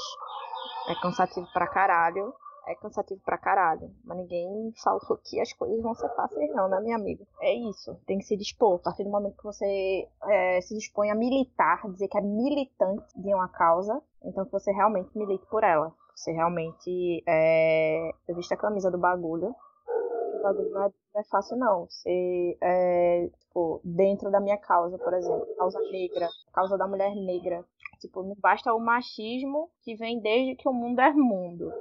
É 0.89 0.95
cansativo 1.01 1.47
pra 1.53 1.67
caralho. 1.67 2.33
É 2.67 2.75
cansativo 2.75 3.21
pra 3.23 3.37
caralho. 3.37 3.89
Mas 4.03 4.17
ninguém 4.17 4.73
falou 4.83 5.17
que 5.23 5.39
as 5.39 5.53
coisas 5.53 5.81
vão 5.81 5.95
ser 5.95 6.09
fáceis, 6.15 6.53
não, 6.53 6.67
né, 6.67 6.81
minha 6.81 6.97
amiga? 6.97 7.25
É 7.39 7.53
isso. 7.53 7.95
Tem 8.05 8.19
que 8.19 8.25
se 8.25 8.35
dispor. 8.35 8.75
A 8.75 8.79
partir 8.79 9.05
do 9.05 9.09
momento 9.09 9.37
que 9.37 9.43
você 9.43 10.07
é, 10.27 10.61
se 10.61 10.75
dispõe 10.75 11.09
a 11.09 11.15
militar, 11.15 11.81
dizer 11.91 12.09
que 12.09 12.17
é 12.17 12.21
militante 12.21 13.07
de 13.15 13.33
uma 13.33 13.47
causa, 13.47 14.03
então 14.21 14.45
que 14.45 14.51
você 14.51 14.71
realmente 14.71 15.17
milite 15.17 15.45
por 15.47 15.63
ela. 15.63 15.91
Você 16.19 16.33
realmente 16.33 17.23
é, 17.25 18.11
eu 18.27 18.35
viste 18.35 18.53
a 18.53 18.57
camisa 18.57 18.91
do 18.91 18.97
bagulho. 18.97 19.55
O 20.33 20.43
bagulho 20.43 20.69
não 20.69 20.83
é, 20.83 20.91
não 21.13 21.21
é 21.21 21.23
fácil, 21.23 21.55
não. 21.55 21.85
Você, 21.85 22.57
é, 22.61 23.29
tipo, 23.39 23.79
dentro 23.85 24.29
da 24.29 24.41
minha 24.41 24.57
causa, 24.57 24.97
por 24.97 25.13
exemplo, 25.13 25.47
causa 25.57 25.79
negra, 25.89 26.27
causa 26.51 26.77
da 26.77 26.85
mulher 26.85 27.15
negra. 27.15 27.63
Tipo, 28.01 28.21
não 28.21 28.35
basta 28.37 28.73
o 28.73 28.79
machismo 28.81 29.69
que 29.81 29.95
vem 29.95 30.19
desde 30.19 30.57
que 30.57 30.67
o 30.67 30.73
mundo 30.73 30.99
é 30.99 31.13
mundo. 31.13 31.71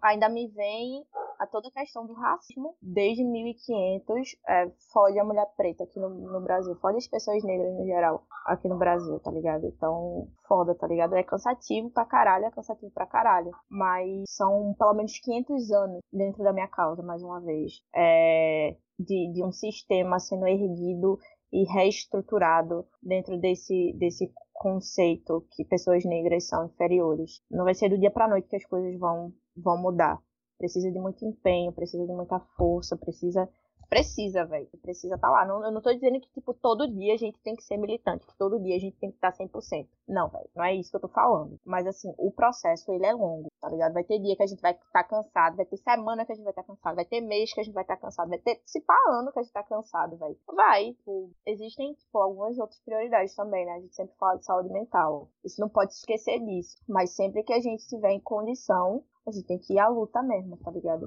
Ainda 0.00 0.28
me 0.28 0.46
vem 0.46 1.04
a 1.38 1.46
toda 1.46 1.68
a 1.68 1.72
questão 1.72 2.06
do 2.06 2.12
racismo 2.14 2.74
desde 2.80 3.24
1500 3.24 4.36
é, 4.48 4.70
fode 4.92 5.18
a 5.18 5.24
mulher 5.24 5.46
preta 5.56 5.84
aqui 5.84 5.98
no, 5.98 6.08
no 6.08 6.40
Brasil, 6.40 6.74
fode 6.76 6.98
as 6.98 7.06
pessoas 7.06 7.42
negras 7.44 7.74
no 7.74 7.84
geral 7.84 8.24
aqui 8.46 8.68
no 8.68 8.78
Brasil, 8.78 9.18
tá 9.20 9.30
ligado? 9.30 9.66
Então, 9.66 10.28
foda, 10.46 10.74
tá 10.74 10.86
ligado? 10.86 11.14
É 11.14 11.22
cansativo 11.22 11.90
pra 11.90 12.04
caralho, 12.04 12.46
é 12.46 12.50
cansativo 12.50 12.92
pra 12.92 13.06
caralho. 13.06 13.50
Mas 13.68 14.24
são 14.28 14.74
pelo 14.78 14.94
menos 14.94 15.18
500 15.18 15.70
anos 15.72 16.00
dentro 16.12 16.42
da 16.44 16.52
minha 16.52 16.68
causa, 16.68 17.02
mais 17.02 17.22
uma 17.22 17.40
vez, 17.40 17.82
é, 17.94 18.76
de, 18.98 19.32
de 19.32 19.44
um 19.44 19.52
sistema 19.52 20.18
sendo 20.18 20.46
erguido 20.46 21.18
e 21.52 21.64
reestruturado 21.64 22.86
dentro 23.02 23.38
desse, 23.38 23.92
desse 23.98 24.32
conceito 24.52 25.46
que 25.52 25.64
pessoas 25.64 26.04
negras 26.04 26.46
são 26.46 26.66
inferiores. 26.66 27.42
Não 27.50 27.64
vai 27.64 27.74
ser 27.74 27.88
do 27.88 27.98
dia 27.98 28.10
pra 28.10 28.28
noite 28.28 28.48
que 28.48 28.56
as 28.56 28.64
coisas 28.64 28.98
vão, 28.98 29.32
vão 29.56 29.80
mudar. 29.80 30.20
Precisa 30.58 30.90
de 30.90 30.98
muito 30.98 31.24
empenho, 31.24 31.72
precisa 31.72 32.06
de 32.06 32.12
muita 32.12 32.40
força, 32.56 32.96
precisa 32.96 33.48
precisa, 33.88 34.44
velho. 34.44 34.68
Precisa 34.82 35.14
estar 35.14 35.28
tá 35.28 35.32
lá. 35.32 35.44
Não, 35.44 35.64
eu 35.64 35.72
não 35.72 35.80
tô 35.80 35.92
dizendo 35.92 36.20
que, 36.20 36.28
tipo, 36.30 36.52
todo 36.54 36.92
dia 36.92 37.14
a 37.14 37.16
gente 37.16 37.38
tem 37.40 37.54
que 37.54 37.62
ser 37.62 37.76
militante, 37.76 38.26
que 38.26 38.36
todo 38.36 38.60
dia 38.60 38.76
a 38.76 38.78
gente 38.78 38.96
tem 38.98 39.10
que 39.10 39.16
estar 39.16 39.32
tá 39.32 39.44
100%. 39.44 39.88
Não, 40.08 40.28
velho. 40.28 40.48
Não 40.54 40.64
é 40.64 40.74
isso 40.74 40.90
que 40.90 40.96
eu 40.96 41.00
tô 41.00 41.08
falando. 41.08 41.58
Mas, 41.64 41.86
assim, 41.86 42.12
o 42.18 42.30
processo, 42.30 42.92
ele 42.92 43.06
é 43.06 43.12
longo, 43.12 43.48
tá 43.60 43.68
ligado? 43.68 43.92
Vai 43.92 44.04
ter 44.04 44.18
dia 44.18 44.36
que 44.36 44.42
a 44.42 44.46
gente 44.46 44.60
vai 44.60 44.72
estar 44.72 44.84
tá 44.92 45.04
cansado, 45.04 45.56
vai 45.56 45.66
ter 45.66 45.76
semana 45.78 46.24
que 46.24 46.32
a 46.32 46.34
gente 46.34 46.44
vai 46.44 46.52
estar 46.52 46.62
tá 46.62 46.68
cansado, 46.68 46.94
vai 46.94 47.04
ter 47.04 47.20
mês 47.20 47.52
que 47.52 47.60
a 47.60 47.64
gente 47.64 47.74
vai 47.74 47.84
estar 47.84 47.96
tá 47.96 48.02
cansado, 48.02 48.28
vai 48.28 48.38
ter, 48.38 48.60
se 48.64 48.80
pá, 48.80 48.94
ano 49.08 49.32
que 49.32 49.38
a 49.38 49.42
gente 49.42 49.52
tá 49.52 49.62
cansado, 49.62 50.16
velho. 50.16 50.36
Vai, 50.54 50.92
tipo, 50.92 51.30
existem, 51.46 51.94
tipo, 51.94 52.18
algumas 52.18 52.58
outras 52.58 52.80
prioridades 52.80 53.34
também, 53.34 53.64
né? 53.64 53.72
A 53.72 53.80
gente 53.80 53.94
sempre 53.94 54.14
fala 54.18 54.38
de 54.38 54.44
saúde 54.44 54.70
mental. 54.70 55.28
Isso 55.44 55.60
não 55.60 55.68
pode 55.68 55.92
esquecer 55.92 56.38
disso. 56.40 56.76
Mas 56.88 57.14
sempre 57.14 57.42
que 57.42 57.52
a 57.52 57.60
gente 57.60 57.80
estiver 57.80 58.12
em 58.12 58.20
condição, 58.20 59.04
a 59.26 59.32
gente 59.32 59.46
tem 59.46 59.58
que 59.58 59.74
ir 59.74 59.78
à 59.78 59.88
luta 59.88 60.22
mesmo, 60.22 60.56
tá 60.58 60.70
ligado? 60.70 61.06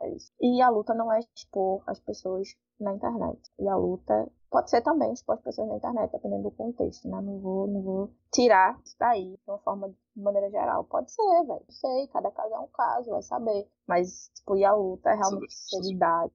É 0.00 0.08
isso. 0.10 0.32
E 0.40 0.60
a 0.60 0.68
luta 0.68 0.94
não 0.94 1.12
é 1.12 1.20
expor 1.34 1.82
as 1.86 2.00
pessoas 2.00 2.48
na 2.80 2.94
internet. 2.94 3.40
E 3.58 3.68
a 3.68 3.76
luta 3.76 4.30
pode 4.50 4.70
ser 4.70 4.82
também 4.82 5.12
expor 5.12 5.36
as 5.36 5.42
pessoas 5.42 5.68
na 5.68 5.76
internet, 5.76 6.10
dependendo 6.10 6.44
do 6.44 6.50
contexto, 6.50 7.08
né? 7.08 7.20
Não 7.20 7.38
vou, 7.38 7.66
não 7.66 7.82
vou 7.82 8.10
tirar 8.32 8.78
isso 8.84 8.96
daí 8.98 9.36
de 9.36 9.50
uma 9.50 9.58
forma 9.58 9.88
de 9.88 10.22
maneira 10.22 10.50
geral. 10.50 10.84
Pode 10.84 11.12
ser, 11.12 11.22
velho. 11.22 11.62
Não 11.68 11.70
sei, 11.70 12.08
cada 12.08 12.30
caso 12.30 12.54
é 12.54 12.58
um 12.58 12.68
caso, 12.68 13.10
vai 13.10 13.22
saber. 13.22 13.68
Mas, 13.86 14.30
tipo, 14.34 14.56
e 14.56 14.64
a 14.64 14.74
luta 14.74 15.10
é 15.10 15.14
realmente 15.14 15.54
seriedade. 15.54 16.32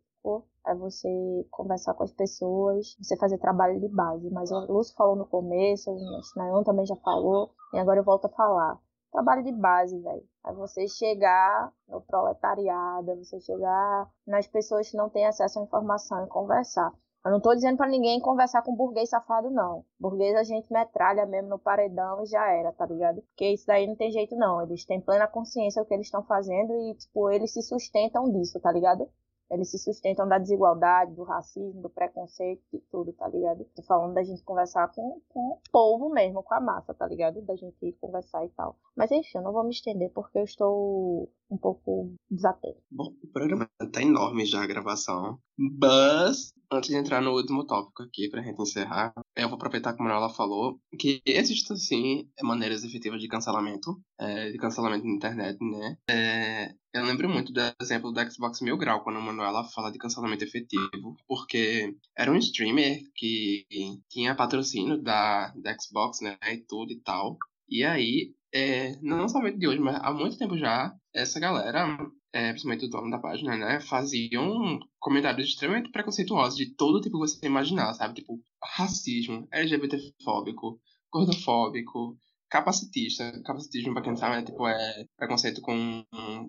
É 0.65 0.75
você 0.75 1.07
conversar 1.49 1.93
com 1.93 2.03
as 2.03 2.11
pessoas, 2.11 2.97
você 3.01 3.15
fazer 3.15 3.37
trabalho 3.37 3.79
de 3.79 3.87
base. 3.87 4.29
Mas 4.29 4.51
o 4.51 4.59
Lúcio 4.71 4.93
falou 4.95 5.15
no 5.15 5.25
começo, 5.25 5.89
o 5.89 6.21
Nayon 6.35 6.63
também 6.63 6.85
já 6.85 6.95
falou, 6.97 7.51
e 7.73 7.77
agora 7.77 8.01
eu 8.01 8.03
volto 8.03 8.25
a 8.25 8.29
falar 8.29 8.77
trabalho 9.17 9.43
de 9.43 9.51
base, 9.51 9.99
velho. 9.99 10.23
É 10.45 10.53
você 10.53 10.87
chegar 10.87 11.73
no 11.87 11.99
proletariado, 12.01 13.11
é 13.11 13.15
você 13.15 13.39
chegar 13.39 14.07
nas 14.27 14.45
pessoas 14.45 14.89
que 14.89 14.95
não 14.95 15.09
têm 15.09 15.25
acesso 15.25 15.59
à 15.59 15.63
informação 15.63 16.23
e 16.23 16.27
conversar. 16.27 16.93
Eu 17.25 17.31
não 17.31 17.41
tô 17.41 17.53
dizendo 17.53 17.77
para 17.77 17.89
ninguém 17.89 18.21
conversar 18.21 18.61
com 18.61 18.75
burguês 18.75 19.09
safado, 19.09 19.49
não. 19.49 19.83
Burguês 19.99 20.35
a 20.35 20.43
gente 20.43 20.71
metralha 20.71 21.25
mesmo 21.25 21.49
no 21.49 21.59
paredão 21.59 22.23
e 22.23 22.27
já 22.27 22.47
era, 22.47 22.71
tá 22.71 22.85
ligado? 22.85 23.21
Porque 23.23 23.49
isso 23.49 23.65
daí 23.65 23.87
não 23.87 23.95
tem 23.95 24.11
jeito, 24.11 24.35
não. 24.35 24.61
Eles 24.61 24.85
têm 24.85 25.01
plena 25.01 25.27
consciência 25.27 25.81
do 25.81 25.87
que 25.87 25.95
eles 25.95 26.07
estão 26.07 26.23
fazendo 26.23 26.71
e, 26.73 26.95
tipo, 26.95 27.29
eles 27.31 27.51
se 27.51 27.61
sustentam 27.63 28.31
disso, 28.31 28.59
tá 28.61 28.71
ligado? 28.71 29.09
Eles 29.49 29.71
se 29.71 29.77
sustentam 29.77 30.27
da 30.27 30.37
desigualdade, 30.37 31.13
do 31.13 31.23
racismo, 31.23 31.81
do 31.81 31.89
preconceito, 31.89 32.61
de 32.71 32.79
tudo, 32.91 33.13
tá 33.13 33.27
ligado? 33.27 33.65
Tô 33.75 33.81
falando 33.83 34.13
da 34.13 34.23
gente 34.23 34.43
conversar 34.43 34.91
com, 34.93 35.21
com 35.29 35.53
o 35.53 35.59
povo 35.71 36.09
mesmo, 36.09 36.43
com 36.43 36.53
a 36.53 36.59
massa, 36.59 36.93
tá 36.93 37.07
ligado? 37.07 37.41
Da 37.41 37.55
gente 37.55 37.77
ir 37.81 37.93
conversar 37.93 38.45
e 38.45 38.49
tal. 38.49 38.77
Mas 38.95 39.11
enfim, 39.11 39.37
eu 39.37 39.43
não 39.43 39.53
vou 39.53 39.63
me 39.63 39.71
estender 39.71 40.11
porque 40.11 40.37
eu 40.37 40.43
estou 40.43 41.29
um 41.49 41.57
pouco 41.57 42.13
desatento. 42.29 42.81
Bom, 42.91 43.13
o 43.23 43.27
programa 43.27 43.69
tá 43.91 44.01
enorme 44.01 44.45
já 44.45 44.63
a 44.63 44.67
gravação. 44.67 45.39
Mas, 45.57 46.53
antes 46.71 46.89
de 46.89 46.95
entrar 46.95 47.21
no 47.21 47.31
último 47.31 47.65
tópico 47.65 48.03
aqui, 48.03 48.29
pra 48.29 48.43
gente 48.43 48.61
encerrar, 48.61 49.11
eu 49.35 49.49
vou 49.49 49.55
aproveitar 49.55 49.93
como 49.93 50.07
ela 50.09 50.29
falou, 50.29 50.79
que 50.99 51.21
existem, 51.25 51.75
sim, 51.77 52.29
maneiras 52.43 52.83
efetivas 52.83 53.19
de 53.19 53.27
cancelamento, 53.27 53.99
é, 54.19 54.51
de 54.51 54.57
cancelamento 54.57 55.05
na 55.05 55.13
internet, 55.15 55.57
né? 55.59 55.97
É, 56.09 56.75
eu 56.93 57.05
lembro 57.05 57.27
muito 57.27 57.51
do 57.51 57.61
exemplo 57.81 58.11
do 58.11 58.31
Xbox 58.31 58.61
Mil 58.61 58.77
Grau, 58.77 59.03
quando 59.03 59.17
a 59.17 59.21
Manuela 59.21 59.63
fala 59.63 59.91
de 59.91 59.97
cancelamento 59.97 60.43
efetivo, 60.43 61.15
porque 61.27 61.95
era 62.15 62.31
um 62.31 62.37
streamer 62.37 63.01
que 63.15 63.65
tinha 64.09 64.35
patrocínio 64.35 65.01
da, 65.01 65.51
da 65.55 65.75
Xbox, 65.79 66.21
né, 66.21 66.37
e 66.51 66.57
tudo 66.57 66.91
e 66.91 66.99
tal. 66.99 67.37
E 67.67 67.83
aí, 67.83 68.33
é, 68.53 68.95
não 69.01 69.27
somente 69.27 69.57
de 69.57 69.67
hoje, 69.67 69.79
mas 69.79 69.99
há 70.01 70.13
muito 70.13 70.37
tempo 70.37 70.57
já, 70.57 70.93
essa 71.13 71.39
galera 71.39 71.97
é, 72.33 72.49
principalmente 72.49 72.85
o 72.85 72.89
dono 72.89 73.09
da 73.09 73.19
página, 73.19 73.57
né, 73.57 73.79
faziam 73.79 74.79
comentários 74.99 75.49
extremamente 75.49 75.91
preconceituosos 75.91 76.57
de 76.57 76.75
todo 76.75 77.01
tipo 77.01 77.19
que 77.19 77.27
você 77.27 77.45
imaginar, 77.45 77.93
sabe? 77.93 78.15
Tipo, 78.15 78.39
racismo, 78.63 79.47
LGBTfóbico, 79.51 80.79
gordofóbico, 81.11 82.17
capacitista. 82.49 83.41
Capacitismo, 83.43 83.93
pra 83.93 84.01
quem 84.01 84.11
não 84.11 84.17
sabe, 84.17 84.37
é, 84.37 84.41
tipo, 84.43 84.67
é 84.67 85.05
preconceito 85.17 85.61
com 85.61 86.03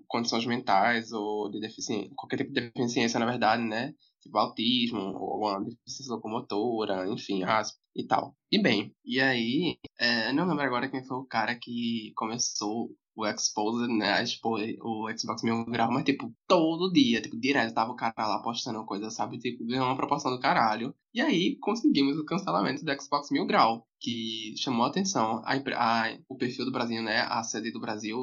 condições 0.07 0.47
mentais 0.47 1.13
ou 1.13 1.51
de 1.51 1.61
deficiência, 1.61 2.11
qualquer 2.17 2.39
tipo 2.39 2.53
de 2.53 2.71
deficiência, 2.71 3.21
na 3.21 3.27
verdade, 3.27 3.63
né? 3.63 3.95
Tipo, 4.21 4.39
autismo, 4.39 5.01
ou 5.01 5.47
alguma 5.47 5.65
deficiência 5.65 6.15
locomotora, 6.15 7.09
enfim, 7.09 7.43
raça 7.43 7.75
e 7.95 8.07
tal. 8.07 8.35
E 8.51 8.61
bem, 8.61 8.95
e 9.05 9.21
aí, 9.21 9.79
é, 9.99 10.33
não 10.33 10.47
lembro 10.47 10.65
agora 10.65 10.91
quem 10.91 11.05
foi 11.05 11.17
o 11.17 11.27
cara 11.27 11.57
que 11.57 12.13
começou 12.17 12.91
o 13.19 13.27
Exposed, 13.27 13.89
né? 13.89 14.25
Tipo, 14.25 14.57
o 14.83 15.19
Xbox 15.19 15.43
Mil 15.43 15.65
Grau, 15.67 15.91
mas, 15.91 16.05
tipo, 16.05 16.33
todo 16.47 16.93
dia, 16.93 17.21
tipo, 17.21 17.37
direto 17.39 17.75
tava 17.75 17.93
o 17.93 17.97
cara 17.97 18.15
lá 18.19 18.43
postando 18.43 18.85
coisa, 18.87 19.11
sabe? 19.11 19.39
Tipo, 19.39 19.65
ganhou 19.67 19.87
uma 19.87 19.97
proporção 19.97 20.31
do 20.31 20.41
caralho. 20.41 20.95
E 21.15 21.21
aí 21.21 21.57
conseguimos 21.61 22.19
o 22.19 22.25
cancelamento 22.25 22.85
do 22.85 23.03
Xbox 23.03 23.31
Mil 23.31 23.47
Grau, 23.47 23.87
que 24.01 24.55
chamou 24.59 24.85
a 24.85 24.89
atenção. 24.89 25.43
A, 25.45 25.55
a, 25.55 26.19
o 26.29 26.37
perfil 26.37 26.65
do 26.65 26.73
Brasil, 26.73 27.03
né? 27.03 27.21
A 27.29 27.43
sede 27.43 27.73
do 27.73 27.81
Brasil 27.81 28.19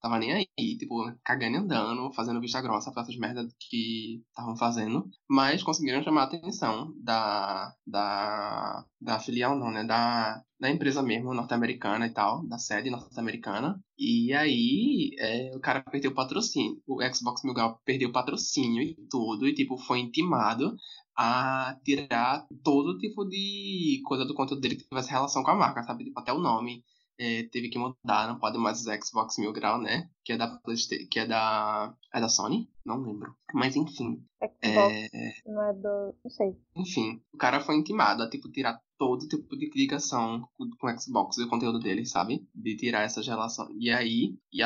tava 0.00 0.18
nem 0.18 0.32
aí, 0.32 0.78
tipo, 0.78 0.94
cagando 1.22 1.56
e 1.56 1.58
andando, 1.60 2.12
fazendo 2.12 2.40
vista 2.40 2.60
grossa 2.62 2.90
pra 2.90 3.02
essas 3.02 3.16
merdas 3.16 3.54
que 3.58 4.22
estavam 4.28 4.56
fazendo. 4.56 5.08
Mas 5.28 5.62
conseguiram 5.62 6.02
chamar 6.02 6.22
a 6.22 6.24
atenção 6.24 6.94
da, 7.02 7.74
da, 7.86 8.84
da 9.00 9.20
filial, 9.20 9.58
não, 9.58 9.70
né? 9.70 9.84
Da, 9.84 10.42
da 10.58 10.70
empresa 10.70 11.02
mesmo, 11.02 11.34
norte-americana 11.34 12.06
e 12.06 12.10
tal, 12.10 12.46
da 12.48 12.58
sede 12.58 12.90
norte-americana. 12.90 13.78
E 13.98 14.32
aí, 14.32 15.10
é, 15.18 15.50
o 15.54 15.60
cara 15.60 15.82
perdeu 15.82 16.10
o 16.10 16.14
patrocínio. 16.14 16.80
O 16.86 17.00
Xbox 17.14 17.42
Mil 17.44 17.54
Grau 17.54 17.78
perdeu 17.84 18.08
o 18.08 18.12
patrocínio 18.12 18.82
e 18.82 18.96
tudo, 19.10 19.46
e, 19.46 19.54
tipo, 19.54 19.76
foi 19.76 19.98
intimado 19.98 20.74
a 21.16 21.76
tirar 21.84 22.46
todo 22.62 22.98
tipo 22.98 23.24
de 23.24 24.00
coisa 24.04 24.24
do 24.24 24.34
conteúdo 24.34 24.60
dele 24.60 24.76
que 24.76 24.88
tivesse 24.88 25.10
relação 25.10 25.42
com 25.42 25.50
a 25.50 25.56
marca, 25.56 25.82
sabe? 25.82 26.04
Tipo, 26.04 26.20
até 26.20 26.32
o 26.32 26.38
nome 26.38 26.82
é, 27.20 27.42
teve 27.42 27.68
que 27.68 27.78
mudar, 27.78 28.26
não 28.26 28.38
pode 28.38 28.56
mais 28.56 28.80
usar 28.80 28.98
Xbox 29.02 29.36
Mil 29.38 29.52
Grau, 29.52 29.78
né? 29.78 30.08
Que 30.24 30.32
é 30.32 30.38
da 30.38 30.48
PlayStation, 30.48 31.06
que 31.10 31.20
é 31.20 31.26
da. 31.26 31.94
É 32.14 32.18
da 32.18 32.30
Sony? 32.30 32.70
Não 32.84 32.96
lembro. 32.96 33.34
Mas 33.52 33.76
enfim. 33.76 34.24
Xbox 34.42 34.58
é... 34.62 35.32
não 35.44 35.62
é 35.62 35.74
do. 35.74 36.14
Não 36.24 36.30
sei. 36.30 36.56
Enfim, 36.74 37.20
o 37.34 37.36
cara 37.36 37.60
foi 37.60 37.76
intimado 37.76 38.22
a 38.22 38.30
tipo, 38.30 38.50
tirar 38.50 38.80
todo 38.98 39.28
tipo 39.28 39.54
de 39.54 39.70
ligação 39.74 40.48
com 40.56 40.86
o 40.86 40.98
Xbox 40.98 41.36
e 41.36 41.44
o 41.44 41.48
conteúdo 41.48 41.78
dele, 41.78 42.06
sabe? 42.06 42.48
De 42.54 42.74
tirar 42.76 43.02
essa 43.02 43.20
relação. 43.20 43.68
E 43.78 43.90
aí, 43.90 44.34
e, 44.50 44.62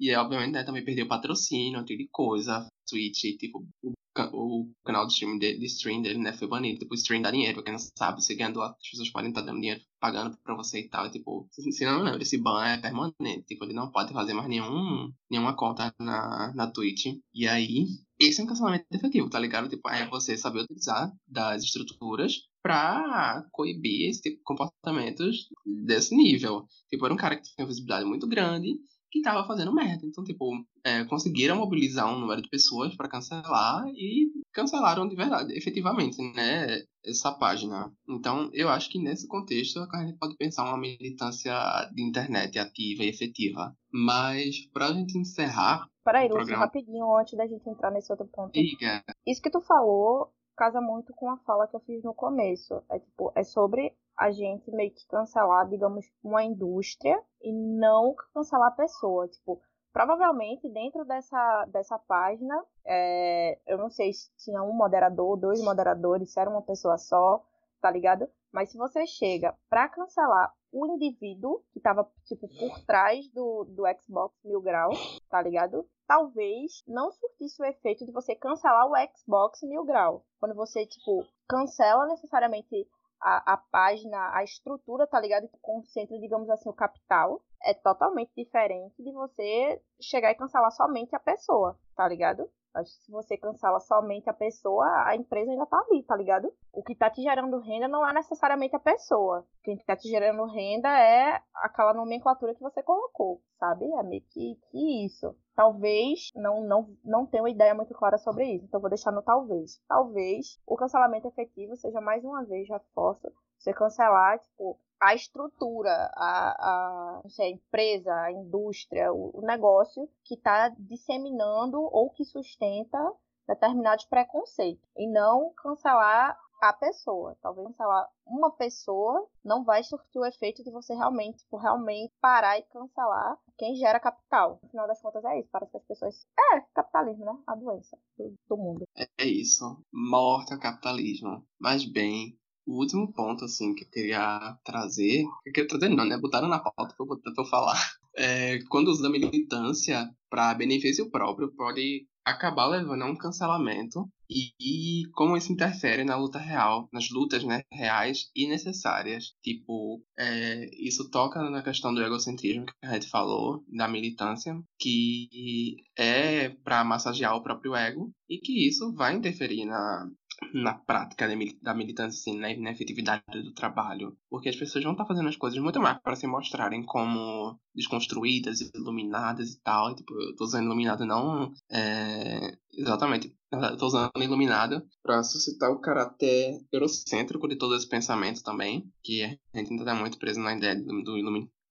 e 0.00 0.16
obviamente, 0.16 0.54
né, 0.54 0.64
também 0.64 0.84
perdeu 0.84 1.06
patrocínio, 1.06 1.80
um 1.80 1.84
tipo 1.84 2.02
de 2.02 2.08
coisa. 2.10 2.66
Switch, 2.92 3.38
tipo, 3.38 3.66
o 3.82 3.92
o 4.32 4.70
canal 4.84 5.06
de 5.06 5.14
stream, 5.14 5.38
de, 5.38 5.58
de 5.58 5.66
stream 5.66 6.02
dele, 6.02 6.18
né, 6.18 6.32
foi 6.32 6.46
banido. 6.46 6.80
Tipo, 6.80 6.92
o 6.92 6.96
stream 6.96 7.22
dá 7.22 7.30
dinheiro, 7.30 7.54
pra 7.54 7.62
quem 7.64 7.72
não 7.72 7.78
sabe, 7.78 8.22
você 8.22 8.34
ganhando 8.34 8.60
as 8.60 8.76
pessoas 8.90 9.10
podem 9.10 9.30
estar 9.30 9.40
dando 9.42 9.60
dinheiro, 9.60 9.80
pagando 10.00 10.36
pra 10.44 10.54
você 10.54 10.80
e 10.80 10.88
tal. 10.88 11.06
E, 11.06 11.10
tipo, 11.10 11.48
se 11.50 11.84
não 11.84 12.02
lembra, 12.02 12.22
esse 12.22 12.36
ban 12.38 12.64
é 12.64 12.78
permanente. 12.78 13.46
Tipo, 13.46 13.64
ele 13.64 13.72
não 13.72 13.90
pode 13.90 14.12
fazer 14.12 14.34
mais 14.34 14.48
nenhum, 14.48 15.10
nenhuma 15.30 15.56
conta 15.56 15.94
na, 15.98 16.52
na 16.54 16.70
Twitch. 16.70 17.06
E 17.34 17.48
aí, 17.48 17.86
esse 18.20 18.40
é 18.40 18.44
um 18.44 18.46
cancelamento 18.46 18.86
efetivo, 18.92 19.30
tá 19.30 19.38
ligado? 19.38 19.68
Tipo, 19.68 19.88
é 19.88 20.06
você 20.08 20.36
saber 20.36 20.60
utilizar 20.60 21.10
das 21.26 21.62
estruturas 21.64 22.34
pra 22.62 23.44
coibir 23.50 24.10
esse 24.10 24.20
tipo 24.20 24.36
de 24.36 24.42
comportamentos 24.42 25.48
desse 25.86 26.14
nível. 26.14 26.66
Tipo, 26.88 27.06
era 27.06 27.14
um 27.14 27.18
cara 27.18 27.36
que 27.36 27.42
tinha 27.42 27.66
visibilidade 27.66 28.04
muito 28.04 28.28
grande 28.28 28.78
que 29.12 29.20
tava 29.20 29.46
fazendo 29.46 29.74
merda. 29.74 30.06
Então, 30.06 30.24
tipo, 30.24 30.50
é, 30.82 31.04
conseguiram 31.04 31.56
mobilizar 31.56 32.10
um 32.10 32.18
número 32.18 32.40
de 32.40 32.48
pessoas 32.48 32.96
para 32.96 33.10
cancelar 33.10 33.86
e 33.88 34.32
cancelaram 34.54 35.06
de 35.06 35.14
verdade, 35.14 35.52
efetivamente, 35.54 36.16
né, 36.34 36.82
essa 37.04 37.30
página. 37.30 37.92
Então, 38.08 38.48
eu 38.54 38.70
acho 38.70 38.90
que 38.90 38.98
nesse 38.98 39.28
contexto 39.28 39.86
a 39.92 40.06
gente 40.06 40.18
pode 40.18 40.34
pensar 40.36 40.64
uma 40.64 40.78
militância 40.78 41.52
de 41.94 42.02
internet 42.02 42.58
ativa 42.58 43.04
e 43.04 43.08
efetiva. 43.08 43.76
Mas, 43.92 44.66
pra 44.72 44.92
gente 44.92 45.18
encerrar. 45.18 45.86
Peraí, 46.02 46.24
Lúcio, 46.24 46.38
programa... 46.38 46.64
rapidinho, 46.64 47.16
antes 47.16 47.36
da 47.36 47.46
gente 47.46 47.68
entrar 47.68 47.90
nesse 47.90 48.10
outro 48.10 48.26
ponto. 48.26 48.52
Diga. 48.52 49.04
Isso 49.26 49.42
que 49.42 49.50
tu 49.50 49.60
falou 49.60 50.32
casa 50.56 50.80
muito 50.80 51.12
com 51.14 51.30
a 51.30 51.38
fala 51.38 51.66
que 51.66 51.76
eu 51.76 51.80
fiz 51.80 52.02
no 52.02 52.14
começo. 52.14 52.82
É 52.90 52.98
tipo, 52.98 53.32
é 53.34 53.42
sobre 53.42 53.94
a 54.22 54.30
gente 54.30 54.70
meio 54.70 54.92
que 54.92 55.04
cancelar, 55.08 55.68
digamos, 55.68 56.06
uma 56.22 56.44
indústria 56.44 57.20
e 57.42 57.52
não 57.52 58.14
cancelar 58.32 58.68
a 58.68 58.76
pessoa. 58.76 59.26
Tipo, 59.26 59.60
provavelmente 59.92 60.68
dentro 60.68 61.04
dessa, 61.04 61.66
dessa 61.72 61.98
página, 61.98 62.54
é, 62.86 63.58
eu 63.66 63.76
não 63.76 63.90
sei 63.90 64.12
se 64.12 64.30
tinha 64.36 64.62
um 64.62 64.72
moderador, 64.72 65.36
dois 65.36 65.60
moderadores, 65.60 66.32
se 66.32 66.38
era 66.38 66.48
uma 66.48 66.62
pessoa 66.62 66.96
só, 66.98 67.44
tá 67.80 67.90
ligado? 67.90 68.28
Mas 68.52 68.70
se 68.70 68.78
você 68.78 69.04
chega 69.08 69.56
para 69.68 69.88
cancelar 69.88 70.54
o 70.70 70.86
indivíduo 70.86 71.60
que 71.72 71.80
tava, 71.80 72.08
tipo, 72.24 72.46
por 72.46 72.86
trás 72.86 73.28
do, 73.32 73.64
do 73.64 73.82
Xbox 74.00 74.38
Mil 74.44 74.62
Graus, 74.62 75.20
tá 75.28 75.42
ligado? 75.42 75.84
Talvez 76.06 76.84
não 76.86 77.10
surtisse 77.10 77.60
o 77.60 77.64
efeito 77.64 78.06
de 78.06 78.12
você 78.12 78.36
cancelar 78.36 78.86
o 78.86 78.94
Xbox 79.16 79.62
Mil 79.62 79.84
Grau. 79.84 80.24
Quando 80.38 80.54
você, 80.54 80.86
tipo, 80.86 81.26
cancela 81.48 82.06
necessariamente 82.06 82.86
a, 83.22 83.54
a 83.54 83.56
página, 83.56 84.36
a 84.36 84.42
estrutura, 84.42 85.06
tá 85.06 85.20
ligado? 85.20 85.48
Que 85.48 85.58
concentra, 85.60 86.18
digamos 86.18 86.50
assim, 86.50 86.68
o 86.68 86.74
capital. 86.74 87.40
É 87.62 87.72
totalmente 87.72 88.32
diferente 88.36 89.00
de 89.02 89.12
você 89.12 89.80
chegar 90.00 90.32
e 90.32 90.34
cancelar 90.34 90.72
somente 90.72 91.14
a 91.14 91.20
pessoa, 91.20 91.78
tá 91.94 92.08
ligado? 92.08 92.50
Acho 92.74 92.90
que 92.90 93.04
se 93.04 93.12
você 93.12 93.36
cancela 93.36 93.78
somente 93.80 94.30
a 94.30 94.32
pessoa, 94.32 94.86
a 95.06 95.14
empresa 95.14 95.50
ainda 95.50 95.66
tá 95.66 95.78
ali, 95.78 96.02
tá 96.04 96.16
ligado? 96.16 96.52
O 96.72 96.82
que 96.82 96.94
tá 96.94 97.10
te 97.10 97.22
gerando 97.22 97.58
renda 97.60 97.86
não 97.86 98.06
é 98.08 98.14
necessariamente 98.14 98.74
a 98.74 98.80
pessoa. 98.80 99.46
Quem 99.62 99.76
tá 99.76 99.94
te 99.94 100.08
gerando 100.08 100.44
renda 100.46 100.88
é 100.88 101.42
aquela 101.54 101.92
nomenclatura 101.92 102.54
que 102.54 102.62
você 102.62 102.82
colocou, 102.82 103.42
sabe? 103.58 103.84
É 103.84 104.02
meio 104.02 104.22
que, 104.30 104.58
que 104.70 105.04
isso. 105.04 105.36
Talvez 105.54 106.30
não, 106.34 106.62
não, 106.62 106.96
não 107.04 107.26
tenha 107.26 107.42
uma 107.42 107.50
ideia 107.50 107.74
muito 107.74 107.92
clara 107.92 108.16
sobre 108.16 108.44
isso, 108.54 108.64
então 108.64 108.80
vou 108.80 108.88
deixar 108.88 109.12
no 109.12 109.22
talvez. 109.22 109.78
Talvez 109.86 110.58
o 110.66 110.76
cancelamento 110.76 111.28
efetivo 111.28 111.76
seja 111.76 112.00
mais 112.00 112.24
uma 112.24 112.42
vez, 112.44 112.66
reforço, 112.68 113.30
você 113.62 113.72
cancelar, 113.72 114.38
tipo, 114.40 114.78
a 115.00 115.14
estrutura, 115.14 116.10
a, 116.14 117.20
a, 117.20 117.28
sei, 117.28 117.46
a 117.46 117.50
empresa, 117.50 118.14
a 118.14 118.32
indústria, 118.32 119.12
o, 119.12 119.30
o 119.34 119.42
negócio 119.42 120.08
que 120.24 120.34
está 120.34 120.68
disseminando 120.78 121.80
ou 121.80 122.10
que 122.10 122.24
sustenta 122.24 122.98
determinados 123.46 124.04
preconceitos. 124.04 124.88
E 124.96 125.08
não 125.08 125.52
cancelar 125.54 126.38
a 126.60 126.72
pessoa. 126.72 127.36
Talvez 127.42 127.66
cancelar 127.66 128.08
uma 128.24 128.52
pessoa 128.52 129.26
não 129.44 129.64
vai 129.64 129.82
surtir 129.82 130.20
o 130.20 130.24
efeito 130.24 130.62
de 130.62 130.70
você 130.70 130.94
realmente, 130.94 131.38
tipo, 131.38 131.56
realmente 131.56 132.14
parar 132.20 132.58
e 132.58 132.62
cancelar 132.62 133.36
quem 133.58 133.74
gera 133.74 133.98
capital. 133.98 134.60
No 134.62 134.68
final 134.70 134.86
das 134.86 135.00
contas 135.00 135.24
é 135.24 135.40
isso. 135.40 135.48
Parece 135.50 135.72
que 135.72 135.78
as 135.78 135.84
pessoas. 135.84 136.26
É, 136.52 136.60
capitalismo, 136.72 137.24
né? 137.24 137.36
A 137.46 137.56
doença 137.56 137.98
do, 138.16 138.34
do 138.48 138.56
mundo. 138.56 138.84
É 138.96 139.24
isso. 139.24 139.64
Morte 139.92 140.54
ao 140.54 140.60
capitalismo. 140.60 141.44
Mas 141.60 141.84
bem, 141.84 142.38
o 142.66 142.78
último 142.78 143.12
ponto, 143.12 143.44
assim, 143.44 143.74
que 143.74 143.84
eu 143.84 143.88
queria 143.90 144.56
trazer. 144.64 145.24
Que 145.42 145.50
eu 145.50 145.52
queria 145.52 145.68
trazer, 145.68 145.88
não, 145.88 146.04
né? 146.04 146.18
Botaram 146.18 146.48
na 146.48 146.58
pauta 146.58 146.94
pra 146.96 147.06
eu, 147.06 147.06
pra 147.06 147.32
eu 147.36 147.44
falar. 147.46 147.74
É, 148.14 148.58
quando 148.68 148.88
usa 148.88 149.08
militância 149.08 150.06
para 150.28 150.52
benefício 150.52 151.10
próprio, 151.10 151.50
pode 151.56 152.06
acabar 152.24 152.66
levando 152.66 153.02
a 153.02 153.06
um 153.06 153.16
cancelamento 153.16 154.08
e, 154.30 154.52
e, 154.58 155.10
como 155.12 155.36
isso 155.36 155.52
interfere 155.52 156.04
na 156.04 156.16
luta 156.16 156.38
real, 156.38 156.88
nas 156.92 157.10
lutas 157.10 157.44
né, 157.44 157.62
reais 157.70 158.30
e 158.34 158.46
necessárias. 158.46 159.34
Tipo, 159.42 160.02
é, 160.18 160.70
isso 160.78 161.10
toca 161.10 161.42
na 161.50 161.62
questão 161.62 161.92
do 161.92 162.02
egocentrismo 162.02 162.64
que 162.64 162.72
a 162.82 162.94
gente 162.94 163.08
falou, 163.08 163.62
da 163.68 163.86
militância, 163.88 164.58
que 164.78 165.76
é 165.96 166.48
para 166.48 166.84
massagear 166.84 167.36
o 167.36 167.42
próprio 167.42 167.74
ego 167.74 168.10
e 168.28 168.38
que 168.38 168.66
isso 168.66 168.94
vai 168.94 169.14
interferir 169.14 169.66
na, 169.66 170.08
na 170.52 170.74
prática 170.74 171.28
da 171.62 171.74
militância, 171.74 172.18
assim, 172.18 172.38
na, 172.38 172.70
efetividade 172.70 173.22
do 173.42 173.52
trabalho. 173.52 174.16
Porque 174.28 174.48
as 174.48 174.56
pessoas 174.56 174.84
vão 174.84 174.92
estar 174.92 175.06
fazendo 175.06 175.28
as 175.28 175.36
coisas 175.36 175.58
muito 175.58 175.80
mais 175.80 175.98
para 176.00 176.16
se 176.16 176.26
mostrarem 176.26 176.84
como 176.84 177.58
desconstruídas, 177.74 178.60
iluminadas 178.74 179.52
e 179.52 179.60
tal. 179.62 179.90
E, 179.90 179.96
tipo, 179.96 180.14
eu 180.14 180.36
tô 180.36 180.44
usando 180.44 180.64
iluminado 180.66 181.06
não 181.06 181.52
é, 181.70 182.56
exatamente. 182.72 183.34
Eu 183.50 183.76
tô 183.76 183.86
usando 183.86 184.10
iluminado 184.16 184.82
para 185.02 185.22
suscitar 185.22 185.70
o 185.70 185.80
caráter 185.80 186.58
eurocêntrico 186.72 187.48
de 187.48 187.56
todos 187.56 187.76
esses 187.76 187.88
pensamentos 187.88 188.42
também. 188.42 188.90
Que 189.02 189.24
a 189.24 189.58
gente 189.58 189.72
ainda 189.72 189.84
tá 189.84 189.94
muito 189.94 190.18
preso 190.18 190.40
na 190.40 190.56
ideia 190.56 190.74
do, 190.76 191.02
do 191.02 191.18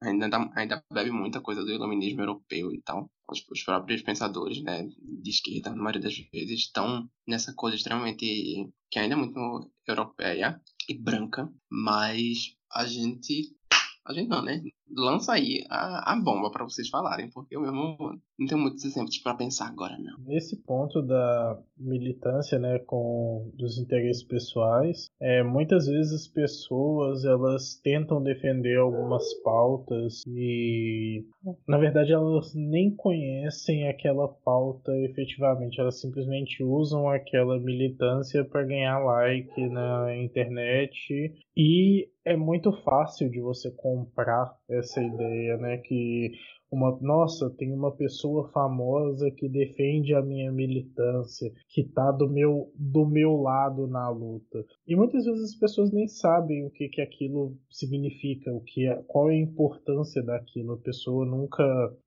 ainda, 0.02 0.52
ainda 0.56 0.84
bebe 0.91 1.12
muita 1.12 1.41
coisa 1.41 1.64
do 1.64 1.72
iluminismo 1.72 2.22
europeu 2.22 2.74
e 2.74 2.82
tal. 2.82 3.10
Os, 3.30 3.45
os, 3.49 3.64
próprios 3.64 4.02
pensadores 4.02 4.62
né, 4.62 4.89
de 4.99 5.30
esquerda, 5.30 5.70
na 5.70 5.78
maioria 5.78 6.02
das 6.02 6.18
vezes, 6.18 6.62
estão 6.62 7.10
nessa 7.28 7.54
coisa 7.54 7.78
extremamente. 7.78 8.70
que 8.89 8.99
ainda 8.99 9.16
é 9.16 9.18
muito 9.18 9.72
europeia 9.88 10.60
e 10.89 10.93
branca, 10.93 11.52
mas 11.70 12.56
a 12.72 12.86
gente. 12.86 13.56
A 14.04 14.14
gente 14.14 14.28
não, 14.28 14.41
né? 14.41 14.62
Lança 14.96 15.34
aí 15.34 15.64
a, 15.70 16.14
a 16.14 16.16
bomba 16.16 16.52
para 16.52 16.64
vocês 16.64 16.89
falarem, 16.89 17.30
porque 17.30 17.56
eu 17.56 17.62
mesmo 17.62 17.98
não 18.38 18.48
tenho 18.48 18.62
muitos 18.62 18.84
exemplos 18.84 19.18
para 19.20 19.36
pensar 19.36 19.68
agora, 19.68 19.98
não. 19.98 20.18
Nesse 20.26 20.56
ponto 20.64 21.02
da 21.02 21.60
militância, 21.78 22.58
né, 22.58 22.80
com 22.80 23.52
dos 23.56 23.78
interesses 23.78 24.24
pessoais, 24.24 25.08
é, 25.20 25.44
muitas 25.44 25.86
vezes 25.86 26.14
as 26.14 26.28
pessoas 26.28 27.24
elas 27.24 27.80
tentam 27.84 28.22
defender 28.22 28.78
algumas 28.78 29.34
pautas 29.44 30.24
e, 30.28 31.26
na 31.68 31.78
verdade, 31.78 32.12
elas 32.12 32.54
nem 32.56 32.96
conhecem 32.96 33.88
aquela 33.88 34.28
pauta 34.28 34.92
efetivamente, 34.98 35.80
elas 35.80 36.00
simplesmente 36.00 36.64
usam 36.64 37.10
aquela 37.10 37.60
militância 37.60 38.44
para 38.44 38.64
ganhar 38.64 39.00
like 39.00 39.70
na 39.70 40.16
internet 40.18 41.34
e 41.56 42.10
é 42.24 42.36
muito 42.36 42.72
fácil 42.84 43.30
de 43.30 43.39
você 43.39 43.72
comprar 43.72 44.56
essa 44.82 45.02
ideia, 45.02 45.58
né? 45.58 45.78
Que 45.78 46.32
uma, 46.72 46.98
nossa, 47.02 47.50
tem 47.58 47.74
uma 47.74 47.92
pessoa 47.92 48.50
famosa 48.54 49.30
que 49.30 49.50
defende 49.50 50.16
a 50.16 50.22
minha 50.22 50.50
militância, 50.52 51.52
que 51.68 51.84
tá 51.84 52.12
do 52.12 52.30
meu, 52.30 52.72
do 52.76 53.06
meu 53.06 53.36
lado 53.36 53.88
na 53.88 54.10
luta. 54.10 54.64
E 54.88 54.96
muitas 54.96 55.26
vezes 55.26 55.52
as 55.52 55.60
pessoas 55.60 55.92
nem 55.92 56.08
sabem 56.08 56.66
o 56.66 56.72
que, 56.72 56.88
que 56.88 57.02
aquilo 57.02 57.58
significa, 57.70 58.54
o 58.54 58.62
que 58.62 58.88
é, 58.88 58.96
qual 59.06 59.30
é 59.30 59.34
a 59.34 59.42
importância 59.42 60.24
daquilo. 60.24 60.74
A 60.74 60.82
pessoa 60.82 61.26
nunca 61.26 61.64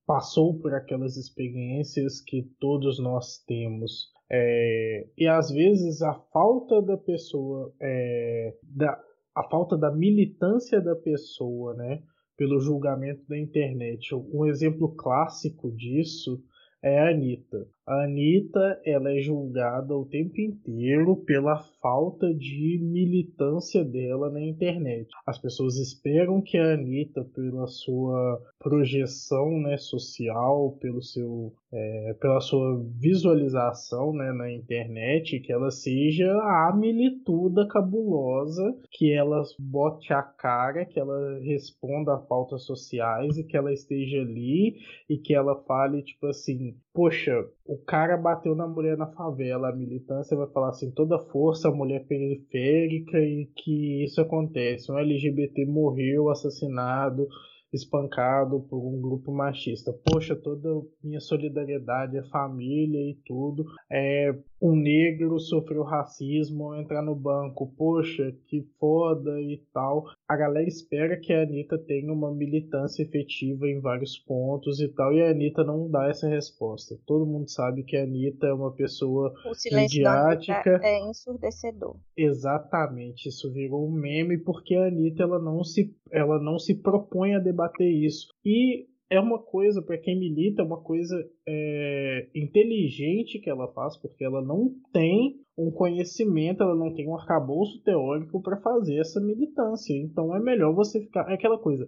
passou 0.07 0.59
por 0.59 0.73
aquelas 0.73 1.19
experiências 1.19 2.23
que 2.23 2.49
todos 2.59 2.99
nós 2.99 3.45
temos. 3.47 4.15
É, 4.33 5.07
e 5.19 5.29
às 5.29 5.51
vezes 5.51 6.01
a 6.01 6.15
falta 6.33 6.81
da 6.81 6.97
pessoa, 6.97 7.71
é, 7.83 8.57
da, 8.63 8.99
a 9.37 9.43
falta 9.51 9.77
da 9.77 9.93
militância 9.95 10.81
da 10.81 10.97
pessoa, 10.97 11.75
né? 11.75 12.03
Pelo 12.37 12.61
julgamento 12.61 13.23
da 13.29 13.39
internet. 13.39 14.15
Um 14.15 14.47
exemplo 14.47 14.95
clássico 14.95 15.71
disso 15.71 16.43
é 16.83 16.99
a 16.99 17.11
Anitta. 17.11 17.67
A 17.87 18.05
Anitta 18.05 18.81
ela 18.87 19.13
é 19.13 19.21
julgada 19.21 19.95
o 19.95 20.07
tempo 20.07 20.41
inteiro 20.41 21.17
pela 21.17 21.59
falta 21.83 22.33
de 22.33 22.79
militância 22.83 23.85
dela 23.85 24.31
na 24.31 24.41
internet. 24.41 25.07
As 25.27 25.39
pessoas 25.39 25.77
esperam 25.77 26.41
que 26.41 26.57
a 26.57 26.73
Anitta, 26.73 27.23
pela 27.35 27.67
sua 27.67 28.41
projeção 28.59 29.61
né, 29.61 29.77
social, 29.77 30.79
pelo 30.81 31.03
seu, 31.03 31.53
é, 31.71 32.17
pela 32.19 32.41
sua 32.41 32.83
visualização 32.99 34.15
né, 34.15 34.33
na 34.33 34.51
internet, 34.51 35.39
que 35.41 35.53
ela 35.53 35.71
seja 35.71 36.33
a 36.33 36.75
milituda 36.75 37.69
cabulosa, 37.69 38.63
que 38.93 39.13
ela 39.13 39.43
bote 39.59 40.11
a 40.11 40.23
cara, 40.23 40.87
que 40.87 40.99
ela 40.99 41.39
responda 41.41 42.15
a 42.15 42.19
pautas 42.19 42.65
sociais 42.65 43.37
e 43.37 43.45
que 43.45 43.59
ela 43.59 43.75
esteja 43.75 44.23
ali 44.23 44.79
e 45.07 45.19
que 45.19 45.35
ela 45.35 45.63
fale 45.65 46.03
tipo 46.03 46.27
assim, 46.29 46.75
poxa, 46.95 47.45
o 47.67 47.79
cara 47.79 48.17
bateu 48.17 48.55
na 48.55 48.67
mulher 48.67 48.97
na 48.97 49.07
favela, 49.07 49.71
a 49.71 49.75
militância 49.75 50.37
vai 50.37 50.47
falar 50.49 50.69
assim, 50.69 50.91
toda 50.91 51.19
força, 51.19 51.69
a 51.69 51.75
mulher 51.75 52.07
periférica 52.07 53.19
e 53.19 53.47
que 53.57 54.05
isso 54.05 54.21
acontece. 54.21 54.93
Um 54.93 54.99
LGBT 54.99 55.65
morreu 55.65 56.29
assassinado 56.29 57.27
espancado 57.75 58.61
por 58.61 58.79
um 58.79 59.01
grupo 59.01 59.33
machista. 59.33 59.93
Poxa, 59.93 60.37
toda 60.37 60.69
minha 61.03 61.21
solidariedade 61.21 62.17
à 62.17 62.23
família 62.25 63.01
e 63.01 63.15
tudo. 63.27 63.65
É, 63.91 64.33
um 64.63 64.77
negro 64.77 65.39
sofreu 65.41 65.83
racismo, 65.83 66.75
entrar 66.75 67.03
no 67.03 67.15
banco, 67.15 67.73
poxa, 67.77 68.33
que 68.47 68.63
foda 68.79 69.41
e 69.41 69.61
tal. 69.73 70.05
A 70.27 70.37
galera 70.37 70.67
espera 70.67 71.21
que 71.21 71.33
a 71.33 71.43
Anitta 71.43 71.77
tenha 71.79 72.11
uma 72.11 72.35
militância 72.35 73.03
efetiva 73.03 73.67
em 73.69 73.79
vários 73.81 74.19
pontos 74.19 74.81
e 74.81 74.89
tal, 74.89 75.13
e 75.13 75.23
a 75.23 75.31
Anitta 75.31 75.63
não 75.63 75.91
dá 75.91 76.09
essa 76.09 76.27
resposta. 76.27 76.99
Todo 77.07 77.27
mundo 77.27 77.51
sabe 77.51 77.83
que 77.83 77.97
a 77.97 78.05
Anitta 78.05 78.47
é 78.47 78.53
uma 78.53 78.73
pessoa 78.73 79.35
o 79.47 79.55
silêncio 79.55 79.99
midiática. 79.99 80.81
é 80.83 81.01
ensurdecedor. 81.09 81.97
Exatamente, 82.17 83.29
isso 83.29 83.53
virou 83.53 83.87
um 83.87 83.93
meme 83.93 84.39
porque 84.39 84.75
a 84.75 84.87
Anitta 84.87 85.25
ela 85.25 85.39
não 85.39 85.63
se, 85.63 85.95
ela 86.11 86.41
não 86.41 86.59
se 86.59 86.75
propõe 86.75 87.35
a 87.35 87.39
debater 87.39 87.91
isso. 87.91 88.29
E 88.43 88.87
é 89.11 89.21
uma 89.21 89.39
coisa, 89.39 89.83
para 89.83 89.99
quem 89.99 90.19
milita, 90.19 90.63
é 90.63 90.65
uma 90.65 90.81
coisa 90.81 91.15
é, 91.47 92.29
inteligente 92.35 93.39
que 93.39 93.51
ela 93.51 93.69
faz, 93.73 93.97
porque 93.97 94.25
ela 94.25 94.43
não 94.43 94.75
tem 94.93 95.44
um 95.57 95.71
conhecimento, 95.71 96.63
ela 96.63 96.75
não 96.75 96.93
tem 96.93 97.09
um 97.09 97.17
arcabouço 97.17 97.81
teórico 97.83 98.43
para 98.43 98.57
fazer 98.57 98.99
essa 98.99 99.21
militância. 99.21 99.95
Então 99.95 100.35
é 100.35 100.41
melhor 100.41 100.75
você 100.75 101.01
ficar. 101.01 101.31
É 101.31 101.35
aquela 101.35 101.59
coisa. 101.59 101.87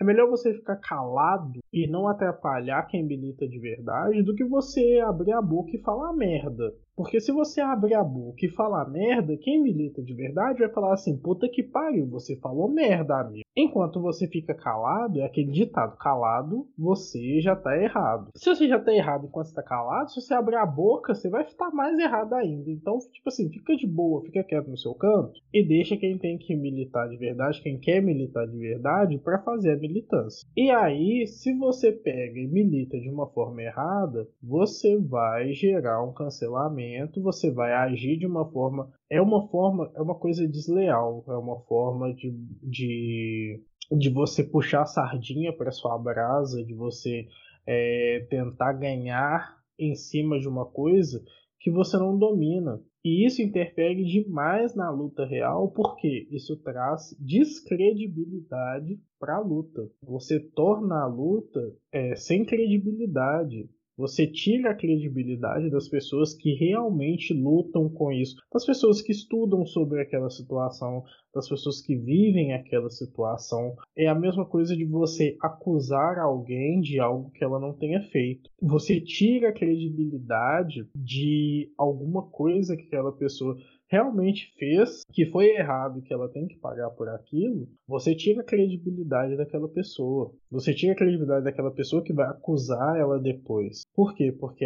É 0.00 0.04
melhor 0.04 0.30
você 0.30 0.54
ficar 0.54 0.76
calado 0.76 1.60
e 1.70 1.86
não 1.86 2.08
atrapalhar 2.08 2.86
quem 2.86 3.04
milita 3.04 3.46
de 3.46 3.58
verdade 3.58 4.22
do 4.22 4.34
que 4.34 4.42
você 4.42 4.98
abrir 5.06 5.32
a 5.32 5.42
boca 5.42 5.76
e 5.76 5.82
falar 5.82 6.14
merda. 6.14 6.74
Porque 7.00 7.18
se 7.18 7.32
você 7.32 7.62
abrir 7.62 7.94
a 7.94 8.04
boca 8.04 8.44
e 8.44 8.50
falar 8.50 8.86
merda, 8.86 9.34
quem 9.34 9.62
milita 9.62 10.02
de 10.02 10.12
verdade 10.12 10.58
vai 10.58 10.68
falar 10.68 10.92
assim: 10.92 11.16
puta 11.16 11.48
que 11.48 11.62
pariu, 11.62 12.06
você 12.06 12.36
falou 12.36 12.68
merda, 12.68 13.18
amigo. 13.18 13.42
Enquanto 13.56 14.02
você 14.02 14.28
fica 14.28 14.52
calado, 14.52 15.18
é 15.18 15.24
aquele 15.24 15.50
ditado: 15.50 15.96
calado, 15.96 16.68
você 16.78 17.40
já 17.40 17.56
tá 17.56 17.74
errado. 17.74 18.28
Se 18.36 18.54
você 18.54 18.68
já 18.68 18.78
tá 18.78 18.92
errado 18.92 19.24
enquanto 19.24 19.46
está 19.46 19.62
calado, 19.62 20.10
se 20.10 20.20
você 20.20 20.34
abrir 20.34 20.56
a 20.56 20.66
boca, 20.66 21.14
você 21.14 21.30
vai 21.30 21.44
estar 21.44 21.70
mais 21.70 21.98
errado 21.98 22.34
ainda. 22.34 22.70
Então, 22.70 22.98
tipo 23.10 23.28
assim, 23.28 23.48
fica 23.48 23.74
de 23.74 23.86
boa, 23.86 24.22
fica 24.22 24.44
quieto 24.44 24.68
no 24.68 24.76
seu 24.76 24.92
canto 24.94 25.40
e 25.54 25.66
deixa 25.66 25.96
quem 25.96 26.18
tem 26.18 26.36
que 26.36 26.54
militar 26.54 27.08
de 27.08 27.16
verdade, 27.16 27.62
quem 27.62 27.78
quer 27.78 28.02
militar 28.02 28.46
de 28.46 28.58
verdade, 28.58 29.16
para 29.16 29.38
fazer 29.42 29.72
a 29.72 29.76
militância. 29.90 30.48
E 30.56 30.70
aí, 30.70 31.26
se 31.26 31.52
você 31.58 31.92
pega 31.92 32.38
e 32.38 32.46
milita 32.46 32.98
de 32.98 33.08
uma 33.08 33.26
forma 33.28 33.62
errada, 33.62 34.28
você 34.42 34.96
vai 34.96 35.52
gerar 35.52 36.02
um 36.02 36.12
cancelamento, 36.12 37.22
você 37.22 37.50
vai 37.50 37.72
agir 37.72 38.16
de 38.16 38.26
uma 38.26 38.50
forma. 38.50 38.90
É 39.10 39.20
uma 39.20 39.48
forma, 39.48 39.90
é 39.94 40.00
uma 40.00 40.14
coisa 40.14 40.46
desleal, 40.46 41.24
é 41.28 41.36
uma 41.36 41.60
forma 41.62 42.14
de, 42.14 42.30
de, 42.62 43.62
de 43.90 44.10
você 44.10 44.44
puxar 44.44 44.82
a 44.82 44.86
sardinha 44.86 45.52
para 45.52 45.72
sua 45.72 45.98
brasa, 45.98 46.64
de 46.64 46.74
você 46.74 47.26
é, 47.66 48.26
tentar 48.30 48.72
ganhar 48.74 49.58
em 49.78 49.94
cima 49.94 50.38
de 50.38 50.48
uma 50.48 50.64
coisa 50.64 51.22
que 51.58 51.70
você 51.70 51.96
não 51.96 52.16
domina. 52.16 52.80
E 53.02 53.26
isso 53.26 53.40
interfere 53.40 54.04
demais 54.04 54.74
na 54.74 54.90
luta 54.90 55.24
real, 55.24 55.70
porque 55.70 56.28
isso 56.30 56.56
traz 56.62 57.16
descredibilidade 57.18 59.00
para 59.20 59.36
a 59.36 59.40
luta. 59.40 59.86
Você 60.02 60.40
torna 60.40 61.02
a 61.02 61.06
luta 61.06 61.60
é, 61.92 62.16
sem 62.16 62.44
credibilidade. 62.44 63.68
Você 63.98 64.26
tira 64.26 64.70
a 64.70 64.74
credibilidade 64.74 65.68
das 65.68 65.86
pessoas 65.86 66.32
que 66.32 66.54
realmente 66.54 67.34
lutam 67.34 67.86
com 67.90 68.10
isso, 68.10 68.34
das 68.50 68.64
pessoas 68.64 69.02
que 69.02 69.12
estudam 69.12 69.66
sobre 69.66 70.00
aquela 70.00 70.30
situação, 70.30 71.04
das 71.34 71.46
pessoas 71.46 71.82
que 71.82 71.94
vivem 71.94 72.54
aquela 72.54 72.88
situação. 72.88 73.76
É 73.94 74.06
a 74.06 74.14
mesma 74.14 74.46
coisa 74.46 74.74
de 74.74 74.86
você 74.86 75.36
acusar 75.42 76.18
alguém 76.18 76.80
de 76.80 76.98
algo 76.98 77.30
que 77.32 77.44
ela 77.44 77.60
não 77.60 77.74
tenha 77.74 78.00
feito. 78.04 78.48
Você 78.62 79.02
tira 79.02 79.50
a 79.50 79.54
credibilidade 79.54 80.88
de 80.94 81.70
alguma 81.76 82.22
coisa 82.22 82.78
que 82.78 82.84
aquela 82.84 83.12
pessoa 83.12 83.54
realmente 83.90 84.54
fez, 84.56 85.02
que 85.12 85.26
foi 85.26 85.46
errado 85.48 85.98
e 85.98 86.02
que 86.02 86.14
ela 86.14 86.28
tem 86.28 86.46
que 86.46 86.56
pagar 86.56 86.90
por 86.90 87.08
aquilo, 87.08 87.68
você 87.86 88.14
tira 88.14 88.40
a 88.40 88.44
credibilidade 88.44 89.36
daquela 89.36 89.68
pessoa. 89.68 90.32
Você 90.50 90.72
tira 90.72 90.92
a 90.92 90.96
credibilidade 90.96 91.44
daquela 91.44 91.72
pessoa 91.72 92.02
que 92.02 92.12
vai 92.12 92.28
acusar 92.28 92.96
ela 92.96 93.18
depois. 93.18 93.82
Por 93.94 94.14
quê? 94.14 94.30
Porque 94.30 94.64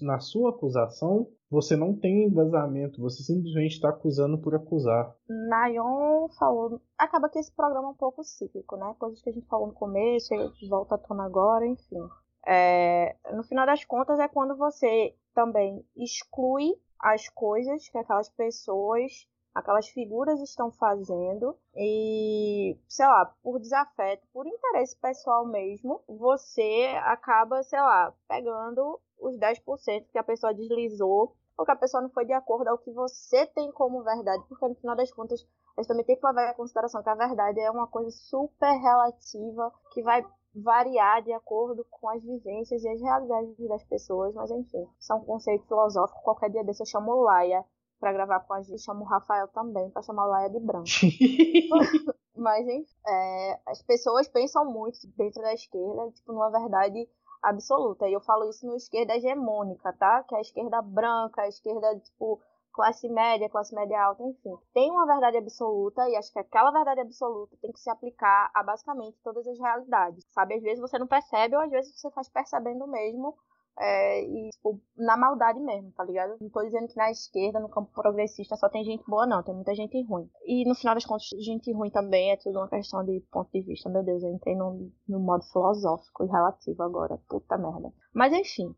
na 0.00 0.18
sua 0.18 0.50
acusação 0.50 1.28
você 1.50 1.76
não 1.76 1.94
tem 1.94 2.24
embasamento, 2.24 3.00
você 3.00 3.22
simplesmente 3.22 3.74
está 3.74 3.90
acusando 3.90 4.38
por 4.38 4.54
acusar. 4.54 5.14
Nayon 5.28 6.28
falou. 6.38 6.80
Acaba 6.98 7.28
que 7.28 7.38
esse 7.38 7.52
programa 7.54 7.88
é 7.88 7.90
um 7.90 7.94
pouco 7.94 8.24
cíclico, 8.24 8.76
né? 8.76 8.94
Coisas 8.98 9.20
que 9.20 9.30
a 9.30 9.32
gente 9.32 9.46
falou 9.46 9.68
no 9.68 9.74
começo, 9.74 10.34
volta 10.68 10.94
à 10.94 10.98
tona 10.98 11.24
agora, 11.24 11.66
enfim. 11.66 12.00
É, 12.46 13.14
no 13.32 13.44
final 13.44 13.66
das 13.66 13.84
contas, 13.84 14.18
é 14.18 14.26
quando 14.26 14.56
você 14.56 15.14
também 15.34 15.84
exclui 15.96 16.74
as 17.04 17.28
coisas 17.28 17.86
que 17.90 17.98
aquelas 17.98 18.30
pessoas, 18.30 19.28
aquelas 19.54 19.86
figuras 19.88 20.40
estão 20.40 20.72
fazendo. 20.72 21.54
E, 21.76 22.78
sei 22.88 23.06
lá, 23.06 23.26
por 23.42 23.60
desafeto, 23.60 24.26
por 24.32 24.46
interesse 24.46 24.96
pessoal 24.96 25.46
mesmo, 25.46 26.02
você 26.08 26.98
acaba, 27.02 27.62
sei 27.62 27.78
lá, 27.78 28.14
pegando 28.26 28.98
os 29.20 29.36
10% 29.36 30.06
que 30.10 30.18
a 30.18 30.24
pessoa 30.24 30.54
deslizou 30.54 31.36
ou 31.58 31.64
que 31.64 31.70
a 31.70 31.76
pessoa 31.76 32.02
não 32.02 32.08
foi 32.08 32.24
de 32.24 32.32
acordo 32.32 32.68
ao 32.68 32.78
que 32.78 32.90
você 32.90 33.46
tem 33.48 33.70
como 33.70 34.02
verdade, 34.02 34.42
porque 34.48 34.66
no 34.66 34.74
final 34.74 34.96
das 34.96 35.12
contas 35.12 35.46
a 35.76 35.82
gente 35.82 35.88
também 35.88 36.04
tem 36.04 36.16
que 36.16 36.26
levar 36.26 36.50
em 36.50 36.56
consideração 36.56 37.02
que 37.02 37.10
a 37.10 37.14
verdade 37.14 37.60
é 37.60 37.70
uma 37.70 37.86
coisa 37.86 38.10
super 38.10 38.72
relativa 38.72 39.72
que 39.92 40.02
vai 40.02 40.26
variar 40.54 41.22
de 41.22 41.32
acordo 41.32 41.84
com 41.90 42.08
as 42.08 42.22
vivências 42.22 42.82
e 42.84 42.88
as 42.88 43.00
realidades 43.00 43.68
das 43.68 43.84
pessoas, 43.84 44.34
mas 44.34 44.50
enfim, 44.50 44.86
são 44.98 45.24
conceitos 45.24 45.66
filosóficos. 45.66 46.22
Qualquer 46.22 46.50
dia 46.50 46.64
desse 46.64 46.82
eu 46.82 46.86
chamo 46.86 47.22
Laia 47.22 47.64
para 47.98 48.12
gravar 48.12 48.40
com 48.40 48.54
a 48.54 48.62
gente, 48.62 48.82
chamo 48.82 49.02
o 49.02 49.08
Rafael 49.08 49.48
também 49.48 49.90
para 49.90 50.02
chamar 50.02 50.26
Laia 50.26 50.50
de 50.50 50.60
branco. 50.60 50.88
mas 52.36 52.66
enfim, 52.68 52.86
é, 53.06 53.60
as 53.66 53.82
pessoas 53.82 54.28
pensam 54.28 54.64
muito 54.64 54.98
dentro 55.16 55.42
da 55.42 55.54
esquerda, 55.54 56.10
tipo, 56.12 56.32
numa 56.32 56.50
verdade 56.50 57.08
absoluta. 57.42 58.08
E 58.08 58.12
eu 58.12 58.20
falo 58.20 58.48
isso 58.48 58.66
no 58.66 58.76
esquerda 58.76 59.16
hegemônica, 59.16 59.92
tá? 59.94 60.22
Que 60.24 60.34
é 60.34 60.38
a 60.38 60.40
esquerda 60.40 60.80
branca, 60.82 61.42
a 61.42 61.48
esquerda, 61.48 61.98
tipo, 62.00 62.40
classe 62.74 63.08
média, 63.08 63.48
classe 63.48 63.74
média 63.74 64.02
alta, 64.02 64.22
enfim. 64.22 64.54
Tem 64.74 64.90
uma 64.90 65.06
verdade 65.06 65.38
absoluta 65.38 66.06
e 66.08 66.16
acho 66.16 66.32
que 66.32 66.38
aquela 66.38 66.72
verdade 66.72 67.00
absoluta 67.00 67.56
tem 67.62 67.72
que 67.72 67.80
se 67.80 67.88
aplicar 67.88 68.50
a 68.52 68.62
basicamente 68.62 69.16
todas 69.22 69.46
as 69.46 69.58
realidades, 69.58 70.26
sabe? 70.30 70.54
Às 70.54 70.62
vezes 70.62 70.80
você 70.80 70.98
não 70.98 71.06
percebe 71.06 71.56
ou 71.56 71.62
às 71.62 71.70
vezes 71.70 71.98
você 71.98 72.10
faz 72.10 72.28
percebendo 72.28 72.86
mesmo 72.86 73.34
é, 73.78 74.22
e, 74.22 74.50
tipo, 74.50 74.80
na 74.96 75.16
maldade 75.16 75.58
mesmo, 75.58 75.90
tá 75.92 76.04
ligado? 76.04 76.36
Não 76.40 76.48
tô 76.48 76.62
dizendo 76.62 76.86
que 76.86 76.96
na 76.96 77.10
esquerda, 77.10 77.58
no 77.58 77.68
campo 77.68 77.90
progressista, 77.92 78.56
só 78.56 78.68
tem 78.68 78.84
gente 78.84 79.04
boa, 79.06 79.26
não. 79.26 79.42
Tem 79.42 79.54
muita 79.54 79.74
gente 79.74 80.00
ruim. 80.04 80.30
E 80.44 80.66
no 80.68 80.74
final 80.74 80.94
das 80.94 81.04
contas, 81.04 81.28
gente 81.40 81.72
ruim 81.72 81.90
também 81.90 82.30
é 82.30 82.36
tudo 82.36 82.58
uma 82.58 82.68
questão 82.68 83.04
de 83.04 83.20
ponto 83.32 83.50
de 83.52 83.62
vista. 83.62 83.90
Meu 83.90 84.04
Deus, 84.04 84.22
eu 84.22 84.30
entrei 84.30 84.54
no, 84.54 84.90
no 85.08 85.18
modo 85.18 85.44
filosófico 85.44 86.24
e 86.24 86.28
relativo 86.28 86.82
agora. 86.82 87.18
Puta 87.28 87.58
merda. 87.58 87.92
Mas 88.12 88.32
enfim, 88.32 88.74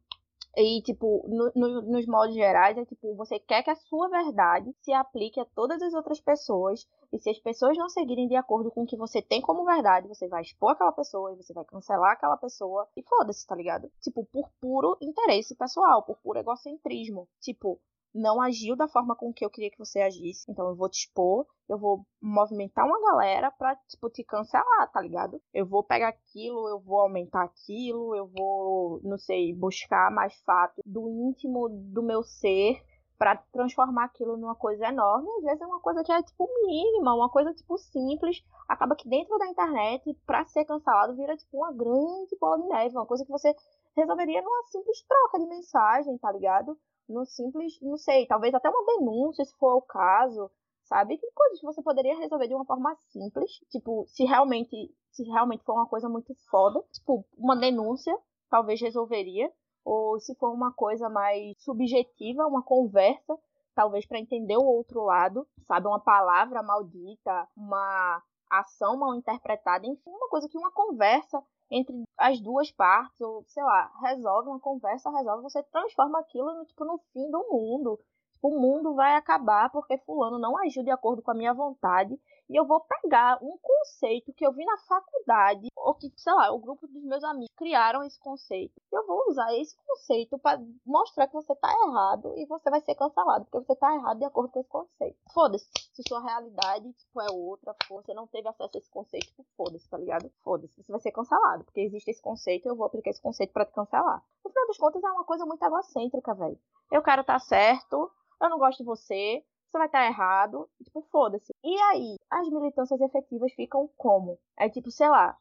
e, 0.57 0.81
tipo, 0.81 1.23
no, 1.29 1.53
no, 1.55 1.83
nos 1.83 2.07
modos 2.07 2.35
gerais, 2.35 2.79
é 2.79 2.85
tipo, 2.87 3.15
você 3.15 3.39
quer 3.39 3.63
que 3.63 3.69
a 3.69 3.75
sua 3.77 4.09
verdade 4.09 4.75
se 4.81 4.91
aplique 4.91 5.39
a 5.39 5.45
todas 5.45 5.83
as 5.83 5.93
outras 5.93 6.19
pessoas. 6.19 6.89
E 7.13 7.19
se 7.19 7.29
as 7.29 7.39
pessoas 7.39 7.77
não 7.77 7.91
seguirem 7.91 8.27
de 8.27 8.37
acordo 8.37 8.71
com 8.71 8.83
o 8.83 8.87
que 8.87 8.97
você 8.97 9.21
tem 9.21 9.43
como 9.43 9.67
verdade, 9.67 10.09
você 10.09 10.27
vai 10.27 10.41
expor 10.41 10.71
aquela 10.71 10.93
pessoa 10.93 11.31
e 11.33 11.37
você 11.37 11.53
vai 11.53 11.65
cancelar 11.67 12.13
aquela 12.13 12.39
pessoa. 12.39 12.89
E 12.97 13.03
foda-se, 13.03 13.47
tá 13.47 13.55
ligado? 13.55 13.91
Tipo, 14.01 14.25
por 14.25 14.51
puro 14.59 14.97
interesse 15.03 15.55
pessoal, 15.55 16.03
por 16.03 16.17
puro 16.19 16.39
egocentrismo. 16.39 17.29
Tipo, 17.39 17.79
não 18.15 18.41
agiu 18.41 18.75
da 18.77 18.89
forma 18.89 19.15
com 19.15 19.33
que 19.33 19.45
eu 19.45 19.51
queria 19.51 19.71
que 19.71 19.79
você 19.79 20.01
agisse. 20.01 20.51
Então 20.51 20.69
eu 20.69 20.75
vou 20.75 20.89
te 20.89 21.01
expor, 21.01 21.47
eu 21.69 21.79
vou 21.79 22.07
movimentar 22.21 22.87
uma 22.87 23.01
galera 23.01 23.51
pra, 23.51 23.77
tipo, 23.89 24.09
te 24.11 24.25
cancelar, 24.25 24.91
tá 24.93 25.01
ligado? 25.01 25.41
Eu 25.53 25.67
vou 25.67 25.83
pegar 25.83 26.09
aquilo, 26.09 26.69
eu 26.69 26.81
vou 26.81 27.01
aumentar 27.01 27.43
aquilo, 27.43 28.15
eu 28.15 28.27
vou, 28.27 29.01
não 29.03 29.19
sei, 29.19 29.55
buscar 29.55 30.11
mais 30.11 30.35
fatos 30.41 30.83
do 30.87 31.09
íntimo 31.09 31.69
do 31.69 32.03
meu 32.03 32.23
ser 32.23 32.83
para 33.19 33.37
transformar 33.53 34.05
aquilo 34.05 34.37
numa 34.37 34.55
coisa 34.55 34.89
enorme, 34.89 35.29
às 35.39 35.45
vezes 35.45 35.63
é 35.63 35.67
uma 35.67 35.81
coisa 35.81 36.05
que 36.05 36.13
é 36.13 36.23
tipo 36.23 36.49
mínima, 36.67 37.15
uma 37.15 37.31
coisa 37.31 37.53
tipo 37.55 37.79
simples, 37.79 38.45
acaba 38.69 38.95
que 38.95 39.09
dentro 39.09 39.39
da 39.39 39.47
internet, 39.47 40.15
para 40.27 40.45
ser 40.45 40.65
cancelado, 40.67 41.17
vira 41.17 41.37
tipo 41.37 41.57
uma 41.57 41.73
grande 41.73 42.37
bola 42.39 42.61
de 42.61 42.69
neve, 42.69 42.95
uma 42.95 43.07
coisa 43.07 43.25
que 43.25 43.31
você 43.31 43.55
resolveria 43.97 44.43
numa 44.43 44.65
simples 44.65 45.03
troca 45.03 45.39
de 45.39 45.47
mensagem, 45.47 46.19
tá 46.19 46.31
ligado? 46.31 46.79
No 47.09 47.25
simples, 47.25 47.79
não 47.81 47.97
sei, 47.97 48.27
talvez 48.27 48.55
até 48.55 48.69
uma 48.69 48.85
denúncia, 48.85 49.45
se 49.45 49.57
for 49.57 49.77
o 49.77 49.83
caso, 49.83 50.51
sabe? 50.85 51.19
Que 51.19 51.31
coisas 51.33 51.61
você 51.61 51.83
poderia 51.83 52.17
resolver 52.17 52.49
de 52.49 52.55
uma 52.55 52.65
forma 52.65 52.95
simples, 53.11 53.51
tipo, 53.71 54.05
se 54.09 54.25
realmente, 54.25 54.95
se 55.11 55.25
realmente 55.25 55.65
for 55.65 55.75
uma 55.75 55.87
coisa 55.87 56.09
muito 56.09 56.35
foda, 56.51 56.83
tipo, 56.93 57.25
uma 57.37 57.57
denúncia, 57.57 58.17
talvez 58.51 58.81
resolveria, 58.81 59.53
ou 59.85 60.19
se 60.19 60.35
for 60.37 60.53
uma 60.53 60.73
coisa 60.73 61.09
mais 61.09 61.57
subjetiva, 61.63 62.47
uma 62.47 62.63
conversa, 62.63 63.39
talvez 63.75 64.07
para 64.07 64.19
entender 64.19 64.57
o 64.57 64.65
outro 64.65 65.05
lado, 65.05 65.47
sabe? 65.67 65.87
Uma 65.87 66.01
palavra 66.01 66.63
maldita, 66.63 67.49
uma 67.57 68.23
ação 68.51 68.97
mal 68.97 69.15
interpretada, 69.15 69.87
enfim, 69.87 70.11
uma 70.11 70.29
coisa 70.29 70.49
que 70.49 70.59
uma 70.59 70.71
conversa 70.73 71.43
entre 71.71 72.05
as 72.17 72.41
duas 72.41 72.71
partes, 72.71 73.21
ou 73.21 73.45
sei 73.49 73.63
lá, 73.63 73.91
resolve 74.03 74.49
uma 74.49 74.61
conversa, 74.61 75.11
resolve, 75.11 75.43
você 75.43 75.63
transforma 75.65 76.21
aquilo 76.21 76.53
no, 76.55 76.65
tipo, 76.65 76.85
no 76.85 76.99
fim 77.13 77.31
do 77.31 77.47
mundo. 77.51 77.99
Tipo, 78.33 78.49
o 78.49 78.61
mundo 78.61 78.95
vai 78.95 79.17
acabar 79.17 79.71
porque 79.71 79.99
fulano 79.99 80.39
não 80.39 80.57
agiu 80.59 80.83
de 80.83 80.91
acordo 80.91 81.23
com 81.23 81.31
a 81.31 81.35
minha 81.35 81.55
vontade 81.55 82.19
e 82.49 82.57
eu 82.57 82.67
vou 82.67 82.81
pegar 82.81 83.39
um 83.43 83.59
conceito 83.59 84.33
que 84.33 84.47
eu 84.47 84.53
vi 84.53 84.65
na 84.65 84.79
faculdade, 84.79 85.69
ou 85.77 85.95
que, 85.95 86.13
sei 86.17 86.33
lá, 86.33 86.53
o 86.53 86.59
grupo 86.59 86.87
dos 86.87 87.03
meus 87.03 87.23
amigos 87.25 87.55
criaram 87.57 88.05
esse 88.05 88.19
conceito. 88.21 88.81
Eu 88.93 89.07
vou 89.07 89.29
usar 89.29 89.53
esse 89.57 89.77
conceito 89.77 90.39
para 90.39 90.61
mostrar 90.85 91.27
que 91.27 91.35
você 91.35 91.55
tá 91.57 91.73
errado 91.87 92.35
e 92.37 92.47
você 92.47 92.71
vai 92.71 92.81
ser 92.81 92.95
cancelado, 92.95 93.45
porque 93.47 93.67
você 93.67 93.77
tá 93.77 93.95
errado 93.95 94.19
de 94.19 94.25
acordo 94.25 94.51
com 94.51 94.61
esse 94.61 94.69
conceito. 94.69 95.17
Foda-se. 95.33 95.67
Se 95.93 96.03
sua 96.07 96.21
realidade, 96.21 96.93
tipo, 96.93 97.21
é 97.21 97.31
outra, 97.33 97.75
você 97.89 98.15
não 98.15 98.27
teve 98.27 98.49
acesso 98.49 98.77
a 98.77 98.79
esse 98.79 98.91
conceito, 98.91 99.27
tipo, 99.27 99.47
foda-se, 99.57 99.89
tá 99.89 99.97
ligado? 99.99 100.31
Foda-se. 100.43 100.83
Você 100.83 100.93
vai 100.93 101.01
ser 101.01 101.13
cancelado, 101.13 101.65
porque 101.65 101.81
existe 101.81 102.11
esse 102.11 102.23
conceito 102.23 102.67
e 102.67 102.69
eu 102.69 102.77
vou 102.77 102.87
aplicar 102.87 103.11
esse 103.11 103.23
conceito 103.23 103.53
para 103.53 103.65
te 103.65 103.73
cancelar. 103.73 104.23
No 104.45 104.51
final 104.51 104.67
das 104.67 104.77
contas, 104.77 105.03
é 105.03 105.09
uma 105.09 105.25
coisa 105.25 105.47
muito 105.47 105.63
egocêntrica, 105.65 106.35
velho. 106.35 106.59
Eu 106.93 107.03
quero 107.03 107.23
estar 107.23 107.35
tá 107.35 107.41
certo, 107.41 108.11
eu 108.41 108.51
não 108.51 108.59
gosto 108.59 108.79
de 108.79 108.85
você, 108.85 109.45
você 109.71 109.79
vai 109.79 109.87
estar 109.87 110.07
errado, 110.07 110.69
tipo, 110.83 111.03
foda-se. 111.11 111.53
E 111.63 111.81
aí, 111.83 112.17
as 112.31 112.49
militâncias 112.49 113.01
efetivas 113.01 113.53
ficam 113.53 113.89
como? 113.97 114.39
É 114.59 114.69
tipo, 114.69 114.91
sei 114.91 115.09
lá, 115.09 115.37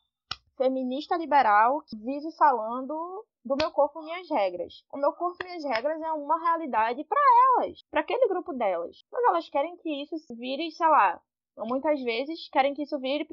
feminista 0.58 1.18
liberal 1.18 1.82
que 1.82 1.98
vive 1.98 2.32
falando 2.38 3.26
do 3.44 3.56
meu 3.56 3.72
corpo 3.72 4.02
minhas 4.02 4.30
regras. 4.30 4.84
O 4.92 4.98
meu 4.98 5.14
corpo 5.14 5.38
minhas 5.44 5.64
regras 5.64 6.02
é 6.02 6.12
uma 6.14 6.40
realidade 6.40 7.04
para 7.04 7.22
elas, 7.58 7.84
para 7.92 8.02
aquele 8.02 8.28
grupo 8.28 8.54
delas. 8.54 9.06
Mas 9.12 9.24
elas 9.26 9.50
querem 9.50 9.78
que 9.78 10.02
isso 10.02 10.16
vire, 10.36 10.72
sei 10.72 10.88
lá, 10.88 11.22
muitas 11.58 12.02
vezes 12.02 12.50
querem 12.50 12.74
que 12.74 12.84
isso 12.84 13.00
vire 13.00 13.28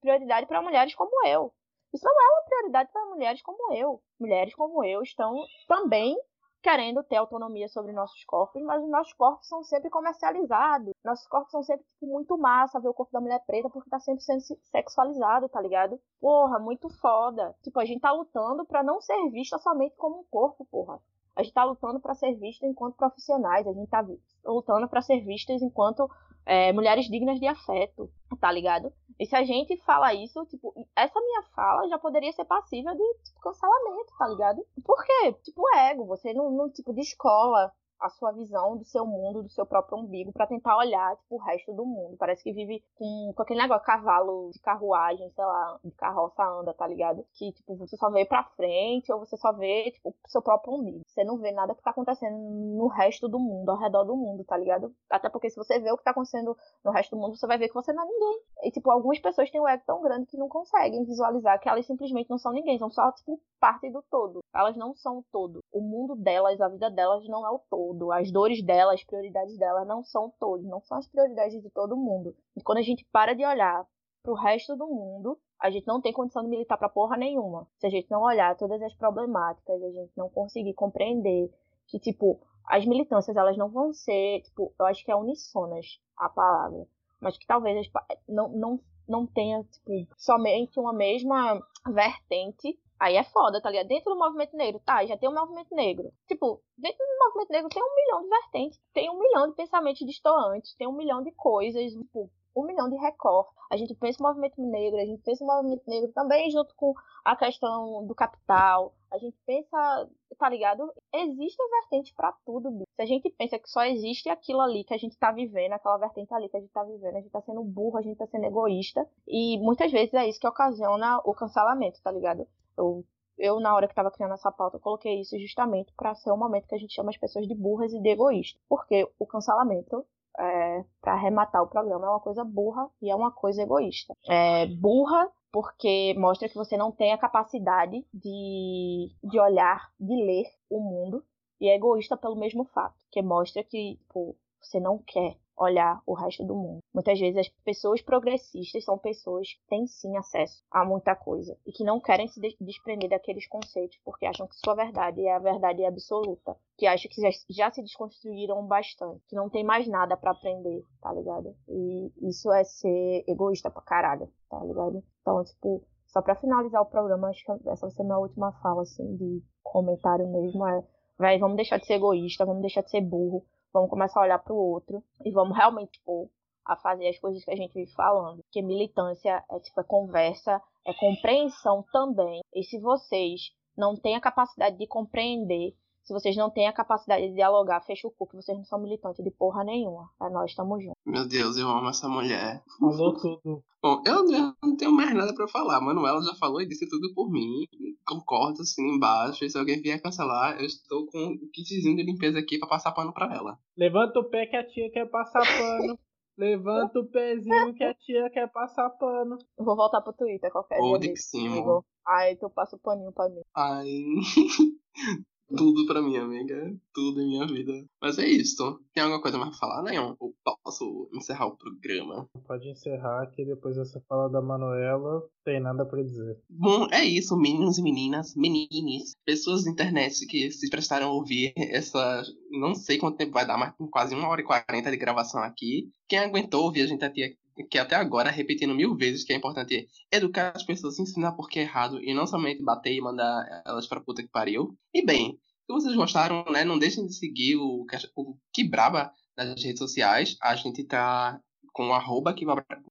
prioridade 0.00 0.46
para 0.46 0.62
mulheres 0.62 0.94
como 0.94 1.26
eu. 1.26 1.52
Isso 1.94 2.04
não 2.04 2.12
é 2.12 2.32
uma 2.32 2.44
prioridade 2.44 2.90
para 2.90 3.06
mulheres 3.06 3.42
como 3.42 3.72
eu. 3.74 4.02
Mulheres 4.18 4.54
como 4.54 4.82
eu 4.84 5.02
estão 5.02 5.44
também 5.68 6.16
querendo 6.62 7.02
ter 7.02 7.16
autonomia 7.16 7.68
sobre 7.68 7.92
nossos 7.92 8.24
corpos, 8.24 8.62
mas 8.62 8.82
os 8.82 8.88
nossos 8.88 9.12
corpos 9.14 9.48
são 9.48 9.64
sempre 9.64 9.90
comercializados. 9.90 10.94
Nossos 11.04 11.26
corpos 11.26 11.50
são 11.50 11.62
sempre 11.62 11.84
tipo, 11.94 12.06
muito 12.06 12.38
massa 12.38 12.80
ver 12.80 12.88
o 12.88 12.94
corpo 12.94 13.12
da 13.12 13.20
mulher 13.20 13.42
preta 13.44 13.68
porque 13.68 13.90
tá 13.90 13.98
sempre 13.98 14.22
sendo 14.22 14.40
sexualizado, 14.40 15.48
tá 15.48 15.60
ligado? 15.60 16.00
Porra, 16.20 16.58
muito 16.60 16.88
foda. 16.88 17.54
Tipo, 17.62 17.80
a 17.80 17.84
gente 17.84 18.00
tá 18.00 18.12
lutando 18.12 18.64
para 18.64 18.82
não 18.82 19.00
ser 19.00 19.28
vista 19.30 19.58
somente 19.58 19.96
como 19.96 20.20
um 20.20 20.24
corpo, 20.30 20.64
porra. 20.70 21.00
A 21.34 21.42
gente 21.42 21.54
tá 21.54 21.64
lutando 21.64 21.98
para 21.98 22.14
ser 22.14 22.34
vista 22.34 22.66
enquanto 22.66 22.96
profissionais, 22.96 23.66
a 23.66 23.72
gente 23.72 23.88
tá 23.88 24.06
lutando 24.44 24.86
para 24.86 25.00
ser 25.00 25.20
vistas 25.24 25.62
enquanto 25.62 26.08
é, 26.44 26.72
mulheres 26.72 27.06
dignas 27.06 27.38
de 27.38 27.46
afeto, 27.46 28.10
tá 28.40 28.50
ligado? 28.50 28.92
E 29.18 29.26
se 29.26 29.36
a 29.36 29.44
gente 29.44 29.76
fala 29.84 30.14
isso, 30.14 30.44
tipo, 30.46 30.74
essa 30.96 31.20
minha 31.20 31.42
fala 31.54 31.88
já 31.88 31.98
poderia 31.98 32.32
ser 32.32 32.44
passível 32.44 32.92
de 32.92 33.14
tipo, 33.24 33.40
cancelamento, 33.40 34.12
tá 34.18 34.28
ligado? 34.28 34.66
Por 34.84 35.04
quê? 35.04 35.32
Tipo, 35.44 35.62
ego, 35.76 36.06
você 36.06 36.32
não, 36.32 36.50
não 36.50 36.70
tipo, 36.70 36.92
de 36.92 37.00
escola 37.00 37.72
a 38.02 38.10
sua 38.10 38.32
visão 38.32 38.76
do 38.76 38.84
seu 38.84 39.06
mundo, 39.06 39.42
do 39.42 39.50
seu 39.50 39.64
próprio 39.64 39.98
umbigo, 39.98 40.32
para 40.32 40.46
tentar 40.46 40.76
olhar, 40.76 41.16
tipo, 41.16 41.36
o 41.36 41.38
resto 41.38 41.72
do 41.72 41.86
mundo. 41.86 42.16
Parece 42.18 42.42
que 42.42 42.52
vive 42.52 42.84
com, 42.96 43.32
com 43.34 43.42
aquele 43.42 43.62
negócio, 43.62 43.86
cavalo 43.86 44.50
de 44.52 44.58
carruagem, 44.60 45.30
sei 45.30 45.44
lá, 45.44 45.78
de 45.84 45.90
carroça 45.92 46.42
anda, 46.44 46.74
tá 46.74 46.86
ligado? 46.86 47.24
Que, 47.34 47.52
tipo, 47.52 47.76
você 47.76 47.96
só 47.96 48.10
vê 48.10 48.24
pra 48.24 48.44
frente 48.56 49.12
ou 49.12 49.20
você 49.20 49.36
só 49.36 49.52
vê, 49.52 49.92
tipo, 49.92 50.10
o 50.10 50.28
seu 50.28 50.42
próprio 50.42 50.74
umbigo. 50.74 51.02
Você 51.06 51.22
não 51.22 51.38
vê 51.38 51.52
nada 51.52 51.74
que 51.74 51.82
tá 51.82 51.90
acontecendo 51.90 52.36
no 52.36 52.88
resto 52.88 53.28
do 53.28 53.38
mundo, 53.38 53.70
ao 53.70 53.78
redor 53.78 54.04
do 54.04 54.16
mundo, 54.16 54.44
tá 54.44 54.56
ligado? 54.56 54.92
Até 55.08 55.28
porque 55.28 55.48
se 55.48 55.56
você 55.56 55.78
vê 55.78 55.92
o 55.92 55.96
que 55.96 56.04
tá 56.04 56.10
acontecendo 56.10 56.56
no 56.84 56.90
resto 56.90 57.14
do 57.14 57.20
mundo, 57.22 57.36
você 57.36 57.46
vai 57.46 57.58
ver 57.58 57.68
que 57.68 57.74
você 57.74 57.92
não 57.92 58.02
é 58.02 58.06
ninguém. 58.06 58.40
E, 58.64 58.70
tipo, 58.72 58.90
algumas 58.90 59.20
pessoas 59.20 59.50
têm 59.50 59.60
um 59.60 59.68
ego 59.68 59.84
tão 59.86 60.02
grande 60.02 60.26
que 60.26 60.36
não 60.36 60.48
conseguem 60.48 61.04
visualizar 61.04 61.60
que 61.60 61.68
elas 61.68 61.86
simplesmente 61.86 62.28
não 62.28 62.38
são 62.38 62.52
ninguém, 62.52 62.78
são 62.78 62.90
só, 62.90 63.12
tipo, 63.12 63.40
parte 63.60 63.88
do 63.90 64.02
todo. 64.02 64.40
Elas 64.54 64.76
não 64.76 64.94
são 64.94 65.18
o 65.18 65.24
todo. 65.30 65.60
O 65.72 65.80
mundo 65.80 66.16
delas, 66.16 66.60
a 66.60 66.68
vida 66.68 66.90
delas 66.90 67.26
não 67.28 67.46
é 67.46 67.50
o 67.50 67.60
todo 67.70 67.91
todo. 67.92 68.12
As 68.12 68.30
dores 68.30 68.62
dela, 68.62 68.94
as 68.94 69.04
prioridades 69.04 69.56
dela 69.58 69.84
não 69.84 70.02
são 70.02 70.32
todos, 70.38 70.66
não 70.66 70.80
são 70.80 70.98
as 70.98 71.06
prioridades 71.06 71.62
de 71.62 71.70
todo 71.70 71.96
mundo. 71.96 72.34
E 72.56 72.62
quando 72.62 72.78
a 72.78 72.82
gente 72.82 73.06
para 73.12 73.34
de 73.34 73.44
olhar 73.44 73.86
pro 74.22 74.34
resto 74.34 74.76
do 74.76 74.86
mundo, 74.86 75.38
a 75.60 75.70
gente 75.70 75.86
não 75.86 76.00
tem 76.00 76.12
condição 76.12 76.42
de 76.42 76.48
militar 76.48 76.78
pra 76.78 76.88
porra 76.88 77.16
nenhuma. 77.16 77.66
Se 77.78 77.86
a 77.86 77.90
gente 77.90 78.10
não 78.10 78.22
olhar 78.22 78.56
todas 78.56 78.80
as 78.82 78.94
problemáticas, 78.94 79.82
a 79.82 79.90
gente 79.90 80.12
não 80.16 80.28
conseguir 80.28 80.74
compreender 80.74 81.50
que, 81.86 81.98
tipo, 81.98 82.40
as 82.64 82.86
militâncias, 82.86 83.36
elas 83.36 83.56
não 83.56 83.68
vão 83.68 83.92
ser, 83.92 84.42
tipo, 84.42 84.72
eu 84.78 84.86
acho 84.86 85.04
que 85.04 85.10
é 85.10 85.16
unissonas 85.16 86.00
a 86.16 86.28
palavra, 86.28 86.86
mas 87.20 87.36
que 87.36 87.46
talvez 87.46 87.90
não, 88.28 88.48
não, 88.48 88.80
não 89.08 89.26
tenha, 89.26 89.64
tipo, 89.64 89.90
somente 90.16 90.78
uma 90.78 90.92
mesma 90.92 91.60
vertente 91.92 92.78
Aí 93.02 93.16
é 93.16 93.24
foda, 93.24 93.60
tá 93.60 93.68
ligado? 93.68 93.88
Dentro 93.88 94.14
do 94.14 94.16
movimento 94.16 94.56
negro, 94.56 94.80
tá, 94.86 95.04
já 95.04 95.18
tem 95.18 95.28
um 95.28 95.34
movimento 95.34 95.74
negro. 95.74 96.12
Tipo, 96.28 96.62
dentro 96.78 97.04
do 97.04 97.18
movimento 97.18 97.50
negro 97.50 97.68
tem 97.68 97.82
um 97.82 97.96
milhão 97.96 98.22
de 98.22 98.28
vertentes, 98.28 98.80
tem 98.94 99.10
um 99.10 99.18
milhão 99.18 99.48
de 99.48 99.56
pensamentos 99.56 100.06
distoantes, 100.06 100.76
tem 100.76 100.86
um 100.86 100.92
milhão 100.92 101.20
de 101.20 101.32
coisas, 101.32 101.92
tipo, 101.92 102.30
um 102.54 102.64
milhão 102.64 102.88
de 102.88 102.94
recortes. 102.94 103.52
A 103.72 103.76
gente 103.76 103.92
pensa 103.96 104.22
o 104.22 104.26
movimento 104.28 104.62
negro, 104.62 105.00
a 105.00 105.04
gente 105.04 105.20
pensa 105.20 105.42
o 105.42 105.46
movimento 105.48 105.82
negro 105.88 106.12
também 106.12 106.48
junto 106.52 106.76
com 106.76 106.94
a 107.24 107.34
questão 107.34 108.06
do 108.06 108.14
capital. 108.14 108.94
A 109.10 109.18
gente 109.18 109.36
pensa, 109.44 110.08
tá 110.38 110.48
ligado? 110.48 110.88
Existe 111.12 111.60
vertente 111.80 112.14
para 112.14 112.32
tudo, 112.46 112.70
bicho. 112.70 112.86
Se 112.94 113.02
a 113.02 113.06
gente 113.06 113.28
pensa 113.30 113.58
que 113.58 113.68
só 113.68 113.84
existe 113.84 114.28
aquilo 114.28 114.60
ali 114.60 114.84
que 114.84 114.94
a 114.94 114.98
gente 114.98 115.18
tá 115.18 115.32
vivendo, 115.32 115.72
aquela 115.72 115.98
vertente 115.98 116.32
ali 116.32 116.48
que 116.48 116.56
a 116.56 116.60
gente 116.60 116.72
tá 116.72 116.84
vivendo, 116.84 117.16
a 117.16 117.20
gente 117.20 117.32
tá 117.32 117.42
sendo 117.42 117.64
burro, 117.64 117.98
a 117.98 118.02
gente 118.02 118.16
tá 118.16 118.28
sendo 118.28 118.44
egoísta. 118.44 119.04
E 119.26 119.58
muitas 119.58 119.90
vezes 119.90 120.14
é 120.14 120.28
isso 120.28 120.38
que 120.38 120.46
ocasiona 120.46 121.20
o 121.24 121.34
cancelamento, 121.34 122.00
tá 122.00 122.12
ligado? 122.12 122.46
Eu, 122.76 123.04
eu, 123.38 123.60
na 123.60 123.74
hora 123.74 123.86
que 123.86 123.92
estava 123.92 124.10
criando 124.10 124.34
essa 124.34 124.52
pauta, 124.52 124.78
coloquei 124.78 125.20
isso 125.20 125.38
justamente 125.38 125.92
para 125.96 126.14
ser 126.14 126.30
o 126.30 126.36
momento 126.36 126.66
que 126.66 126.74
a 126.74 126.78
gente 126.78 126.94
chama 126.94 127.10
as 127.10 127.16
pessoas 127.16 127.46
de 127.46 127.54
burras 127.54 127.92
e 127.92 128.00
de 128.00 128.08
egoístas. 128.08 128.60
Porque 128.68 129.08
o 129.18 129.26
cancelamento, 129.26 130.04
é, 130.38 130.84
para 131.00 131.14
arrematar 131.14 131.62
o 131.62 131.68
programa, 131.68 132.06
é 132.06 132.10
uma 132.10 132.20
coisa 132.20 132.44
burra 132.44 132.88
e 133.00 133.10
é 133.10 133.14
uma 133.14 133.30
coisa 133.30 133.62
egoísta. 133.62 134.14
É 134.28 134.66
burra 134.66 135.30
porque 135.52 136.14
mostra 136.16 136.48
que 136.48 136.54
você 136.54 136.76
não 136.76 136.90
tem 136.90 137.12
a 137.12 137.18
capacidade 137.18 138.06
de, 138.12 139.14
de 139.22 139.38
olhar, 139.38 139.92
de 140.00 140.14
ler 140.14 140.46
o 140.70 140.80
mundo. 140.80 141.22
E 141.60 141.68
é 141.68 141.76
egoísta 141.76 142.16
pelo 142.16 142.34
mesmo 142.34 142.64
fato, 142.64 142.96
que 143.10 143.22
mostra 143.22 143.62
que 143.62 144.00
pô, 144.08 144.34
você 144.60 144.80
não 144.80 144.98
quer 144.98 145.36
olhar 145.62 146.02
o 146.06 146.14
resto 146.14 146.44
do 146.44 146.54
mundo. 146.54 146.80
Muitas 146.92 147.18
vezes 147.18 147.38
as 147.38 147.48
pessoas 147.64 148.02
progressistas 148.02 148.84
são 148.84 148.98
pessoas 148.98 149.48
que 149.48 149.66
têm 149.68 149.86
sim 149.86 150.16
acesso 150.16 150.62
a 150.70 150.84
muita 150.84 151.14
coisa 151.14 151.56
e 151.66 151.72
que 151.72 151.84
não 151.84 152.00
querem 152.00 152.28
se 152.28 152.40
desprender 152.60 153.10
daqueles 153.10 153.46
conceitos 153.46 153.98
porque 154.04 154.26
acham 154.26 154.46
que 154.46 154.56
sua 154.56 154.74
verdade 154.74 155.24
é 155.24 155.34
a 155.34 155.38
verdade 155.38 155.84
absoluta, 155.84 156.56
que 156.76 156.86
acham 156.86 157.10
que 157.10 157.20
já, 157.50 157.70
se 157.70 157.82
desconstruíram 157.82 158.66
bastante, 158.66 159.22
que 159.28 159.36
não 159.36 159.48
tem 159.48 159.64
mais 159.64 159.86
nada 159.86 160.16
para 160.16 160.32
aprender, 160.32 160.84
tá 161.00 161.12
ligado? 161.12 161.54
E 161.68 162.12
isso 162.28 162.52
é 162.52 162.64
ser 162.64 163.24
egoísta 163.28 163.70
pra 163.70 163.82
caralho, 163.82 164.28
tá 164.48 164.58
ligado? 164.64 165.02
Então, 165.20 165.44
tipo, 165.44 165.84
só 166.06 166.20
para 166.20 166.34
finalizar 166.34 166.82
o 166.82 166.86
programa, 166.86 167.28
acho 167.28 167.44
que 167.44 167.68
essa 167.68 167.86
vai 167.86 167.90
ser 167.90 168.02
minha 168.02 168.18
última 168.18 168.52
fala, 168.60 168.82
assim, 168.82 169.16
de 169.16 169.42
comentário 169.62 170.28
mesmo, 170.28 170.66
é, 170.66 170.84
vai, 171.18 171.38
vamos 171.38 171.56
deixar 171.56 171.78
de 171.78 171.86
ser 171.86 171.94
egoísta, 171.94 172.44
vamos 172.44 172.60
deixar 172.60 172.82
de 172.82 172.90
ser 172.90 173.00
burro, 173.00 173.44
Vamos 173.72 173.90
começar 173.90 174.20
a 174.20 174.24
olhar 174.24 174.38
para 174.38 174.52
o 174.52 174.56
outro 174.56 175.02
e 175.24 175.30
vamos 175.30 175.56
realmente 175.56 176.00
pôr 176.04 176.28
a 176.64 176.76
fazer 176.76 177.08
as 177.08 177.18
coisas 177.18 177.44
que 177.44 177.50
a 177.50 177.56
gente 177.56 177.72
vive 177.74 177.92
falando. 177.92 178.44
Que 178.50 178.62
militância 178.62 179.44
é 179.50 179.60
tipo 179.60 179.80
é 179.80 179.84
conversa, 179.84 180.62
é 180.86 180.92
compreensão 180.94 181.84
também. 181.92 182.40
E 182.54 182.62
se 182.62 182.78
vocês 182.78 183.50
não 183.76 183.96
têm 183.96 184.16
a 184.16 184.20
capacidade 184.20 184.76
de 184.76 184.86
compreender, 184.86 185.74
se 186.02 186.12
vocês 186.12 186.36
não 186.36 186.50
têm 186.50 186.66
a 186.66 186.72
capacidade 186.72 187.28
de 187.28 187.34
dialogar, 187.34 187.80
fecha 187.82 188.08
o 188.08 188.10
cu, 188.10 188.26
que 188.26 188.36
vocês 188.36 188.56
não 188.56 188.64
são 188.64 188.80
militantes 188.80 189.24
de 189.24 189.30
porra 189.30 189.62
nenhuma. 189.64 190.10
É 190.20 190.28
nós 190.28 190.50
estamos 190.50 190.82
juntos. 190.82 191.00
Meu 191.06 191.26
Deus, 191.26 191.56
eu 191.56 191.68
amo 191.68 191.88
essa 191.88 192.08
mulher. 192.08 192.62
Falou 192.78 193.14
tudo. 193.14 193.62
Bom, 193.82 194.00
eu 194.06 194.24
não 194.62 194.76
tenho 194.76 194.92
mais 194.92 195.14
nada 195.14 195.34
para 195.34 195.48
falar. 195.48 195.80
Manuela 195.80 196.22
já 196.22 196.34
falou 196.34 196.60
e 196.60 196.66
disse 196.66 196.88
tudo 196.88 197.12
por 197.14 197.30
mim. 197.30 197.66
Concordo, 198.06 198.62
assim, 198.62 198.82
embaixo. 198.94 199.44
E 199.44 199.50
se 199.50 199.58
alguém 199.58 199.80
vier 199.80 200.00
cancelar, 200.00 200.58
eu 200.60 200.66
estou 200.66 201.06
com 201.06 201.18
o 201.18 201.50
kitzinho 201.52 201.96
de 201.96 202.02
limpeza 202.02 202.38
aqui 202.38 202.58
para 202.58 202.68
passar 202.68 202.92
pano 202.92 203.12
pra 203.12 203.32
ela. 203.34 203.58
Levanta 203.76 204.20
o 204.20 204.28
pé 204.28 204.46
que 204.46 204.56
a 204.56 204.66
tia 204.66 204.90
quer 204.90 205.08
passar 205.10 205.42
pano. 205.42 205.98
Levanta 206.36 206.98
o 206.98 207.06
pezinho 207.06 207.74
que 207.74 207.84
a 207.84 207.94
tia 207.94 208.30
quer 208.30 208.50
passar 208.50 208.88
pano. 208.90 209.36
vou 209.58 209.76
voltar 209.76 210.00
pro 210.00 210.12
Twitter 210.12 210.50
qualquer 210.50 210.80
Ou 210.80 210.98
dia. 210.98 211.12
de 211.12 211.20
cima. 211.20 211.84
Ai, 212.06 212.36
tu 212.36 212.48
passa 212.50 212.74
o 212.76 212.78
paninho 212.78 213.12
pra 213.12 213.28
mim. 213.28 213.42
Ai. 213.54 213.86
tudo 215.56 215.86
pra 215.86 216.02
mim, 216.02 216.16
amiga. 216.16 216.74
Tudo 216.94 217.20
em 217.20 217.28
minha 217.28 217.46
vida. 217.46 217.84
Mas 218.00 218.18
é 218.18 218.26
isso. 218.26 218.80
Tem 218.94 219.02
alguma 219.02 219.20
coisa 219.20 219.38
mais 219.38 219.50
pra 219.50 219.58
falar, 219.58 219.82
Neon? 219.82 220.14
Ou 220.18 220.34
posso 220.64 221.08
encerrar 221.12 221.46
o 221.46 221.56
programa? 221.56 222.28
Pode 222.46 222.68
encerrar, 222.68 223.26
que 223.30 223.44
depois 223.44 223.76
dessa 223.76 224.00
fala 224.08 224.28
da 224.28 224.40
Manuela, 224.40 225.22
tem 225.44 225.60
nada 225.60 225.84
pra 225.84 226.02
dizer. 226.02 226.38
Bom, 226.48 226.86
é 226.90 227.04
isso, 227.04 227.36
meninos 227.36 227.78
e 227.78 227.82
meninas, 227.82 228.34
menines, 228.36 229.12
pessoas 229.24 229.64
da 229.64 229.70
internet 229.70 230.26
que 230.26 230.50
se 230.50 230.70
prestaram 230.70 231.08
a 231.08 231.12
ouvir 231.12 231.52
essa. 231.56 232.22
Não 232.50 232.74
sei 232.74 232.98
quanto 232.98 233.16
tempo 233.16 233.32
vai 233.32 233.46
dar, 233.46 233.58
mas 233.58 233.74
quase 233.90 234.14
uma 234.14 234.28
hora 234.28 234.40
e 234.40 234.44
quarenta 234.44 234.90
de 234.90 234.96
gravação 234.96 235.42
aqui. 235.42 235.90
Quem 236.08 236.18
aguentou 236.18 236.64
ouvir 236.64 236.82
a 236.82 236.86
gente 236.86 237.04
até 237.04 237.34
que 237.70 237.78
até 237.78 237.96
agora, 237.96 238.30
repetindo 238.30 238.74
mil 238.74 238.96
vezes 238.96 239.24
que 239.24 239.32
é 239.32 239.36
importante 239.36 239.88
educar 240.10 240.52
as 240.54 240.62
pessoas, 240.62 240.98
ensinar 240.98 241.32
porque 241.32 241.58
é 241.58 241.62
errado 241.62 242.02
e 242.02 242.14
não 242.14 242.26
somente 242.26 242.62
bater 242.62 242.94
e 242.94 243.00
mandar 243.00 243.62
elas 243.66 243.86
pra 243.86 244.00
puta 244.00 244.22
que 244.22 244.28
pariu. 244.28 244.76
E 244.92 245.04
bem, 245.04 245.38
se 245.66 245.72
vocês 245.72 245.94
gostaram, 245.94 246.44
né, 246.50 246.64
não 246.64 246.78
deixem 246.78 247.06
de 247.06 247.14
seguir 247.14 247.56
o, 247.56 247.86
o 248.16 248.36
Que 248.52 248.64
Braba 248.64 249.12
nas 249.36 249.62
redes 249.62 249.78
sociais. 249.78 250.36
A 250.42 250.54
gente 250.54 250.84
tá 250.84 251.40
com 251.72 251.92
arroba 251.94 252.34
que, 252.34 252.44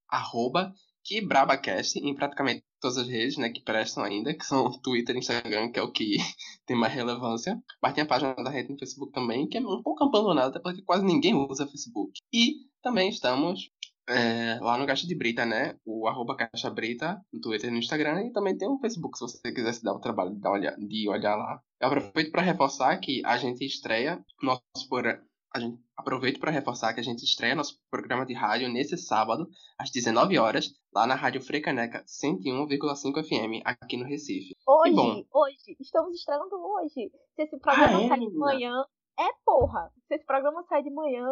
arroba 0.09 0.73
que 1.03 1.21
BrabaCast 1.21 1.99
em 1.99 2.15
praticamente 2.15 2.63
todas 2.79 2.97
as 2.97 3.07
redes, 3.07 3.37
né, 3.37 3.49
que 3.49 3.61
prestam 3.61 4.03
ainda, 4.03 4.33
que 4.33 4.45
são 4.45 4.71
Twitter 4.81 5.15
e 5.15 5.19
Instagram, 5.19 5.71
que 5.71 5.79
é 5.79 5.83
o 5.83 5.91
que 5.91 6.17
tem 6.65 6.75
mais 6.75 6.93
relevância. 6.93 7.61
Mas 7.81 7.93
tem 7.93 8.03
a 8.03 8.07
página 8.07 8.33
da 8.35 8.49
rede 8.49 8.71
no 8.71 8.79
Facebook 8.79 9.11
também, 9.11 9.47
que 9.47 9.57
é 9.57 9.61
um 9.61 9.83
pouco 9.83 10.03
abandonada, 10.03 10.59
porque 10.59 10.81
quase 10.81 11.05
ninguém 11.05 11.35
usa 11.35 11.67
Facebook. 11.67 12.19
E 12.33 12.55
também 12.81 13.09
estamos 13.09 13.69
é, 14.11 14.59
lá 14.59 14.77
no 14.77 14.85
Caixa 14.85 15.07
de 15.07 15.15
Brita, 15.15 15.45
né? 15.45 15.75
O 15.85 16.07
arroba 16.07 16.35
Caixa 16.35 16.69
Brita 16.69 17.19
no 17.31 17.39
Twitter 17.39 17.69
e 17.69 17.73
no 17.73 17.79
Instagram. 17.79 18.25
E 18.25 18.31
também 18.31 18.57
tem 18.57 18.67
o 18.67 18.79
Facebook, 18.79 19.17
se 19.17 19.23
você 19.23 19.51
quiser 19.51 19.73
se 19.73 19.83
dar 19.83 19.93
o 19.93 19.99
trabalho 19.99 20.31
de, 20.31 20.39
dar 20.39 20.51
olhar, 20.51 20.75
de 20.77 21.09
olhar 21.09 21.35
lá. 21.35 21.61
Eu 21.79 21.87
aproveito 21.87 22.31
para 22.31 22.41
reforçar 22.41 22.97
que 22.97 23.21
a 23.25 23.37
gente 23.37 23.65
estreia 23.65 24.23
nosso 24.41 24.61
programa. 24.89 25.23
Gente 25.57 25.81
aproveito 25.97 26.39
para 26.39 26.49
reforçar 26.49 26.93
que 26.93 27.01
a 27.01 27.03
gente 27.03 27.25
estreia 27.25 27.53
nosso 27.53 27.77
programa 27.89 28.25
de 28.25 28.33
rádio 28.33 28.69
nesse 28.69 28.97
sábado, 28.97 29.49
às 29.77 29.91
19 29.91 30.37
horas, 30.37 30.71
lá 30.93 31.05
na 31.05 31.13
Rádio 31.13 31.41
Frecaneca 31.41 32.05
101,5 32.05 33.21
FM, 33.21 33.61
aqui 33.65 33.97
no 33.97 34.05
Recife. 34.05 34.55
Hoje, 34.65 34.95
bom, 34.95 35.23
hoje, 35.33 35.75
estamos 35.77 36.15
estreando 36.15 36.55
hoje. 36.55 37.11
Se 37.35 37.43
esse 37.43 37.59
programa 37.59 37.97
Ah, 37.99 38.03
é, 38.03 38.07
sair 38.07 38.29
de 38.29 38.37
manhã, 38.37 38.85
é 39.19 39.27
porra. 39.45 39.91
Se 40.07 40.15
esse 40.15 40.25
programa 40.25 40.63
sair 40.69 40.83
de 40.83 40.91
manhã, 40.91 41.27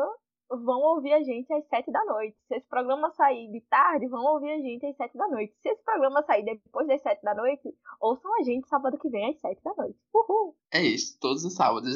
vão 0.49 0.81
ouvir 0.81 1.13
a 1.13 1.23
gente 1.23 1.51
às 1.53 1.67
sete 1.67 1.91
da 1.91 2.03
noite. 2.05 2.35
Se 2.47 2.55
esse 2.55 2.67
programa 2.67 3.11
sair 3.11 3.51
de 3.51 3.61
tarde, 3.69 4.07
vão 4.07 4.23
ouvir 4.33 4.51
a 4.51 4.59
gente 4.59 4.85
às 4.85 4.95
sete 4.95 5.17
da 5.17 5.27
noite. 5.27 5.53
Se 5.61 5.69
esse 5.69 5.83
programa 5.83 6.23
sair 6.23 6.43
depois 6.43 6.87
das 6.87 7.01
sete 7.01 7.21
da 7.23 7.35
noite, 7.35 7.69
ouçam 8.01 8.31
a 8.39 8.43
gente 8.43 8.67
sábado 8.67 8.97
que 8.97 9.09
vem 9.09 9.29
às 9.29 9.39
sete 9.39 9.61
da 9.63 9.73
noite. 9.75 9.97
Uhul! 10.13 10.55
É 10.71 10.81
isso, 10.81 11.17
todos 11.19 11.43
os 11.43 11.53
sábados, 11.53 11.95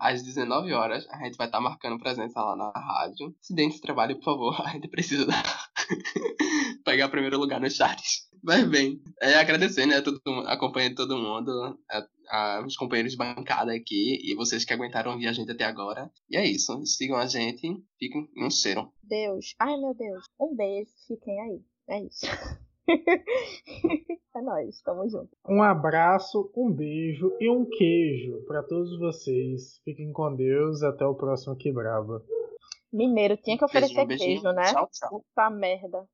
às 0.00 0.22
19 0.22 0.72
horas, 0.72 1.06
a 1.10 1.24
gente 1.24 1.36
vai 1.36 1.46
estar 1.46 1.60
marcando 1.60 2.00
presença 2.00 2.42
lá 2.42 2.56
na 2.56 2.70
rádio. 2.70 3.34
Se 3.40 3.54
dentro 3.54 3.76
de 3.76 3.82
trabalho, 3.82 4.16
por 4.16 4.24
favor, 4.24 4.60
a 4.66 4.70
gente 4.70 4.88
precisa 4.88 5.26
pegar 6.84 7.08
primeiro 7.08 7.38
lugar 7.38 7.60
nos 7.60 7.74
charts. 7.74 8.28
Mas 8.42 8.68
bem, 8.68 9.02
é 9.20 9.34
agradecer, 9.34 9.86
né, 9.86 10.00
todo, 10.00 10.20
acompanhando 10.46 10.96
todo 10.96 11.18
mundo, 11.18 11.78
a, 11.90 12.06
a, 12.30 12.62
os 12.64 12.76
companheiros 12.76 13.12
de 13.12 13.18
bancada 13.18 13.72
aqui 13.72 14.18
e 14.24 14.34
vocês 14.34 14.64
que 14.64 14.72
aguentaram 14.72 15.12
ouvir 15.12 15.26
a 15.26 15.32
gente 15.32 15.50
até 15.50 15.64
agora. 15.64 16.10
E 16.30 16.36
é 16.36 16.44
isso, 16.44 16.84
sigam 16.86 17.16
a 17.16 17.26
gente, 17.26 17.82
fiquem 17.98 18.28
um 18.38 18.50
cheiro. 18.50 18.92
Deus, 19.02 19.54
ai 19.58 19.76
meu 19.76 19.94
Deus, 19.94 20.24
um 20.40 20.54
beijo, 20.54 20.90
fiquem 21.06 21.40
aí. 21.40 21.60
É 21.88 22.02
isso. 22.04 22.26
é 24.36 24.42
nóis, 24.42 24.80
tamo 24.82 25.08
junto. 25.08 25.30
Um 25.48 25.62
abraço, 25.62 26.50
um 26.56 26.70
beijo 26.72 27.36
e 27.40 27.50
um 27.50 27.64
queijo 27.64 28.44
para 28.46 28.62
todos 28.62 28.98
vocês. 28.98 29.80
Fiquem 29.84 30.12
com 30.12 30.34
Deus 30.34 30.82
até 30.82 31.04
o 31.04 31.14
próximo 31.14 31.56
Que 31.56 31.72
Brava. 31.72 32.24
Mineiro 32.92 33.36
tinha 33.36 33.56
que 33.56 33.64
oferecer 33.64 34.04
beijinho, 34.04 34.40
queijo, 34.40 34.52
né? 34.52 34.64
Tchau, 34.64 34.88
tchau. 34.92 35.10
Puta 35.10 35.50
merda. 35.50 36.08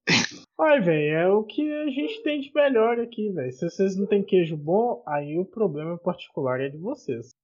Ai, 0.58 0.80
velho, 0.80 1.16
é 1.16 1.28
o 1.28 1.44
que 1.44 1.70
a 1.70 1.90
gente 1.90 2.22
tem 2.22 2.40
de 2.40 2.50
melhor 2.54 2.98
aqui, 2.98 3.30
velho. 3.30 3.52
Se 3.52 3.68
vocês 3.68 3.94
não 3.94 4.06
têm 4.06 4.22
queijo 4.24 4.56
bom, 4.56 5.02
aí 5.06 5.38
o 5.38 5.44
problema 5.44 5.98
particular 5.98 6.60
é 6.60 6.68
de 6.68 6.78
vocês. 6.78 7.34